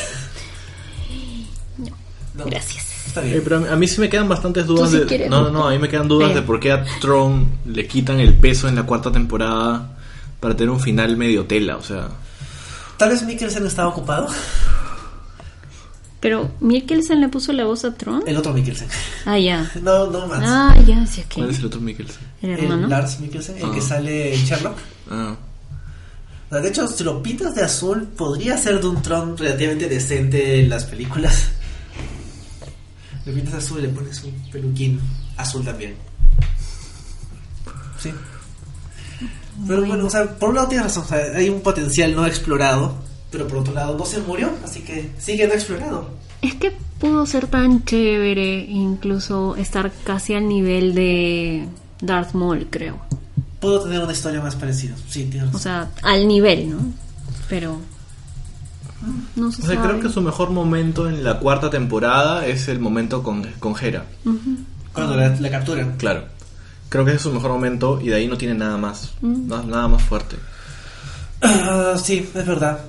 No. 2.36 2.46
Gracias. 2.46 2.85
Está 3.16 3.26
Eh, 3.26 3.42
pero 3.44 3.58
a 3.58 3.60
mí- 3.60 3.68
a 3.70 3.76
mí 3.76 3.88
sí 3.88 4.02
me 4.02 4.10
quedan 4.10 4.28
bastantes 4.28 4.66
dudas 4.66 4.92
sí 4.92 4.98
de... 5.00 5.06
quieres, 5.06 5.30
no, 5.30 5.44
no, 5.44 5.50
¿no? 5.52 5.68
a 5.68 5.72
mí 5.72 5.80
me 5.80 5.88
quedan 5.90 6.08
dudas 6.08 6.34
de 6.34 6.42
por 6.42 6.60
qué 6.60 6.72
a 6.74 6.84
Tron 7.00 7.48
le 7.66 7.88
quitan 7.88 8.20
el 8.20 8.34
peso 8.34 8.68
en 8.68 8.76
la 8.76 8.84
cuarta 8.84 9.12
temporada 9.12 9.96
para 10.40 10.56
tener 10.56 10.70
un 10.70 10.80
final 10.80 11.16
medio 11.18 11.46
tela, 11.46 11.78
o 11.78 11.82
sea... 11.84 12.10
Tal 12.98 13.10
vez 13.10 13.24
Mikkelsen 13.24 13.66
estaba 13.66 13.90
ocupado. 13.90 14.28
Pero 16.20 16.50
Mikkelsen 16.60 17.22
le 17.22 17.28
puso 17.30 17.54
la 17.54 17.66
voz 17.66 17.86
a 17.86 17.94
Tron. 17.94 18.24
El 18.26 18.38
otro 18.38 18.54
Mikkelsen. 18.54 18.88
Ah, 19.26 19.38
ya. 19.38 19.70
No, 19.82 20.10
no 20.10 20.28
más. 20.28 20.40
Ah, 20.44 20.76
ya, 20.86 21.06
sí, 21.06 21.24
¿Cuál 21.34 21.50
es 21.52 21.60
el 21.60 21.66
otro 21.66 21.80
Mikkelsen? 21.82 22.22
El 22.42 22.52
el 22.52 22.60
hermano. 22.64 22.88
Lars 22.88 23.20
Mikkelsen, 23.20 23.58
el 23.58 23.72
que 23.72 23.80
Ah. 23.80 23.82
sale 23.82 24.34
en 24.36 24.44
Sherlock. 24.46 24.78
Ah, 25.12 25.36
de 26.52 26.70
hecho, 26.70 26.88
si 26.88 27.04
lo 27.04 27.22
pintas 27.22 27.54
de 27.56 27.64
azul, 27.64 28.08
podría 28.16 28.58
ser 28.58 28.80
de 28.80 28.88
un 28.88 29.02
Tron 29.02 29.38
relativamente 29.38 29.88
decente 29.90 30.60
en 30.62 30.70
las 30.70 30.86
películas. 30.86 31.50
Le 33.26 33.32
pintas 33.34 33.56
azul 33.56 33.80
y 33.80 33.84
le 33.84 33.90
pones 33.90 34.24
un 34.24 34.32
peluquín 34.52 35.00
azul 35.38 35.64
también. 35.66 35.96
Sí. 38.00 38.12
Pero 39.68 39.86
bueno, 39.86 40.06
o 40.06 40.10
sea, 40.10 40.30
por 40.38 40.50
un 40.50 40.56
lado 40.56 40.68
tienes 40.68 40.86
razón, 40.88 41.04
o 41.06 41.08
sea, 41.08 41.18
hay 41.36 41.50
un 41.50 41.62
potencial 41.62 42.14
no 42.14 42.26
explorado, 42.26 42.96
pero 43.32 43.48
por 43.48 43.60
otro 43.60 43.74
lado 43.74 43.98
no 43.98 44.06
se 44.06 44.20
murió, 44.20 44.52
así 44.64 44.82
que 44.82 45.12
sigue 45.18 45.48
no 45.48 45.54
explorado. 45.54 46.10
Es 46.42 46.56
que 46.56 46.72
pudo 47.00 47.26
ser 47.26 47.48
tan 47.48 47.84
chévere, 47.86 48.66
incluso 48.70 49.56
estar 49.56 49.92
casi 50.04 50.34
al 50.34 50.48
nivel 50.50 50.94
de 50.94 51.68
Darth 52.02 52.34
Maul, 52.34 52.68
creo. 52.70 53.00
Puedo 53.62 53.82
tener 53.84 54.02
una 54.04 54.12
historia 54.12 54.42
más 54.42 54.56
parecida, 54.56 54.96
sí, 55.10 55.24
tienes 55.24 55.44
O 55.50 55.54
razón. 55.54 55.62
sea, 55.62 55.90
al 56.04 56.28
nivel, 56.28 56.70
¿no? 56.70 56.80
Pero. 57.50 57.80
No 59.36 59.52
se 59.52 59.62
o 59.62 59.66
sea, 59.66 59.76
sabe. 59.76 59.88
creo 59.90 60.02
que 60.02 60.10
su 60.10 60.22
mejor 60.22 60.50
momento 60.52 61.08
en 61.10 61.24
la 61.24 61.40
cuarta 61.40 61.70
temporada 61.70 62.46
es 62.48 62.68
el 62.68 62.80
momento 62.80 63.22
con, 63.24 63.44
con 63.60 63.76
Hera. 63.82 64.06
Cuando 64.94 65.16
la, 65.16 65.30
la 65.30 65.50
capturan. 65.50 65.96
Claro. 65.98 66.26
Creo 66.90 67.04
que 67.04 67.12
ese 67.12 67.18
es 67.18 67.24
su 67.24 67.32
mejor 67.34 67.52
momento 67.52 68.00
y 68.02 68.08
de 68.10 68.16
ahí 68.16 68.28
no 68.28 68.38
tiene 68.38 68.54
nada 68.56 68.78
más. 68.78 69.12
Na- 69.22 69.64
Nada 69.64 69.88
más 69.88 70.02
fuerte. 70.04 70.38
Ah, 71.42 71.96
sí, 72.02 72.28
es 72.34 72.46
verdad. 72.46 72.80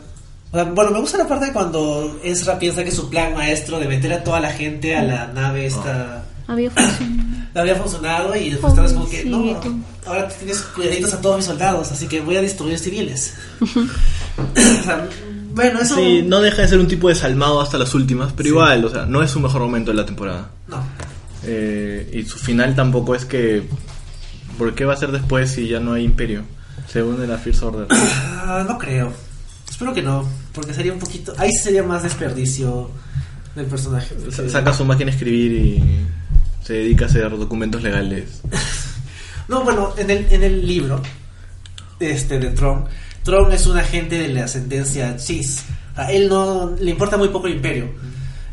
O 0.52 0.54
sea, 0.56 0.64
bueno, 0.64 0.90
me 0.92 1.00
gusta 1.00 1.18
la 1.18 1.26
parte 1.26 1.46
de 1.46 1.52
cuando 1.52 2.18
Ezra 2.22 2.58
piensa 2.58 2.84
que 2.84 2.90
su 2.92 3.10
plan 3.10 3.34
maestro 3.34 3.78
de 3.78 3.88
meter 3.88 4.12
a 4.12 4.22
toda 4.24 4.40
la 4.40 4.50
gente 4.52 4.96
a 4.96 5.02
la 5.02 5.26
nave 5.28 5.66
esta 5.66 6.22
Había 6.46 6.70
funcionado. 6.70 7.26
había 7.56 7.74
funcionado 7.74 8.36
y 8.36 8.50
después 8.50 8.72
estabas 8.72 8.92
como 8.92 9.08
que 9.08 9.24
no, 9.24 9.60
ahora 10.06 10.28
tienes 10.28 10.60
cuidaditos 10.62 11.12
a 11.14 11.20
todos 11.20 11.36
mis 11.38 11.46
soldados, 11.46 11.90
así 11.90 12.06
que 12.06 12.20
voy 12.20 12.36
a 12.36 12.42
destruir 12.42 12.78
civiles. 12.78 13.34
o 13.60 14.84
sea, 14.84 15.08
bueno, 15.56 15.80
eso 15.80 15.96
Sí, 15.96 16.22
no 16.24 16.40
deja 16.40 16.62
de 16.62 16.68
ser 16.68 16.78
un 16.78 16.86
tipo 16.86 17.08
desalmado 17.08 17.60
hasta 17.60 17.78
las 17.78 17.92
últimas, 17.94 18.32
pero 18.32 18.48
igual, 18.50 18.84
o 18.84 18.88
sea, 18.90 19.06
no 19.06 19.22
es 19.22 19.30
su 19.32 19.40
mejor 19.40 19.62
momento 19.62 19.90
de 19.90 19.96
la 19.96 20.06
temporada. 20.06 20.50
no. 20.68 20.84
Eh, 21.48 22.10
y 22.12 22.24
su 22.24 22.38
final 22.38 22.74
tampoco 22.74 23.14
es 23.14 23.24
que... 23.24 23.62
¿Por 24.58 24.74
qué 24.74 24.84
va 24.84 24.94
a 24.94 24.96
ser 24.96 25.12
después 25.12 25.50
si 25.50 25.68
ya 25.68 25.78
no 25.80 25.92
hay 25.92 26.04
imperio? 26.04 26.42
Se 26.88 27.02
une 27.02 27.26
la 27.26 27.38
First 27.38 27.62
Order. 27.62 27.86
Ah, 28.48 28.64
no 28.66 28.78
creo. 28.78 29.12
Espero 29.68 29.92
que 29.92 30.02
no, 30.02 30.24
porque 30.52 30.72
sería 30.72 30.92
un 30.92 30.98
poquito 31.00 31.34
ahí 31.36 31.50
sería 31.52 31.82
más 31.82 32.02
desperdicio 32.04 32.90
del 33.56 33.66
personaje. 33.66 34.14
Sa- 34.30 34.48
Saca 34.48 34.72
su 34.72 34.84
máquina 34.84 35.10
a 35.10 35.14
escribir 35.14 35.52
y 35.52 36.06
se 36.64 36.74
dedica 36.74 37.04
a 37.04 37.08
hacer 37.08 37.28
documentos 37.30 37.82
legales. 37.82 38.40
No, 39.48 39.62
bueno, 39.62 39.94
en 39.96 40.10
el, 40.10 40.26
en 40.32 40.42
el 40.42 40.66
libro 40.66 41.00
este 42.00 42.40
de 42.40 42.50
Tron, 42.50 42.84
Tron 43.26 43.50
es 43.50 43.66
un 43.66 43.76
agente 43.76 44.20
de 44.20 44.28
la 44.28 44.44
ascendencia 44.44 45.18
Cis. 45.18 45.64
A 45.96 46.12
él 46.12 46.28
no 46.28 46.76
le 46.78 46.92
importa 46.92 47.16
muy 47.16 47.28
poco 47.30 47.48
el 47.48 47.56
imperio. 47.56 47.90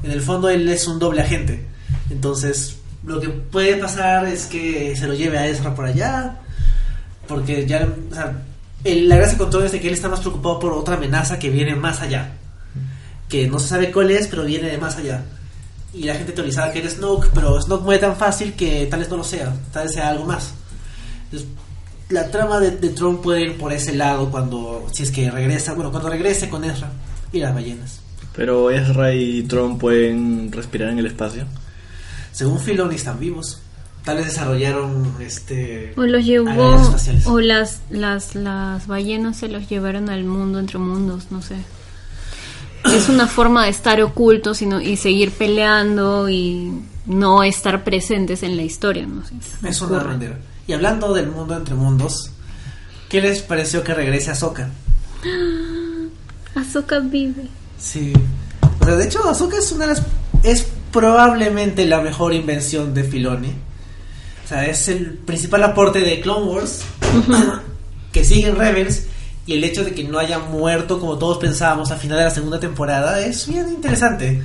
En 0.02 0.10
el 0.10 0.20
fondo 0.20 0.50
él 0.50 0.68
es 0.68 0.88
un 0.88 0.98
doble 0.98 1.22
agente. 1.22 1.64
Entonces, 2.10 2.78
lo 3.06 3.22
que 3.22 3.30
puede 3.30 3.78
pasar 3.78 4.26
es 4.26 4.48
que 4.48 4.96
se 4.96 5.06
lo 5.08 5.14
lleve 5.14 5.38
a 5.38 5.46
Ezra 5.46 5.76
por 5.76 5.86
allá. 5.86 6.40
Porque 7.28 7.68
ya, 7.68 7.88
o 8.12 8.16
sea, 8.16 8.42
la 8.84 9.16
gracia 9.16 9.38
con 9.38 9.52
Tron 9.52 9.64
es 9.64 9.74
de 9.74 9.80
que 9.80 9.90
él 9.90 9.94
está 9.94 10.10
más 10.10 10.22
preocupado 10.22 10.58
por 10.58 10.74
otra 10.74 10.96
amenaza 10.96 11.38
que 11.38 11.52
viene 11.52 11.76
más 11.76 12.02
allá. 12.02 12.32
Que 13.30 13.48
no 13.48 13.60
se 13.60 13.68
sabe 13.68 13.92
cuál 13.92 14.10
es, 14.10 14.28
pero 14.28 14.44
viene 14.44 14.70
de 14.70 14.80
más 14.80 14.98
allá. 14.98 15.24
Y 15.94 16.06
la 16.06 16.16
gente 16.16 16.32
teorizaba 16.32 16.72
que 16.72 16.80
era 16.80 16.90
Snoke, 16.90 17.30
pero 17.32 17.62
Snoke 17.62 17.84
muere 17.84 18.02
tan 18.02 18.16
fácil 18.16 18.54
que 18.54 18.88
tal 18.88 19.02
vez 19.02 19.10
no 19.10 19.18
lo 19.18 19.24
sea, 19.24 19.54
tal 19.72 19.84
vez 19.84 19.94
sea 19.94 20.10
algo 20.10 20.26
más. 20.26 20.52
Entonces, 21.26 21.48
la 22.14 22.30
trama 22.32 22.60
de, 22.60 22.72
de 22.72 22.90
Tron 22.90 23.22
puede 23.22 23.42
ir 23.42 23.58
por 23.58 23.74
ese 23.74 23.94
lado 23.94 24.30
cuando, 24.32 24.88
si 24.92 25.04
es 25.04 25.12
que 25.12 25.30
regresa, 25.30 25.74
bueno, 25.74 25.92
cuando 25.92 26.10
regrese 26.10 26.48
con 26.50 26.64
Ezra 26.64 26.92
y 27.32 27.40
las 27.40 27.54
ballenas. 27.54 28.00
Pero 28.36 28.72
Ezra 28.72 29.14
y 29.14 29.44
Tron 29.44 29.78
pueden 29.78 30.52
respirar 30.52 30.90
en 30.90 31.00
el 31.00 31.06
espacio. 31.08 31.46
Según 32.32 32.60
Filoni 32.60 32.96
están 32.96 33.20
vivos. 33.20 33.60
Tal 34.04 34.18
vez 34.18 34.26
desarrollaron 34.26 35.14
este 35.22 35.94
O 35.96 36.02
los 36.04 36.26
llevó, 36.26 36.50
o 37.26 37.40
las, 37.40 37.80
las, 37.90 38.36
las 38.36 38.86
ballenas 38.88 39.38
se 39.38 39.48
los 39.48 39.70
llevaron 39.70 40.10
al 40.10 40.26
mundo 40.26 40.60
entre 40.60 40.78
mundos, 40.78 41.28
no 41.32 41.42
sé. 41.42 41.56
Es 42.86 43.08
una 43.08 43.28
forma 43.28 43.64
de 43.64 43.70
estar 43.70 44.02
ocultos 44.02 44.62
y, 44.62 44.66
no- 44.66 44.82
y 44.82 44.98
seguir 44.98 45.32
peleando 45.32 46.28
y 46.28 46.82
no 47.06 47.44
estar 47.44 47.86
presentes 47.86 48.44
en 48.44 48.58
la 48.58 48.64
historia, 48.64 49.06
no 49.08 49.24
sé. 49.26 49.36
Es 49.66 49.80
una 49.82 50.04
bandera. 50.04 50.38
Y 50.68 50.74
hablando 50.74 51.14
del 51.14 51.28
mundo 51.28 51.56
entre 51.56 51.76
mundos, 51.76 52.32
¿qué 53.10 53.22
les 53.22 53.42
pareció 53.42 53.84
que 53.84 53.94
regrese 53.94 54.32
Ahsoka? 54.32 54.70
Ahsoka 56.56 57.00
vive. 57.00 57.48
Sí. 57.78 58.14
O 58.80 58.86
sea, 58.86 58.96
de 58.96 59.06
hecho, 59.06 59.28
Ahsoka 59.28 59.58
es 59.58 59.72
una 59.72 59.88
de 59.88 59.94
las. 59.94 60.04
Es 60.44 60.68
probablemente 60.92 61.86
la 61.86 62.02
mejor 62.02 62.34
invención 62.34 62.94
de 62.94 63.04
Filoni. 63.04 63.54
O 64.44 64.48
sea, 64.48 64.66
es 64.66 64.88
el 64.88 65.14
principal 65.14 65.64
aporte 65.64 66.00
de 66.00 66.22
Clone 66.22 66.46
Wars. 66.46 66.82
que 68.12 68.24
sigue 68.24 68.48
en 68.48 68.56
Rebels. 68.56 69.08
Y 69.46 69.54
el 69.54 69.64
hecho 69.66 69.84
de 69.84 69.94
que 69.94 70.06
no 70.06 70.20
haya 70.20 70.40
muerto 70.40 71.00
como 71.02 71.18
todos 71.18 71.38
pensábamos 71.38 71.92
al 71.92 72.00
final 72.00 72.18
de 72.18 72.24
la 72.24 72.30
segunda 72.30 72.62
temporada 72.62 73.20
es 73.20 73.46
bien 73.46 73.68
interesante. 73.68 74.42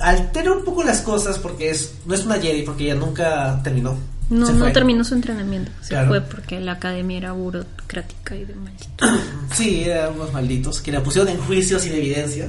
Altera 0.00 0.52
un 0.52 0.64
poco 0.64 0.84
las 0.84 1.00
cosas 1.00 1.40
porque 1.40 1.70
es 1.70 1.94
no 2.06 2.14
es 2.14 2.24
una 2.24 2.36
Jedi, 2.36 2.62
porque 2.62 2.84
ella 2.84 2.94
nunca 2.94 3.60
terminó. 3.64 3.96
No, 4.30 4.46
Se 4.46 4.52
no 4.54 4.58
fue. 4.60 4.70
terminó 4.72 5.04
su 5.04 5.14
entrenamiento. 5.14 5.70
Se 5.82 5.90
Claro. 5.90 6.08
fue 6.08 6.20
porque 6.22 6.58
la 6.60 6.72
academia 6.72 7.18
era 7.18 7.32
burocrática 7.32 8.34
y 8.36 8.44
de 8.44 8.54
maldito. 8.54 9.06
Sí, 9.54 9.84
eran 9.84 10.14
unos 10.14 10.32
malditos 10.32 10.80
que 10.80 10.90
la 10.92 11.02
pusieron 11.02 11.28
en 11.30 11.38
juicio 11.38 11.78
sin 11.78 11.92
evidencia. 11.92 12.48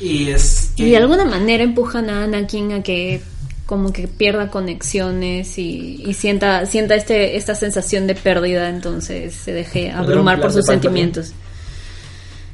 Y 0.00 0.28
es. 0.30 0.72
Y 0.76 0.90
de 0.90 0.96
alguna 0.96 1.24
manera 1.24 1.62
empujan 1.64 2.08
a 2.10 2.24
Anakin 2.24 2.72
a 2.72 2.82
que 2.82 3.20
como 3.66 3.92
que 3.92 4.06
pierda 4.08 4.48
conexiones 4.50 5.58
y, 5.58 6.02
y 6.06 6.14
sienta 6.14 6.64
sienta 6.66 6.94
este 6.94 7.36
esta 7.36 7.54
sensación 7.54 8.06
de 8.06 8.14
pérdida, 8.14 8.68
entonces 8.68 9.34
se 9.34 9.52
deje 9.52 9.90
abrumar 9.90 10.40
por 10.40 10.52
sus 10.52 10.64
sentimientos. 10.66 11.32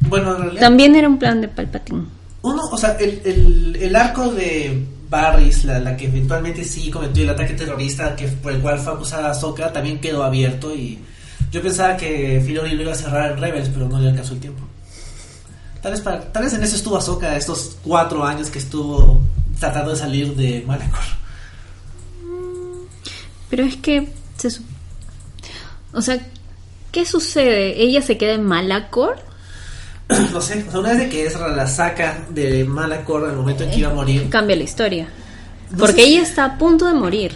Bueno, 0.00 0.34
en 0.36 0.42
realidad. 0.42 0.60
También 0.62 0.96
era 0.96 1.08
un 1.08 1.18
plan 1.18 1.40
de 1.40 1.48
Palpatine. 1.48 2.04
Uno, 2.42 2.62
o 2.72 2.76
sea, 2.78 2.92
el, 2.98 3.20
el, 3.24 3.76
el 3.80 3.94
arco 3.96 4.32
de 4.32 4.84
Barris, 5.12 5.66
la, 5.66 5.78
la 5.78 5.94
que 5.94 6.06
eventualmente 6.06 6.64
sí 6.64 6.90
cometió 6.90 7.22
el 7.22 7.28
ataque 7.28 7.52
terrorista 7.52 8.16
que 8.16 8.28
por 8.28 8.50
el 8.50 8.60
cual 8.62 8.78
fue 8.78 8.94
acusada 8.94 9.30
Ahsoka, 9.30 9.70
también 9.70 10.00
quedó 10.00 10.24
abierto 10.24 10.74
y 10.74 10.98
Yo 11.52 11.60
pensaba 11.60 11.98
que 11.98 12.42
Filoni 12.44 12.74
lo 12.74 12.82
iba 12.82 12.92
a 12.92 12.94
cerrar 12.94 13.32
en 13.32 13.38
Rebels, 13.38 13.68
pero 13.68 13.86
no 13.86 14.00
le 14.00 14.08
alcanzó 14.08 14.32
el 14.32 14.40
tiempo. 14.40 14.62
Tal 15.82 15.92
vez, 15.92 16.02
tal 16.02 16.42
vez 16.42 16.54
en 16.54 16.62
eso 16.62 16.76
estuvo 16.76 16.96
Ahsoka 16.96 17.36
estos 17.36 17.76
cuatro 17.84 18.24
años 18.24 18.48
que 18.48 18.58
estuvo 18.58 19.20
tratando 19.60 19.90
de 19.90 19.96
salir 19.98 20.34
de 20.34 20.64
Malacor. 20.66 21.04
Pero 23.50 23.64
es 23.64 23.76
que 23.76 24.08
O 25.92 26.00
sea, 26.00 26.26
¿qué 26.90 27.04
sucede? 27.04 27.82
¿Ella 27.82 28.00
se 28.00 28.16
queda 28.16 28.32
en 28.32 28.44
Malacor? 28.44 29.18
No 30.08 30.40
sé, 30.40 30.64
o 30.66 30.70
sea, 30.70 30.80
una 30.80 30.90
vez 30.90 30.98
de 30.98 31.08
que 31.08 31.26
Ezra 31.26 31.48
la 31.48 31.66
saca 31.66 32.24
de 32.30 32.64
Malacor 32.64 33.28
al 33.28 33.36
momento 33.36 33.64
en 33.64 33.70
que 33.70 33.78
iba 33.78 33.90
a 33.90 33.94
morir. 33.94 34.28
Cambia 34.28 34.56
la 34.56 34.62
historia. 34.64 35.08
No 35.70 35.78
Porque 35.78 36.04
si- 36.04 36.14
ella 36.14 36.22
está 36.22 36.44
a 36.44 36.58
punto 36.58 36.86
de 36.86 36.94
morir. 36.94 37.32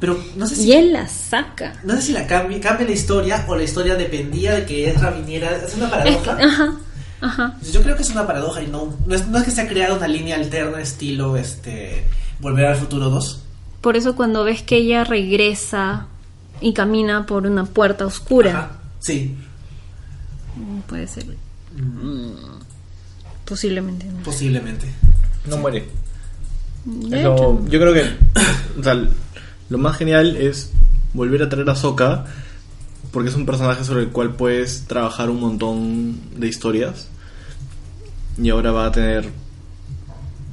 Pero 0.00 0.18
no 0.36 0.46
sé 0.46 0.56
si 0.56 0.68
Y 0.68 0.72
él 0.72 0.92
la 0.92 1.08
saca. 1.08 1.74
No 1.84 1.94
sé 1.96 2.02
si 2.02 2.12
la 2.12 2.26
cambia, 2.26 2.60
cambia 2.60 2.86
la 2.86 2.92
historia 2.92 3.44
o 3.48 3.56
la 3.56 3.62
historia 3.64 3.94
dependía 3.96 4.54
de 4.54 4.64
que 4.66 4.90
Ezra 4.90 5.10
viniera. 5.10 5.50
Es 5.56 5.74
una 5.74 5.86
Es 5.86 6.16
que- 6.16 6.24
paradoja. 6.28 6.38
ajá, 6.46 6.72
ajá. 7.22 7.56
Yo 7.72 7.82
creo 7.82 7.96
que 7.96 8.02
es 8.02 8.10
una 8.10 8.26
paradoja 8.26 8.62
y 8.62 8.66
no, 8.66 8.94
no, 9.06 9.14
es, 9.14 9.26
no 9.28 9.38
es 9.38 9.44
que 9.44 9.50
se 9.50 9.62
ha 9.62 9.68
creado 9.68 9.96
una 9.96 10.06
línea 10.08 10.36
alterna 10.36 10.80
estilo 10.80 11.36
este 11.36 12.04
Volver 12.40 12.66
al 12.66 12.76
Futuro 12.76 13.08
2. 13.10 13.40
Por 13.80 13.96
eso 13.96 14.16
cuando 14.16 14.44
ves 14.44 14.62
que 14.62 14.76
ella 14.76 15.04
regresa 15.04 16.06
y 16.60 16.72
camina 16.74 17.24
por 17.26 17.46
una 17.46 17.64
puerta 17.64 18.04
oscura, 18.06 18.50
Ajá, 18.50 18.70
Sí, 18.98 19.34
mm, 20.56 20.80
puede 20.80 21.06
ser. 21.06 21.24
Mm, 21.76 22.30
Posiblemente. 23.44 24.06
no. 24.06 24.22
posiblemente. 24.22 24.86
No 25.48 25.58
muere. 25.58 25.86
Lo- 26.86 27.64
yo 27.68 27.80
creo 27.80 27.92
que 27.92 28.04
o 28.78 28.82
sea, 28.82 28.94
lo 29.68 29.78
más 29.78 29.96
genial 29.96 30.36
es 30.36 30.72
volver 31.14 31.42
a 31.42 31.48
traer 31.48 31.68
a 31.70 31.74
Sokka 31.74 32.26
porque 33.12 33.28
es 33.30 33.34
un 33.36 33.46
personaje 33.46 33.82
sobre 33.84 34.02
el 34.02 34.08
cual 34.10 34.34
puedes 34.34 34.84
trabajar 34.86 35.30
un 35.30 35.40
montón 35.40 36.20
de 36.36 36.46
historias 36.48 37.08
y 38.40 38.50
ahora 38.50 38.70
va 38.72 38.86
a 38.86 38.92
tener 38.92 39.30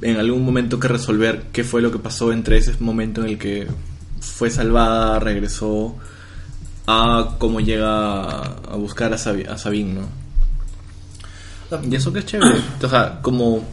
en 0.00 0.16
algún 0.16 0.42
momento 0.44 0.78
que 0.80 0.88
resolver 0.88 1.44
qué 1.52 1.64
fue 1.64 1.82
lo 1.82 1.90
que 1.92 1.98
pasó 1.98 2.32
entre 2.32 2.58
ese 2.58 2.74
momento 2.80 3.22
en 3.22 3.28
el 3.30 3.38
que 3.38 3.66
fue 4.20 4.50
salvada, 4.50 5.18
regresó 5.20 5.94
a 6.86 7.36
cómo 7.38 7.60
llega 7.60 8.30
a 8.42 8.76
buscar 8.76 9.12
a, 9.12 9.18
Sabi- 9.18 9.46
a 9.46 9.56
Sabine, 9.58 9.94
¿no? 9.94 10.23
Y 11.88 11.94
eso 11.94 12.12
que 12.12 12.20
es 12.20 12.26
chévere. 12.26 12.60
O 12.82 12.88
sea, 12.88 13.18
como 13.22 13.64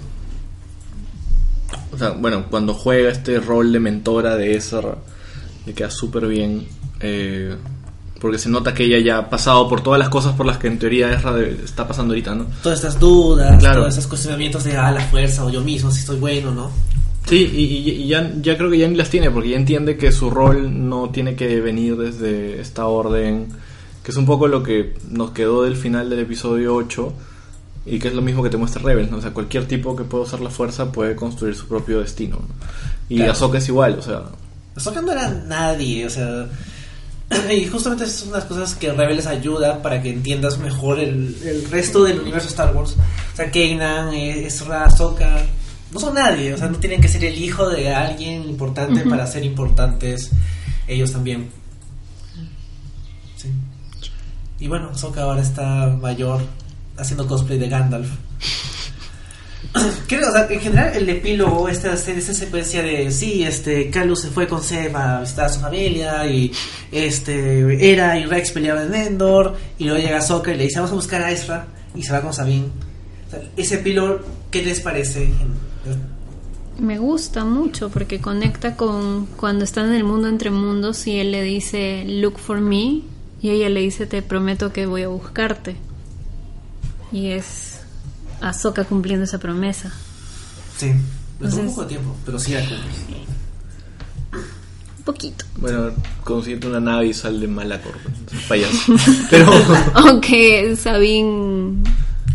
o 1.94 1.98
sea, 1.98 2.12
bueno, 2.12 2.46
cuando 2.50 2.74
juega 2.74 3.10
este 3.12 3.40
rol 3.40 3.72
de 3.72 3.80
mentora 3.80 4.36
de 4.36 4.56
Ezra, 4.56 4.96
le 5.66 5.74
queda 5.74 5.90
súper 5.92 6.28
bien. 6.28 6.66
eh, 7.04 7.56
porque 8.20 8.38
se 8.38 8.50
nota 8.50 8.72
que 8.76 8.84
ella 8.84 9.00
ya 9.00 9.18
ha 9.18 9.30
pasado 9.32 9.68
por 9.68 9.82
todas 9.82 9.98
las 9.98 10.10
cosas 10.10 10.36
por 10.36 10.46
las 10.46 10.60
que 10.60 10.68
en 10.68 10.78
teoría 10.78 11.12
Ezra 11.12 11.34
de- 11.34 11.60
está 11.66 11.88
pasando 11.88 12.14
ahorita, 12.14 12.36
¿no? 12.36 12.46
Todas 12.62 12.78
estas 12.78 13.00
dudas, 13.00 13.58
Claro. 13.58 13.80
todos 13.82 13.94
esos 13.98 14.06
cuestionamientos 14.08 14.64
de 14.64 14.78
ah, 14.78 14.92
la 14.92 15.02
fuerza 15.02 15.44
o 15.44 15.50
yo 15.50 15.62
mismo, 15.62 15.90
si 15.90 16.02
estoy 16.02 16.20
bueno, 16.20 16.52
¿no? 16.52 16.70
Sí, 17.26 17.38
y 17.52 18.08
ya, 18.08 18.32
ya 18.40 18.56
creo 18.58 18.70
que 18.70 18.78
ya 18.78 18.88
ni 18.88 18.96
las 18.96 19.10
tiene, 19.10 19.32
porque 19.32 19.50
ya 19.50 19.56
entiende 19.58 19.98
que 19.98 20.12
su 20.12 20.30
rol 20.30 20.88
no 20.88 21.10
tiene 21.10 21.34
que 21.36 21.60
venir 21.62 21.98
desde 21.98 22.62
esta 22.62 22.86
orden, 22.86 23.48
que 24.04 24.12
es 24.12 24.18
un 24.18 24.28
poco 24.28 24.48
lo 24.48 24.62
que 24.62 24.94
nos 25.10 25.32
quedó 25.32 25.64
del 25.64 25.76
final 25.76 26.08
del 26.12 26.20
episodio 26.20 26.76
8, 26.76 27.12
y 27.86 28.00
que 28.00 28.10
es 28.10 28.14
lo 28.14 28.22
mismo 28.22 28.44
que 28.44 28.50
te 28.50 28.58
muestra 28.58 28.82
Rebels, 28.82 29.10
¿no? 29.10 29.18
O 29.18 29.22
sea, 29.22 29.32
cualquier 29.32 29.68
tipo 29.68 29.96
que 29.96 30.04
pueda 30.04 30.24
usar 30.24 30.40
la 30.40 30.50
fuerza 30.50 30.92
puede 30.92 31.16
construir 31.16 31.56
su 31.56 31.68
propio 31.68 32.00
destino, 32.00 32.38
¿no? 32.38 32.48
Y 33.10 33.18
Claro. 33.18 33.32
Ahsoka 33.32 33.58
es 33.58 33.68
igual, 33.68 33.98
o 34.00 34.02
sea... 34.02 34.24
Ahsoka 34.76 35.02
no 35.02 35.12
era 35.12 35.30
nadie, 35.30 36.06
o 36.06 36.10
sea. 36.10 36.48
Y 37.52 37.66
justamente 37.66 38.04
esas 38.04 38.20
son 38.20 38.32
las 38.34 38.46
cosas 38.46 38.76
que 38.76 38.92
Rebels 38.92 39.26
ayuda 39.26 39.82
para 39.82 40.02
que 40.02 40.12
entiendas 40.12 40.60
mejor 40.60 41.00
el, 41.00 41.36
el 41.44 41.70
resto 41.70 42.04
del 42.04 42.20
universo 42.20 42.50
Star 42.50 42.76
Wars. 42.76 42.96
O 43.34 43.36
sea, 43.36 43.50
Kanan, 43.50 44.14
eh, 44.14 44.46
Ezra, 44.46 44.86
Ahsoka, 44.86 45.42
no 45.92 46.00
son 46.00 46.16
nadie, 46.16 46.54
o 46.54 46.58
sea, 46.58 46.68
no 46.68 46.78
tienen 46.78 47.02
que 47.02 47.08
ser 47.08 47.26
el 47.26 47.38
hijo 47.42 47.70
de 47.70 47.94
alguien 47.94 48.44
importante 48.44 49.02
para 49.02 49.26
ser 49.28 49.44
importantes 49.44 50.32
ellos 50.88 51.12
también. 51.12 51.50
Sí. 53.38 53.50
Y 54.60 54.68
bueno, 54.68 54.90
Ahsoka 54.94 55.24
ahora 55.24 55.42
está 55.42 55.88
mayor 56.02 56.42
haciendo 57.02 57.28
cosplay 57.28 57.58
de 57.58 57.68
Gandalf. 57.68 58.10
Creo, 60.08 60.30
o 60.30 60.32
sea, 60.32 60.48
en 60.50 60.60
general 60.60 60.96
el 60.96 61.08
epílogo, 61.10 61.70
esta, 61.70 61.94
esta 61.94 62.34
secuencia 62.34 62.84
de 62.84 63.10
sí, 63.12 63.44
este, 63.44 63.90
Carlos 63.90 64.22
se 64.22 64.30
fue 64.30 64.48
con 64.48 64.62
Seb 64.62 64.96
a 64.96 65.22
visitar 65.22 65.46
a 65.46 65.50
su 65.50 65.60
familia 65.60 66.28
y 66.28 66.52
este, 66.92 67.92
Era 67.92 68.20
y 68.20 68.26
Rex 68.26 68.52
peleaban 68.52 68.94
en 68.94 69.02
Endor 69.02 69.56
y 69.78 69.86
luego 69.86 70.00
llega 70.00 70.22
Sokka 70.22 70.52
y 70.52 70.58
le 70.58 70.64
dice 70.64 70.80
vamos 70.80 70.92
a 70.92 70.96
buscar 70.96 71.22
a 71.22 71.32
Ezra 71.32 71.68
y 71.96 72.04
se 72.04 72.12
va 72.12 72.22
con 72.22 72.34
Sabine. 72.34 72.68
O 73.28 73.32
sea, 73.32 73.42
ese 73.56 73.76
epílogo, 73.76 74.20
¿qué 74.50 74.64
les 74.64 74.82
parece? 74.82 75.30
me 76.80 76.98
gusta 76.98 77.46
mucho 77.46 77.90
porque 77.90 78.20
conecta 78.20 78.76
con 78.76 79.28
cuando 79.38 79.64
están 79.64 79.90
en 79.90 79.94
el 79.94 80.04
mundo 80.04 80.28
entre 80.28 80.50
mundos 80.50 81.06
y 81.06 81.20
él 81.20 81.32
le 81.32 81.44
dice 81.44 82.06
look 82.08 82.40
for 82.40 82.60
me 82.60 83.04
y 83.42 83.50
ella 83.50 83.70
le 83.70 83.82
dice 83.82 84.08
te 84.08 84.22
prometo 84.22 84.74
que 84.74 84.86
voy 84.86 85.04
a 85.04 85.08
buscarte. 85.08 85.76
Y 87.12 87.28
es 87.32 87.80
Ahsoka 88.42 88.84
cumpliendo 88.86 89.26
esa 89.26 89.38
promesa. 89.40 89.92
Sí, 90.78 90.92
Entonces- 91.34 91.60
un 91.60 91.68
poco 91.68 91.82
de 91.84 91.88
tiempo, 91.88 92.16
pero 92.26 92.40
sí 92.40 92.54
la 92.54 92.60
cumple. 92.62 93.22
Un 94.98 95.04
poquito. 95.06 95.46
Bueno, 95.58 95.92
consiguiente 96.24 96.68
una 96.68 96.80
nave 96.80 97.08
y 97.08 97.14
sal 97.14 97.40
de 97.40 97.48
Malacor. 97.48 97.94
pues, 98.30 98.44
Payaso. 98.44 98.94
Pero. 99.32 99.52
Aunque 99.96 100.76
Sabine 100.76 101.84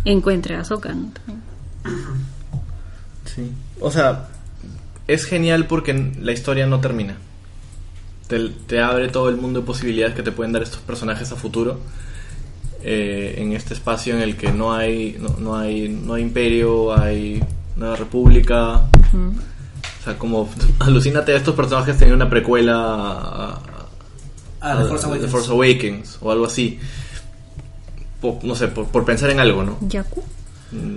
encuentre 0.05 0.57
a 0.57 0.61
Ahsoka. 0.63 0.93
¿no? 0.93 1.11
Sí. 3.25 3.51
O 3.81 3.91
sea, 3.93 4.29
es 5.07 5.27
genial 5.27 5.67
porque 5.69 6.13
la 6.21 6.33
historia 6.33 6.67
no 6.67 6.81
termina. 6.81 7.17
Te, 8.27 8.49
te 8.49 8.81
abre 8.81 9.09
todo 9.09 9.29
el 9.29 9.37
mundo 9.37 9.61
de 9.61 9.67
posibilidades 9.67 10.17
que 10.17 10.23
te 10.25 10.33
pueden 10.33 10.53
dar 10.53 10.63
estos 10.65 10.81
personajes 10.81 11.31
a 11.31 11.37
futuro. 11.37 11.79
Eh, 12.89 13.35
en 13.39 13.53
este 13.53 13.75
espacio 13.75 14.15
en 14.15 14.23
el 14.23 14.37
que 14.37 14.53
no 14.53 14.73
hay, 14.73 15.17
no, 15.19 15.29
no 15.41 15.57
hay, 15.57 15.89
no 15.89 16.15
hay 16.15 16.23
imperio, 16.23 16.97
hay 16.97 17.43
nueva 17.75 17.97
república. 17.97 18.83
Mm. 19.13 19.31
O 20.01 20.05
sea, 20.05 20.17
como 20.17 20.49
alucínate 20.79 21.33
a 21.33 21.37
estos 21.37 21.55
personajes 21.57 21.97
teniendo 21.99 22.23
una 22.23 22.31
precuela 22.31 22.75
a, 22.77 23.61
Ah, 24.61 24.79
The 24.83 24.89
Force 24.89 25.05
a- 25.05 25.09
Awakens. 25.09 25.25
The 25.27 25.31
Force 25.31 25.51
Awakens 25.53 26.19
o 26.23 26.31
algo 26.31 26.47
así. 26.47 26.79
Po- 28.21 28.39
no 28.43 28.55
sé, 28.55 28.69
por, 28.69 28.87
por 28.87 29.05
pensar 29.05 29.31
en 29.31 29.41
algo, 29.41 29.63
¿no? 29.63 29.79
Yaku. 29.83 30.23
Mm, 30.73 30.97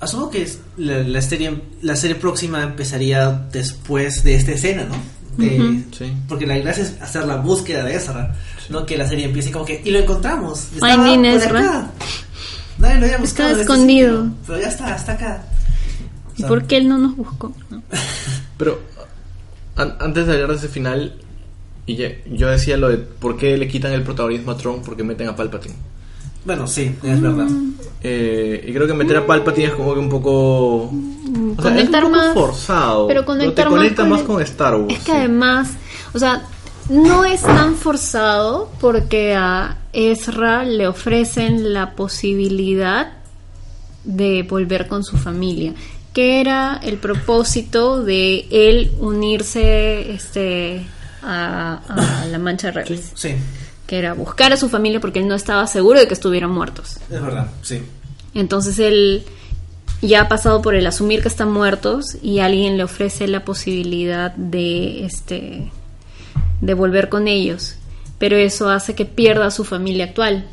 Asumo 0.00 0.30
que 0.30 0.46
la 0.76 1.20
serie 1.22 1.60
la 1.82 1.96
serie 1.96 2.14
próxima 2.14 2.62
empezaría 2.62 3.30
después 3.50 4.22
de 4.22 4.36
esta 4.36 4.52
escena, 4.52 4.84
¿no? 4.84 4.94
De-. 5.38 5.84
Sí. 5.96 6.12
Porque 6.28 6.46
la 6.46 6.58
gracia 6.58 6.82
es 6.84 7.00
hacer 7.00 7.24
la 7.24 7.36
búsqueda 7.36 7.84
de 7.84 7.94
Ezra, 7.94 8.34
no 8.68 8.84
que 8.84 8.96
la 8.98 9.08
serie 9.08 9.24
empiece 9.26 9.50
como 9.50 9.64
que 9.64 9.80
y 9.84 9.90
lo 9.90 10.00
encontramos. 10.00 10.68
Estaba 10.74 11.14
por 11.14 11.26
Ezra. 11.26 11.60
acá. 11.60 11.90
Nadie 12.78 12.94
lo 13.00 13.04
había 13.06 13.18
buscado. 13.18 13.48
Está 13.50 13.62
escondido. 13.62 14.22
sitio, 14.24 14.36
pero 14.46 14.60
ya 14.60 14.68
está, 14.68 14.94
está 14.96 15.12
acá. 15.12 15.44
O 16.26 16.32
¿Y 16.36 16.42
por 16.44 16.64
qué 16.66 16.76
él 16.76 16.88
no 16.88 16.98
nos 16.98 17.16
buscó? 17.16 17.52
¿No? 17.70 17.82
Pero 18.58 18.80
an- 19.76 19.96
antes 20.00 20.26
de 20.26 20.32
hablar 20.34 20.50
de 20.50 20.56
ese 20.56 20.68
final, 20.68 21.14
y 21.86 21.96
ya- 21.96 22.12
yo 22.30 22.48
decía 22.48 22.76
lo 22.76 22.88
de 22.88 22.98
por 22.98 23.36
qué 23.36 23.56
le 23.56 23.66
quitan 23.68 23.92
el 23.92 24.02
protagonismo 24.02 24.52
a 24.52 24.56
Tron 24.56 24.82
porque 24.82 25.02
meten 25.02 25.28
a 25.28 25.34
Palpatine. 25.36 25.74
Bueno, 26.48 26.66
sí, 26.66 26.94
es 27.02 27.20
verdad. 27.20 27.46
Eh, 28.02 28.64
y 28.66 28.72
creo 28.72 28.86
que 28.86 28.94
meter 28.94 29.18
a 29.18 29.26
Palpatine 29.26 29.66
es 29.66 29.74
como 29.74 29.92
que 29.92 30.00
un 30.00 30.08
poco. 30.08 30.76
O 30.84 30.90
sea, 31.60 31.72
es 31.72 31.76
Conectar 31.76 32.04
un 32.06 32.12
poco 32.12 32.24
más- 32.24 32.32
forzado. 32.34 33.06
pero 33.06 33.26
conectar 33.26 33.66
te 33.66 33.70
más 33.70 33.78
conecta 33.78 34.02
con 34.02 34.10
más 34.10 34.22
con 34.22 34.40
Star 34.42 34.74
Wars. 34.76 34.94
Es 34.94 34.98
que 35.00 35.12
sí. 35.12 35.18
además, 35.18 35.72
o 36.14 36.18
sea, 36.18 36.42
no 36.88 37.26
es 37.26 37.42
tan 37.42 37.74
forzado 37.74 38.70
porque 38.80 39.34
a 39.34 39.76
Ezra 39.92 40.64
le 40.64 40.88
ofrecen 40.88 41.74
la 41.74 41.90
posibilidad 41.94 43.12
de 44.04 44.42
volver 44.48 44.88
con 44.88 45.04
su 45.04 45.18
familia, 45.18 45.74
que 46.14 46.40
era 46.40 46.80
el 46.82 46.96
propósito 46.96 48.02
de 48.02 48.46
él 48.50 48.90
unirse 49.00 50.12
este 50.12 50.86
a, 51.22 51.80
a 52.22 52.24
la 52.26 52.38
Mancha 52.38 52.70
Rebels, 52.70 53.10
Sí, 53.14 53.34
que 53.88 53.98
era 53.98 54.12
buscar 54.12 54.52
a 54.52 54.58
su 54.58 54.68
familia 54.68 55.00
porque 55.00 55.18
él 55.18 55.26
no 55.26 55.34
estaba 55.34 55.66
seguro 55.66 55.98
de 55.98 56.06
que 56.06 56.12
estuvieran 56.12 56.50
muertos. 56.50 56.98
es 57.10 57.22
verdad, 57.22 57.50
sí. 57.62 57.80
Entonces 58.34 58.78
él 58.78 59.24
ya 60.02 60.20
ha 60.20 60.28
pasado 60.28 60.60
por 60.60 60.74
el 60.74 60.86
asumir 60.86 61.22
que 61.22 61.28
están 61.28 61.50
muertos 61.50 62.18
y 62.22 62.40
alguien 62.40 62.76
le 62.76 62.84
ofrece 62.84 63.26
la 63.26 63.46
posibilidad 63.46 64.30
de 64.36 65.06
este 65.06 65.72
de 66.60 66.74
volver 66.74 67.08
con 67.08 67.28
ellos, 67.28 67.76
pero 68.18 68.36
eso 68.36 68.68
hace 68.68 68.94
que 68.94 69.06
pierda 69.06 69.46
a 69.46 69.50
su 69.50 69.64
familia 69.64 70.04
actual. 70.04 70.46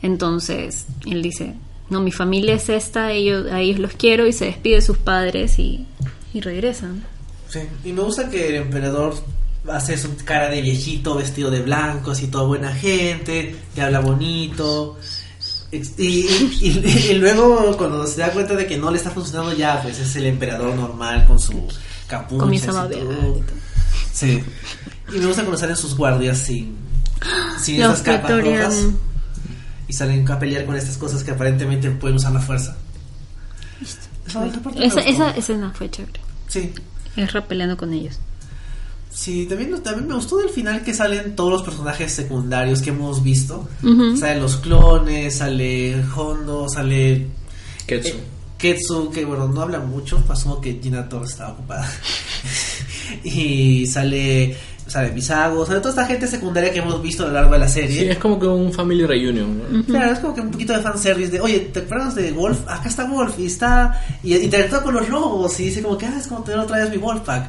Entonces 0.00 0.86
él 1.04 1.20
dice, 1.20 1.56
no, 1.90 2.00
mi 2.00 2.12
familia 2.12 2.54
es 2.54 2.70
esta, 2.70 3.12
ellos, 3.12 3.52
a 3.52 3.60
ellos 3.60 3.78
los 3.78 3.92
quiero 3.92 4.26
y 4.26 4.32
se 4.32 4.46
despide 4.46 4.76
de 4.76 4.82
sus 4.82 4.96
padres 4.96 5.58
y, 5.58 5.86
y 6.32 6.40
regresan. 6.40 7.04
Sí, 7.50 7.60
y 7.84 7.92
me 7.92 8.00
gusta 8.00 8.30
que 8.30 8.48
el 8.48 8.54
emperador 8.54 9.14
hace 9.68 9.96
su 9.98 10.16
cara 10.24 10.48
de 10.48 10.60
viejito 10.62 11.14
vestido 11.14 11.50
de 11.50 11.60
blanco, 11.62 12.12
así 12.12 12.28
todo 12.28 12.46
buena 12.48 12.72
gente, 12.74 13.56
que 13.74 13.82
habla 13.82 14.00
bonito. 14.00 14.98
Y, 15.72 15.76
y- 16.02 16.58
y- 16.60 17.08
y 17.10 17.14
luego 17.14 17.76
cuando 17.76 18.06
se 18.06 18.20
da 18.20 18.30
cuenta 18.32 18.54
de 18.54 18.66
que 18.66 18.76
no 18.78 18.90
le 18.90 18.96
está 18.98 19.10
funcionando 19.10 19.52
ya, 19.52 19.80
pues 19.82 19.98
es 19.98 20.16
el 20.16 20.26
emperador 20.26 20.74
normal 20.74 21.26
con 21.26 21.38
su 21.38 21.68
capucha. 22.06 22.38
Babear 22.72 23.02
todo. 23.04 23.12
y 23.12 23.40
todo. 23.40 23.44
Sí. 24.12 24.42
Y 25.14 25.18
me 25.18 25.26
gusta 25.26 25.44
conocer 25.44 25.70
a 25.70 25.76
sus 25.76 25.96
guardias 25.96 26.38
sin, 26.38 26.76
sin 27.60 27.80
Los 27.80 28.00
esas 28.00 28.02
capas 28.02 28.30
rojas. 28.44 28.74
Y 29.88 29.92
salen 29.92 30.28
a 30.30 30.38
pelear 30.38 30.66
con 30.66 30.76
estas 30.76 30.96
cosas 30.96 31.22
que 31.24 31.32
aparentemente 31.32 31.90
pueden 31.90 32.16
usar 32.16 32.32
la 32.32 32.40
fuerza. 32.40 32.76
Esa, 34.76 35.00
esa 35.00 35.30
escena 35.32 35.72
fue 35.74 35.90
chévere. 35.90 36.20
Sí. 36.46 36.72
Es 37.16 37.30
peleando 37.48 37.76
con 37.76 37.92
ellos. 37.92 38.18
Sí, 39.12 39.46
también, 39.46 39.82
también 39.82 40.06
me 40.06 40.14
gustó 40.14 40.36
del 40.38 40.50
final 40.50 40.82
que 40.82 40.94
salen 40.94 41.34
todos 41.34 41.50
los 41.50 41.62
personajes 41.62 42.12
secundarios 42.12 42.80
que 42.80 42.90
hemos 42.90 43.22
visto. 43.22 43.68
Ujú. 43.82 44.16
Salen 44.16 44.40
los 44.40 44.56
clones, 44.58 45.36
sale 45.36 46.02
Hondo, 46.16 46.68
sale 46.68 47.26
Ketsu. 47.86 48.08
eh, 48.10 48.20
Ketsu, 48.56 49.10
que 49.10 49.24
bueno, 49.24 49.48
no 49.48 49.62
habla 49.62 49.80
mucho, 49.80 50.22
asumo 50.28 50.60
que 50.60 50.78
Gina 50.82 51.08
Torres 51.08 51.30
estaba 51.30 51.52
ocupada. 51.52 51.90
y 53.24 53.86
sale, 53.86 54.56
sale 54.86 55.12
Misago, 55.12 55.66
sale 55.66 55.78
toda 55.80 55.90
esta 55.90 56.06
gente 56.06 56.26
secundaria 56.26 56.72
que 56.72 56.78
hemos 56.78 57.00
visto 57.02 57.24
a 57.24 57.28
lo 57.28 57.32
largo 57.32 57.52
de 57.52 57.58
la 57.58 57.68
Sí, 57.68 57.80
serie. 57.80 58.12
es 58.12 58.18
como 58.18 58.38
que 58.38 58.46
un 58.46 58.72
family 58.72 59.04
reunion. 59.06 59.60
¿no? 59.72 59.84
Claro, 59.84 60.12
es 60.12 60.18
como 60.20 60.34
que 60.34 60.40
un 60.42 60.50
poquito 60.50 60.72
de 60.72 60.80
fanservice 60.82 61.30
de, 61.32 61.40
oye, 61.40 61.60
¿te 61.72 61.80
acuerdas 61.80 62.14
de 62.14 62.30
Wolf? 62.32 62.60
Acá 62.68 62.88
está 62.88 63.04
Wolf 63.04 63.38
y 63.38 63.46
está, 63.46 64.04
y 64.22 64.36
interactúa 64.36 64.82
con 64.82 64.94
los 64.94 65.08
lobos 65.08 65.58
y 65.60 65.64
dice 65.64 65.82
como 65.82 65.98
que, 65.98 66.06
ah, 66.06 66.16
es 66.18 66.26
como 66.26 66.42
tener 66.42 66.60
otra 66.60 66.78
vez 66.78 66.90
mi 66.90 66.96
Wolf 66.98 67.22
Pack. 67.22 67.48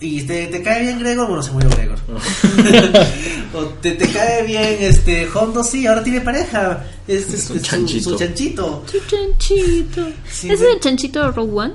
Y 0.00 0.22
te, 0.22 0.46
te 0.48 0.62
cae 0.62 0.82
bien 0.82 0.98
Gregor, 0.98 1.26
bueno, 1.26 1.42
se 1.42 1.52
murió 1.52 1.70
Gregor. 1.70 1.98
o 3.54 3.64
te, 3.80 3.92
te 3.92 4.08
cae 4.12 4.42
bien 4.46 4.76
este 4.80 5.26
Hondo, 5.34 5.64
sí, 5.64 5.86
ahora 5.86 6.02
tiene 6.04 6.20
pareja. 6.20 6.84
Es, 7.08 7.32
es- 7.32 7.62
chanchito. 7.62 8.10
su 8.10 8.16
chanchito. 8.16 8.84
Su 8.90 8.98
chanchito. 9.06 10.06
Sí, 10.30 10.50
¿Ese 10.50 10.54
es 10.68 10.74
el 10.74 10.80
chanchito 10.80 11.20
de 11.24 11.30
Rogue 11.32 11.52
One? 11.52 11.74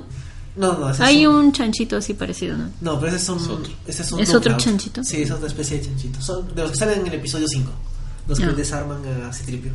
No, 0.54 0.78
no, 0.78 0.90
ese 0.90 1.02
Hay 1.02 1.22
es 1.22 1.28
un... 1.28 1.34
un 1.36 1.52
chanchito 1.52 1.96
así 1.96 2.14
parecido, 2.14 2.56
¿no? 2.58 2.70
No, 2.80 3.00
pero 3.00 3.08
ese 3.16 3.16
es 3.24 3.28
un... 3.30 3.38
Es 3.38 3.48
otro. 3.48 3.72
ese 3.86 4.02
es 4.02 4.12
un 4.12 4.20
¿Es 4.20 4.34
otro 4.34 4.56
chanchito? 4.56 5.02
Sí, 5.02 5.22
es 5.22 5.30
otra 5.30 5.46
especie 5.48 5.78
de 5.78 5.86
chanchito. 5.86 6.20
Son 6.20 6.54
de 6.54 6.62
los 6.62 6.70
que 6.72 6.76
salen 6.76 7.00
en 7.00 7.06
el 7.08 7.14
episodio 7.14 7.46
5. 7.48 7.70
Los 8.28 8.38
que 8.38 8.44
Ah. 8.44 8.52
desarman 8.52 9.00
a 9.28 9.32
Citripio. 9.32 9.72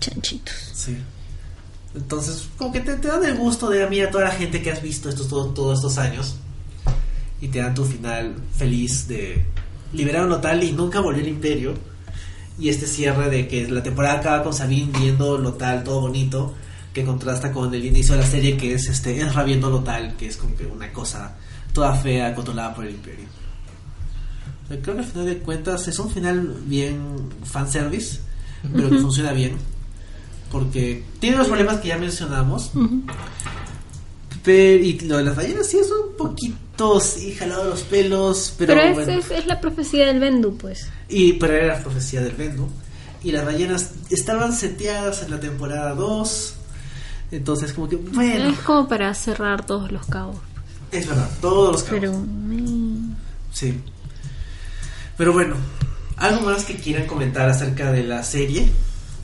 Chanchitos. 0.00 0.54
Sí. 0.74 0.96
Entonces, 1.94 2.44
como 2.56 2.72
que 2.72 2.80
te, 2.80 2.94
te 2.94 3.08
dan 3.08 3.24
el 3.24 3.34
gusto 3.36 3.68
de 3.68 3.86
mira 3.88 4.10
toda 4.10 4.24
la 4.24 4.30
gente 4.30 4.62
que 4.62 4.70
has 4.70 4.80
visto 4.80 5.08
estos 5.10 5.28
todo- 5.28 5.46
todos 5.50 5.78
estos 5.78 5.98
años 5.98 6.36
y 7.42 7.48
te 7.48 7.58
dan 7.58 7.74
tu 7.74 7.84
final 7.84 8.34
feliz 8.56 9.08
de 9.08 9.44
liberaron 9.92 10.30
Lotal 10.30 10.62
y 10.62 10.72
nunca 10.72 11.00
volvió 11.00 11.20
el 11.22 11.28
Imperio 11.28 11.74
y 12.58 12.68
este 12.68 12.86
cierre 12.86 13.28
de 13.28 13.48
que 13.48 13.68
la 13.68 13.82
temporada 13.82 14.20
acaba 14.20 14.42
con 14.44 14.54
Sabine 14.54 14.96
viendo 14.98 15.36
Lotal 15.36 15.82
todo 15.82 16.00
bonito 16.00 16.54
que 16.94 17.04
contrasta 17.04 17.52
con 17.52 17.74
el 17.74 17.84
inicio 17.84 18.14
de 18.14 18.20
la 18.20 18.26
serie 18.26 18.56
que 18.56 18.74
es 18.74 18.88
este 18.88 19.20
Ezra 19.20 19.42
viendo 19.42 19.68
Lotal 19.68 20.16
que 20.16 20.28
es 20.28 20.36
como 20.36 20.54
que 20.54 20.64
una 20.64 20.90
cosa 20.92 21.36
toda 21.74 21.94
fea 21.94 22.34
controlada 22.34 22.74
por 22.74 22.84
el 22.84 22.94
Imperio. 22.94 23.26
O 24.64 24.68
sea, 24.68 24.80
Creo 24.80 24.94
que 24.94 25.02
al 25.02 25.06
final 25.06 25.26
de 25.26 25.38
cuentas 25.38 25.88
es 25.88 25.98
un 25.98 26.10
final 26.10 26.54
bien 26.66 27.28
fanservice, 27.44 28.20
pero 28.74 28.88
que 28.88 28.98
funciona 28.98 29.32
bien 29.32 29.56
porque 30.52 31.02
tiene 31.18 31.38
los 31.38 31.48
problemas 31.48 31.80
que 31.80 31.88
ya 31.88 31.98
mencionamos. 31.98 32.70
Pero, 34.44 34.84
y 34.84 35.00
lo 35.00 35.16
de 35.16 35.24
las 35.24 35.34
ballenas 35.34 35.66
sí 35.66 35.78
es 35.78 35.90
un 35.90 36.14
poquito 36.16 36.56
sí, 37.00 37.32
jalado 37.34 37.64
los 37.70 37.82
pelos, 37.82 38.54
pero, 38.58 38.74
Pero, 38.74 38.86
es, 38.88 38.94
bueno. 38.94 39.12
es, 39.12 39.30
es 39.30 39.46
la 39.46 39.60
profecía 39.60 40.06
del 40.06 40.20
Bendu, 40.20 40.56
pues. 40.56 40.88
Y, 41.08 41.34
pero 41.34 41.54
era 41.54 41.78
la 41.78 41.82
profecía 41.82 42.20
del 42.20 42.32
Vendu. 42.34 42.68
Y 43.24 43.30
las 43.32 43.44
ballenas 43.44 43.90
estaban 44.10 44.52
seteadas 44.52 45.22
en 45.22 45.30
la 45.30 45.40
temporada 45.40 45.94
2. 45.94 46.54
Entonces, 47.32 47.72
como 47.72 47.88
que, 47.88 47.96
bueno, 47.96 48.50
Es 48.50 48.58
como 48.60 48.88
para 48.88 49.12
cerrar 49.14 49.64
todos 49.64 49.90
los 49.92 50.06
cabos. 50.06 50.36
es 50.90 51.06
verdad, 51.06 51.30
todos 51.40 51.72
los 51.72 51.82
cabos. 51.84 52.00
Pero. 52.00 52.12
Sí. 53.52 53.80
Pero 55.16 55.32
bueno, 55.32 55.56
algo 56.16 56.42
más 56.42 56.64
que 56.64 56.76
quieran 56.76 57.06
comentar 57.06 57.48
acerca 57.48 57.92
de 57.92 58.02
la 58.04 58.22
serie. 58.22 58.68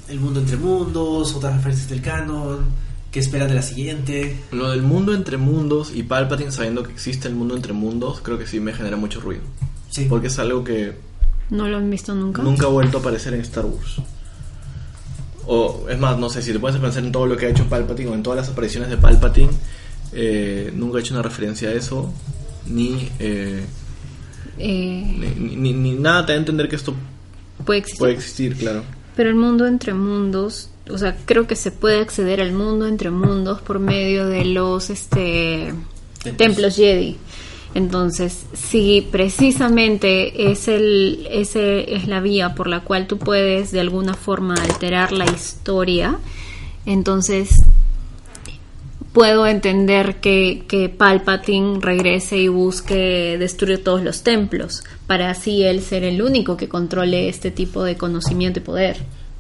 El 0.08 0.20
mundo 0.20 0.40
entre 0.40 0.56
mundos, 0.56 1.34
otras 1.34 1.54
referencias 1.56 1.88
del 1.90 2.00
canon, 2.00 2.66
qué 3.12 3.20
esperan 3.20 3.48
de 3.48 3.54
la 3.54 3.62
siguiente. 3.62 4.36
Lo 4.52 4.70
del 4.70 4.82
mundo 4.82 5.14
entre 5.14 5.36
mundos 5.36 5.92
y 5.94 6.02
Palpatine 6.02 6.52
sabiendo 6.52 6.82
que 6.82 6.92
existe 6.92 7.28
el 7.28 7.34
mundo 7.34 7.56
entre 7.56 7.72
mundos, 7.72 8.20
creo 8.22 8.38
que 8.38 8.46
sí 8.46 8.60
me 8.60 8.72
genera 8.72 8.96
mucho 8.96 9.20
ruido. 9.20 9.42
Sí. 9.90 10.06
Porque 10.08 10.26
es 10.28 10.38
algo 10.38 10.64
que 10.64 10.94
¿No 11.50 11.66
lo 11.66 11.78
han 11.78 11.88
visto 11.90 12.14
nunca? 12.14 12.42
nunca 12.42 12.66
ha 12.66 12.70
vuelto 12.70 12.98
a 12.98 13.00
aparecer 13.00 13.32
en 13.34 13.40
Star 13.40 13.64
Wars. 13.64 13.96
O 15.46 15.86
es 15.88 15.98
más, 15.98 16.18
no 16.18 16.28
sé, 16.28 16.42
si 16.42 16.52
te 16.52 16.58
pones 16.58 16.76
a 16.76 16.80
pensar 16.80 17.02
en 17.04 17.10
todo 17.12 17.26
lo 17.26 17.36
que 17.36 17.46
ha 17.46 17.48
hecho 17.48 17.64
Palpatine 17.66 18.10
o 18.10 18.14
en 18.14 18.22
todas 18.22 18.36
las 18.38 18.48
apariciones 18.50 18.90
de 18.90 18.98
Palpatine, 18.98 19.48
eh, 20.12 20.70
nunca 20.74 20.98
ha 20.98 21.00
hecho 21.00 21.14
una 21.14 21.22
referencia 21.22 21.70
a 21.70 21.72
eso, 21.72 22.12
ni, 22.66 23.08
eh, 23.18 23.64
Eh, 24.58 25.34
ni, 25.38 25.56
ni- 25.56 25.72
ni 25.72 25.92
nada 25.92 26.26
te 26.26 26.32
da 26.32 26.36
a 26.36 26.40
entender 26.40 26.68
que 26.68 26.76
esto 26.76 26.94
puede 27.64 27.78
existir. 27.80 27.98
puede 27.98 28.12
existir, 28.12 28.56
claro. 28.56 28.82
Pero 29.18 29.30
el 29.30 29.34
mundo 29.34 29.66
entre 29.66 29.94
mundos, 29.94 30.70
o 30.88 30.96
sea, 30.96 31.16
creo 31.24 31.48
que 31.48 31.56
se 31.56 31.72
puede 31.72 32.00
acceder 32.00 32.40
al 32.40 32.52
mundo 32.52 32.86
entre 32.86 33.10
mundos 33.10 33.60
por 33.60 33.80
medio 33.80 34.28
de 34.28 34.44
los 34.44 34.90
este 34.90 35.74
Templos. 36.22 36.36
templos, 36.36 36.76
Jedi. 36.76 37.16
Entonces, 37.74 38.46
si 38.52 39.08
precisamente 39.10 40.52
es 40.52 40.68
el 40.68 41.26
ese 41.32 41.96
es 41.96 42.06
la 42.06 42.20
vía 42.20 42.54
por 42.54 42.68
la 42.68 42.84
cual 42.84 43.08
tú 43.08 43.18
puedes 43.18 43.72
de 43.72 43.80
alguna 43.80 44.14
forma 44.14 44.54
alterar 44.54 45.10
la 45.10 45.24
historia, 45.24 46.20
entonces 46.86 47.50
puedo 49.18 49.46
entender 49.46 50.16
que, 50.20 50.64
que 50.68 50.88
Palpatine 50.88 51.80
regrese 51.80 52.36
y 52.38 52.48
busque 52.48 53.36
destruir 53.38 53.82
todos 53.82 54.02
los 54.02 54.22
templos, 54.22 54.84
para 55.06 55.30
así 55.30 55.64
él 55.64 55.82
ser 55.82 56.04
el 56.04 56.22
único 56.22 56.56
que 56.56 56.68
controle 56.68 57.28
este 57.28 57.50
tipo 57.50 57.82
de 57.82 57.96
conocimiento 57.96 58.60
y 58.60 58.62
poder. 58.62 58.96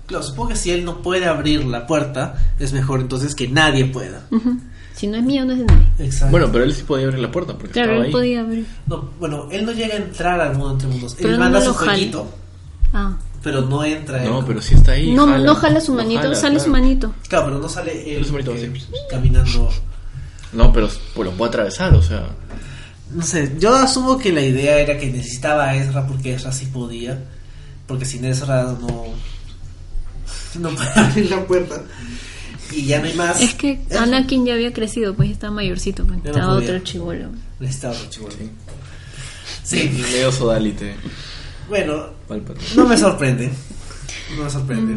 Claro, 0.06 0.24
supongo 0.24 0.48
que 0.50 0.56
si 0.56 0.70
él 0.70 0.84
no 0.84 1.02
puede 1.02 1.26
abrir 1.26 1.64
la 1.64 1.86
puerta, 1.86 2.34
es 2.58 2.72
mejor 2.72 3.00
entonces 3.00 3.34
que 3.34 3.46
nadie 3.46 3.84
pueda. 3.84 4.26
Ujú. 4.30 4.58
Si 4.94 5.06
no 5.06 5.16
es 5.16 5.22
mío, 5.22 5.44
no 5.44 5.52
es 5.52 5.58
de 5.60 5.64
nadie. 5.66 5.86
Exacto. 6.00 6.30
Bueno, 6.32 6.48
pero 6.50 6.64
él 6.64 6.74
sí 6.74 6.82
podía 6.82 7.04
abrir 7.06 7.20
la 7.20 7.30
puerta 7.30 7.52
porque 7.52 7.70
Claro, 7.72 7.92
estaba 7.92 8.00
él 8.00 8.06
ahí. 8.06 8.12
podía 8.12 8.40
abrir. 8.40 8.66
No, 8.88 9.10
bueno, 9.20 9.48
él 9.52 9.64
no 9.64 9.70
llega 9.72 9.94
a 9.94 9.98
entrar 9.98 10.40
al 10.40 10.54
mundo 10.56 10.72
entre 10.72 10.88
mundos. 10.88 11.14
Pero 11.16 11.28
él 11.28 11.34
no 11.36 11.40
manda 11.44 11.60
lo 11.60 11.66
su 11.66 11.74
jueguito, 11.74 12.26
Ah. 12.92 13.16
Pero 13.42 13.62
no 13.62 13.84
entra. 13.84 14.22
él. 14.22 14.30
No, 14.30 14.44
pero 14.44 14.60
sí 14.60 14.74
está 14.74 14.92
ahí. 14.92 15.12
No, 15.12 15.38
no 15.38 15.54
jala 15.54 15.80
su 15.80 15.92
no 15.92 15.98
manito, 16.02 16.22
jala, 16.22 16.34
sale 16.34 16.60
su 16.60 16.70
manito. 16.70 17.14
Claro, 17.28 17.46
pero 17.46 17.58
no 17.58 17.68
sale 17.68 18.16
él 18.16 18.24
Sale 18.24 18.26
su 18.26 18.32
manito, 18.32 18.54
eh, 18.54 18.72
sí. 18.74 18.92
caminando. 19.10 19.70
No, 20.52 20.72
pero 20.72 20.88
pues, 21.14 21.26
lo 21.26 21.32
puede 21.36 21.48
atravesar, 21.50 21.94
o 21.94 22.02
sea. 22.02 22.26
No 23.14 23.22
sé, 23.22 23.54
yo 23.58 23.74
asumo 23.74 24.18
que 24.18 24.32
la 24.32 24.42
idea 24.42 24.78
era 24.78 24.98
que 24.98 25.06
necesitaba 25.06 25.68
a 25.68 25.76
Ezra 25.76 26.06
porque 26.06 26.34
Ezra 26.34 26.52
sí 26.52 26.66
podía. 26.66 27.18
Porque 27.86 28.04
sin 28.04 28.24
Ezra 28.24 28.64
no. 28.64 29.04
No 30.58 30.70
puede 30.74 30.90
abrir 30.94 31.30
la 31.30 31.46
puerta. 31.46 31.82
Y 32.70 32.84
ya 32.84 33.00
no 33.00 33.06
hay 33.06 33.14
más. 33.14 33.40
Es 33.40 33.54
que 33.54 33.80
Ezra 33.88 34.02
Anakin 34.02 34.44
ya 34.44 34.54
había 34.54 34.72
crecido, 34.72 35.14
pues 35.14 35.28
ya 35.28 35.34
estaba 35.34 35.54
mayorcito, 35.54 36.04
pues, 36.04 36.22
no 36.24 36.50
otro 36.50 36.78
chivolo. 36.80 37.30
Necesitaba 37.60 37.94
otro 37.94 38.10
chibolo. 38.10 38.34
Sí. 38.34 38.50
Sí, 39.62 39.90
Medio 40.00 40.32
sodalite. 40.32 40.94
Bueno, 41.68 42.06
Palpatine. 42.26 42.66
no 42.76 42.86
me 42.88 42.96
sorprende. 42.96 43.50
No 44.36 44.44
me 44.44 44.50
sorprende. 44.50 44.94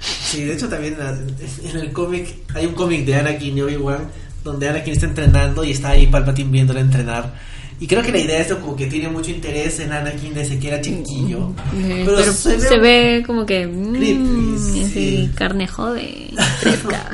Sí, 0.00 0.44
de 0.44 0.54
hecho 0.54 0.68
también 0.68 0.94
en, 0.94 0.98
la- 1.00 1.70
en 1.70 1.76
el 1.76 1.92
cómic 1.92 2.28
hay 2.54 2.66
un 2.66 2.74
cómic 2.74 3.04
de 3.04 3.14
Anakin 3.16 3.56
y 3.56 3.62
Obi-Wan 3.62 4.08
donde 4.42 4.68
Anakin 4.68 4.92
está 4.92 5.06
entrenando 5.06 5.64
y 5.64 5.70
está 5.70 5.90
ahí 5.90 6.06
Palpatine 6.08 6.50
viéndole 6.50 6.80
entrenar. 6.80 7.32
Y 7.80 7.86
creo 7.86 8.02
que 8.02 8.12
la 8.12 8.18
idea 8.18 8.40
es 8.40 8.52
como 8.54 8.76
que 8.76 8.86
tiene 8.86 9.08
mucho 9.08 9.30
interés 9.30 9.80
en 9.80 9.92
Anakin 9.92 10.32
desde 10.34 10.58
que 10.58 10.68
era 10.68 10.80
chiquillo. 10.80 11.52
Eh, 11.74 12.02
Pero 12.04 12.18
Pero, 12.18 12.32
se 12.32 12.60
se, 12.60 12.78
ve- 12.78 13.22
como 13.26 13.44
que. 13.46 13.66
mm, 13.66 13.92
Creepy, 13.94 14.58
sí. 14.92 15.30
carne 15.34 15.66
jode. 15.66 16.30
fresca. 16.60 17.10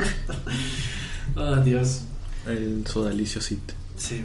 Oh, 1.35 1.55
Dios. 1.57 2.01
El 2.47 2.85
sodalicio 2.87 3.41
Sith. 3.41 3.71
Sí. 3.97 4.23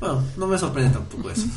Bueno, 0.00 0.22
no 0.38 0.46
me 0.46 0.58
sorprende 0.58 0.90
tampoco 0.92 1.30
eso. 1.30 1.46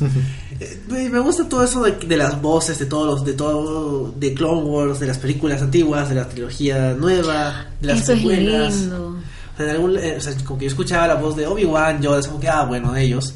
Eh, 0.60 1.08
me 1.10 1.18
gusta 1.18 1.48
todo 1.48 1.64
eso 1.64 1.82
de, 1.82 1.92
de 1.92 2.16
las 2.16 2.40
voces, 2.40 2.78
de 2.78 2.86
todos 2.86 3.06
los, 3.06 3.24
de 3.24 3.32
todo, 3.32 4.12
de 4.16 4.32
Clone 4.34 4.62
Wars, 4.62 5.00
de 5.00 5.06
las 5.08 5.18
películas 5.18 5.60
antiguas, 5.62 6.08
de 6.08 6.14
la 6.14 6.28
trilogía 6.28 6.92
nueva, 6.94 7.66
de 7.80 7.88
las 7.88 8.02
Eso 8.02 8.12
es 8.12 8.18
secuelas. 8.20 8.76
lindo. 8.76 9.08
O 9.08 9.56
sea, 9.56 9.66
en 9.66 9.70
algún- 9.72 9.98
eh, 9.98 10.14
o 10.16 10.20
sea, 10.20 10.34
como 10.44 10.58
que 10.58 10.66
yo 10.66 10.70
escuchaba 10.70 11.08
la 11.08 11.14
voz 11.16 11.34
de 11.36 11.46
Obi-Wan, 11.46 12.00
yo 12.02 12.16
es 12.18 12.28
como 12.28 12.38
que, 12.38 12.48
ah, 12.48 12.64
bueno, 12.64 12.92
de 12.92 13.02
ellos. 13.02 13.34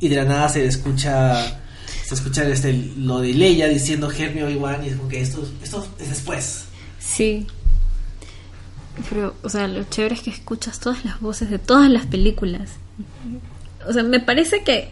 Y 0.00 0.08
de 0.08 0.16
la 0.16 0.24
nada 0.24 0.48
se 0.50 0.66
escucha, 0.66 1.58
se 2.04 2.14
escucha 2.14 2.46
este, 2.46 2.72
lo 2.98 3.20
de 3.20 3.32
Leia 3.32 3.66
diciendo 3.68 4.10
Hermie 4.10 4.44
Obi-Wan 4.44 4.84
y 4.84 4.88
es 4.88 4.96
como 4.96 5.08
que 5.08 5.20
esto, 5.22 5.42
esto 5.62 5.86
es 5.98 6.08
después. 6.10 6.64
Sí. 6.98 7.46
Pero, 9.08 9.34
o 9.42 9.48
sea, 9.48 9.66
lo 9.68 9.84
chévere 9.84 10.14
es 10.16 10.20
que 10.20 10.30
escuchas 10.30 10.80
todas 10.80 11.04
las 11.04 11.20
voces 11.20 11.48
de 11.50 11.58
todas 11.58 11.90
las 11.90 12.04
películas. 12.06 12.70
O 13.88 13.92
sea, 13.92 14.02
me 14.02 14.20
parece 14.20 14.62
que 14.62 14.88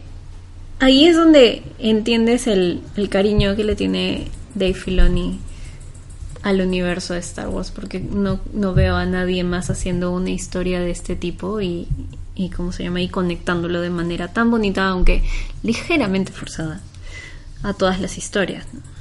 ahí 0.79 1.07
es 1.07 1.17
donde 1.17 1.63
entiendes 1.79 2.47
el, 2.47 2.81
el 2.97 3.09
cariño 3.09 3.55
que 3.57 3.65
le 3.65 3.77
tiene 3.77 4.29
Dave 4.55 4.75
Filoni 4.75 5.39
al 6.43 6.61
universo 6.61 7.15
de 7.15 7.21
Star 7.21 7.49
Wars, 7.49 7.71
porque 7.71 8.01
no, 8.01 8.41
no 8.53 8.73
veo 8.73 8.97
a 8.97 9.05
nadie 9.05 9.45
más 9.45 9.69
haciendo 9.69 10.13
una 10.13 10.31
historia 10.31 10.81
de 10.81 10.91
este 10.91 11.17
tipo 11.17 11.61
y, 11.61 11.89
y 12.35 12.51
cómo 12.51 12.73
se 12.73 12.85
llama, 12.85 13.01
y 13.01 13.09
conectándolo 13.09 13.81
de 13.81 13.91
manera 13.91 14.33
tan 14.33 14.51
bonita, 14.51 14.89
aunque 14.89 15.25
ligeramente 15.63 16.33
forzada, 16.33 16.81
a 17.63 17.75
todas 17.75 18.01
las 18.01 18.17
historias. 18.17 18.65
¿no? 18.73 18.96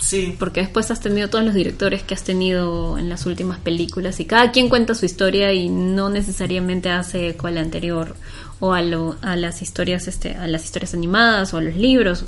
Sí, 0.00 0.34
Porque 0.38 0.60
después 0.60 0.90
has 0.90 1.00
tenido 1.00 1.28
todos 1.28 1.44
los 1.44 1.54
directores 1.54 2.02
que 2.02 2.14
has 2.14 2.24
tenido 2.24 2.96
en 2.96 3.10
las 3.10 3.26
últimas 3.26 3.58
películas 3.58 4.18
y 4.18 4.24
cada 4.24 4.50
quien 4.50 4.70
cuenta 4.70 4.94
su 4.94 5.04
historia 5.04 5.52
y 5.52 5.68
no 5.68 6.08
necesariamente 6.08 6.90
hace 6.90 7.28
eco 7.28 7.46
a 7.46 7.50
la 7.50 7.60
anterior 7.60 8.16
o 8.60 8.72
a, 8.72 8.80
lo, 8.80 9.16
a 9.20 9.36
las 9.36 9.60
historias 9.60 10.08
este 10.08 10.34
a 10.34 10.46
las 10.46 10.64
historias 10.64 10.94
animadas 10.94 11.52
o 11.52 11.58
a 11.58 11.60
los 11.60 11.76
libros. 11.76 12.24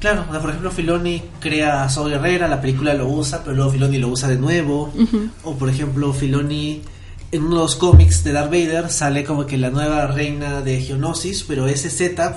claro. 0.00 0.24
o 0.28 0.32
sea, 0.32 0.40
por 0.40 0.50
ejemplo, 0.50 0.72
Filoni 0.72 1.22
crea 1.40 1.84
a 1.84 1.88
Saw 1.88 2.06
Guerrera, 2.06 2.48
la 2.48 2.60
película 2.60 2.92
lo 2.94 3.08
usa, 3.08 3.42
pero 3.44 3.54
luego 3.54 3.70
Filoni 3.70 3.98
lo 3.98 4.08
usa 4.08 4.28
de 4.28 4.36
nuevo. 4.36 4.92
O 5.44 5.54
por 5.54 5.68
ejemplo, 5.68 6.12
Filoni 6.12 6.82
en 7.30 7.44
uno 7.44 7.56
de 7.56 7.62
los 7.62 7.76
cómics 7.76 8.24
de 8.24 8.32
Darth 8.32 8.50
Vader 8.50 8.90
sale 8.90 9.22
como 9.22 9.46
que 9.46 9.58
la 9.58 9.70
nueva 9.70 10.08
reina 10.08 10.60
de 10.60 10.80
Geonosis, 10.80 11.44
pero 11.46 11.68
ese 11.68 11.88
setup 11.88 12.34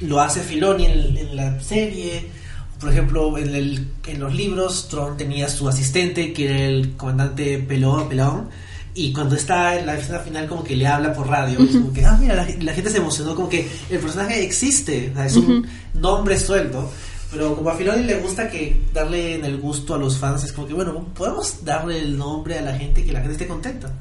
lo 0.00 0.20
hace 0.20 0.40
Filoni 0.40 0.86
en, 0.86 1.16
en 1.16 1.36
la 1.36 1.60
serie. 1.60 2.43
Por 2.80 2.90
ejemplo, 2.90 3.38
en, 3.38 3.54
el, 3.54 3.88
en 4.06 4.20
los 4.20 4.34
libros, 4.34 4.88
Tron 4.88 5.16
tenía 5.16 5.48
su 5.48 5.68
asistente, 5.68 6.32
que 6.32 6.44
era 6.46 6.58
el 6.58 6.96
comandante 6.96 7.58
Pelón, 7.58 8.08
Pelón 8.08 8.48
y 8.96 9.12
cuando 9.12 9.34
está 9.34 9.76
en 9.76 9.86
la 9.86 9.98
escena 9.98 10.20
final, 10.20 10.46
como 10.46 10.62
que 10.62 10.76
le 10.76 10.86
habla 10.86 11.12
por 11.12 11.26
radio. 11.26 11.58
es 11.60 11.72
como 11.72 11.92
que, 11.92 12.04
ah, 12.04 12.16
mira, 12.20 12.36
la, 12.36 12.46
la 12.60 12.72
gente 12.72 12.90
se 12.90 12.98
emocionó, 12.98 13.34
como 13.34 13.48
que 13.48 13.68
el 13.90 13.98
personaje 13.98 14.44
existe, 14.44 15.10
o 15.10 15.14
sea, 15.16 15.26
es 15.26 15.36
un 15.36 15.66
nombre 15.94 16.38
suelto. 16.38 16.88
Pero 17.32 17.56
como 17.56 17.70
a 17.70 17.74
Filoni 17.74 18.04
le 18.04 18.20
gusta 18.20 18.48
que 18.48 18.80
darle 18.92 19.34
en 19.34 19.44
el 19.44 19.56
gusto 19.58 19.94
a 19.94 19.98
los 19.98 20.16
fans, 20.18 20.44
es 20.44 20.52
como 20.52 20.68
que, 20.68 20.74
bueno, 20.74 21.08
podemos 21.12 21.64
darle 21.64 21.98
el 21.98 22.16
nombre 22.16 22.56
a 22.56 22.62
la 22.62 22.78
gente 22.78 23.04
que 23.04 23.12
la 23.12 23.18
gente 23.18 23.32
esté 23.32 23.48
contenta. 23.48 23.92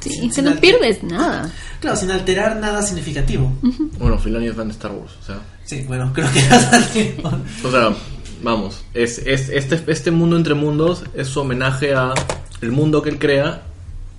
Sí, 0.00 0.10
Sin- 0.10 0.28
que 0.28 0.34
sin 0.34 0.44
no 0.44 0.50
alter- 0.50 0.60
pierdes 0.60 1.02
nada. 1.02 1.50
Claro, 1.80 1.96
sin 1.96 2.10
alterar 2.10 2.56
nada 2.56 2.82
significativo. 2.82 3.52
Bueno, 3.98 4.18
Filoni 4.18 4.46
es 4.46 4.54
fan 4.54 4.68
de 4.68 4.72
Star 4.74 4.92
Wars, 4.92 5.12
o 5.20 5.24
sea. 5.24 5.40
Sí, 5.64 5.84
bueno, 5.86 6.10
creo 6.14 6.26
que. 6.32 7.20
O 7.64 7.70
sea, 7.70 7.94
vamos, 8.42 8.82
es, 8.94 9.18
es, 9.26 9.48
este, 9.48 9.80
este 9.90 10.10
mundo 10.10 10.36
entre 10.36 10.54
mundos 10.54 11.04
es 11.14 11.28
su 11.28 11.40
homenaje 11.40 11.94
a 11.94 12.14
el 12.60 12.72
mundo 12.72 13.02
que 13.02 13.10
él 13.10 13.18
crea, 13.18 13.62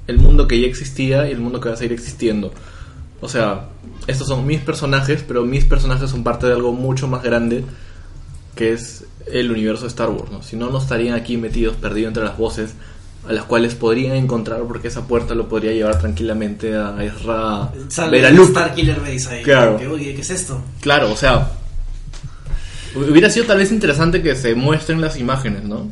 el 0.07 0.17
mundo 0.19 0.47
que 0.47 0.59
ya 0.61 0.67
existía 0.67 1.27
y 1.27 1.31
el 1.31 1.39
mundo 1.39 1.59
que 1.59 1.69
va 1.69 1.75
a 1.75 1.77
seguir 1.77 1.93
existiendo. 1.93 2.53
O 3.21 3.27
sea, 3.27 3.67
estos 4.07 4.27
son 4.27 4.45
mis 4.47 4.61
personajes, 4.61 5.23
pero 5.27 5.43
mis 5.45 5.65
personajes 5.65 6.09
son 6.09 6.23
parte 6.23 6.47
de 6.47 6.53
algo 6.53 6.71
mucho 6.71 7.07
más 7.07 7.21
grande 7.23 7.63
que 8.55 8.73
es 8.73 9.05
el 9.31 9.51
universo 9.51 9.83
de 9.83 9.89
Star 9.89 10.09
Wars, 10.09 10.31
¿no? 10.31 10.41
Si 10.41 10.55
no, 10.55 10.69
no 10.69 10.77
estarían 10.79 11.15
aquí 11.15 11.37
metidos, 11.37 11.75
perdidos 11.75 12.09
entre 12.09 12.23
las 12.23 12.37
voces 12.37 12.73
a 13.27 13.33
las 13.33 13.43
cuales 13.45 13.75
podrían 13.75 14.15
encontrar 14.15 14.61
porque 14.63 14.87
esa 14.87 15.05
puerta 15.07 15.35
lo 15.35 15.47
podría 15.49 15.71
llevar 15.71 15.99
tranquilamente 15.99 16.75
a 16.75 16.95
Ezra 17.03 17.71
ver 18.09 18.25
a 18.25 18.31
Luke. 18.31 18.49
Star 18.49 18.73
Killer 18.73 18.99
Base 18.99 19.29
ahí. 19.29 19.43
Claro. 19.43 19.73
como 19.73 19.79
que, 19.79 19.87
Oye, 19.87 20.15
¿qué 20.15 20.21
es 20.21 20.29
esto? 20.29 20.61
Claro, 20.81 21.11
o 21.11 21.15
sea, 21.15 21.51
hubiera 22.95 23.29
sido 23.29 23.45
tal 23.45 23.57
vez 23.59 23.71
interesante 23.71 24.21
que 24.21 24.35
se 24.35 24.55
muestren 24.55 25.01
las 25.01 25.17
imágenes, 25.17 25.63
¿no? 25.63 25.87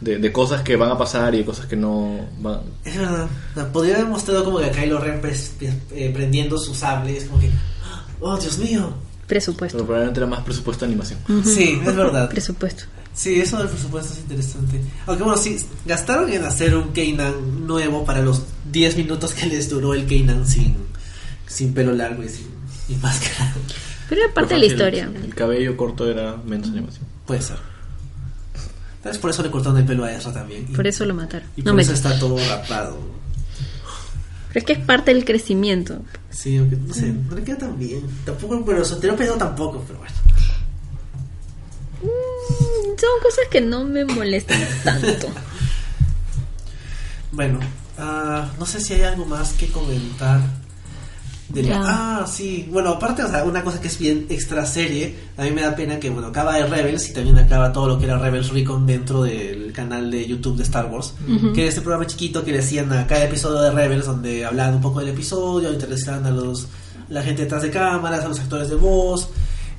De, 0.00 0.18
de 0.18 0.32
cosas 0.32 0.62
que 0.62 0.76
van 0.76 0.90
a 0.90 0.98
pasar 0.98 1.34
y 1.34 1.38
de 1.38 1.44
cosas 1.44 1.66
que 1.66 1.74
no 1.76 2.26
van. 2.38 2.60
Es 2.84 2.96
verdad. 2.96 3.26
Podría 3.72 3.96
haber 3.96 4.06
mostrado 4.06 4.44
como 4.44 4.58
que 4.58 4.66
a 4.66 4.70
Kylo 4.70 4.98
Ren 5.00 5.20
pres- 5.20 5.50
eh, 5.90 6.10
prendiendo 6.14 6.56
sus 6.56 6.76
sables, 6.78 7.24
como 7.24 7.40
que, 7.40 7.50
oh, 8.20 8.36
Dios 8.38 8.58
mío. 8.58 8.92
Presupuesto. 9.26 9.76
Pero 9.76 9.86
probablemente 9.86 10.20
era 10.20 10.26
más 10.28 10.40
presupuesto 10.42 10.86
de 10.86 10.92
animación. 10.92 11.18
Sí, 11.44 11.80
es 11.84 11.96
verdad. 11.96 12.28
Presupuesto. 12.30 12.84
Sí, 13.18 13.40
eso 13.40 13.58
del 13.58 13.66
presupuesto 13.68 14.12
es 14.12 14.20
interesante. 14.20 14.80
Aunque 15.06 15.24
bueno, 15.24 15.36
sí, 15.36 15.56
gastaron 15.84 16.32
en 16.32 16.44
hacer 16.44 16.76
un 16.76 16.92
Kanan 16.92 17.66
nuevo 17.66 18.04
para 18.04 18.22
los 18.22 18.44
10 18.70 18.96
minutos 18.96 19.34
que 19.34 19.46
les 19.46 19.68
duró 19.68 19.92
el 19.92 20.06
Kanan 20.06 20.46
sin, 20.46 20.76
sin 21.48 21.74
pelo 21.74 21.90
largo 21.92 22.22
y 22.22 22.28
sin 22.28 22.46
y 22.88 22.94
máscara. 22.94 23.52
Pero 24.08 24.22
era 24.22 24.32
parte 24.32 24.54
de 24.54 24.60
la 24.60 24.66
historia. 24.66 25.10
El, 25.12 25.24
el 25.24 25.34
cabello 25.34 25.76
corto 25.76 26.08
era 26.08 26.36
menos 26.36 26.68
animación. 26.68 27.04
Puede 27.26 27.42
ser. 27.42 27.56
Tal 29.02 29.10
vez 29.10 29.18
por 29.18 29.30
eso 29.30 29.42
le 29.42 29.50
cortaron 29.50 29.78
el 29.78 29.84
pelo 29.84 30.04
a 30.04 30.12
Ezra 30.12 30.32
también. 30.32 30.66
Y, 30.68 30.76
Por 30.76 30.86
eso 30.86 31.04
lo 31.04 31.12
mataron. 31.12 31.48
y 31.56 31.62
No 31.62 31.72
por 31.72 31.74
me 31.74 31.82
eso 31.82 31.92
está 31.94 32.16
todo 32.20 32.38
rapado. 32.48 32.98
Pero 34.48 34.60
es 34.60 34.64
que 34.64 34.72
es 34.74 34.78
parte 34.78 35.12
del 35.12 35.24
crecimiento. 35.24 36.02
Sí, 36.30 36.56
aunque 36.56 36.76
no 36.76 36.94
sé, 36.94 37.12
no 37.12 37.34
le 37.34 37.42
queda 37.42 37.58
tan 37.58 37.76
bien. 37.76 38.00
Tampoco, 38.24 38.64
pero 38.64 38.84
soltero 38.84 39.16
pedo 39.16 39.34
tampoco, 39.34 39.84
pero 39.86 39.98
bueno. 39.98 40.14
Son 42.98 43.10
cosas 43.22 43.44
que 43.50 43.60
no 43.60 43.84
me 43.84 44.04
molestan 44.04 44.60
tanto. 44.84 45.28
Bueno, 47.30 47.60
ah, 47.98 48.48
no 48.58 48.66
sé 48.66 48.80
si 48.80 48.94
hay 48.94 49.02
algo 49.02 49.24
más 49.26 49.52
que 49.52 49.68
comentar. 49.68 50.40
De 51.48 51.62
la- 51.62 51.68
Ya. 51.68 51.80
Ah, 51.84 52.26
sí. 52.26 52.66
Bueno, 52.70 52.90
aparte, 52.90 53.22
o 53.22 53.28
sea, 53.28 53.44
una 53.44 53.62
cosa 53.64 53.80
que 53.80 53.88
es 53.88 53.98
bien 53.98 54.26
extra 54.28 54.66
serie, 54.66 55.14
a 55.36 55.42
mí 55.44 55.50
me 55.50 55.62
da 55.62 55.74
pena 55.74 55.98
que, 55.98 56.10
bueno, 56.10 56.28
acaba 56.28 56.56
de 56.56 56.66
Rebels 56.66 57.08
y 57.08 57.12
también 57.14 57.38
acaba 57.38 57.72
todo 57.72 57.88
lo 57.88 57.98
que 57.98 58.04
era 58.04 58.18
Rebels 58.18 58.50
Recon 58.50 58.86
dentro 58.86 59.22
del 59.22 59.72
canal 59.72 60.10
de 60.10 60.26
YouTube 60.26 60.56
de 60.56 60.62
Star 60.64 60.86
Wars. 60.86 61.14
Que 61.54 61.60
era 61.62 61.68
este 61.68 61.80
programa 61.80 62.06
chiquito 62.06 62.44
que 62.44 62.52
le 62.52 62.58
hacían 62.58 62.92
a 62.92 63.06
cada 63.06 63.24
episodio 63.24 63.60
de 63.60 63.70
Rebels, 63.70 64.06
donde 64.06 64.44
hablaban 64.44 64.74
un 64.76 64.80
poco 64.82 65.00
del 65.00 65.08
episodio, 65.10 65.70
entrevistaban 65.70 66.26
a 66.26 66.30
los 66.30 66.66
la 67.08 67.22
gente 67.22 67.42
detrás 67.42 67.62
de 67.62 67.70
cámaras, 67.70 68.24
a 68.24 68.28
los 68.28 68.38
actores 68.40 68.68
de 68.68 68.74
voz, 68.76 69.28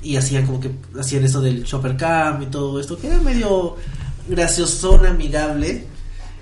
y 0.02 0.16
hacían 0.16 0.46
como 0.46 0.60
que 0.60 0.70
hacían 0.98 1.24
eso 1.24 1.40
del 1.40 1.64
Chopper 1.64 1.96
Cam 1.96 2.42
y 2.42 2.46
todo 2.46 2.80
esto, 2.80 2.98
que 2.98 3.08
era 3.08 3.20
medio 3.20 3.76
graciosón, 4.28 5.06
amigable. 5.06 5.86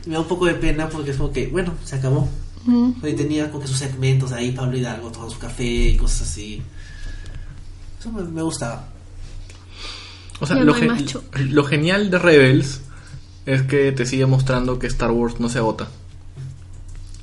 Y 0.04 0.08
me 0.08 0.14
da 0.14 0.20
un 0.20 0.28
poco 0.28 0.46
de 0.46 0.54
pena 0.54 0.88
porque 0.88 1.10
es 1.10 1.16
como 1.16 1.32
que, 1.32 1.48
bueno, 1.48 1.74
se 1.84 1.96
acabó. 1.96 2.28
Mm. 2.64 2.90
Y 3.04 3.12
tenía 3.14 3.50
como 3.50 3.62
que 3.62 3.68
sus 3.68 3.78
segmentos 3.78 4.32
ahí, 4.32 4.52
Pablo 4.52 4.76
Hidalgo 4.76 5.10
tomando 5.10 5.34
su 5.34 5.40
café 5.40 5.64
y 5.64 5.96
cosas 5.96 6.22
así. 6.22 6.62
Eso 7.98 8.12
me, 8.12 8.22
me 8.22 8.42
gustaba. 8.42 8.88
O 10.40 10.46
sea, 10.46 10.56
lo, 10.56 10.72
gen- 10.74 10.94
lo 11.50 11.64
genial 11.64 12.10
de 12.10 12.18
Rebels 12.18 12.80
es 13.44 13.62
que 13.62 13.90
te 13.90 14.06
sigue 14.06 14.26
mostrando 14.26 14.78
que 14.78 14.86
Star 14.86 15.10
Wars 15.10 15.40
no 15.40 15.48
se 15.48 15.58
agota. 15.58 15.88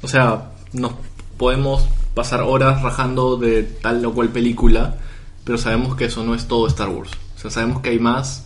O 0.01 0.07
sea, 0.07 0.51
nos 0.73 0.93
podemos 1.37 1.85
pasar 2.13 2.41
horas 2.41 2.81
rajando 2.81 3.37
de 3.37 3.63
tal 3.63 4.05
o 4.05 4.13
cual 4.13 4.29
película, 4.29 4.97
pero 5.45 5.57
sabemos 5.57 5.95
que 5.95 6.05
eso 6.05 6.25
no 6.25 6.35
es 6.35 6.47
todo 6.47 6.67
Star 6.67 6.89
Wars. 6.89 7.11
O 7.37 7.39
sea, 7.39 7.51
sabemos 7.51 7.81
que 7.81 7.91
hay 7.91 7.99
más, 7.99 8.45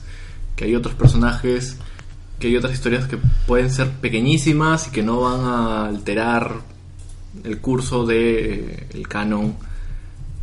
que 0.56 0.66
hay 0.66 0.76
otros 0.76 0.94
personajes, 0.94 1.78
que 2.40 2.48
hay 2.48 2.58
otras 2.58 2.74
historias 2.74 3.08
que 3.08 3.18
pueden 3.48 3.72
ser 3.72 3.90
pequeñísimas 3.90 4.88
y 4.88 4.92
que 4.92 5.02
no 5.02 5.22
van 5.22 5.40
a 5.42 5.86
alterar 5.88 6.56
el 7.44 7.60
curso 7.60 8.06
de 8.06 8.88
eh, 8.92 9.04
canon, 9.08 9.56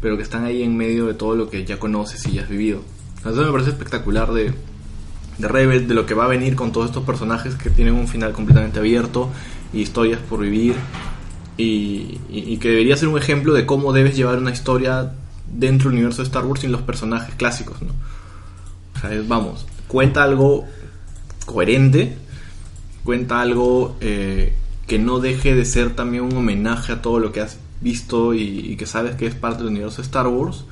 pero 0.00 0.16
que 0.16 0.22
están 0.22 0.44
ahí 0.44 0.62
en 0.62 0.76
medio 0.76 1.06
de 1.06 1.14
todo 1.14 1.36
lo 1.36 1.50
que 1.50 1.64
ya 1.64 1.78
conoces 1.78 2.26
y 2.26 2.32
ya 2.32 2.42
has 2.42 2.48
vivido. 2.48 2.80
Eso 3.20 3.42
me 3.42 3.52
parece 3.52 3.70
espectacular 3.70 4.32
de, 4.32 4.54
de 5.36 5.48
Rebel, 5.48 5.86
de 5.86 5.94
lo 5.94 6.06
que 6.06 6.14
va 6.14 6.24
a 6.24 6.28
venir 6.28 6.56
con 6.56 6.72
todos 6.72 6.86
estos 6.86 7.04
personajes 7.04 7.54
que 7.54 7.68
tienen 7.68 7.94
un 7.94 8.08
final 8.08 8.32
completamente 8.32 8.78
abierto 8.78 9.30
y 9.74 9.80
historias 9.80 10.20
por 10.20 10.40
vivir 10.40 10.76
y 11.58 12.58
que 12.58 12.68
debería 12.68 12.96
ser 12.96 13.08
un 13.08 13.18
ejemplo 13.18 13.54
de 13.54 13.64
cómo 13.64 13.92
debes 13.92 14.14
llevar 14.14 14.38
una 14.38 14.52
historia 14.52 15.12
dentro 15.52 15.90
del 15.90 15.98
universo 15.98 16.22
de 16.22 16.28
Star 16.28 16.44
Wars 16.44 16.60
sin 16.60 16.72
los 16.72 16.82
personajes 16.82 17.34
clásicos, 17.34 17.80
¿no? 17.82 17.92
O 18.96 19.00
sea, 19.00 19.10
vamos, 19.26 19.66
cuenta 19.88 20.22
algo 20.22 20.66
coherente, 21.44 22.16
cuenta 23.04 23.40
algo 23.40 23.96
eh, 24.00 24.54
que 24.86 24.98
no 24.98 25.20
deje 25.20 25.54
de 25.54 25.64
ser 25.64 25.94
también 25.94 26.24
un 26.24 26.36
homenaje 26.36 26.92
a 26.92 27.02
todo 27.02 27.18
lo 27.18 27.32
que 27.32 27.40
has 27.40 27.58
visto 27.80 28.34
y, 28.34 28.42
y 28.42 28.76
que 28.76 28.86
sabes 28.86 29.16
que 29.16 29.26
es 29.26 29.34
parte 29.34 29.58
del 29.58 29.72
universo 29.72 29.98
de 29.98 30.06
Star 30.06 30.26
Wars 30.26 30.64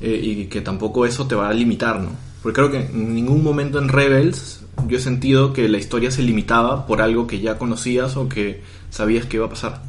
eh, 0.00 0.20
y 0.22 0.44
que 0.46 0.60
tampoco 0.60 1.06
eso 1.06 1.26
te 1.26 1.34
va 1.34 1.48
a 1.48 1.54
limitar, 1.54 2.00
¿no? 2.00 2.10
Porque 2.42 2.54
creo 2.54 2.70
que 2.70 2.80
en 2.80 3.14
ningún 3.14 3.42
momento 3.42 3.78
en 3.78 3.88
Rebels 3.88 4.60
yo 4.86 4.98
he 4.98 5.00
sentido 5.00 5.52
que 5.52 5.68
la 5.68 5.78
historia 5.78 6.10
se 6.10 6.22
limitaba 6.22 6.86
por 6.86 7.00
algo 7.00 7.26
que 7.26 7.40
ya 7.40 7.56
conocías 7.58 8.16
o 8.16 8.28
que 8.28 8.62
sabías 8.90 9.26
que 9.26 9.38
iba 9.38 9.46
a 9.46 9.50
pasar. 9.50 9.82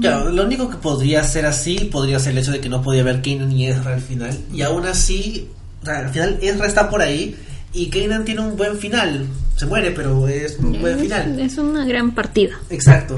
Claro, 0.00 0.30
lo 0.30 0.44
único 0.44 0.70
que 0.70 0.76
podría 0.76 1.24
ser 1.24 1.44
así 1.46 1.76
podría 1.90 2.18
ser 2.20 2.32
el 2.32 2.38
hecho 2.38 2.52
de 2.52 2.60
que 2.60 2.68
no 2.68 2.82
podía 2.82 3.02
ver 3.02 3.20
Kanan 3.20 3.50
y 3.50 3.66
Ezra 3.66 3.94
al 3.94 4.00
final. 4.00 4.38
Y 4.52 4.62
aún 4.62 4.86
así, 4.86 5.48
o 5.82 5.84
sea, 5.84 5.98
al 5.98 6.10
final 6.10 6.38
Ezra 6.40 6.66
está 6.66 6.88
por 6.88 7.02
ahí 7.02 7.34
y 7.72 7.86
Kanan 7.88 8.24
tiene 8.24 8.42
un 8.42 8.56
buen 8.56 8.76
final. 8.78 9.26
Se 9.56 9.66
muere, 9.66 9.90
pero 9.90 10.28
es 10.28 10.56
un 10.58 10.80
buen 10.80 10.94
Es, 10.96 11.02
final. 11.02 11.40
es 11.40 11.58
una 11.58 11.84
gran 11.84 12.14
partida. 12.14 12.58
Exacto. 12.70 13.16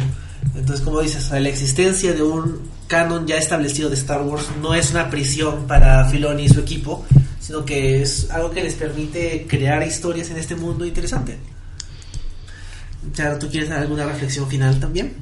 Entonces, 0.55 0.81
como 0.85 1.01
dices, 1.01 1.31
la 1.31 1.49
existencia 1.49 2.12
de 2.15 2.23
un 2.23 2.61
canon 2.86 3.27
ya 3.27 3.36
establecido 3.36 3.89
de 3.91 3.97
Star 3.97 4.23
Wars 4.23 4.47
no 4.62 4.74
es 4.74 4.91
una 4.91 5.11
prisión 5.11 5.66
para 5.66 6.05
Filoni 6.09 6.45
y 6.45 6.49
su 6.49 6.61
equipo, 6.61 7.05
sino 7.41 7.65
que 7.65 8.01
es 8.03 8.31
algo 8.31 8.51
que 8.51 8.62
les 8.62 8.74
permite 8.74 9.47
crear 9.49 9.82
historias 9.86 10.31
en 10.31 10.39
este 10.39 10.55
mundo 10.55 10.86
interesante. 10.86 11.36
Charo, 13.12 13.39
¿tú 13.39 13.49
quieres 13.51 13.70
alguna 13.70 14.07
reflexión 14.07 14.49
final 14.49 14.78
también? 14.81 15.15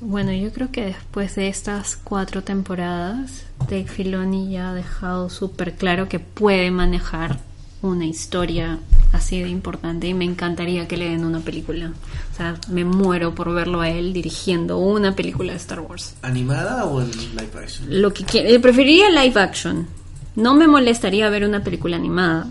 Bueno, 0.00 0.32
yo 0.32 0.52
creo 0.52 0.70
que 0.70 0.84
después 0.84 1.36
de 1.36 1.48
estas 1.48 1.96
cuatro 1.96 2.42
temporadas 2.42 3.46
Dave 3.60 3.86
Filoni 3.86 4.52
ya 4.52 4.70
ha 4.70 4.74
dejado 4.74 5.30
súper 5.30 5.74
claro 5.74 6.08
que 6.08 6.18
puede 6.18 6.70
manejar 6.70 7.38
una 7.80 8.04
historia 8.04 8.78
así 9.12 9.40
de 9.40 9.48
importante 9.48 10.06
y 10.06 10.14
me 10.14 10.24
encantaría 10.24 10.86
que 10.86 10.96
le 10.96 11.08
den 11.08 11.24
una 11.24 11.40
película. 11.40 11.92
O 12.32 12.36
sea, 12.36 12.58
me 12.68 12.84
muero 12.84 13.34
por 13.34 13.52
verlo 13.54 13.80
a 13.80 13.88
él 13.88 14.12
dirigiendo 14.12 14.78
una 14.78 15.14
película 15.14 15.52
de 15.52 15.58
Star 15.58 15.80
Wars. 15.80 16.14
¿Animada 16.22 16.84
o 16.84 17.00
en 17.00 17.10
live 17.10 17.50
action? 17.58 17.86
Lo 17.88 18.12
que 18.12 18.24
quiere, 18.24 18.58
preferiría 18.60 19.08
live 19.10 19.40
action. 19.40 19.86
No 20.34 20.54
me 20.54 20.66
molestaría 20.66 21.30
ver 21.30 21.44
una 21.44 21.64
película 21.64 21.96
animada. 21.96 22.46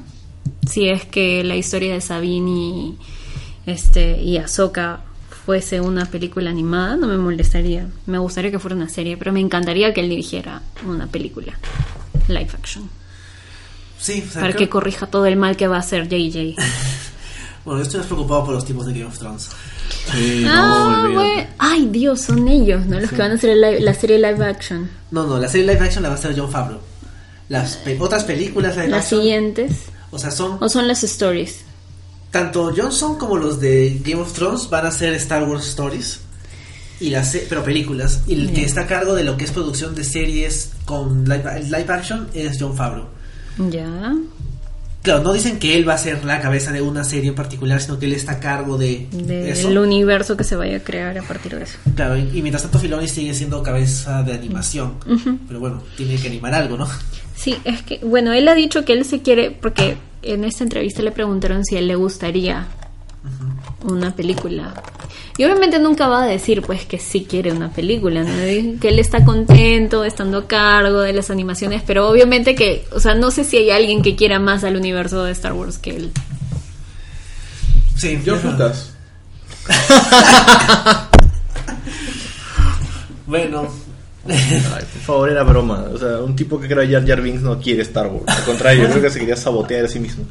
Si 0.67 0.89
es 0.89 1.05
que 1.05 1.43
la 1.43 1.55
historia 1.55 1.93
de 1.93 2.01
Sabine 2.01 2.51
y 2.51 2.97
este 3.67 4.21
y 4.21 4.37
Ahsoka 4.37 5.01
fuese 5.45 5.79
una 5.81 6.05
película 6.05 6.49
animada, 6.49 6.95
no 6.95 7.07
me 7.07 7.17
molestaría. 7.17 7.87
Me 8.05 8.17
gustaría 8.17 8.51
que 8.51 8.59
fuera 8.59 8.75
una 8.75 8.89
serie, 8.89 9.15
pero 9.17 9.31
me 9.31 9.39
encantaría 9.39 9.93
que 9.93 10.01
él 10.01 10.09
dirigiera 10.09 10.61
una 10.87 11.07
película 11.07 11.53
live 12.27 12.49
action. 12.53 12.89
Sí, 13.99 14.23
o 14.27 14.31
sea, 14.31 14.41
para 14.41 14.53
creo- 14.53 14.57
que 14.59 14.69
corrija 14.69 15.07
todo 15.07 15.25
el 15.25 15.35
mal 15.35 15.55
que 15.55 15.67
va 15.67 15.77
a 15.77 15.79
hacer 15.79 16.07
JJ. 16.07 16.55
Bueno, 17.65 17.79
yo 17.79 17.83
estoy 17.85 17.97
más 18.01 18.05
preocupado 18.05 18.45
por 18.45 18.53
los 18.53 18.63
tipos 18.63 18.85
de 18.85 18.93
Game 18.93 19.05
of 19.05 19.17
Thrones. 19.17 19.49
Sí, 20.11 20.43
no, 20.45 20.51
ah. 20.53 21.47
Ay, 21.57 21.87
Dios, 21.91 22.21
son 22.21 22.47
ellos, 22.47 22.85
¿no? 22.85 22.99
Los 22.99 23.09
que 23.09 23.15
van 23.17 23.31
a 23.31 23.33
hacer 23.33 23.49
el 23.49 23.59
live- 23.61 23.79
la 23.79 23.95
serie 23.95 24.17
live 24.19 24.45
action. 24.45 24.87
No, 25.09 25.25
no, 25.25 25.39
la 25.39 25.47
serie 25.49 25.65
live 25.65 25.83
action 25.83 26.03
la 26.03 26.09
va 26.09 26.13
a 26.15 26.17
hacer 26.19 26.35
John 26.39 26.51
Favreau. 26.51 26.79
Las 27.49 27.77
pe- 27.77 27.97
otras 27.99 28.23
películas 28.23 28.75
live 28.75 28.89
Las 28.89 29.05
action, 29.05 29.21
siguientes. 29.21 29.71
o 30.11 30.19
sea, 30.19 30.29
son 30.29 30.59
¿O 30.61 30.69
son 30.69 30.87
las 30.87 31.03
stories? 31.03 31.64
Tanto 32.35 32.73
Johnson 32.75 33.17
como 33.17 33.37
los 33.37 33.61
de 33.61 34.01
Game 34.03 34.21
of 34.21 34.33
Thrones 34.33 34.69
van 34.69 34.85
a 34.85 34.91
ser 34.91 35.13
Star 35.13 35.45
Wars 35.45 35.69
Stories. 35.69 36.19
Y 36.99 37.09
las 37.09 37.33
pero 37.47 37.63
películas. 37.63 38.23
Y 38.27 38.33
el 38.33 38.51
que 38.51 38.65
está 38.65 38.81
a 38.81 38.87
cargo 38.87 39.15
de 39.15 39.23
lo 39.23 39.37
que 39.37 39.45
es 39.45 39.51
producción 39.51 39.95
de 39.95 40.03
series 40.03 40.71
con 40.83 41.23
live, 41.23 41.63
live 41.63 41.85
action 41.87 42.27
es 42.33 42.57
John 42.59 42.75
Favreau. 42.75 43.05
Ya. 43.71 44.13
Claro, 45.01 45.23
no 45.23 45.31
dicen 45.31 45.59
que 45.59 45.77
él 45.77 45.87
va 45.87 45.93
a 45.93 45.97
ser 45.97 46.25
la 46.25 46.41
cabeza 46.41 46.73
de 46.73 46.81
una 46.81 47.05
serie 47.05 47.29
en 47.29 47.35
particular, 47.35 47.79
sino 47.79 47.99
que 47.99 48.05
él 48.05 48.11
está 48.11 48.33
a 48.33 48.39
cargo 48.41 48.77
de. 48.77 49.07
Del 49.13 49.77
universo 49.77 50.35
que 50.35 50.43
se 50.43 50.57
vaya 50.57 50.75
a 50.75 50.79
crear 50.81 51.17
a 51.17 51.21
partir 51.21 51.55
de 51.55 51.63
eso. 51.63 51.77
Claro, 51.95 52.17
y, 52.17 52.31
y 52.33 52.41
mientras 52.41 52.63
tanto 52.63 52.79
Filoni 52.79 53.07
sigue 53.07 53.33
siendo 53.33 53.63
cabeza 53.63 54.23
de 54.23 54.33
animación. 54.33 54.95
Pero 55.47 55.61
bueno, 55.61 55.83
tiene 55.95 56.17
que 56.17 56.27
animar 56.27 56.53
algo, 56.53 56.75
¿no? 56.75 56.89
Sí, 57.33 57.55
es 57.63 57.81
que, 57.83 57.99
bueno, 57.99 58.33
él 58.33 58.45
ha 58.49 58.55
dicho 58.55 58.83
que 58.83 58.91
él 58.91 59.05
se 59.05 59.21
quiere, 59.21 59.51
porque 59.51 59.95
en 60.25 60.43
esta 60.43 60.63
entrevista 60.63 61.01
le 61.01 61.11
preguntaron 61.11 61.63
si 61.65 61.75
a 61.75 61.79
él 61.79 61.87
le 61.87 61.95
gustaría 61.95 62.67
una 63.83 64.15
película. 64.15 64.73
Y 65.37 65.43
obviamente 65.43 65.79
nunca 65.79 66.07
va 66.07 66.23
a 66.23 66.25
decir, 66.25 66.61
pues, 66.61 66.85
que 66.85 66.97
sí 66.97 67.25
quiere 67.29 67.51
una 67.51 67.69
película, 67.71 68.23
¿no? 68.23 68.79
Que 68.79 68.89
él 68.89 68.99
está 68.99 69.25
contento 69.25 70.05
estando 70.05 70.37
a 70.39 70.47
cargo 70.47 71.01
de 71.01 71.13
las 71.13 71.29
animaciones, 71.29 71.81
pero 71.85 72.09
obviamente 72.09 72.55
que, 72.55 72.85
o 72.91 72.99
sea, 72.99 73.15
no 73.15 73.31
sé 73.31 73.43
si 73.43 73.57
hay 73.57 73.71
alguien 73.71 74.01
que 74.01 74.15
quiera 74.15 74.39
más 74.39 74.63
al 74.63 74.77
universo 74.77 75.23
de 75.23 75.31
Star 75.33 75.53
Wars 75.53 75.77
que 75.77 75.91
él. 75.91 76.11
Sí, 77.97 78.19
George 78.23 78.47
Lucas. 78.47 78.93
Bueno, 83.27 83.67
Ay, 84.27 84.83
por 84.93 85.01
favor, 85.01 85.29
era 85.29 85.43
broma. 85.43 85.85
O 85.93 85.97
sea, 85.97 86.19
un 86.19 86.35
tipo 86.35 86.59
que 86.59 86.67
crea 86.67 86.89
Jar 86.89 87.07
Jar 87.07 87.21
Binks 87.21 87.41
no 87.41 87.59
quiere 87.59 87.81
Star 87.83 88.07
Wars. 88.07 88.25
Al 88.27 88.43
contrario, 88.43 88.83
yo 88.83 88.89
creo 88.89 89.01
que 89.03 89.09
se 89.09 89.19
quería 89.19 89.35
sabotear 89.35 89.85
a 89.85 89.87
sí 89.87 89.99
mismo. 89.99 90.23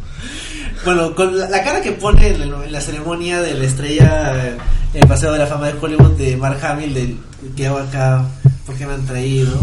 bueno, 0.84 1.14
con 1.14 1.38
la, 1.38 1.48
la 1.48 1.62
cara 1.62 1.80
que 1.80 1.92
pone 1.92 2.28
en, 2.28 2.42
el- 2.42 2.52
en 2.54 2.72
la 2.72 2.80
ceremonia 2.80 3.40
de 3.40 3.54
la 3.54 3.64
estrella 3.64 4.46
eh, 4.46 4.56
en 4.94 5.02
el 5.02 5.08
Paseo 5.08 5.32
de 5.32 5.38
la 5.38 5.46
Fama 5.46 5.68
de 5.68 5.74
Hollywood 5.80 6.12
de 6.18 6.36
Mark 6.36 6.58
Hamill, 6.64 6.94
del 6.94 7.16
que 7.56 7.66
hago 7.66 7.78
acá, 7.78 8.24
¿por 8.66 8.74
qué 8.76 8.86
me 8.86 8.94
han 8.94 9.06
traído? 9.06 9.54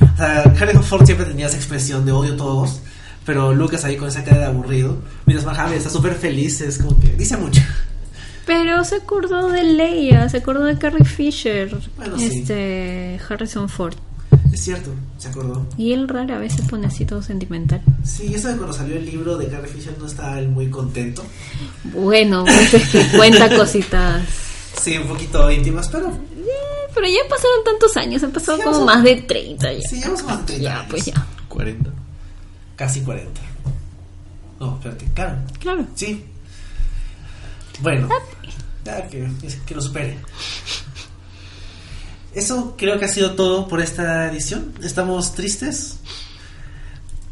O 0.00 0.16
sea, 0.16 0.42
Harrison 0.58 0.84
Ford 0.84 1.04
siempre 1.04 1.26
tenía 1.26 1.46
esa 1.46 1.56
expresión 1.56 2.04
de 2.06 2.12
odio 2.12 2.34
a 2.34 2.36
todos, 2.36 2.80
pero 3.26 3.52
Lucas 3.52 3.84
ahí 3.84 3.96
con 3.96 4.08
esa 4.08 4.22
cara 4.24 4.38
de 4.38 4.44
aburrido. 4.46 4.96
Mientras 5.26 5.44
Mark 5.46 5.58
Hamill 5.60 5.78
está 5.78 5.90
súper 5.90 6.14
feliz, 6.14 6.60
es 6.60 6.78
como 6.78 6.98
que 7.00 7.08
dice 7.12 7.36
mucho. 7.36 7.60
Pero 8.50 8.82
se 8.84 8.96
acordó 8.96 9.48
de 9.48 9.62
Leia, 9.62 10.28
se 10.28 10.38
acordó 10.38 10.64
de 10.64 10.76
Carrie 10.76 11.04
Fisher, 11.04 11.70
Bueno, 11.96 12.18
sí. 12.18 12.24
este 12.40 13.20
Harrison 13.28 13.68
Ford. 13.68 13.94
Es 14.52 14.62
cierto, 14.64 14.90
se 15.18 15.28
acordó. 15.28 15.64
Y 15.76 15.92
él 15.92 16.08
rara 16.08 16.36
vez 16.38 16.54
se 16.54 16.62
pone 16.64 16.88
así 16.88 17.04
todo 17.04 17.22
sentimental. 17.22 17.80
Sí, 18.04 18.34
eso 18.34 18.48
de 18.48 18.56
cuando 18.56 18.72
salió 18.72 18.96
el 18.96 19.06
libro 19.06 19.36
de 19.38 19.46
Carrie 19.46 19.70
Fisher 19.70 19.94
no 20.00 20.06
estaba 20.06 20.38
él 20.40 20.48
muy 20.48 20.68
contento. 20.68 21.22
Bueno, 21.94 22.44
pues 22.44 22.74
es 22.74 22.88
que 22.88 23.16
cuenta 23.16 23.54
cositas. 23.56 24.22
Sí, 24.80 24.96
un 24.96 25.06
poquito 25.08 25.50
íntimas, 25.50 25.88
pero 25.88 26.08
Eh, 26.08 26.90
Pero 26.94 27.06
ya 27.06 27.20
pasaron 27.28 27.64
tantos 27.64 27.96
años, 27.96 28.22
han 28.24 28.30
pasado 28.32 28.56
Sí, 28.58 28.64
como 28.64 28.78
a- 28.82 28.84
más 28.86 29.04
de 29.04 29.16
30 29.16 29.72
ya. 29.72 29.80
sí, 29.88 29.96
llevamos 29.96 30.24
más 30.24 30.38
de 30.38 30.44
30 30.46 30.62
Ya, 30.64 30.76
años. 30.78 30.86
pues 30.90 31.04
ya. 31.06 31.26
40. 31.48 31.90
Casi 32.76 33.00
40. 33.02 33.40
No, 34.58 34.74
espérate, 34.76 35.06
claro. 35.14 35.36
Claro. 35.58 35.86
Sí. 35.94 36.24
Bueno, 37.82 38.08
ya 38.84 39.06
que, 39.08 39.26
es- 39.42 39.56
que 39.66 39.74
lo 39.74 39.80
supere. 39.82 40.18
Eso 42.34 42.74
creo 42.78 42.98
que 42.98 43.06
ha 43.06 43.08
sido 43.08 43.32
todo 43.32 43.66
por 43.66 43.80
esta 43.80 44.30
edición. 44.30 44.72
Estamos 44.82 45.34
tristes, 45.34 45.98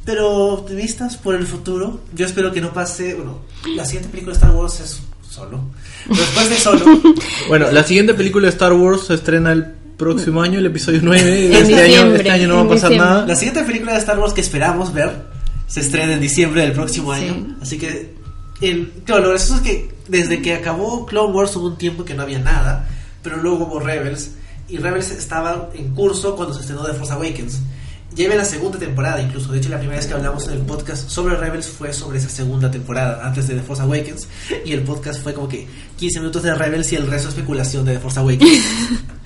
pero 0.04 0.28
optimistas 0.54 1.16
por 1.16 1.34
el 1.36 1.46
futuro. 1.46 2.00
Yo 2.14 2.26
espero 2.26 2.52
que 2.52 2.60
no 2.60 2.72
pase. 2.72 3.14
Bueno, 3.14 3.38
la 3.76 3.84
siguiente 3.84 4.08
película 4.08 4.32
de 4.34 4.38
Star 4.40 4.54
Wars 4.56 4.80
es 4.80 5.00
solo. 5.28 5.60
Después 6.08 6.50
de 6.50 6.56
solo, 6.56 6.84
Bueno, 7.48 7.70
la 7.70 7.84
siguiente 7.84 8.14
película 8.14 8.44
de 8.46 8.50
Star 8.50 8.72
Wars 8.72 9.02
se 9.06 9.14
estrena 9.14 9.52
el 9.52 9.66
próximo 9.96 10.42
año, 10.42 10.58
el 10.58 10.66
episodio 10.66 11.00
9. 11.02 11.46
En 11.46 11.52
Este 11.54 11.80
año, 11.80 12.14
este 12.14 12.30
año 12.30 12.48
no 12.48 12.54
va 12.56 12.60
a 12.62 12.68
pasar 12.68 12.90
diciembre. 12.90 12.98
nada. 13.14 13.26
la 13.26 13.36
siguiente 13.36 13.62
película 13.64 13.92
de 13.92 13.98
Star 13.98 14.18
Wars 14.18 14.32
que 14.32 14.40
esperamos 14.40 14.92
ver 14.92 15.26
se 15.68 15.80
estrena 15.80 16.14
en 16.14 16.20
diciembre 16.20 16.62
del 16.62 16.72
próximo 16.72 17.14
Sí. 17.14 17.20
año. 17.24 17.56
Así 17.60 17.78
que, 17.78 18.16
el, 18.60 18.92
claro, 19.04 19.22
lo 19.22 19.28
gracioso 19.30 19.56
es 19.56 19.60
que 19.62 19.94
desde 20.08 20.42
que 20.42 20.54
acabó 20.54 21.06
Clone 21.06 21.32
Wars 21.32 21.54
hubo 21.56 21.66
un 21.66 21.78
tiempo 21.78 22.04
que 22.04 22.14
no 22.14 22.22
había 22.22 22.38
nada, 22.38 22.88
pero 23.22 23.36
luego 23.36 23.66
hubo 23.66 23.80
Rebels 23.80 24.30
y 24.68 24.78
Rebels 24.78 25.10
estaba 25.10 25.70
en 25.74 25.94
curso 25.94 26.36
cuando 26.36 26.54
se 26.54 26.60
estrenó 26.60 26.84
The 26.84 26.94
Force 26.94 27.12
Awakens. 27.12 27.60
Lleva 28.14 28.34
la 28.34 28.44
segunda 28.44 28.78
temporada, 28.78 29.20
incluso. 29.20 29.52
De 29.52 29.58
hecho, 29.58 29.68
la 29.68 29.78
primera 29.78 29.98
vez 29.98 30.06
que 30.06 30.14
hablamos 30.14 30.46
en 30.48 30.54
el 30.54 30.60
podcast 30.60 31.08
sobre 31.08 31.36
Rebels 31.36 31.68
fue 31.68 31.92
sobre 31.92 32.18
esa 32.18 32.28
segunda 32.28 32.70
temporada, 32.70 33.26
antes 33.26 33.46
de 33.48 33.54
The 33.54 33.62
Force 33.62 33.82
Awakens. 33.82 34.28
Y 34.64 34.72
el 34.72 34.82
podcast 34.82 35.22
fue 35.22 35.34
como 35.34 35.48
que 35.48 35.66
15 35.96 36.20
minutos 36.20 36.42
de 36.42 36.54
Rebels 36.54 36.90
y 36.92 36.96
el 36.96 37.06
resto 37.06 37.28
especulación 37.28 37.84
de 37.84 37.94
The 37.94 38.00
Force 38.00 38.20
Awakens. 38.20 38.64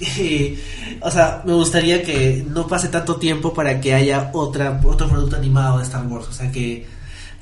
Y, 0.00 0.56
o 1.00 1.10
sea, 1.10 1.42
me 1.44 1.52
gustaría 1.54 2.04
que 2.04 2.44
no 2.48 2.68
pase 2.68 2.86
tanto 2.86 3.16
tiempo 3.16 3.52
para 3.52 3.80
que 3.80 3.94
haya 3.94 4.30
otra, 4.32 4.80
otro 4.84 5.08
producto 5.08 5.34
animado 5.34 5.78
de 5.78 5.84
Star 5.84 6.06
Wars. 6.06 6.28
O 6.28 6.32
sea, 6.32 6.52
que. 6.52 6.86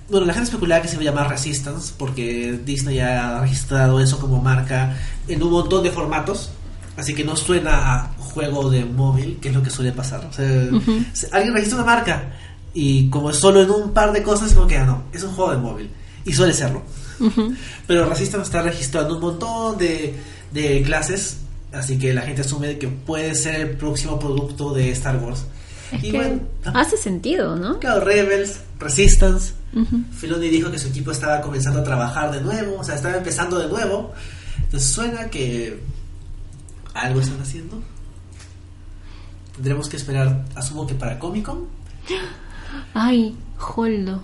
Bueno, 0.09 0.27
la 0.27 0.35
gente 0.35 0.51
especulaba 0.51 0.83
que 0.83 0.89
se 0.89 0.95
iba 0.95 1.03
a 1.03 1.05
llamar 1.07 1.31
Resistance, 1.31 1.95
porque 1.99 2.61
Disney 2.65 3.01
ha 3.01 3.41
registrado 3.41 4.01
eso 4.01 4.19
como 4.20 4.41
marca 4.41 4.97
en 5.27 5.43
un 5.43 5.51
montón 5.51 5.83
de 5.83 5.91
formatos. 5.91 6.51
Así 6.97 7.15
que 7.15 7.24
no 7.24 7.37
suena 7.37 7.95
a 7.95 8.15
juego 8.19 8.70
de 8.70 8.85
móvil, 8.85 9.39
que 9.41 9.49
es 9.49 9.55
lo 9.55 9.62
que 9.62 9.70
suele 9.70 9.93
pasar. 9.93 10.24
O 10.24 10.33
sea, 10.33 10.47
alguien 11.33 11.55
registra 11.55 11.78
una 11.78 11.85
marca 11.85 12.33
y 12.73 13.09
como 13.09 13.31
es 13.31 13.37
solo 13.37 13.62
en 13.62 13.70
un 13.70 13.93
par 13.93 14.12
de 14.12 14.23
cosas, 14.23 14.53
como 14.53 14.66
que 14.66 14.77
ah, 14.77 14.85
no, 14.85 15.05
es 15.12 15.23
un 15.23 15.33
juego 15.33 15.51
de 15.51 15.59
móvil. 15.59 15.91
Y 16.24 16.33
suele 16.33 16.53
serlo. 16.53 16.83
Pero 17.87 18.09
Resistance 18.09 18.47
está 18.47 18.62
registrando 18.62 19.15
un 19.15 19.20
montón 19.20 19.78
de, 19.78 20.15
de 20.53 20.83
clases, 20.83 21.39
así 21.73 21.99
que 21.99 22.12
la 22.12 22.23
gente 22.23 22.43
asume 22.43 22.78
que 22.78 22.89
puede 22.89 23.35
ser 23.35 23.55
el 23.57 23.70
próximo 23.77 24.19
producto 24.19 24.73
de 24.73 24.91
Star 24.91 25.16
Wars. 25.16 25.47
Es 25.92 26.02
y 26.04 26.10
que 26.10 26.16
bueno, 26.16 26.40
ah, 26.64 26.72
hace 26.80 26.96
sentido, 26.96 27.56
¿no? 27.56 27.78
claro, 27.78 28.00
Rebels, 28.04 28.60
Resistance. 28.78 29.54
Filoni 30.18 30.48
dijo 30.48 30.70
que 30.70 30.78
su 30.78 30.88
equipo 30.88 31.10
estaba 31.10 31.40
comenzando 31.42 31.80
a 31.80 31.84
trabajar 31.84 32.30
de 32.32 32.40
nuevo, 32.40 32.78
o 32.80 32.84
sea, 32.84 32.94
estaba 32.94 33.16
empezando 33.16 33.58
de 33.58 33.68
nuevo. 33.68 34.12
Entonces 34.64 34.88
suena 34.90 35.28
que 35.28 35.82
algo 36.94 37.20
están 37.20 37.40
haciendo. 37.42 37.82
Tendremos 39.54 39.88
que 39.88 39.96
esperar, 39.96 40.44
asumo 40.54 40.86
que 40.86 40.94
para 40.94 41.18
Comic 41.18 41.44
Con, 41.46 41.66
Ay, 42.94 43.36
Holdo. 43.76 44.20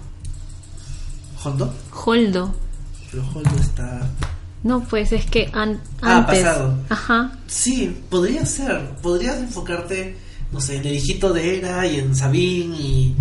Hondo, 1.44 1.74
Holdo. 2.04 2.54
pero 3.10 3.24
Hondo 3.34 3.50
está 3.60 4.00
No, 4.62 4.80
pues 4.84 5.12
es 5.12 5.26
que 5.26 5.50
an- 5.52 5.80
Ah, 6.00 6.18
antes. 6.18 6.38
pasado. 6.44 6.74
Ajá. 6.88 7.32
Sí, 7.46 8.00
podría 8.08 8.46
ser. 8.46 8.90
Podrías 9.02 9.38
enfocarte, 9.38 10.16
no 10.52 10.60
sé, 10.60 10.76
en 10.76 10.86
el 10.86 10.96
hijito 10.96 11.32
de 11.32 11.58
Era 11.58 11.86
y 11.86 11.98
en 11.98 12.14
Sabine 12.14 12.76
y, 12.76 13.14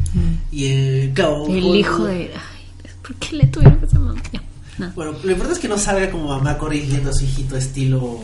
y 0.52 0.66
en 0.66 1.14
claro, 1.14 1.48
El 1.48 1.76
hijo 1.76 2.06
de. 2.06 2.32
Ay, 2.34 2.91
¿por 3.02 3.16
qué 3.16 3.38
le 3.38 3.48
tuvieron 3.48 3.80
que 3.80 3.88
llamar? 3.88 4.16
Ya. 4.32 4.44
No. 4.78 4.91
Bueno, 4.91 5.12
lo 5.24 5.32
importante 5.32 5.53
es 5.53 5.60
que 5.60 5.68
no 5.68 5.78
salga 5.78 6.12
como 6.12 6.28
mamá 6.28 6.58
corrigiendo 6.58 7.10
a 7.10 7.14
su 7.14 7.24
hijito 7.24 7.56
estilo. 7.56 8.20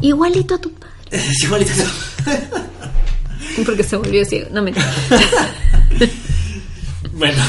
Igualito 0.00 0.54
a 0.54 0.60
tu 0.60 0.72
padre. 0.72 0.92
Igualito. 1.42 1.72
Porque 3.64 3.82
se 3.82 3.96
volvió 3.96 4.24
ciego. 4.24 4.48
No 4.52 4.62
me 4.62 4.72
bueno. 7.12 7.42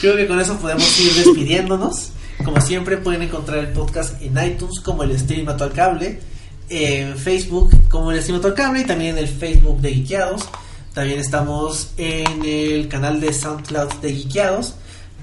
Creo 0.00 0.16
que 0.16 0.26
con 0.26 0.40
eso 0.40 0.58
podemos 0.58 1.00
ir 1.00 1.12
despidiéndonos. 1.14 2.10
Como 2.44 2.60
siempre 2.60 2.98
pueden 2.98 3.22
encontrar 3.22 3.58
el 3.58 3.68
podcast 3.68 4.20
en 4.20 4.36
iTunes 4.44 4.80
como 4.80 5.02
el 5.02 5.18
stream 5.18 5.48
al 5.48 5.72
cable. 5.72 6.20
En 6.68 7.16
Facebook 7.16 7.70
como 7.88 8.12
el 8.12 8.22
Stream 8.22 8.40
Cable 8.54 8.80
y 8.80 8.84
también 8.84 9.12
en 9.12 9.24
el 9.24 9.28
Facebook 9.28 9.80
de 9.80 9.94
Geekeados. 9.94 10.48
También 10.92 11.18
estamos 11.18 11.90
en 11.96 12.44
el 12.44 12.88
canal 12.88 13.20
de 13.20 13.32
SoundCloud 13.32 13.94
de 13.94 14.14
Geekeados. 14.14 14.74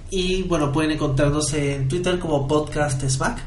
Y 0.09 0.43
bueno, 0.43 0.72
pueden 0.73 0.91
encontrarnos 0.91 1.53
en 1.53 1.88
Twitter 1.88 2.19
como 2.19 2.47
Podcast 2.47 3.01
Smack. 3.07 3.39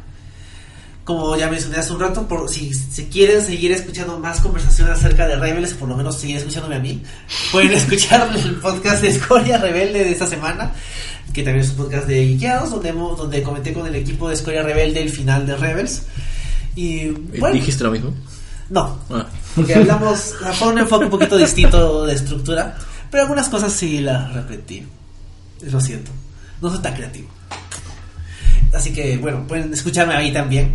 Como 1.05 1.37
ya 1.37 1.51
mencioné 1.51 1.77
hace 1.77 1.93
un 1.93 2.01
rato, 2.01 2.27
por, 2.27 2.49
si, 2.49 2.73
si 2.73 3.05
quieren 3.07 3.43
seguir 3.43 3.73
escuchando 3.73 4.19
más 4.19 4.41
conversación 4.41 4.89
acerca 4.89 5.29
de 5.29 5.37
Rebels, 5.37 5.75
por 5.75 5.87
lo 5.87 5.99
menos 5.99 6.19
seguir 6.19 6.39
escuchándome 6.39 6.77
a 6.77 6.79
mí, 6.79 7.03
pueden 7.53 7.73
escuchar 7.75 8.35
el 8.35 8.55
podcast 8.55 9.03
de 9.03 9.09
Escoria 9.09 9.59
Rebelde 9.59 10.03
de 10.03 10.13
esta 10.13 10.27
semana, 10.27 10.73
que 11.35 11.43
también 11.43 11.63
es 11.63 11.73
un 11.73 11.77
podcast 11.77 12.07
de 12.07 12.27
Geekeados, 12.27 12.71
donde, 12.71 12.93
donde 12.93 13.43
comenté 13.43 13.75
con 13.75 13.87
el 13.87 13.95
equipo 13.97 14.29
de 14.29 14.35
Escoria 14.35 14.63
Rebelde 14.63 15.03
el 15.03 15.11
final 15.11 15.47
de 15.47 15.59
Rebels. 15.59 16.05
Y 16.77 17.09
bueno, 17.11 17.55
¿Dijiste 17.55 17.85
lo 17.85 17.91
mismo? 17.91 18.13
no, 18.71 18.99
Ah. 19.11 19.27
porque 19.55 19.75
hablamos, 19.75 20.35
fue 20.55 20.69
un 20.69 20.79
enfoque 20.79 21.05
un 21.05 21.11
poquito 21.11 21.37
distinto 21.37 22.05
de 22.07 22.15
estructura, 22.15 22.77
pero 23.11 23.23
algunas 23.25 23.49
cosas 23.49 23.73
sí 23.73 24.01
las 24.01 24.33
repetí. 24.33 24.85
Lo 25.71 25.81
siento, 25.81 26.11
no 26.61 26.71
soy 26.71 26.81
tan 26.81 26.95
creativo. 26.95 27.29
Así 28.73 28.93
que 28.93 29.17
bueno, 29.19 29.47
pueden 29.47 29.73
escucharme 29.73 30.15
ahí 30.15 30.33
también. 30.33 30.75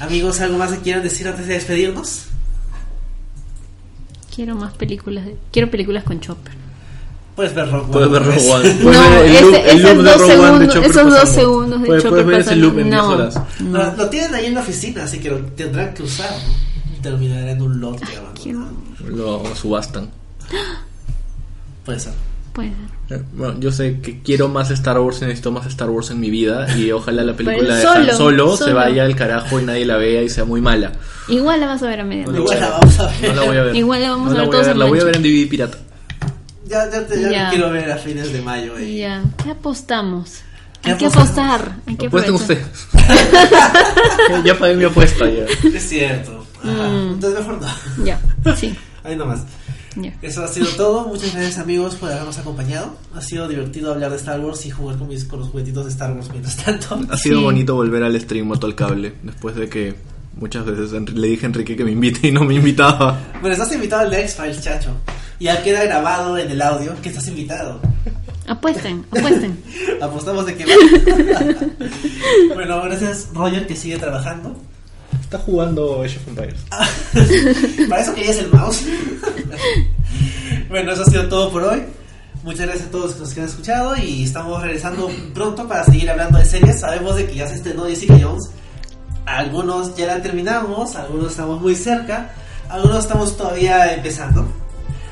Amigos, 0.00 0.40
¿algo 0.40 0.58
más 0.58 0.72
que 0.72 0.78
quieran 0.78 1.02
decir 1.04 1.28
antes 1.28 1.46
de 1.46 1.54
despedirnos? 1.54 2.22
Quiero 4.34 4.54
más 4.56 4.72
películas. 4.74 5.24
de- 5.24 5.36
Quiero 5.52 5.70
películas 5.70 6.04
con 6.04 6.20
Chopper. 6.20 6.52
Puedes 7.38 7.54
ver 7.54 7.70
Rogue 7.70 7.92
Puedes 7.92 8.10
ver. 8.10 8.22
Rogue 8.24 8.50
One. 8.50 8.74
No, 8.74 8.82
Puedes 8.82 9.10
ver 9.12 9.24
ese- 9.30 9.44
loop- 9.44 9.54
esos 9.66 9.82
loop 9.94 10.04
dos 10.04 10.18
Rogue 10.20 10.32
One 10.34 10.42
segundos- 10.42 10.74
Chopper 10.74 10.90
esos 10.90 11.04
dos 11.04 11.14
pasando. 11.14 11.40
segundos 11.40 11.80
de 11.82 11.86
Puedes- 11.86 12.02
Chopper 12.02 12.24
Puedes 12.24 12.26
ver 12.26 12.40
ese 12.40 12.56
loop 12.56 12.78
en 12.80 12.90
10 12.90 12.96
No. 12.96 13.08
horas. 13.10 13.40
Lo, 13.60 13.92
lo 13.96 14.08
tienen 14.10 14.34
ahí 14.34 14.46
en 14.46 14.54
la 14.54 14.60
oficina, 14.60 15.04
así 15.04 15.20
que 15.20 15.30
lo 15.30 15.38
tendrán 15.38 15.94
que 15.94 16.02
usar. 16.02 16.30
¿no? 16.32 16.96
Y 16.98 17.00
terminará 17.00 17.50
en 17.52 17.62
un 17.62 17.80
lote 17.80 18.04
abandonado. 18.16 18.72
Lo 19.06 19.54
subastan. 19.54 20.10
Puede 21.84 22.00
ser. 22.00 22.12
Puede 22.52 22.70
ser. 23.08 23.18
Eh, 23.20 23.22
Bueno, 23.34 23.54
yo 23.60 23.70
sé 23.72 24.00
que 24.00 24.20
quiero 24.20 24.48
más 24.48 24.70
Star 24.72 24.98
Wars 24.98 25.18
y 25.22 25.26
necesito 25.26 25.52
más 25.52 25.64
Star 25.66 25.88
Wars 25.90 26.10
en 26.10 26.18
mi 26.20 26.28
vida 26.30 26.66
y 26.76 26.90
ojalá 26.90 27.22
la 27.22 27.34
película 27.34 27.76
de 27.76 27.80
Pero 27.82 27.90
Han 27.92 28.04
solo, 28.04 28.16
Solo, 28.16 28.56
se 28.56 28.64
solo. 28.64 28.74
vaya 28.76 29.04
al 29.04 29.14
carajo 29.14 29.60
y 29.60 29.64
nadie 29.64 29.86
la 29.86 29.96
vea 29.96 30.22
y 30.22 30.28
sea 30.28 30.44
muy 30.44 30.60
mala. 30.60 30.90
Igual 31.28 31.60
la 31.60 31.68
vas 31.68 31.82
a 31.82 31.86
ver 31.86 32.00
a 32.00 32.04
medianoche. 32.04 32.38
Igual 32.40 32.60
la 32.60 32.68
vamos 32.70 32.98
a 33.00 33.06
ver. 33.06 33.28
No 33.28 33.34
la 33.40 33.46
voy 33.46 33.56
a 33.56 33.62
ver. 33.62 33.76
Igual 33.76 34.02
la 34.02 34.10
vamos 34.10 34.26
No 34.26 34.30
a 34.32 34.34
ver 34.38 34.44
voy 34.46 34.50
todos 34.50 34.66
ver, 34.66 34.72
en 34.74 34.78
La 34.80 34.84
voy 34.86 34.98
a 35.00 35.04
ver 35.04 35.16
en 35.16 35.22
DVD 35.22 35.48
pirata. 35.48 35.78
Ya, 36.68 36.90
ya, 36.90 37.06
te, 37.06 37.20
ya 37.20 37.30
Ya. 37.30 37.50
quiero 37.50 37.70
ver 37.70 37.90
a 37.90 37.96
fines 37.96 38.32
de 38.32 38.42
mayo. 38.42 38.78
Y... 38.78 38.98
Ya, 38.98 39.22
¿qué 39.42 39.50
apostamos? 39.50 40.40
¿Qué 40.82 40.92
Hay 40.92 40.96
que 40.98 41.06
apostamos? 41.06 41.30
apostar. 41.58 41.76
Hay 41.86 41.96
que 41.96 42.06
Apuesten 42.06 42.34
ustedes. 42.34 42.66
ya 44.44 44.58
pagué 44.58 44.74
mi 44.76 44.84
apuesta 44.84 45.28
ya. 45.28 45.44
Es 45.74 45.88
cierto. 45.88 46.44
Mm. 46.62 47.12
Entonces 47.14 47.40
mejor 47.40 47.60
no. 47.60 48.04
Ya, 48.04 48.20
sí. 48.56 48.74
Ahí 49.04 49.16
nomás. 49.16 49.40
Ya. 49.96 50.12
Eso 50.22 50.44
ha 50.44 50.48
sido 50.48 50.68
todo. 50.76 51.08
Muchas 51.08 51.32
gracias 51.34 51.58
amigos 51.58 51.96
por 51.96 52.10
habernos 52.12 52.38
acompañado. 52.38 52.96
Ha 53.16 53.20
sido 53.20 53.48
divertido 53.48 53.92
hablar 53.92 54.10
de 54.10 54.16
Star 54.16 54.38
Wars 54.40 54.64
y 54.66 54.70
jugar 54.70 54.96
con, 54.98 55.08
mis, 55.08 55.24
con 55.24 55.40
los 55.40 55.48
juguetitos 55.48 55.84
de 55.86 55.90
Star 55.90 56.12
Wars 56.12 56.28
mientras 56.30 56.56
tanto. 56.56 57.00
Ha 57.10 57.16
sido 57.16 57.38
Sí. 57.38 57.44
bonito 57.44 57.74
volver 57.74 58.02
al 58.04 58.20
stream 58.20 58.46
moto 58.46 58.66
al 58.66 58.74
cable 58.76 59.14
después 59.22 59.56
de 59.56 59.68
que 59.68 59.96
muchas 60.36 60.64
veces 60.64 60.92
le 60.92 61.26
dije 61.28 61.46
a 61.46 61.48
Enrique 61.48 61.76
que 61.76 61.84
me 61.84 61.90
invite 61.90 62.28
y 62.28 62.30
no 62.30 62.44
me 62.44 62.54
invitaba. 62.54 63.18
Bueno, 63.40 63.54
estás 63.54 63.72
invitado 63.74 64.02
al 64.02 64.14
X-Files, 64.14 64.62
chacho. 64.62 64.90
Y 65.38 65.44
ya 65.44 65.62
queda 65.62 65.84
grabado 65.84 66.36
en 66.38 66.50
el 66.50 66.60
audio 66.60 66.94
que 67.00 67.10
estás 67.10 67.28
invitado. 67.28 67.80
Apuesten, 68.48 69.04
apuesten. 69.10 69.62
Apostamos 70.00 70.46
de 70.46 70.56
que 70.56 70.64
va. 70.64 70.72
bueno, 72.54 72.82
gracias 72.82 73.28
Roger 73.34 73.66
que 73.66 73.76
sigue 73.76 73.98
trabajando. 73.98 74.56
Está 75.20 75.38
jugando 75.38 76.02
Age 76.02 76.16
of 76.16 76.28
Empires. 76.28 76.60
Para 77.88 78.02
eso 78.02 78.14
querías 78.14 78.38
el 78.38 78.50
mouse. 78.50 78.82
bueno, 80.70 80.92
eso 80.92 81.02
ha 81.02 81.06
sido 81.06 81.28
todo 81.28 81.52
por 81.52 81.62
hoy. 81.64 81.82
Muchas 82.42 82.66
gracias 82.66 82.88
a 82.88 82.90
todos 82.90 83.18
los 83.18 83.34
que 83.34 83.40
nos 83.42 83.50
han 83.50 83.54
escuchado 83.54 83.96
y 83.96 84.24
estamos 84.24 84.62
regresando 84.62 85.10
pronto 85.34 85.68
para 85.68 85.84
seguir 85.84 86.08
hablando 86.08 86.38
de 86.38 86.46
series. 86.46 86.80
Sabemos 86.80 87.16
de 87.16 87.26
que 87.26 87.34
ya 87.34 87.46
se 87.46 87.56
estrenó 87.56 87.84
Jessica 87.84 88.18
Jones. 88.18 88.48
Algunos 89.26 89.94
ya 89.94 90.06
la 90.06 90.22
terminamos, 90.22 90.96
algunos 90.96 91.32
estamos 91.32 91.60
muy 91.60 91.74
cerca, 91.74 92.30
algunos 92.70 93.00
estamos 93.00 93.36
todavía 93.36 93.92
empezando. 93.92 94.48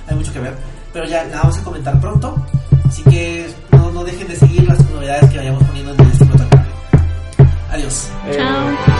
Hay 0.08 0.16
mucho 0.16 0.32
que 0.32 0.40
ver, 0.40 0.54
pero 0.92 1.04
ya 1.06 1.24
la 1.24 1.38
vamos 1.38 1.58
a 1.58 1.62
comentar 1.62 2.00
pronto. 2.00 2.36
Así 2.86 3.02
que 3.02 3.48
no, 3.72 3.90
no 3.90 4.04
dejen 4.04 4.28
de 4.28 4.36
seguir 4.36 4.66
las 4.68 4.78
novedades 4.90 5.30
que 5.30 5.38
vayamos 5.38 5.62
poniendo 5.64 5.92
en 5.92 6.00
el 6.00 6.12
stream 6.14 6.48
Adiós. 7.70 8.08
Chao. 8.32 8.95